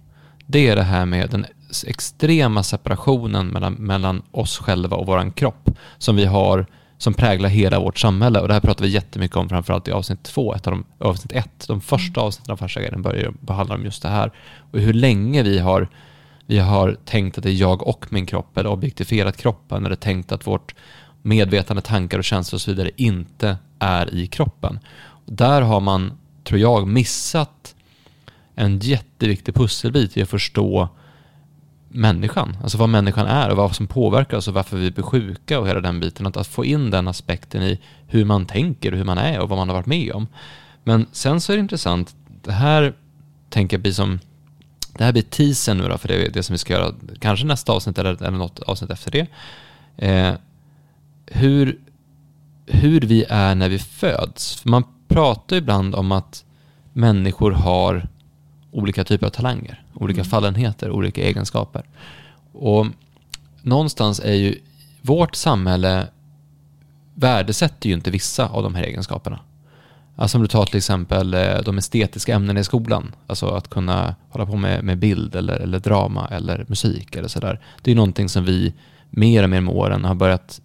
det 0.47 0.69
är 0.69 0.77
det 0.77 0.83
här 0.83 1.07
med 1.07 1.31
den 1.31 1.47
extrema 1.87 2.63
separationen 2.63 3.47
mellan, 3.47 3.73
mellan 3.73 4.23
oss 4.31 4.59
själva 4.59 4.97
och 4.97 5.07
vår 5.07 5.33
kropp 5.37 5.71
som 5.99 6.17
vi 6.17 6.25
har 6.25 6.67
som 6.99 7.15
präglar 7.15 7.49
hela 7.49 7.81
vårt 7.81 7.99
samhälle. 7.99 8.41
Och 8.41 8.49
det 8.49 8.55
här 8.55 8.61
pratar 8.61 8.85
vi 8.85 8.91
jättemycket 8.91 9.37
om 9.37 9.49
framförallt 9.49 9.89
i 9.89 9.93
avsnitt 9.93 10.23
två, 10.23 10.55
ett 10.55 10.67
av 10.67 10.73
de, 10.73 10.85
avsnitt 11.07 11.33
ett. 11.33 11.69
De 11.69 11.81
första 11.81 12.21
mm. 12.21 12.27
avsnitten 12.27 12.53
av 12.53 12.57
Farsa 12.57 12.81
börjar 12.97 13.33
behandla 13.41 13.75
om 13.75 13.85
just 13.85 14.03
det 14.03 14.09
här. 14.09 14.33
Och 14.73 14.79
hur 14.79 14.93
länge 14.93 15.43
vi 15.43 15.59
har, 15.59 15.89
vi 16.47 16.59
har 16.59 16.97
tänkt 17.05 17.39
att 17.39 17.45
det 17.45 17.51
är 17.51 17.61
jag 17.61 17.87
och 17.87 18.07
min 18.11 18.27
kropp, 18.27 18.59
eller 18.59 18.71
objektifierat 18.71 19.37
kroppen, 19.37 19.87
eller 19.87 19.97
tänkt 19.97 20.33
att 20.33 20.47
vårt 20.47 20.75
medvetande, 21.23 21.83
tankar 21.83 22.19
och 22.19 22.25
känslor 22.25 22.57
och 22.57 22.61
så 22.61 22.71
vidare 22.71 22.91
inte 22.97 23.57
är 23.79 24.15
i 24.15 24.27
kroppen. 24.27 24.79
Där 25.33 25.63
har 25.63 25.81
man, 25.81 26.13
tror 26.45 26.61
jag, 26.61 26.89
missat 26.89 27.75
en 28.55 28.79
jätteviktig 28.79 29.55
pusselbit 29.55 30.17
i 30.17 30.23
att 30.23 30.29
förstå 30.29 30.89
människan. 31.89 32.57
Alltså 32.63 32.79
vad 32.79 32.89
människan 32.89 33.27
är 33.27 33.51
och 33.51 33.57
vad 33.57 33.77
som 33.77 33.87
påverkar 33.87 34.37
oss 34.37 34.49
och 34.49 34.55
varför 34.55 34.77
vi 34.77 34.91
blir 34.91 35.05
sjuka 35.05 35.61
och 35.61 35.69
hela 35.69 35.81
den 35.81 36.01
biten. 36.01 36.27
Att, 36.27 36.37
att 36.37 36.47
få 36.47 36.65
in 36.65 36.91
den 36.91 37.09
aspekten 37.09 37.63
i 37.63 37.81
hur 38.07 38.25
man 38.25 38.47
tänker, 38.47 38.93
hur 38.93 39.05
man 39.05 39.19
är 39.19 39.41
och 39.41 39.49
vad 39.49 39.59
man 39.59 39.69
har 39.69 39.77
varit 39.77 39.87
med 39.87 40.13
om. 40.13 40.27
Men 40.85 41.07
sen 41.13 41.41
så 41.41 41.53
är 41.53 41.57
det 41.57 41.61
intressant, 41.61 42.15
det 42.43 42.53
här 42.53 42.95
tänker 43.51 43.77
jag 43.77 43.83
blir 43.83 43.93
som, 43.93 44.19
det 44.99 45.05
här 45.05 45.13
blir 45.13 45.23
teasern 45.23 45.79
nu 45.79 45.89
då, 45.89 45.99
för 45.99 46.09
det 46.09 46.27
är 46.27 46.31
det 46.31 46.43
som 46.43 46.55
vi 46.55 46.59
ska 46.59 46.73
göra, 46.73 46.95
kanske 47.19 47.47
nästa 47.47 47.73
avsnitt 47.73 47.99
eller, 47.99 48.23
eller 48.23 48.39
något 48.39 48.61
avsnitt 48.61 48.91
efter 48.91 49.11
det. 49.11 49.27
Eh, 49.97 50.35
hur, 51.27 51.79
hur 52.67 53.01
vi 53.01 53.25
är 53.29 53.55
när 53.55 53.69
vi 53.69 53.79
föds. 53.79 54.61
För 54.61 54.69
man 54.69 54.85
pratar 55.11 55.57
ibland 55.57 55.95
om 55.95 56.13
att 56.13 56.45
människor 56.93 57.53
har 57.53 58.09
olika 58.71 59.05
typer 59.05 59.27
av 59.27 59.31
talanger, 59.31 59.83
olika 59.95 60.21
mm. 60.21 60.31
fallenheter, 60.31 60.91
olika 60.91 61.23
egenskaper. 61.23 61.83
Och 62.53 62.87
någonstans 63.63 64.21
är 64.21 64.35
ju 64.35 64.59
vårt 65.03 65.35
samhälle 65.35 66.07
värdesätter 67.15 67.89
ju 67.89 67.95
inte 67.95 68.11
vissa 68.11 68.49
av 68.49 68.63
de 68.63 68.75
här 68.75 68.83
egenskaperna. 68.83 69.39
Alltså 70.17 70.39
om 70.39 70.43
du 70.43 70.49
tar 70.49 70.67
till 70.67 70.77
exempel 70.77 71.35
eh, 71.35 71.59
de 71.65 71.79
estetiska 71.79 72.35
ämnena 72.35 72.61
i 72.61 72.65
skolan, 72.65 73.15
alltså 73.27 73.47
att 73.47 73.71
kunna 73.71 74.15
hålla 74.29 74.47
på 74.47 74.57
med, 74.57 74.85
med 74.85 74.99
bild 74.99 75.35
eller, 75.35 75.57
eller 75.57 75.79
drama 75.79 76.29
eller 76.31 76.65
musik 76.69 77.17
eller 77.17 77.29
sådär. 77.29 77.61
Det 77.83 77.91
är 77.91 77.95
någonting 77.95 78.29
som 78.29 78.45
vi 78.45 78.75
mer 79.11 79.43
och 79.43 79.51
mer 79.51 79.61
med 79.61 79.75
åren 79.75 80.05
har 80.05 80.15
börjat 80.15 80.61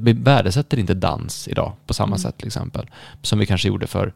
vi 0.00 0.12
värdesätter 0.12 0.78
inte 0.78 0.94
dans 0.94 1.48
idag 1.48 1.72
på 1.86 1.94
samma 1.94 2.06
mm. 2.06 2.18
sätt 2.18 2.38
till 2.38 2.46
exempel. 2.46 2.90
Som 3.22 3.38
vi 3.38 3.46
kanske 3.46 3.68
gjorde 3.68 3.86
för 3.86 4.12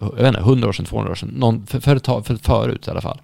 jag 0.00 0.12
vet 0.16 0.26
inte, 0.26 0.40
100 0.40 0.68
år 0.68 0.72
sedan, 0.72 0.86
200 0.86 1.12
år 1.12 1.14
sedan, 1.14 1.28
någon, 1.28 1.66
för, 1.66 1.80
för, 1.80 2.22
för, 2.22 2.36
förut 2.36 2.86
i 2.86 2.90
alla 2.90 3.00
fall. 3.00 3.20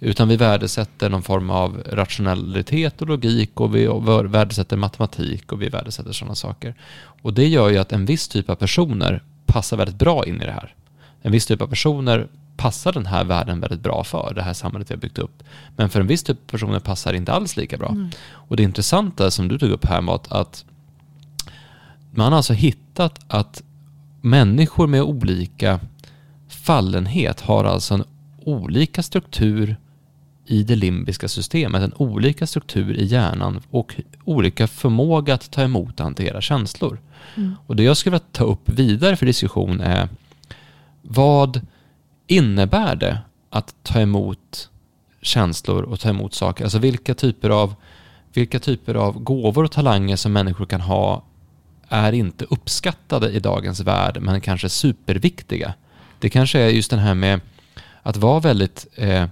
Utan 0.00 0.28
vi 0.28 0.36
värdesätter 0.36 1.10
någon 1.10 1.22
form 1.22 1.50
av 1.50 1.82
rationalitet 1.86 3.02
och 3.02 3.08
logik 3.08 3.60
och 3.60 3.74
vi 3.74 3.86
värdesätter 4.24 4.76
matematik 4.76 5.52
och 5.52 5.62
vi 5.62 5.68
värdesätter 5.68 6.12
sådana 6.12 6.34
saker. 6.34 6.74
Och 7.22 7.34
det 7.34 7.48
gör 7.48 7.70
ju 7.70 7.78
att 7.78 7.92
en 7.92 8.06
viss 8.06 8.28
typ 8.28 8.50
av 8.50 8.54
personer 8.54 9.22
passar 9.46 9.76
väldigt 9.76 9.98
bra 9.98 10.26
in 10.26 10.42
i 10.42 10.44
det 10.44 10.52
här. 10.52 10.74
En 11.22 11.32
viss 11.32 11.46
typ 11.46 11.62
av 11.62 11.66
personer 11.66 12.28
passar 12.56 12.92
den 12.92 13.06
här 13.06 13.24
världen 13.24 13.60
väldigt 13.60 13.80
bra 13.80 14.04
för, 14.04 14.32
det 14.34 14.42
här 14.42 14.52
samhället 14.52 14.90
vi 14.90 14.94
har 14.94 15.00
byggt 15.00 15.18
upp. 15.18 15.42
Men 15.76 15.90
för 15.90 16.00
en 16.00 16.06
viss 16.06 16.22
typ 16.22 16.38
av 16.38 16.50
personer 16.50 16.80
passar 16.80 17.12
det 17.12 17.18
inte 17.18 17.32
alls 17.32 17.56
lika 17.56 17.76
bra. 17.76 17.88
Mm. 17.88 18.10
Och 18.30 18.56
det 18.56 18.62
intressanta 18.62 19.30
som 19.30 19.48
du 19.48 19.58
tog 19.58 19.70
upp 19.70 19.84
här 19.84 20.02
var 20.02 20.20
att 20.28 20.64
man 22.10 22.32
har 22.32 22.36
alltså 22.36 22.52
hittat 22.52 23.18
att 23.28 23.62
människor 24.20 24.86
med 24.86 25.02
olika 25.02 25.80
fallenhet 26.48 27.40
har 27.40 27.64
alltså 27.64 27.94
en 27.94 28.04
olika 28.44 29.02
struktur 29.02 29.76
i 30.46 30.62
det 30.62 30.76
limbiska 30.76 31.28
systemet, 31.28 31.82
en 31.82 31.92
olika 31.96 32.46
struktur 32.46 32.96
i 32.96 33.04
hjärnan 33.04 33.60
och 33.70 33.94
olika 34.24 34.66
förmåga 34.66 35.34
att 35.34 35.50
ta 35.50 35.62
emot 35.62 36.00
och 36.00 36.04
hantera 36.04 36.40
känslor. 36.40 37.00
Mm. 37.34 37.54
Och 37.66 37.76
det 37.76 37.82
jag 37.82 37.96
skulle 37.96 38.16
vilja 38.16 38.26
ta 38.32 38.44
upp 38.44 38.68
vidare 38.68 39.16
för 39.16 39.26
diskussion 39.26 39.80
är 39.80 40.08
vad 41.02 41.60
innebär 42.26 42.96
det 42.96 43.18
att 43.50 43.74
ta 43.82 44.00
emot 44.00 44.70
känslor 45.22 45.82
och 45.82 46.00
ta 46.00 46.08
emot 46.08 46.34
saker? 46.34 46.64
Alltså 46.64 46.78
vilka 46.78 47.14
typer 47.14 47.50
av, 47.50 47.74
vilka 48.32 48.58
typer 48.58 48.94
av 48.94 49.22
gåvor 49.22 49.64
och 49.64 49.72
talanger 49.72 50.16
som 50.16 50.32
människor 50.32 50.66
kan 50.66 50.80
ha 50.80 51.24
är 51.88 52.12
inte 52.12 52.44
uppskattade 52.44 53.30
i 53.30 53.40
dagens 53.40 53.80
värld, 53.80 54.18
men 54.20 54.40
kanske 54.40 54.68
superviktiga. 54.68 55.74
Det 56.18 56.30
kanske 56.30 56.60
är 56.60 56.68
just 56.68 56.90
den 56.90 56.98
här 56.98 57.14
med 57.14 57.40
att 58.02 58.16
vara 58.16 58.40
väldigt 58.40 58.86
eh, 58.94 59.26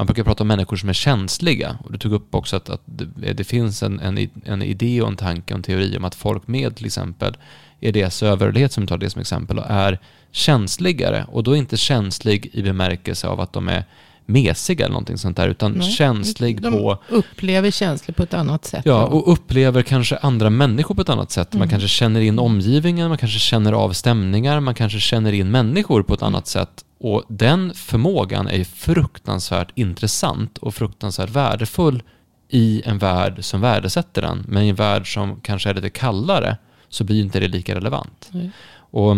man 0.00 0.06
brukar 0.06 0.24
prata 0.24 0.44
om 0.44 0.48
människor 0.48 0.76
som 0.76 0.88
är 0.88 0.92
känsliga. 0.92 1.78
Och 1.84 1.92
du 1.92 1.98
tog 1.98 2.12
upp 2.12 2.34
också 2.34 2.56
att, 2.56 2.70
att 2.70 2.82
det, 2.84 3.32
det, 3.32 3.44
finns 3.44 3.82
en, 3.82 4.00
en, 4.00 4.30
en 4.44 4.62
idé 4.62 5.02
och 5.02 5.08
en 5.08 5.16
tanke 5.16 5.54
och 5.54 5.58
en 5.58 5.62
teori 5.62 5.96
om 5.96 6.04
att 6.04 6.14
folk 6.14 6.46
med 6.46 6.76
till 6.76 6.86
exempel 6.86 7.36
EDS 7.80 8.22
överhörlighet, 8.22 8.72
som 8.72 8.86
tar 8.86 8.98
det 8.98 9.10
som 9.10 9.20
exempel, 9.20 9.58
och 9.58 9.64
är 9.68 9.98
känsligare. 10.32 11.26
Och 11.32 11.42
då 11.42 11.56
inte 11.56 11.76
känslig 11.76 12.50
i 12.52 12.62
bemärkelse 12.62 13.26
av 13.28 13.40
att 13.40 13.52
de 13.52 13.68
är 13.68 13.84
mesig 14.26 14.80
eller 14.80 14.90
någonting 14.92 15.18
sånt 15.18 15.36
där, 15.36 15.48
utan 15.48 15.72
Nej. 15.72 15.90
känslig 15.90 16.62
De 16.62 16.72
på... 16.72 16.98
upplever 17.08 17.70
känslor 17.70 18.14
på 18.14 18.22
ett 18.22 18.34
annat 18.34 18.64
sätt. 18.64 18.82
Ja, 18.84 19.06
och 19.06 19.32
upplever 19.32 19.82
kanske 19.82 20.16
andra 20.16 20.50
människor 20.50 20.94
på 20.94 21.02
ett 21.02 21.08
annat 21.08 21.30
sätt. 21.30 21.52
Man 21.52 21.60
Mm. 21.62 21.70
kanske 21.70 21.88
känner 21.88 22.20
in 22.20 22.38
omgivningen, 22.38 23.08
man 23.08 23.18
kanske 23.18 23.38
känner 23.38 23.72
av 23.72 23.92
stämningar, 23.92 24.60
man 24.60 24.74
kanske 24.74 25.00
känner 25.00 25.32
in 25.32 25.50
människor 25.50 26.02
på 26.02 26.14
ett 26.14 26.22
annat 26.22 26.46
sätt. 26.46 26.84
Och 27.00 27.22
den 27.28 27.74
förmågan 27.74 28.48
är 28.48 28.64
fruktansvärt 28.64 29.68
intressant 29.74 30.58
och 30.58 30.74
fruktansvärt 30.74 31.30
värdefull 31.30 32.02
i 32.48 32.82
en 32.84 32.98
värld 32.98 33.44
som 33.44 33.60
värdesätter 33.60 34.22
den. 34.22 34.44
Men 34.48 34.62
i 34.62 34.68
en 34.68 34.74
värld 34.74 35.14
som 35.14 35.40
kanske 35.40 35.70
är 35.70 35.74
lite 35.74 35.90
kallare 35.90 36.56
så 36.90 37.04
blir 37.04 37.20
inte 37.20 37.40
det 37.40 37.48
lika 37.48 37.74
relevant. 37.74 38.28
Nej. 38.32 38.50
Och 38.74 39.16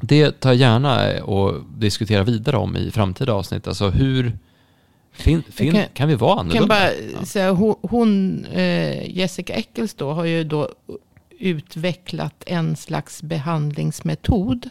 det 0.00 0.40
tar 0.40 0.50
jag 0.50 0.56
gärna 0.56 1.24
och 1.24 1.64
diskutera 1.76 2.22
vidare 2.22 2.56
om 2.56 2.76
i 2.76 2.90
framtida 2.90 3.32
avsnitt. 3.32 3.66
Alltså 3.68 3.88
hur... 3.88 4.38
Fin, 5.12 5.42
fin, 5.50 5.72
kan- 5.72 5.84
kan, 5.94 6.08
vi 6.08 6.14
vara 6.14 6.30
Jag 6.30 6.52
kan 6.52 6.62
annorlunda? 6.62 6.90
bara 7.14 7.24
säga, 7.26 7.50
hon, 7.52 7.74
hon 7.82 8.44
eh, 8.44 9.16
Jessica 9.16 9.54
Eccles 9.54 9.94
då, 9.94 10.12
har 10.12 10.24
ju 10.24 10.44
då 10.44 10.68
utvecklat 11.38 12.44
en 12.46 12.76
slags 12.76 13.22
behandlingsmetod 13.22 14.70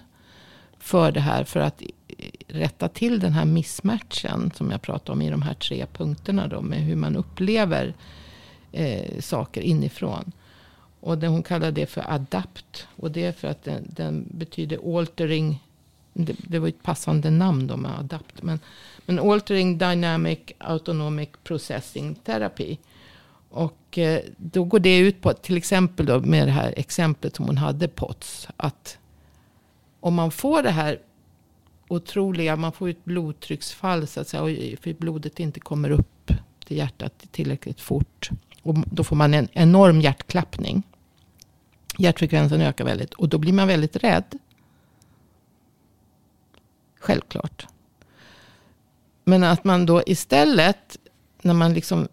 för 0.80 1.12
det 1.12 1.20
här. 1.20 1.44
För 1.44 1.60
att 1.60 1.82
rätta 2.48 2.88
till 2.88 3.20
den 3.20 3.34
här 3.34 3.46
missmatchen 3.46 4.52
som 4.56 4.72
jag 4.72 4.82
pratade 4.82 5.12
om 5.12 5.22
i 5.22 5.30
de 5.30 5.42
här 5.42 5.54
tre 5.54 5.86
punkterna. 5.94 6.48
Då, 6.48 6.62
med 6.62 6.80
hur 6.80 6.96
man 6.96 7.16
upplever 7.16 7.94
eh, 8.72 9.20
saker 9.20 9.62
inifrån. 9.62 10.32
Och 11.06 11.18
det, 11.18 11.28
hon 11.28 11.44
kallar 11.44 11.72
det 11.72 11.86
för 11.86 12.12
adapt. 12.12 12.88
Och 12.96 13.12
det 13.12 13.26
är 13.26 13.32
för 13.32 13.48
att 13.48 13.64
den, 13.64 13.88
den 13.96 14.26
betyder 14.32 14.98
altering. 15.00 15.64
Det, 16.14 16.36
det 16.48 16.60
var 16.60 16.68
ett 16.68 16.84
passande 16.84 17.30
namn 17.30 17.68
då 17.68 17.78
med 17.78 18.00
adapt. 18.00 18.44
Men, 18.44 18.60
men 19.06 19.20
altering 19.20 19.78
dynamic 19.78 20.40
autonomic 20.58 21.30
processing 21.44 22.16
therapy. 22.16 22.78
Och 23.50 23.98
eh, 23.98 24.20
då 24.38 24.64
går 24.64 24.80
det 24.80 24.98
ut 24.98 25.22
på, 25.22 25.34
till 25.34 25.58
exempel 25.58 26.06
då 26.06 26.20
med 26.20 26.48
det 26.48 26.52
här 26.52 26.74
exemplet 26.78 27.36
som 27.36 27.46
hon 27.46 27.58
hade, 27.58 27.88
POTS. 27.88 28.48
Att 28.58 28.98
om 30.00 30.14
man 30.14 30.32
får 30.32 30.64
det 30.64 30.72
här 30.72 31.00
otroliga, 31.88 32.56
man 32.56 32.72
får 32.72 32.90
ett 32.90 33.06
blodtrycksfall 33.06 34.08
så 34.08 34.20
att 34.22 34.28
säga. 34.28 34.44
och- 34.44 34.80
För 34.84 34.94
blodet 34.94 35.40
inte 35.40 35.60
kommer 35.60 35.90
upp 35.90 36.32
till 36.66 36.78
hjärtat 36.78 37.14
tillräckligt 37.32 37.82
fort. 37.82 38.30
Och 38.64 38.76
då 38.92 39.04
får 39.04 39.16
man 39.16 39.34
en 39.34 39.48
enorm 39.54 40.02
hjärtklappning. 40.02 40.84
Hjärtfrekvensen 41.98 42.62
ökar 42.62 42.86
väldigt. 42.86 43.14
Och 43.14 43.30
då 43.30 43.38
blir 43.38 43.54
man 43.54 43.68
väldigt 43.68 43.96
rädd. 43.96 44.40
Självklart. 47.00 47.68
Men 49.24 49.44
att 49.44 49.64
man 49.64 49.86
då 49.86 50.04
istället, 50.06 50.98
när 51.42 51.54
man 51.54 51.74
liksom... 51.74 52.08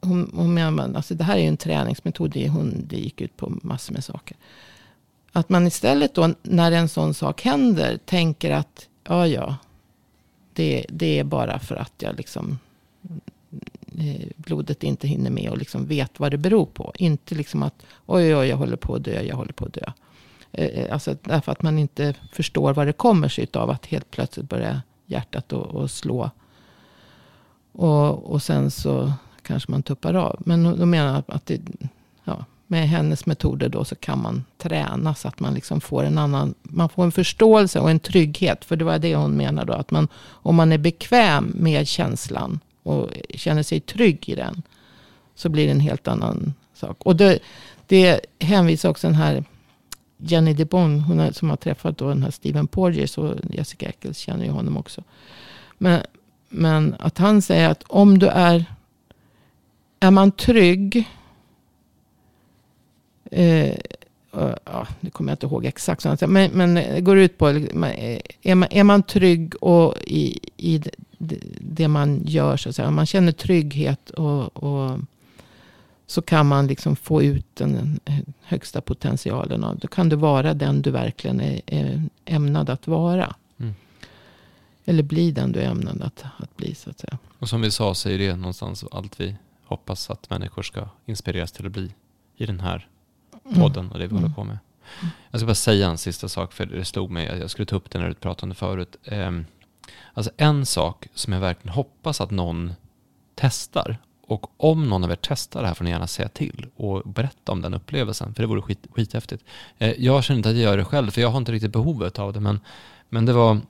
Hon, 0.00 0.30
hon 0.34 0.54
menar, 0.54 0.94
alltså 0.94 1.14
det 1.14 1.24
här 1.24 1.36
är 1.36 1.40
ju 1.40 1.48
en 1.48 1.56
träningsmetod. 1.56 2.30
Det, 2.30 2.48
hon, 2.48 2.84
det 2.86 2.96
gick 2.96 3.20
ut 3.20 3.36
på 3.36 3.58
massor 3.62 3.94
med 3.94 4.04
saker. 4.04 4.36
Att 5.32 5.48
man 5.48 5.66
istället 5.66 6.14
då, 6.14 6.34
när 6.42 6.72
en 6.72 6.88
sån 6.88 7.14
sak 7.14 7.42
händer, 7.42 7.98
tänker 8.04 8.50
att 8.50 8.88
ja, 9.04 9.26
ja, 9.26 9.56
det, 10.52 10.86
det 10.88 11.18
är 11.18 11.24
bara 11.24 11.58
för 11.58 11.76
att 11.76 11.92
jag 11.98 12.16
liksom 12.16 12.58
Eh, 14.00 14.26
blodet 14.36 14.82
inte 14.82 15.08
hinner 15.08 15.30
med 15.30 15.50
och 15.50 15.58
liksom 15.58 15.86
vet 15.86 16.20
vad 16.20 16.30
det 16.30 16.38
beror 16.38 16.66
på. 16.66 16.92
Inte 16.98 17.34
liksom 17.34 17.62
att 17.62 17.74
oj, 18.06 18.36
oj, 18.36 18.48
jag 18.48 18.56
håller 18.56 18.76
på 18.76 18.94
att 18.94 19.04
dö, 19.04 19.22
jag 19.22 19.36
håller 19.36 19.52
på 19.52 19.64
att 19.64 19.72
dö. 19.72 19.92
Eh, 20.52 20.66
eh, 20.66 20.92
alltså 20.92 21.16
därför 21.22 21.52
att 21.52 21.62
man 21.62 21.78
inte 21.78 22.14
förstår 22.32 22.74
vad 22.74 22.86
det 22.86 22.92
kommer 22.92 23.28
sig 23.28 23.48
av 23.52 23.70
att 23.70 23.86
helt 23.86 24.10
plötsligt 24.10 24.48
börja 24.48 24.82
hjärtat 25.06 25.52
och, 25.52 25.66
och 25.66 25.90
slå. 25.90 26.30
Och, 27.72 28.32
och 28.32 28.42
sen 28.42 28.70
så 28.70 29.12
kanske 29.42 29.70
man 29.70 29.82
tuppar 29.82 30.14
av. 30.14 30.42
Men 30.46 30.78
då 30.78 30.86
menar 30.86 31.14
jag 31.14 31.36
att 31.36 31.46
det, 31.46 31.60
ja, 32.24 32.44
med 32.66 32.88
hennes 32.88 33.26
metoder 33.26 33.68
då 33.68 33.84
så 33.84 33.94
kan 33.94 34.22
man 34.22 34.44
träna 34.58 35.14
så 35.14 35.28
att 35.28 35.40
man 35.40 35.54
liksom 35.54 35.80
får 35.80 36.04
en 36.04 36.18
annan, 36.18 36.54
man 36.62 36.88
får 36.88 37.04
en 37.04 37.12
förståelse 37.12 37.80
och 37.80 37.90
en 37.90 38.00
trygghet. 38.00 38.64
För 38.64 38.76
det 38.76 38.84
var 38.84 38.98
det 38.98 39.16
hon 39.16 39.36
menade. 39.36 39.72
då, 39.72 39.78
att 39.78 39.90
man, 39.90 40.08
om 40.18 40.56
man 40.56 40.72
är 40.72 40.78
bekväm 40.78 41.52
med 41.54 41.88
känslan 41.88 42.60
och 42.88 43.10
känner 43.34 43.62
sig 43.62 43.80
trygg 43.80 44.28
i 44.28 44.34
den, 44.34 44.62
så 45.34 45.48
blir 45.48 45.66
det 45.66 45.72
en 45.72 45.80
helt 45.80 46.08
annan 46.08 46.54
sak. 46.74 46.96
Och 47.06 47.16
det, 47.16 47.38
det 47.86 48.20
hänvisar 48.38 48.88
också 48.88 49.06
den 49.06 49.16
här 49.16 49.44
Jenny 50.16 50.54
DeBon, 50.54 51.00
hon 51.00 51.20
är, 51.20 51.32
som 51.32 51.50
har 51.50 51.56
träffat 51.56 51.98
då 51.98 52.08
den 52.08 52.22
här 52.22 52.30
Steven 52.30 52.66
Porges 52.66 53.18
och 53.18 53.34
Jessica 53.50 53.88
Eccles 53.88 54.18
känner 54.18 54.44
ju 54.44 54.50
honom 54.50 54.76
också. 54.76 55.02
Men, 55.78 56.02
men 56.48 56.96
att 56.98 57.18
han 57.18 57.42
säger 57.42 57.70
att 57.70 57.82
om 57.82 58.18
du 58.18 58.26
är, 58.26 58.64
är 60.00 60.10
man 60.10 60.32
trygg 60.32 61.06
Eh, 63.30 63.76
ja, 64.64 64.86
nu 65.00 65.10
kommer 65.10 65.30
jag 65.30 65.34
inte 65.34 65.46
ihåg 65.46 65.64
exakt. 65.64 66.04
Men, 66.28 66.50
men 66.52 67.04
går 67.04 67.18
ut 67.18 67.38
på, 67.38 67.48
eh, 67.48 68.20
är 68.42 68.54
man, 68.54 68.68
är 68.70 68.84
man 68.84 69.02
trygg 69.02 69.54
och 69.62 69.94
i, 70.06 70.38
i 70.56 70.82
det, 71.58 71.88
man 71.88 72.22
gör, 72.24 72.56
så 72.56 72.68
att 72.68 72.76
säga. 72.76 72.88
Om 72.88 72.94
man 72.94 73.06
känner 73.06 73.32
trygghet 73.32 74.10
och, 74.10 74.56
och 74.56 74.98
så 76.06 76.22
kan 76.22 76.46
man 76.46 76.66
liksom 76.66 76.96
få 76.96 77.22
ut 77.22 77.56
den 77.56 78.00
eh, 78.04 78.18
högsta 78.42 78.80
potentialen. 78.80 79.64
av 79.64 79.78
Då 79.78 79.88
kan 79.88 80.08
du 80.08 80.16
vara 80.16 80.54
den 80.54 80.82
du 80.82 80.90
verkligen 80.90 81.40
är, 81.40 81.60
är 81.66 82.02
ämnad 82.24 82.70
att 82.70 82.86
vara. 82.86 83.34
Mm. 83.58 83.74
Eller 84.84 85.02
bli 85.02 85.30
den 85.30 85.52
du 85.52 85.60
är 85.60 85.70
ämnad 85.70 86.02
att, 86.02 86.24
att 86.36 86.56
bli, 86.56 86.74
så 86.74 86.90
att 86.90 86.98
säga. 86.98 87.18
Och 87.38 87.48
som 87.48 87.60
vi 87.60 87.70
sa 87.70 87.94
så 87.94 88.08
är 88.08 88.18
det 88.18 88.36
någonstans 88.36 88.84
allt 88.90 89.20
vi 89.20 89.36
hoppas 89.64 90.10
att 90.10 90.30
människor 90.30 90.62
ska 90.62 90.88
inspireras 91.06 91.52
till 91.52 91.66
att 91.66 91.72
bli 91.72 91.94
i 92.36 92.46
den 92.46 92.60
här 92.60 92.88
podden 93.54 93.90
och 93.90 93.98
det 93.98 94.06
vi 94.06 94.10
Mm. 94.10 94.22
håller 94.22 94.34
på 94.34 94.44
med. 94.44 94.58
Jag 95.30 95.40
ska 95.40 95.46
bara 95.46 95.54
säga 95.54 95.88
en 95.88 95.98
sista 95.98 96.28
sak, 96.28 96.52
för 96.52 96.66
det 96.66 96.84
slog 96.84 97.10
mig, 97.10 97.38
jag 97.40 97.50
skulle 97.50 97.66
ta 97.66 97.76
upp 97.76 97.90
det 97.90 97.98
när 97.98 98.08
du 98.08 98.14
pratade 98.14 98.42
om 98.44 98.48
det 98.48 98.54
förut. 98.54 98.96
Ehm, 99.04 99.44
Alltså 100.14 100.32
en 100.36 100.66
sak 100.66 101.06
som 101.14 101.32
jag 101.32 101.40
verkligen 101.40 101.74
hoppas 101.74 102.20
att 102.20 102.30
någon 102.30 102.72
testar, 103.34 103.98
och 104.26 104.46
om 104.70 104.88
någon 104.88 105.04
av 105.04 105.10
er 105.10 105.18
testar 105.20 105.62
det 105.62 105.66
här 105.68 105.74
får 105.74 105.84
ni 105.84 105.90
gärna 105.90 106.06
säga 106.06 106.28
till 106.28 106.66
och 106.76 107.02
berätta 107.10 107.52
om 107.52 107.62
den 107.62 107.74
upplevelsen, 107.74 108.34
för 108.34 108.42
det 108.42 108.46
vore 108.46 108.62
skit, 108.62 108.86
skithäftigt. 108.94 109.44
Eh, 109.78 109.92
Jag 109.98 110.24
känner 110.24 110.36
inte 110.38 110.48
att 110.48 110.54
jag 110.54 110.62
gör 110.64 110.76
det 110.76 110.84
själv, 110.84 111.10
för 111.10 111.20
jag 111.20 111.28
har 111.28 111.38
inte 111.38 111.52
riktigt 111.52 111.72
behovet 111.72 112.18
av 112.18 112.32
det, 112.32 112.40
men, 112.40 112.60
men 113.08 113.26
det 113.26 113.32
var 113.32 113.60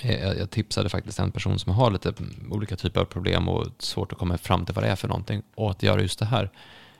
Eh, 0.00 0.22
Jag 0.22 0.38
jag 0.38 0.50
tipsade 0.50 0.88
faktiskt 0.88 1.18
en 1.18 1.30
person 1.32 1.58
som 1.58 1.72
har 1.72 1.90
lite 1.90 2.12
olika 2.50 2.76
typer 2.76 3.00
av 3.00 3.04
problem 3.04 3.48
och 3.48 3.66
svårt 3.78 4.12
att 4.12 4.18
komma 4.18 4.38
fram 4.38 4.64
till 4.66 4.74
vad 4.74 4.84
det 4.84 4.88
är 4.90 4.96
för 4.96 5.08
någonting 5.08 5.42
och 5.54 5.70
att 5.70 5.82
göra 5.82 6.00
just 6.02 6.18
det 6.18 6.24
här. 6.26 6.50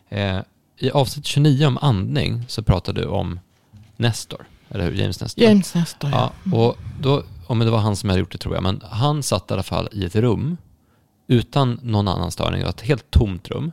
Eh, 0.09 0.39
I 0.79 0.91
avsnitt 0.91 1.27
29 1.27 1.67
om 1.67 1.79
andning 1.83 2.45
så 2.49 2.63
pratade 2.63 3.01
du 3.01 3.07
om 3.07 3.41
Nestor, 3.97 4.47
eller 4.69 4.85
hur? 4.85 4.93
James 4.93 5.21
Nestor. 5.21 5.45
James 5.45 5.75
Nestor, 5.75 6.11
ja. 6.11 6.33
Ja, 6.45 6.57
och 6.59 6.77
då, 7.01 7.23
om 7.47 7.59
det 7.59 7.71
var 7.71 7.79
han 7.79 7.97
som 7.97 8.09
hade 8.09 8.21
gjort 8.21 8.33
det 8.33 8.39
tror 8.39 8.55
jag, 8.55 8.63
men 8.63 8.83
han 8.91 9.23
satt 9.23 9.51
i 9.51 9.55
alla 9.55 9.63
fall 9.63 9.89
i 9.93 10.05
ett 10.05 10.17
rum 10.17 10.57
utan 11.29 11.81
någon 11.83 12.09
annan 12.09 12.31
störning, 12.31 12.63
ett 12.63 12.81
helt 12.81 13.11
tomt 13.11 13.49
rum. 13.49 13.73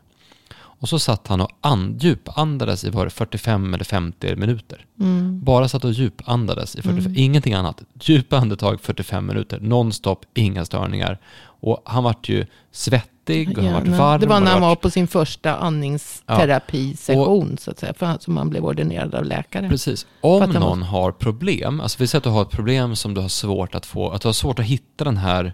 Och 0.56 0.90
så 0.90 1.00
satt 1.00 1.28
han 1.28 1.42
och 1.42 1.50
and, 1.62 2.04
djupandades 2.04 2.84
i 2.84 2.90
var 2.90 3.06
det 3.06 3.10
45 3.12 3.74
eller 3.74 3.84
50 3.86 4.36
minuter. 4.36 4.86
Mm. 5.00 5.44
Bara 5.44 5.68
satt 5.68 5.86
och 5.86 5.92
djupandades 5.92 6.76
i 6.76 6.82
45, 6.82 7.06
Mm. 7.06 7.18
ingenting 7.24 7.54
annat. 7.54 7.82
Djupa 8.02 8.38
andetag 8.38 8.82
45 8.82 9.26
minuter, 9.26 9.60
nonstop, 9.60 10.26
inga 10.34 10.66
störningar. 10.66 11.20
Och 11.64 11.82
han 11.86 12.04
vart 12.04 12.30
ju 12.30 12.46
svettig 12.72 13.58
och 13.58 13.64
han 13.64 13.74
vart 13.74 13.88
varm. 13.88 14.22
Det 14.22 14.28
var 14.28 14.40
när 14.40 14.52
han 14.52 14.62
var 14.62 14.76
på 14.76 14.90
sin 14.90 15.08
första 15.08 15.56
andningsterapisession, 15.56 17.58
så 17.58 17.72
att 17.72 17.80
säga. 17.80 17.94
För 17.94 18.06
han, 18.06 18.20
som 18.20 18.38
han 18.38 18.50
blev 18.50 18.66
ordinerad 18.66 19.16
av 19.16 19.26
läkare. 19.26 19.70
Precis. 19.70 20.08
Om 20.22 20.50
någon 20.50 20.82
har 20.82 21.12
problem, 21.12 21.82
alltså 21.82 21.98
vi 22.00 22.08
säger 22.08 22.20
att 22.20 22.24
du 22.24 22.30
har 22.30 22.42
ett 22.42 22.50
problem 22.50 22.96
som 22.96 23.14
du 23.14 23.22
har 23.22 23.28
svårt 23.28 23.76
att 23.76 23.86
få, 23.86 24.10
att 24.10 24.22
du 24.22 24.28
har 24.28 24.34
svårt 24.34 24.60
att 24.60 24.66
hitta 24.66 25.04
den 25.04 25.18
här 25.18 25.54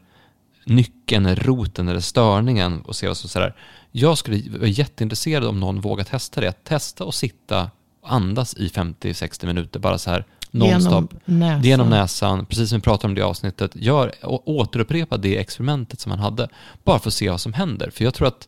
nyckeln, 0.66 1.36
roten 1.36 1.88
eller 1.88 2.00
störningen 2.00 2.82
och 2.82 2.96
se 2.96 3.08
vad 3.08 3.18
som 3.18 3.30
sådär. 3.30 3.56
Jag 3.92 4.18
skulle 4.18 4.58
vara 4.58 4.68
jätteintresserad 4.68 5.46
om 5.46 5.60
någon 5.60 5.82
vågar 5.82 6.04
testa 6.04 6.42
det. 6.42 6.64
Testa 6.64 7.04
och 7.04 7.16
sitta 7.16 7.72
och 8.02 8.14
andas 8.14 8.54
i 8.54 8.68
50-60 8.68 9.46
minuter, 9.46 9.80
bara 9.80 9.98
så 9.98 10.10
här 10.10 10.26
nonstop. 10.52 11.14
Genom 11.26 11.40
näsan. 11.40 11.64
Genom 11.64 11.90
näsan, 11.90 12.46
precis 12.46 12.70
som 12.70 12.78
vi 12.78 12.84
pratade 12.84 13.08
om 13.08 13.16
det 13.16 13.20
i 13.20 13.24
avsnittet. 13.24 13.72
Gör, 13.76 14.12
återupprepa 14.46 15.18
det 15.18 15.38
experimentet 15.38 16.00
som 16.00 16.12
han 16.12 16.20
hade, 16.20 16.50
bara 16.84 17.00
för 17.00 17.10
att 17.10 17.14
se 17.14 17.30
vad 17.30 17.42
som 17.42 17.54
händer. 17.54 17.90
För 17.90 18.04
jag 18.04 18.14
tror 18.14 18.28
att 18.28 18.48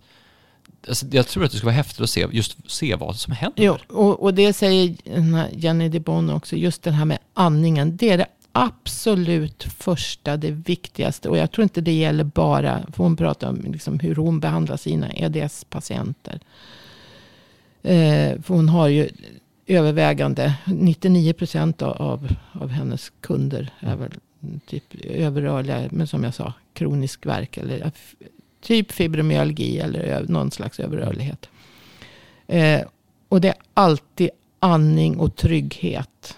alltså, 0.87 1.05
jag 1.11 1.27
tror 1.27 1.43
att 1.43 1.51
det 1.51 1.57
skulle 1.57 1.71
vara 1.71 1.75
häftigt 1.75 2.01
att 2.01 2.09
se, 2.09 2.27
just 2.31 2.71
se 2.71 2.95
vad 2.95 3.15
som 3.15 3.33
händer. 3.33 3.63
Jo, 3.63 3.77
och, 3.87 4.23
och 4.23 4.33
det 4.33 4.53
säger 4.53 4.95
Jenny 5.51 5.89
DeBon 5.89 6.29
också. 6.29 6.55
Just 6.55 6.83
det 6.83 6.91
här 6.91 7.05
med 7.05 7.19
andningen. 7.33 7.97
Det 7.97 8.09
är 8.09 8.17
det 8.17 8.27
absolut 8.51 9.63
första, 9.63 10.37
det 10.37 10.51
viktigaste. 10.51 11.29
Och 11.29 11.37
jag 11.37 11.51
tror 11.51 11.63
inte 11.63 11.81
det 11.81 11.93
gäller 11.93 12.23
bara, 12.23 12.81
för 12.93 13.03
hon 13.03 13.17
pratar 13.17 13.49
om 13.49 13.61
liksom 13.71 13.99
hur 13.99 14.15
hon 14.15 14.39
behandlar 14.39 14.77
sina 14.77 15.11
EDS-patienter. 15.13 16.39
Eh, 17.83 18.41
för 18.41 18.53
hon 18.53 18.69
har 18.69 18.87
ju 18.87 19.09
övervägande, 19.67 20.53
99 20.65 21.33
procent 21.33 21.81
av, 21.81 22.27
av 22.51 22.69
hennes 22.69 23.11
kunder 23.21 23.73
är 23.79 23.95
väl 23.95 24.11
typ 24.65 24.95
överrörliga, 25.05 25.87
men 25.91 26.07
som 26.07 26.23
jag 26.23 26.33
sa, 26.33 26.53
kronisk 26.73 27.25
värk. 27.25 27.57
Eller 27.57 27.91
typ 28.61 28.91
fibromyalgi 28.91 29.79
eller 29.79 30.25
någon 30.27 30.51
slags 30.51 30.79
överrörlighet. 30.79 31.49
Eh, 32.47 32.81
och 33.29 33.41
det 33.41 33.47
är 33.47 33.55
alltid 33.73 34.29
andning 34.59 35.19
och 35.19 35.35
trygghet. 35.35 36.37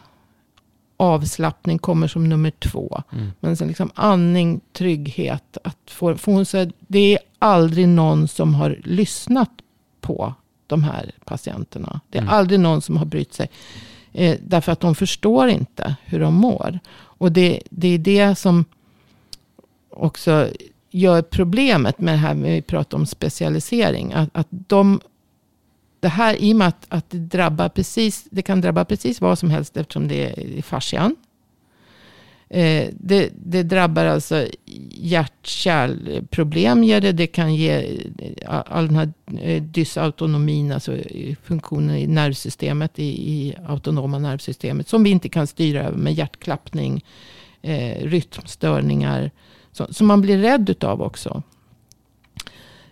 Avslappning 0.98 1.80
kommer 1.80 2.08
som 2.08 2.30
nummer 2.30 2.52
två. 2.52 3.04
Mm. 3.12 3.32
Men 3.40 3.58
sen 3.58 3.68
liksom 3.68 3.92
andning, 3.96 4.62
trygghet. 4.74 5.58
Att 5.64 5.78
få, 5.86 6.18
få 6.18 6.32
hon 6.32 6.46
säga, 6.46 6.72
det 6.80 7.14
är 7.14 7.20
aldrig 7.40 7.88
någon 7.88 8.28
som 8.28 8.56
har 8.56 8.82
lyssnat 8.84 9.52
på 10.02 10.34
de 10.68 10.84
här 10.84 11.12
patienterna. 11.26 12.00
Det 12.10 12.18
är 12.18 12.22
mm. 12.22 12.34
aldrig 12.34 12.60
någon 12.60 12.82
som 12.82 12.98
har 12.98 13.06
brytt 13.06 13.34
sig. 13.34 13.50
Eh, 14.14 14.38
därför 14.42 14.72
att 14.72 14.80
de 14.80 14.96
förstår 14.96 15.50
inte 15.50 15.96
hur 16.04 16.20
de 16.20 16.34
mår. 16.34 16.80
Och 16.96 17.32
det, 17.32 17.62
det 17.70 17.88
är 17.88 17.98
det 17.98 18.36
som 18.36 18.66
också 19.90 20.50
gör 20.90 21.22
problemet 21.22 22.00
med 22.00 22.14
det 22.14 22.18
här 22.18 22.34
med 22.34 22.52
vi 22.52 22.62
pratar 22.62 22.98
om 22.98 23.06
specialisering. 23.06 24.14
Att, 24.14 24.30
att 24.34 24.48
de, 24.50 25.02
det 26.00 26.08
här 26.08 26.36
i 26.36 26.54
och 26.54 26.58
med 26.58 26.68
att, 26.68 26.86
att 26.90 27.10
det, 27.10 27.18
drabbar 27.18 27.70
precis, 27.70 28.28
det 28.32 28.42
kan 28.42 28.62
drabba 28.62 28.86
precis 28.86 29.22
vad 29.22 29.40
som 29.40 29.50
helst 29.50 29.78
eftersom 29.78 30.08
det 30.08 30.30
är 30.30 30.40
i 30.40 30.62
fascian. 30.62 31.16
Eh, 32.54 32.90
det, 33.00 33.30
det, 33.34 33.64
drabbar 33.64 34.06
alltså 34.06 34.48
hjärt-kärlproblem. 34.92 36.88
Det, 36.88 37.12
det 37.12 37.28
kan 37.28 37.56
ge 37.56 37.72
eh, 38.20 38.62
all, 38.66 38.88
den 38.88 38.96
här 38.96 39.14
eh, 39.42 39.64
dysautonomin, 39.64 40.72
alltså 40.72 40.98
eh, 40.98 41.36
funktionen 41.44 41.98
i 41.98 42.08
nervsystemet, 42.08 43.00
i, 43.00 43.04
i 43.04 43.56
autonoma 43.68 44.20
nervsystemet. 44.20 44.88
Som 44.88 45.04
vi 45.04 45.10
inte 45.10 45.30
kan 45.30 45.48
styra 45.48 45.84
över 45.84 45.98
med 45.98 46.14
hjärtklappning, 46.14 47.06
eh, 47.62 48.06
rytmstörningar. 48.06 49.32
Som 49.72 50.08
man 50.08 50.22
blir 50.22 50.38
rädd 50.38 50.70
utav 50.70 51.02
också. 51.02 51.44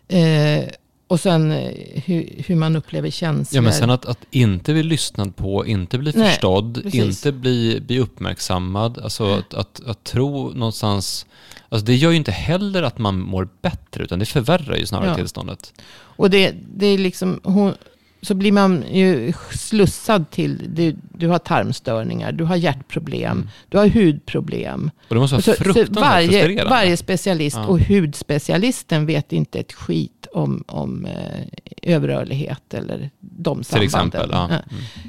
Eh, 0.08 0.64
och 1.12 1.20
sen 1.20 1.52
eh, 1.52 1.72
hur, 2.06 2.44
hur, 2.48 2.56
man 2.56 2.76
upplever 2.76 3.10
känslor. 3.10 3.58
Ja, 3.58 3.62
men 3.62 3.74
sen 3.74 3.90
att, 3.90 4.06
att 4.06 4.26
inte 4.32 4.74
bli 4.74 4.84
lyssnad 4.84 5.36
på, 5.36 5.66
inte 5.66 5.98
bli 5.98 6.12
Nej, 6.16 6.30
förstådd, 6.30 6.84
precis. 6.84 7.02
inte 7.26 7.32
bli, 7.32 7.82
bli 7.88 8.00
uppmärksammad. 8.00 9.00
Alltså 9.00 9.34
att, 9.34 9.54
att, 9.54 9.82
att, 9.86 10.04
tro 10.04 10.50
någonstans... 10.50 11.26
Alltså 11.70 11.86
det 11.86 11.96
gör 11.96 12.12
ju 12.12 12.18
inte 12.18 12.32
heller 12.32 12.84
att 12.84 12.98
man 12.98 13.20
mår 13.20 13.50
bättre, 13.62 14.04
utan 14.04 14.20
det 14.20 14.26
förvärrar 14.26 14.76
ju 14.76 14.86
snarare 14.86 15.08
ja. 15.08 15.16
tillståndet. 15.16 15.74
Och 15.94 16.30
det, 16.30 16.56
det 16.76 16.86
är 16.86 16.98
liksom... 16.98 17.40
Hon, 17.44 17.74
så 18.22 18.34
blir 18.34 18.52
man 18.52 18.84
ju 18.92 19.34
slussad 19.52 20.32
till, 20.32 20.76
du, 20.76 20.96
du 21.14 21.28
har 21.28 21.40
tarmstörningar, 21.40 22.32
du 22.32 22.44
har 22.44 22.56
hjärtproblem, 22.56 23.32
mm. 23.32 23.50
du 23.70 23.78
har 23.78 23.88
hudproblem. 23.88 24.92
Och 25.08 25.16
det 25.16 25.22
måste 25.22 25.36
vara 25.36 25.42
så, 25.42 25.54
fruktansvärt 25.54 25.96
så 25.96 26.02
varje, 26.02 26.64
varje 26.66 26.98
specialist 26.98 27.58
ja. 27.58 27.66
och 27.66 27.80
hudspecialisten 27.80 29.06
vet 29.06 29.34
inte 29.34 29.60
ett 29.60 29.74
skit 29.74 30.28
om, 30.34 30.64
om 30.68 31.06
eh, 31.06 31.94
överrörlighet 31.96 32.74
eller 32.74 33.10
de 33.20 33.64
sambanden. 33.64 33.80
Till 33.80 33.84
exempel, 33.86 34.30
ja. 34.32 34.46
Mm. 34.46 34.62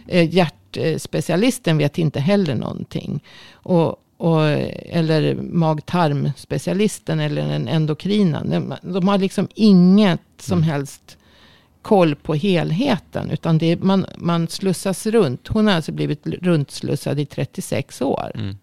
Eh, 0.07 0.35
hjärtspecialisten 0.35 1.79
vet 1.79 1.99
inte 1.99 2.21
heller 2.21 2.55
någonting. 2.55 3.25
Och, 3.53 3.97
och, 4.17 4.43
eller 4.87 5.35
mag-tarmspecialisten 5.35 7.21
eller 7.21 7.43
en 7.43 7.69
endokrina. 7.69 8.45
De, 8.45 8.75
de 8.83 9.09
har 9.09 9.19
liksom 9.19 9.49
inget 9.55 10.21
som 10.39 10.59
mm. 10.59 10.71
helst 10.71 11.17
koll 11.83 12.15
på 12.15 12.35
helheten. 12.35 13.31
Utan 13.31 13.59
det, 13.59 13.77
man, 13.77 14.07
man 14.17 14.49
slussas 14.49 15.07
runt. 15.07 15.49
Hon 15.49 15.67
har 15.67 15.75
alltså 15.75 15.93
blivit 15.93 16.27
runtslussad 16.27 17.21
i 17.21 17.27
36 17.27 18.03
år. 18.03 18.33
Mm. 18.35 18.57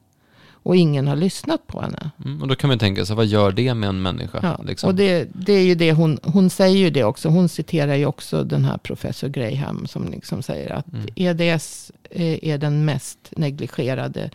Och 0.63 0.75
ingen 0.75 1.07
har 1.07 1.15
lyssnat 1.15 1.67
på 1.67 1.81
henne. 1.81 2.11
Mm, 2.25 2.41
och 2.41 2.47
då 2.47 2.55
kan 2.55 2.67
man 2.67 2.79
tänka 2.79 3.05
sig, 3.05 3.15
vad 3.15 3.25
gör 3.25 3.51
det 3.51 3.73
med 3.73 3.89
en 3.89 4.01
människa? 4.01 4.39
Ja, 4.43 4.63
liksom? 4.63 4.89
Och 4.89 4.95
det, 4.95 5.27
det, 5.33 5.53
är 5.53 5.63
ju 5.63 5.75
det 5.75 5.93
hon, 5.93 6.19
hon 6.23 6.49
säger 6.49 6.77
ju 6.77 6.89
det 6.89 7.03
också. 7.03 7.29
Hon 7.29 7.49
citerar 7.49 7.95
ju 7.95 8.05
också 8.05 8.43
den 8.43 8.65
här 8.65 8.77
professor 8.77 9.27
Graham. 9.27 9.87
Som 9.87 10.11
liksom 10.11 10.41
säger 10.41 10.71
att 10.71 10.93
mm. 10.93 11.07
EDS 11.15 11.91
är 12.11 12.57
den 12.57 12.85
mest 12.85 13.33
negligerade 13.37 14.29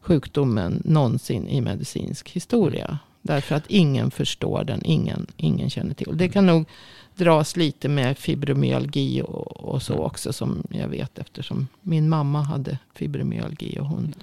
sjukdomen 0.00 0.82
någonsin 0.84 1.48
i 1.48 1.60
medicinsk 1.60 2.30
historia. 2.30 2.98
Därför 3.22 3.54
att 3.54 3.64
ingen 3.68 4.10
förstår 4.10 4.64
den, 4.64 4.80
ingen, 4.84 5.26
ingen 5.36 5.70
känner 5.70 5.94
till. 5.94 6.08
Det 6.12 6.28
kan 6.28 6.46
nog 6.46 6.64
dras 7.18 7.56
lite 7.56 7.88
med 7.88 8.18
fibromyalgi 8.18 9.22
och, 9.22 9.56
och, 9.56 9.82
så 9.82 9.94
också. 9.94 10.32
Som 10.32 10.62
jag 10.70 10.88
vet 10.88 11.18
eftersom 11.18 11.68
min 11.82 12.08
mamma 12.08 12.42
hade 12.42 12.78
fibromyalgi. 12.94 13.78
Och 13.80 13.86
hon 13.86 14.14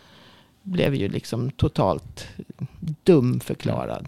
blev 0.65 0.95
ju 0.95 1.09
liksom 1.09 1.51
totalt 1.51 2.27
dumförklarad. 3.03 4.07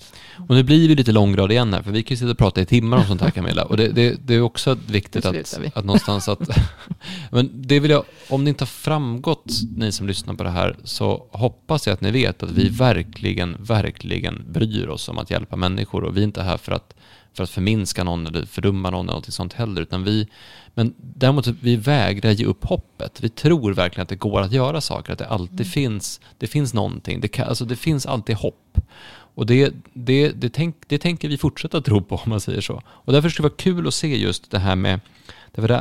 Och 0.49 0.55
nu 0.55 0.63
blir 0.63 0.87
vi 0.87 0.95
lite 0.95 1.11
långgrad 1.11 1.51
igen 1.51 1.73
här, 1.73 1.81
för 1.81 1.91
vi 1.91 2.03
kan 2.03 2.09
ju 2.09 2.17
sitta 2.17 2.31
och 2.31 2.37
prata 2.37 2.61
i 2.61 2.65
timmar 2.65 2.97
om 2.97 3.03
sånt 3.03 3.21
här 3.21 3.29
Camilla. 3.35 3.65
Och 3.65 3.77
det, 3.77 3.87
det, 3.87 4.27
det 4.27 4.35
är 4.35 4.41
också 4.41 4.77
viktigt 4.87 5.25
att, 5.25 5.59
att 5.73 5.85
någonstans 5.85 6.27
att... 6.29 6.49
men 7.31 7.49
det 7.53 7.79
vill 7.79 7.91
jag, 7.91 8.03
om 8.29 8.43
det 8.43 8.49
inte 8.49 8.61
har 8.61 8.67
framgått, 8.67 9.51
ni 9.75 9.91
som 9.91 10.07
lyssnar 10.07 10.33
på 10.33 10.43
det 10.43 10.49
här, 10.49 10.75
så 10.83 11.27
hoppas 11.31 11.87
jag 11.87 11.93
att 11.93 12.01
ni 12.01 12.11
vet 12.11 12.43
att 12.43 12.51
vi 12.51 12.69
verkligen, 12.69 13.57
verkligen 13.59 14.45
bryr 14.51 14.87
oss 14.87 15.09
om 15.09 15.17
att 15.17 15.31
hjälpa 15.31 15.55
människor. 15.55 16.03
Och 16.03 16.17
vi 16.17 16.19
är 16.19 16.23
inte 16.23 16.43
här 16.43 16.57
för 16.57 16.71
att 16.71 16.93
för 17.37 17.43
att 17.43 17.49
förminska 17.49 18.03
någon 18.03 18.27
eller 18.27 18.45
fördumma 18.45 18.89
någon 18.89 19.05
eller 19.05 19.15
något 19.15 19.33
sånt 19.33 19.53
heller. 19.53 19.81
Utan 19.81 20.03
vi, 20.03 20.27
men 20.73 20.93
däremot 20.97 21.47
vi 21.47 21.75
vägrar 21.75 22.31
ge 22.31 22.45
upp 22.45 22.65
hoppet. 22.65 23.19
Vi 23.21 23.29
tror 23.29 23.73
verkligen 23.73 24.03
att 24.03 24.09
det 24.09 24.15
går 24.15 24.41
att 24.41 24.51
göra 24.51 24.81
saker, 24.81 25.13
att 25.13 25.19
det 25.19 25.27
alltid 25.27 25.59
mm. 25.59 25.71
finns, 25.71 26.21
det 26.37 26.47
finns 26.47 26.73
någonting. 26.73 27.21
Det, 27.21 27.27
kan, 27.27 27.47
alltså 27.47 27.65
det 27.65 27.75
finns 27.75 28.05
alltid 28.05 28.35
hopp. 28.35 28.79
Och 29.09 29.45
det, 29.45 29.73
det, 29.93 30.29
det, 30.29 30.49
tänk, 30.49 30.75
det 30.87 30.97
tänker 30.97 31.29
vi 31.29 31.37
fortsätta 31.37 31.81
tro 31.81 32.01
på 32.01 32.15
om 32.25 32.29
man 32.29 32.41
säger 32.41 32.61
så. 32.61 32.81
Och 32.87 33.13
därför 33.13 33.29
skulle 33.29 33.47
det 33.47 33.51
vara 33.51 33.57
kul 33.57 33.87
att 33.87 33.93
se 33.93 34.17
just 34.17 34.51
det 34.51 34.59
här 34.59 34.75
med, 34.75 34.99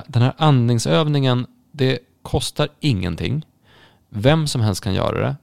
den 0.06 0.22
här 0.22 0.32
andningsövningen, 0.38 1.46
det 1.72 1.98
kostar 2.22 2.68
ingenting. 2.80 3.46
Vem 4.08 4.46
som 4.46 4.60
helst 4.60 4.84
kan 4.84 4.94
göra 4.94 5.20
det. 5.20 5.36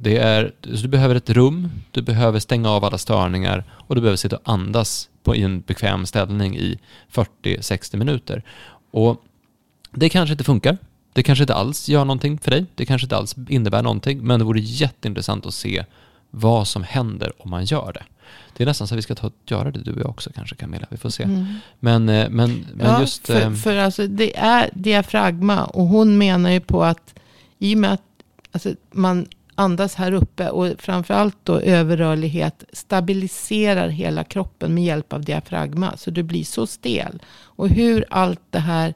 Det 0.00 0.16
är, 0.18 0.52
du 0.60 0.88
behöver 0.88 1.14
ett 1.14 1.30
rum, 1.30 1.70
du 1.90 2.02
behöver 2.02 2.38
stänga 2.38 2.70
av 2.70 2.84
alla 2.84 2.98
störningar 2.98 3.64
och 3.70 3.94
du 3.94 4.00
behöver 4.00 4.16
sitta 4.16 4.36
och 4.36 4.52
andas 4.52 5.08
på, 5.22 5.36
i 5.36 5.42
en 5.42 5.60
bekväm 5.60 6.06
ställning 6.06 6.56
i 6.56 6.78
40-60 7.12 7.96
minuter. 7.96 8.42
Och 8.90 9.22
det 9.92 10.08
kanske 10.08 10.32
inte 10.32 10.44
funkar. 10.44 10.78
Det 11.12 11.22
kanske 11.22 11.42
inte 11.42 11.54
alls 11.54 11.88
gör 11.88 12.04
någonting 12.04 12.38
för 12.38 12.50
dig. 12.50 12.66
Det 12.74 12.86
kanske 12.86 13.04
inte 13.04 13.16
alls 13.16 13.34
innebär 13.48 13.82
någonting. 13.82 14.22
Men 14.22 14.38
det 14.38 14.44
vore 14.44 14.60
jätteintressant 14.60 15.46
att 15.46 15.54
se 15.54 15.84
vad 16.30 16.68
som 16.68 16.82
händer 16.82 17.32
om 17.38 17.50
man 17.50 17.64
gör 17.64 17.92
det. 17.92 18.02
Det 18.56 18.64
är 18.64 18.66
nästan 18.66 18.86
så 18.88 18.94
att 18.94 18.98
vi 18.98 19.02
ska 19.02 19.14
ta, 19.14 19.30
göra 19.46 19.70
det 19.70 19.80
du 19.80 19.92
och 19.92 20.00
jag 20.00 20.10
också 20.10 20.30
kanske 20.34 20.56
Camilla. 20.56 20.86
Vi 20.90 20.96
får 20.96 21.10
se. 21.10 21.22
Mm. 21.22 21.54
Men, 21.80 22.08
eh, 22.08 22.28
men, 22.30 22.66
men 22.74 22.86
ja, 22.86 23.00
just... 23.00 23.26
För, 23.26 23.40
eh, 23.40 23.54
för 23.54 23.76
alltså 23.76 24.06
det 24.06 24.36
är 24.36 24.70
diafragma 24.74 25.64
och 25.64 25.86
hon 25.86 26.18
menar 26.18 26.50
ju 26.50 26.60
på 26.60 26.84
att 26.84 27.14
i 27.58 27.74
och 27.74 27.78
med 27.78 27.92
att 27.92 28.02
alltså, 28.52 28.74
man 28.92 29.26
andas 29.56 29.94
här 29.94 30.12
uppe 30.12 30.50
och 30.50 30.68
framförallt 30.78 31.36
då 31.42 31.60
överrörlighet 31.60 32.64
stabiliserar 32.72 33.88
hela 33.88 34.24
kroppen 34.24 34.74
med 34.74 34.84
hjälp 34.84 35.12
av 35.12 35.24
diafragma. 35.24 35.96
Så 35.96 36.10
du 36.10 36.22
blir 36.22 36.44
så 36.44 36.66
stel. 36.66 37.22
Och 37.42 37.68
hur 37.68 38.04
allt 38.10 38.40
det 38.50 38.58
här 38.58 38.94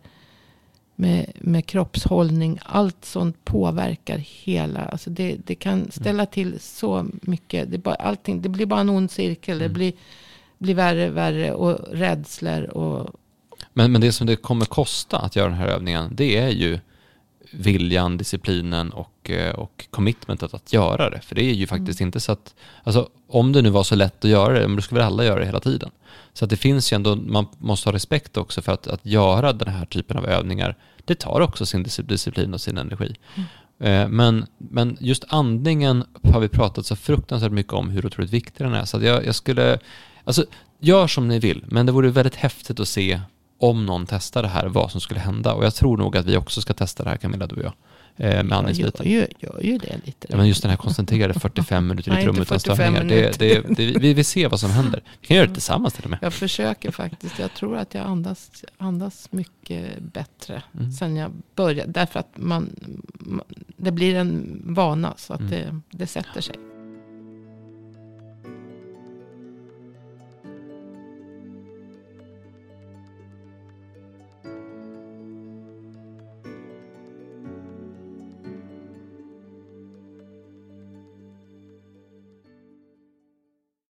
med, 0.97 1.33
med 1.35 1.67
kroppshållning, 1.67 2.59
allt 2.63 3.05
sånt 3.05 3.45
påverkar 3.45 4.19
hela. 4.19 4.81
Alltså 4.81 5.11
det, 5.11 5.37
det 5.47 5.55
kan 5.55 5.91
ställa 5.91 6.27
till 6.27 6.61
så 6.61 7.07
mycket. 7.23 7.71
Det, 7.71 7.79
bara, 7.79 7.95
allting, 7.95 8.43
det 8.43 8.49
blir 8.49 8.67
bara 8.67 8.81
en 8.81 8.89
ond 8.89 9.11
cirkel. 9.11 9.59
Det 9.59 9.65
mm. 9.65 9.75
blir, 9.75 9.93
blir 10.59 10.75
värre 10.75 11.09
och 11.09 11.17
värre 11.17 11.53
och 11.53 11.79
rädslor. 11.93 12.63
Och, 12.63 13.11
men, 13.73 13.93
men 13.93 14.01
det 14.01 14.13
som 14.13 14.27
det 14.27 14.37
kommer 14.37 14.65
kosta 14.65 15.19
att 15.19 15.37
göra 15.37 15.49
den 15.49 15.59
här 15.59 15.69
övningen, 15.69 16.09
det 16.13 16.37
är 16.37 16.49
ju 16.49 16.79
viljan, 17.53 18.17
disciplinen 18.17 18.91
och, 18.91 19.31
eh, 19.31 19.55
och 19.55 19.87
commitmentet 19.91 20.55
att 20.55 20.73
göra 20.73 21.11
det. 21.11 21.21
För 21.21 21.35
det 21.35 21.43
är 21.43 21.53
ju 21.53 21.67
faktiskt 21.67 22.01
mm. 22.01 22.09
inte 22.09 22.21
så 22.21 22.33
att, 22.33 22.55
alltså 22.85 23.09
om 23.29 23.53
det 23.53 23.63
nu 23.63 23.71
var 23.71 23.83
så 23.83 23.95
lätt 23.95 24.25
att 24.25 24.31
göra 24.31 24.59
det, 24.59 24.75
då 24.75 24.83
skulle 24.83 25.01
väl 25.01 25.07
alla 25.07 25.25
göra 25.25 25.41
det 25.41 25.47
hela 25.47 25.61
tiden. 25.61 25.91
Så 26.33 26.45
att 26.45 26.51
det 26.51 26.57
finns 26.57 26.93
ju 26.93 26.95
ändå, 26.95 27.17
man 27.17 27.47
måste 27.59 27.89
ha 27.89 27.95
respekt 27.95 28.37
också 28.37 28.63
för 28.63 28.73
att, 28.73 28.87
att 28.87 29.07
göra 29.07 29.53
den 29.53 29.75
här 29.75 29.87
typen 29.87 30.17
av 30.17 30.27
övningar, 30.27 30.77
det 31.05 31.15
tar 31.15 31.41
också 31.41 31.67
sin 31.67 31.87
disciplin 31.99 32.55
och 32.55 32.61
sin 32.61 32.79
energi. 32.79 33.15
Mm. 33.35 33.49
Eh, 33.81 34.09
men, 34.09 34.47
men 34.59 34.97
just 35.01 35.25
andningen 35.29 36.05
har 36.23 36.41
vi 36.41 36.49
pratat 36.49 36.87
så 36.87 36.97
fruktansvärt 36.97 37.53
mycket 37.53 37.73
om 37.73 37.91
hur 37.91 38.07
otroligt 38.07 38.31
viktig 38.31 38.67
den 38.67 38.75
är. 38.75 38.85
Så 38.85 39.03
jag, 39.03 39.27
jag 39.27 39.35
skulle, 39.35 39.79
alltså 40.25 40.45
gör 40.81 41.07
som 41.07 41.29
ni 41.29 41.39
vill, 41.39 41.65
men 41.67 41.87
det 41.87 41.93
vore 41.93 42.11
väldigt 42.11 42.35
häftigt 42.35 42.81
att 42.81 42.89
se 42.89 43.21
om 43.61 43.87
någon 43.87 44.07
testar 44.07 44.43
det 44.43 44.49
här, 44.49 44.67
vad 44.67 44.91
som 44.91 45.01
skulle 45.01 45.21
hända. 45.21 45.55
Och 45.55 45.65
jag 45.65 45.75
tror 45.75 45.97
nog 45.97 46.17
att 46.17 46.27
vi 46.27 46.37
också 46.37 46.61
ska 46.61 46.75
testa 46.75 47.05
det 47.05 47.11
här, 47.11 47.17
Camilla, 47.17 47.47
du 47.47 47.55
och 47.55 47.63
jag. 47.63 47.73
Eh, 48.17 48.45
med 48.45 48.59
andningsbiten. 48.59 49.13
Jag 49.13 49.29
gör 49.39 49.61
ju 49.63 49.79
det 49.79 50.01
lite. 50.05 50.27
Ja, 50.31 50.37
men 50.37 50.49
just 50.49 50.63
den 50.63 50.71
här 50.71 50.79
koncentrerade 50.79 51.35
45 51.41 51.87
minuter 51.87 52.15
i 52.15 52.19
ett 52.19 52.27
rum 52.27 52.41
utan 52.41 52.61
störningar. 52.61 53.05
Det, 53.05 53.39
det, 53.39 53.77
det, 53.77 53.99
vi 53.99 54.15
vill 54.15 54.25
se 54.25 54.47
vad 54.47 54.61
som 54.61 54.71
händer. 54.71 55.03
Vi 55.21 55.27
kan 55.27 55.37
göra 55.37 55.47
det 55.47 55.53
tillsammans 55.53 55.95
till 55.95 56.05
och 56.05 56.11
med. 56.11 56.19
Jag 56.23 56.33
försöker 56.33 56.91
faktiskt. 56.91 57.39
Jag 57.39 57.55
tror 57.55 57.77
att 57.77 57.95
jag 57.95 58.07
andas, 58.07 58.51
andas 58.79 59.29
mycket 59.33 60.03
bättre 60.03 60.63
mm. 60.75 60.93
sen 60.93 61.17
jag 61.17 61.33
började. 61.55 61.93
Därför 61.93 62.21
att 62.21 62.33
man, 62.35 62.71
det 63.77 63.93
blir 63.93 64.15
en 64.15 64.63
vana 64.65 65.15
så 65.17 65.33
att 65.33 65.41
mm. 65.41 65.51
det, 65.51 65.81
det 65.99 66.07
sätter 66.07 66.41
sig. 66.41 66.57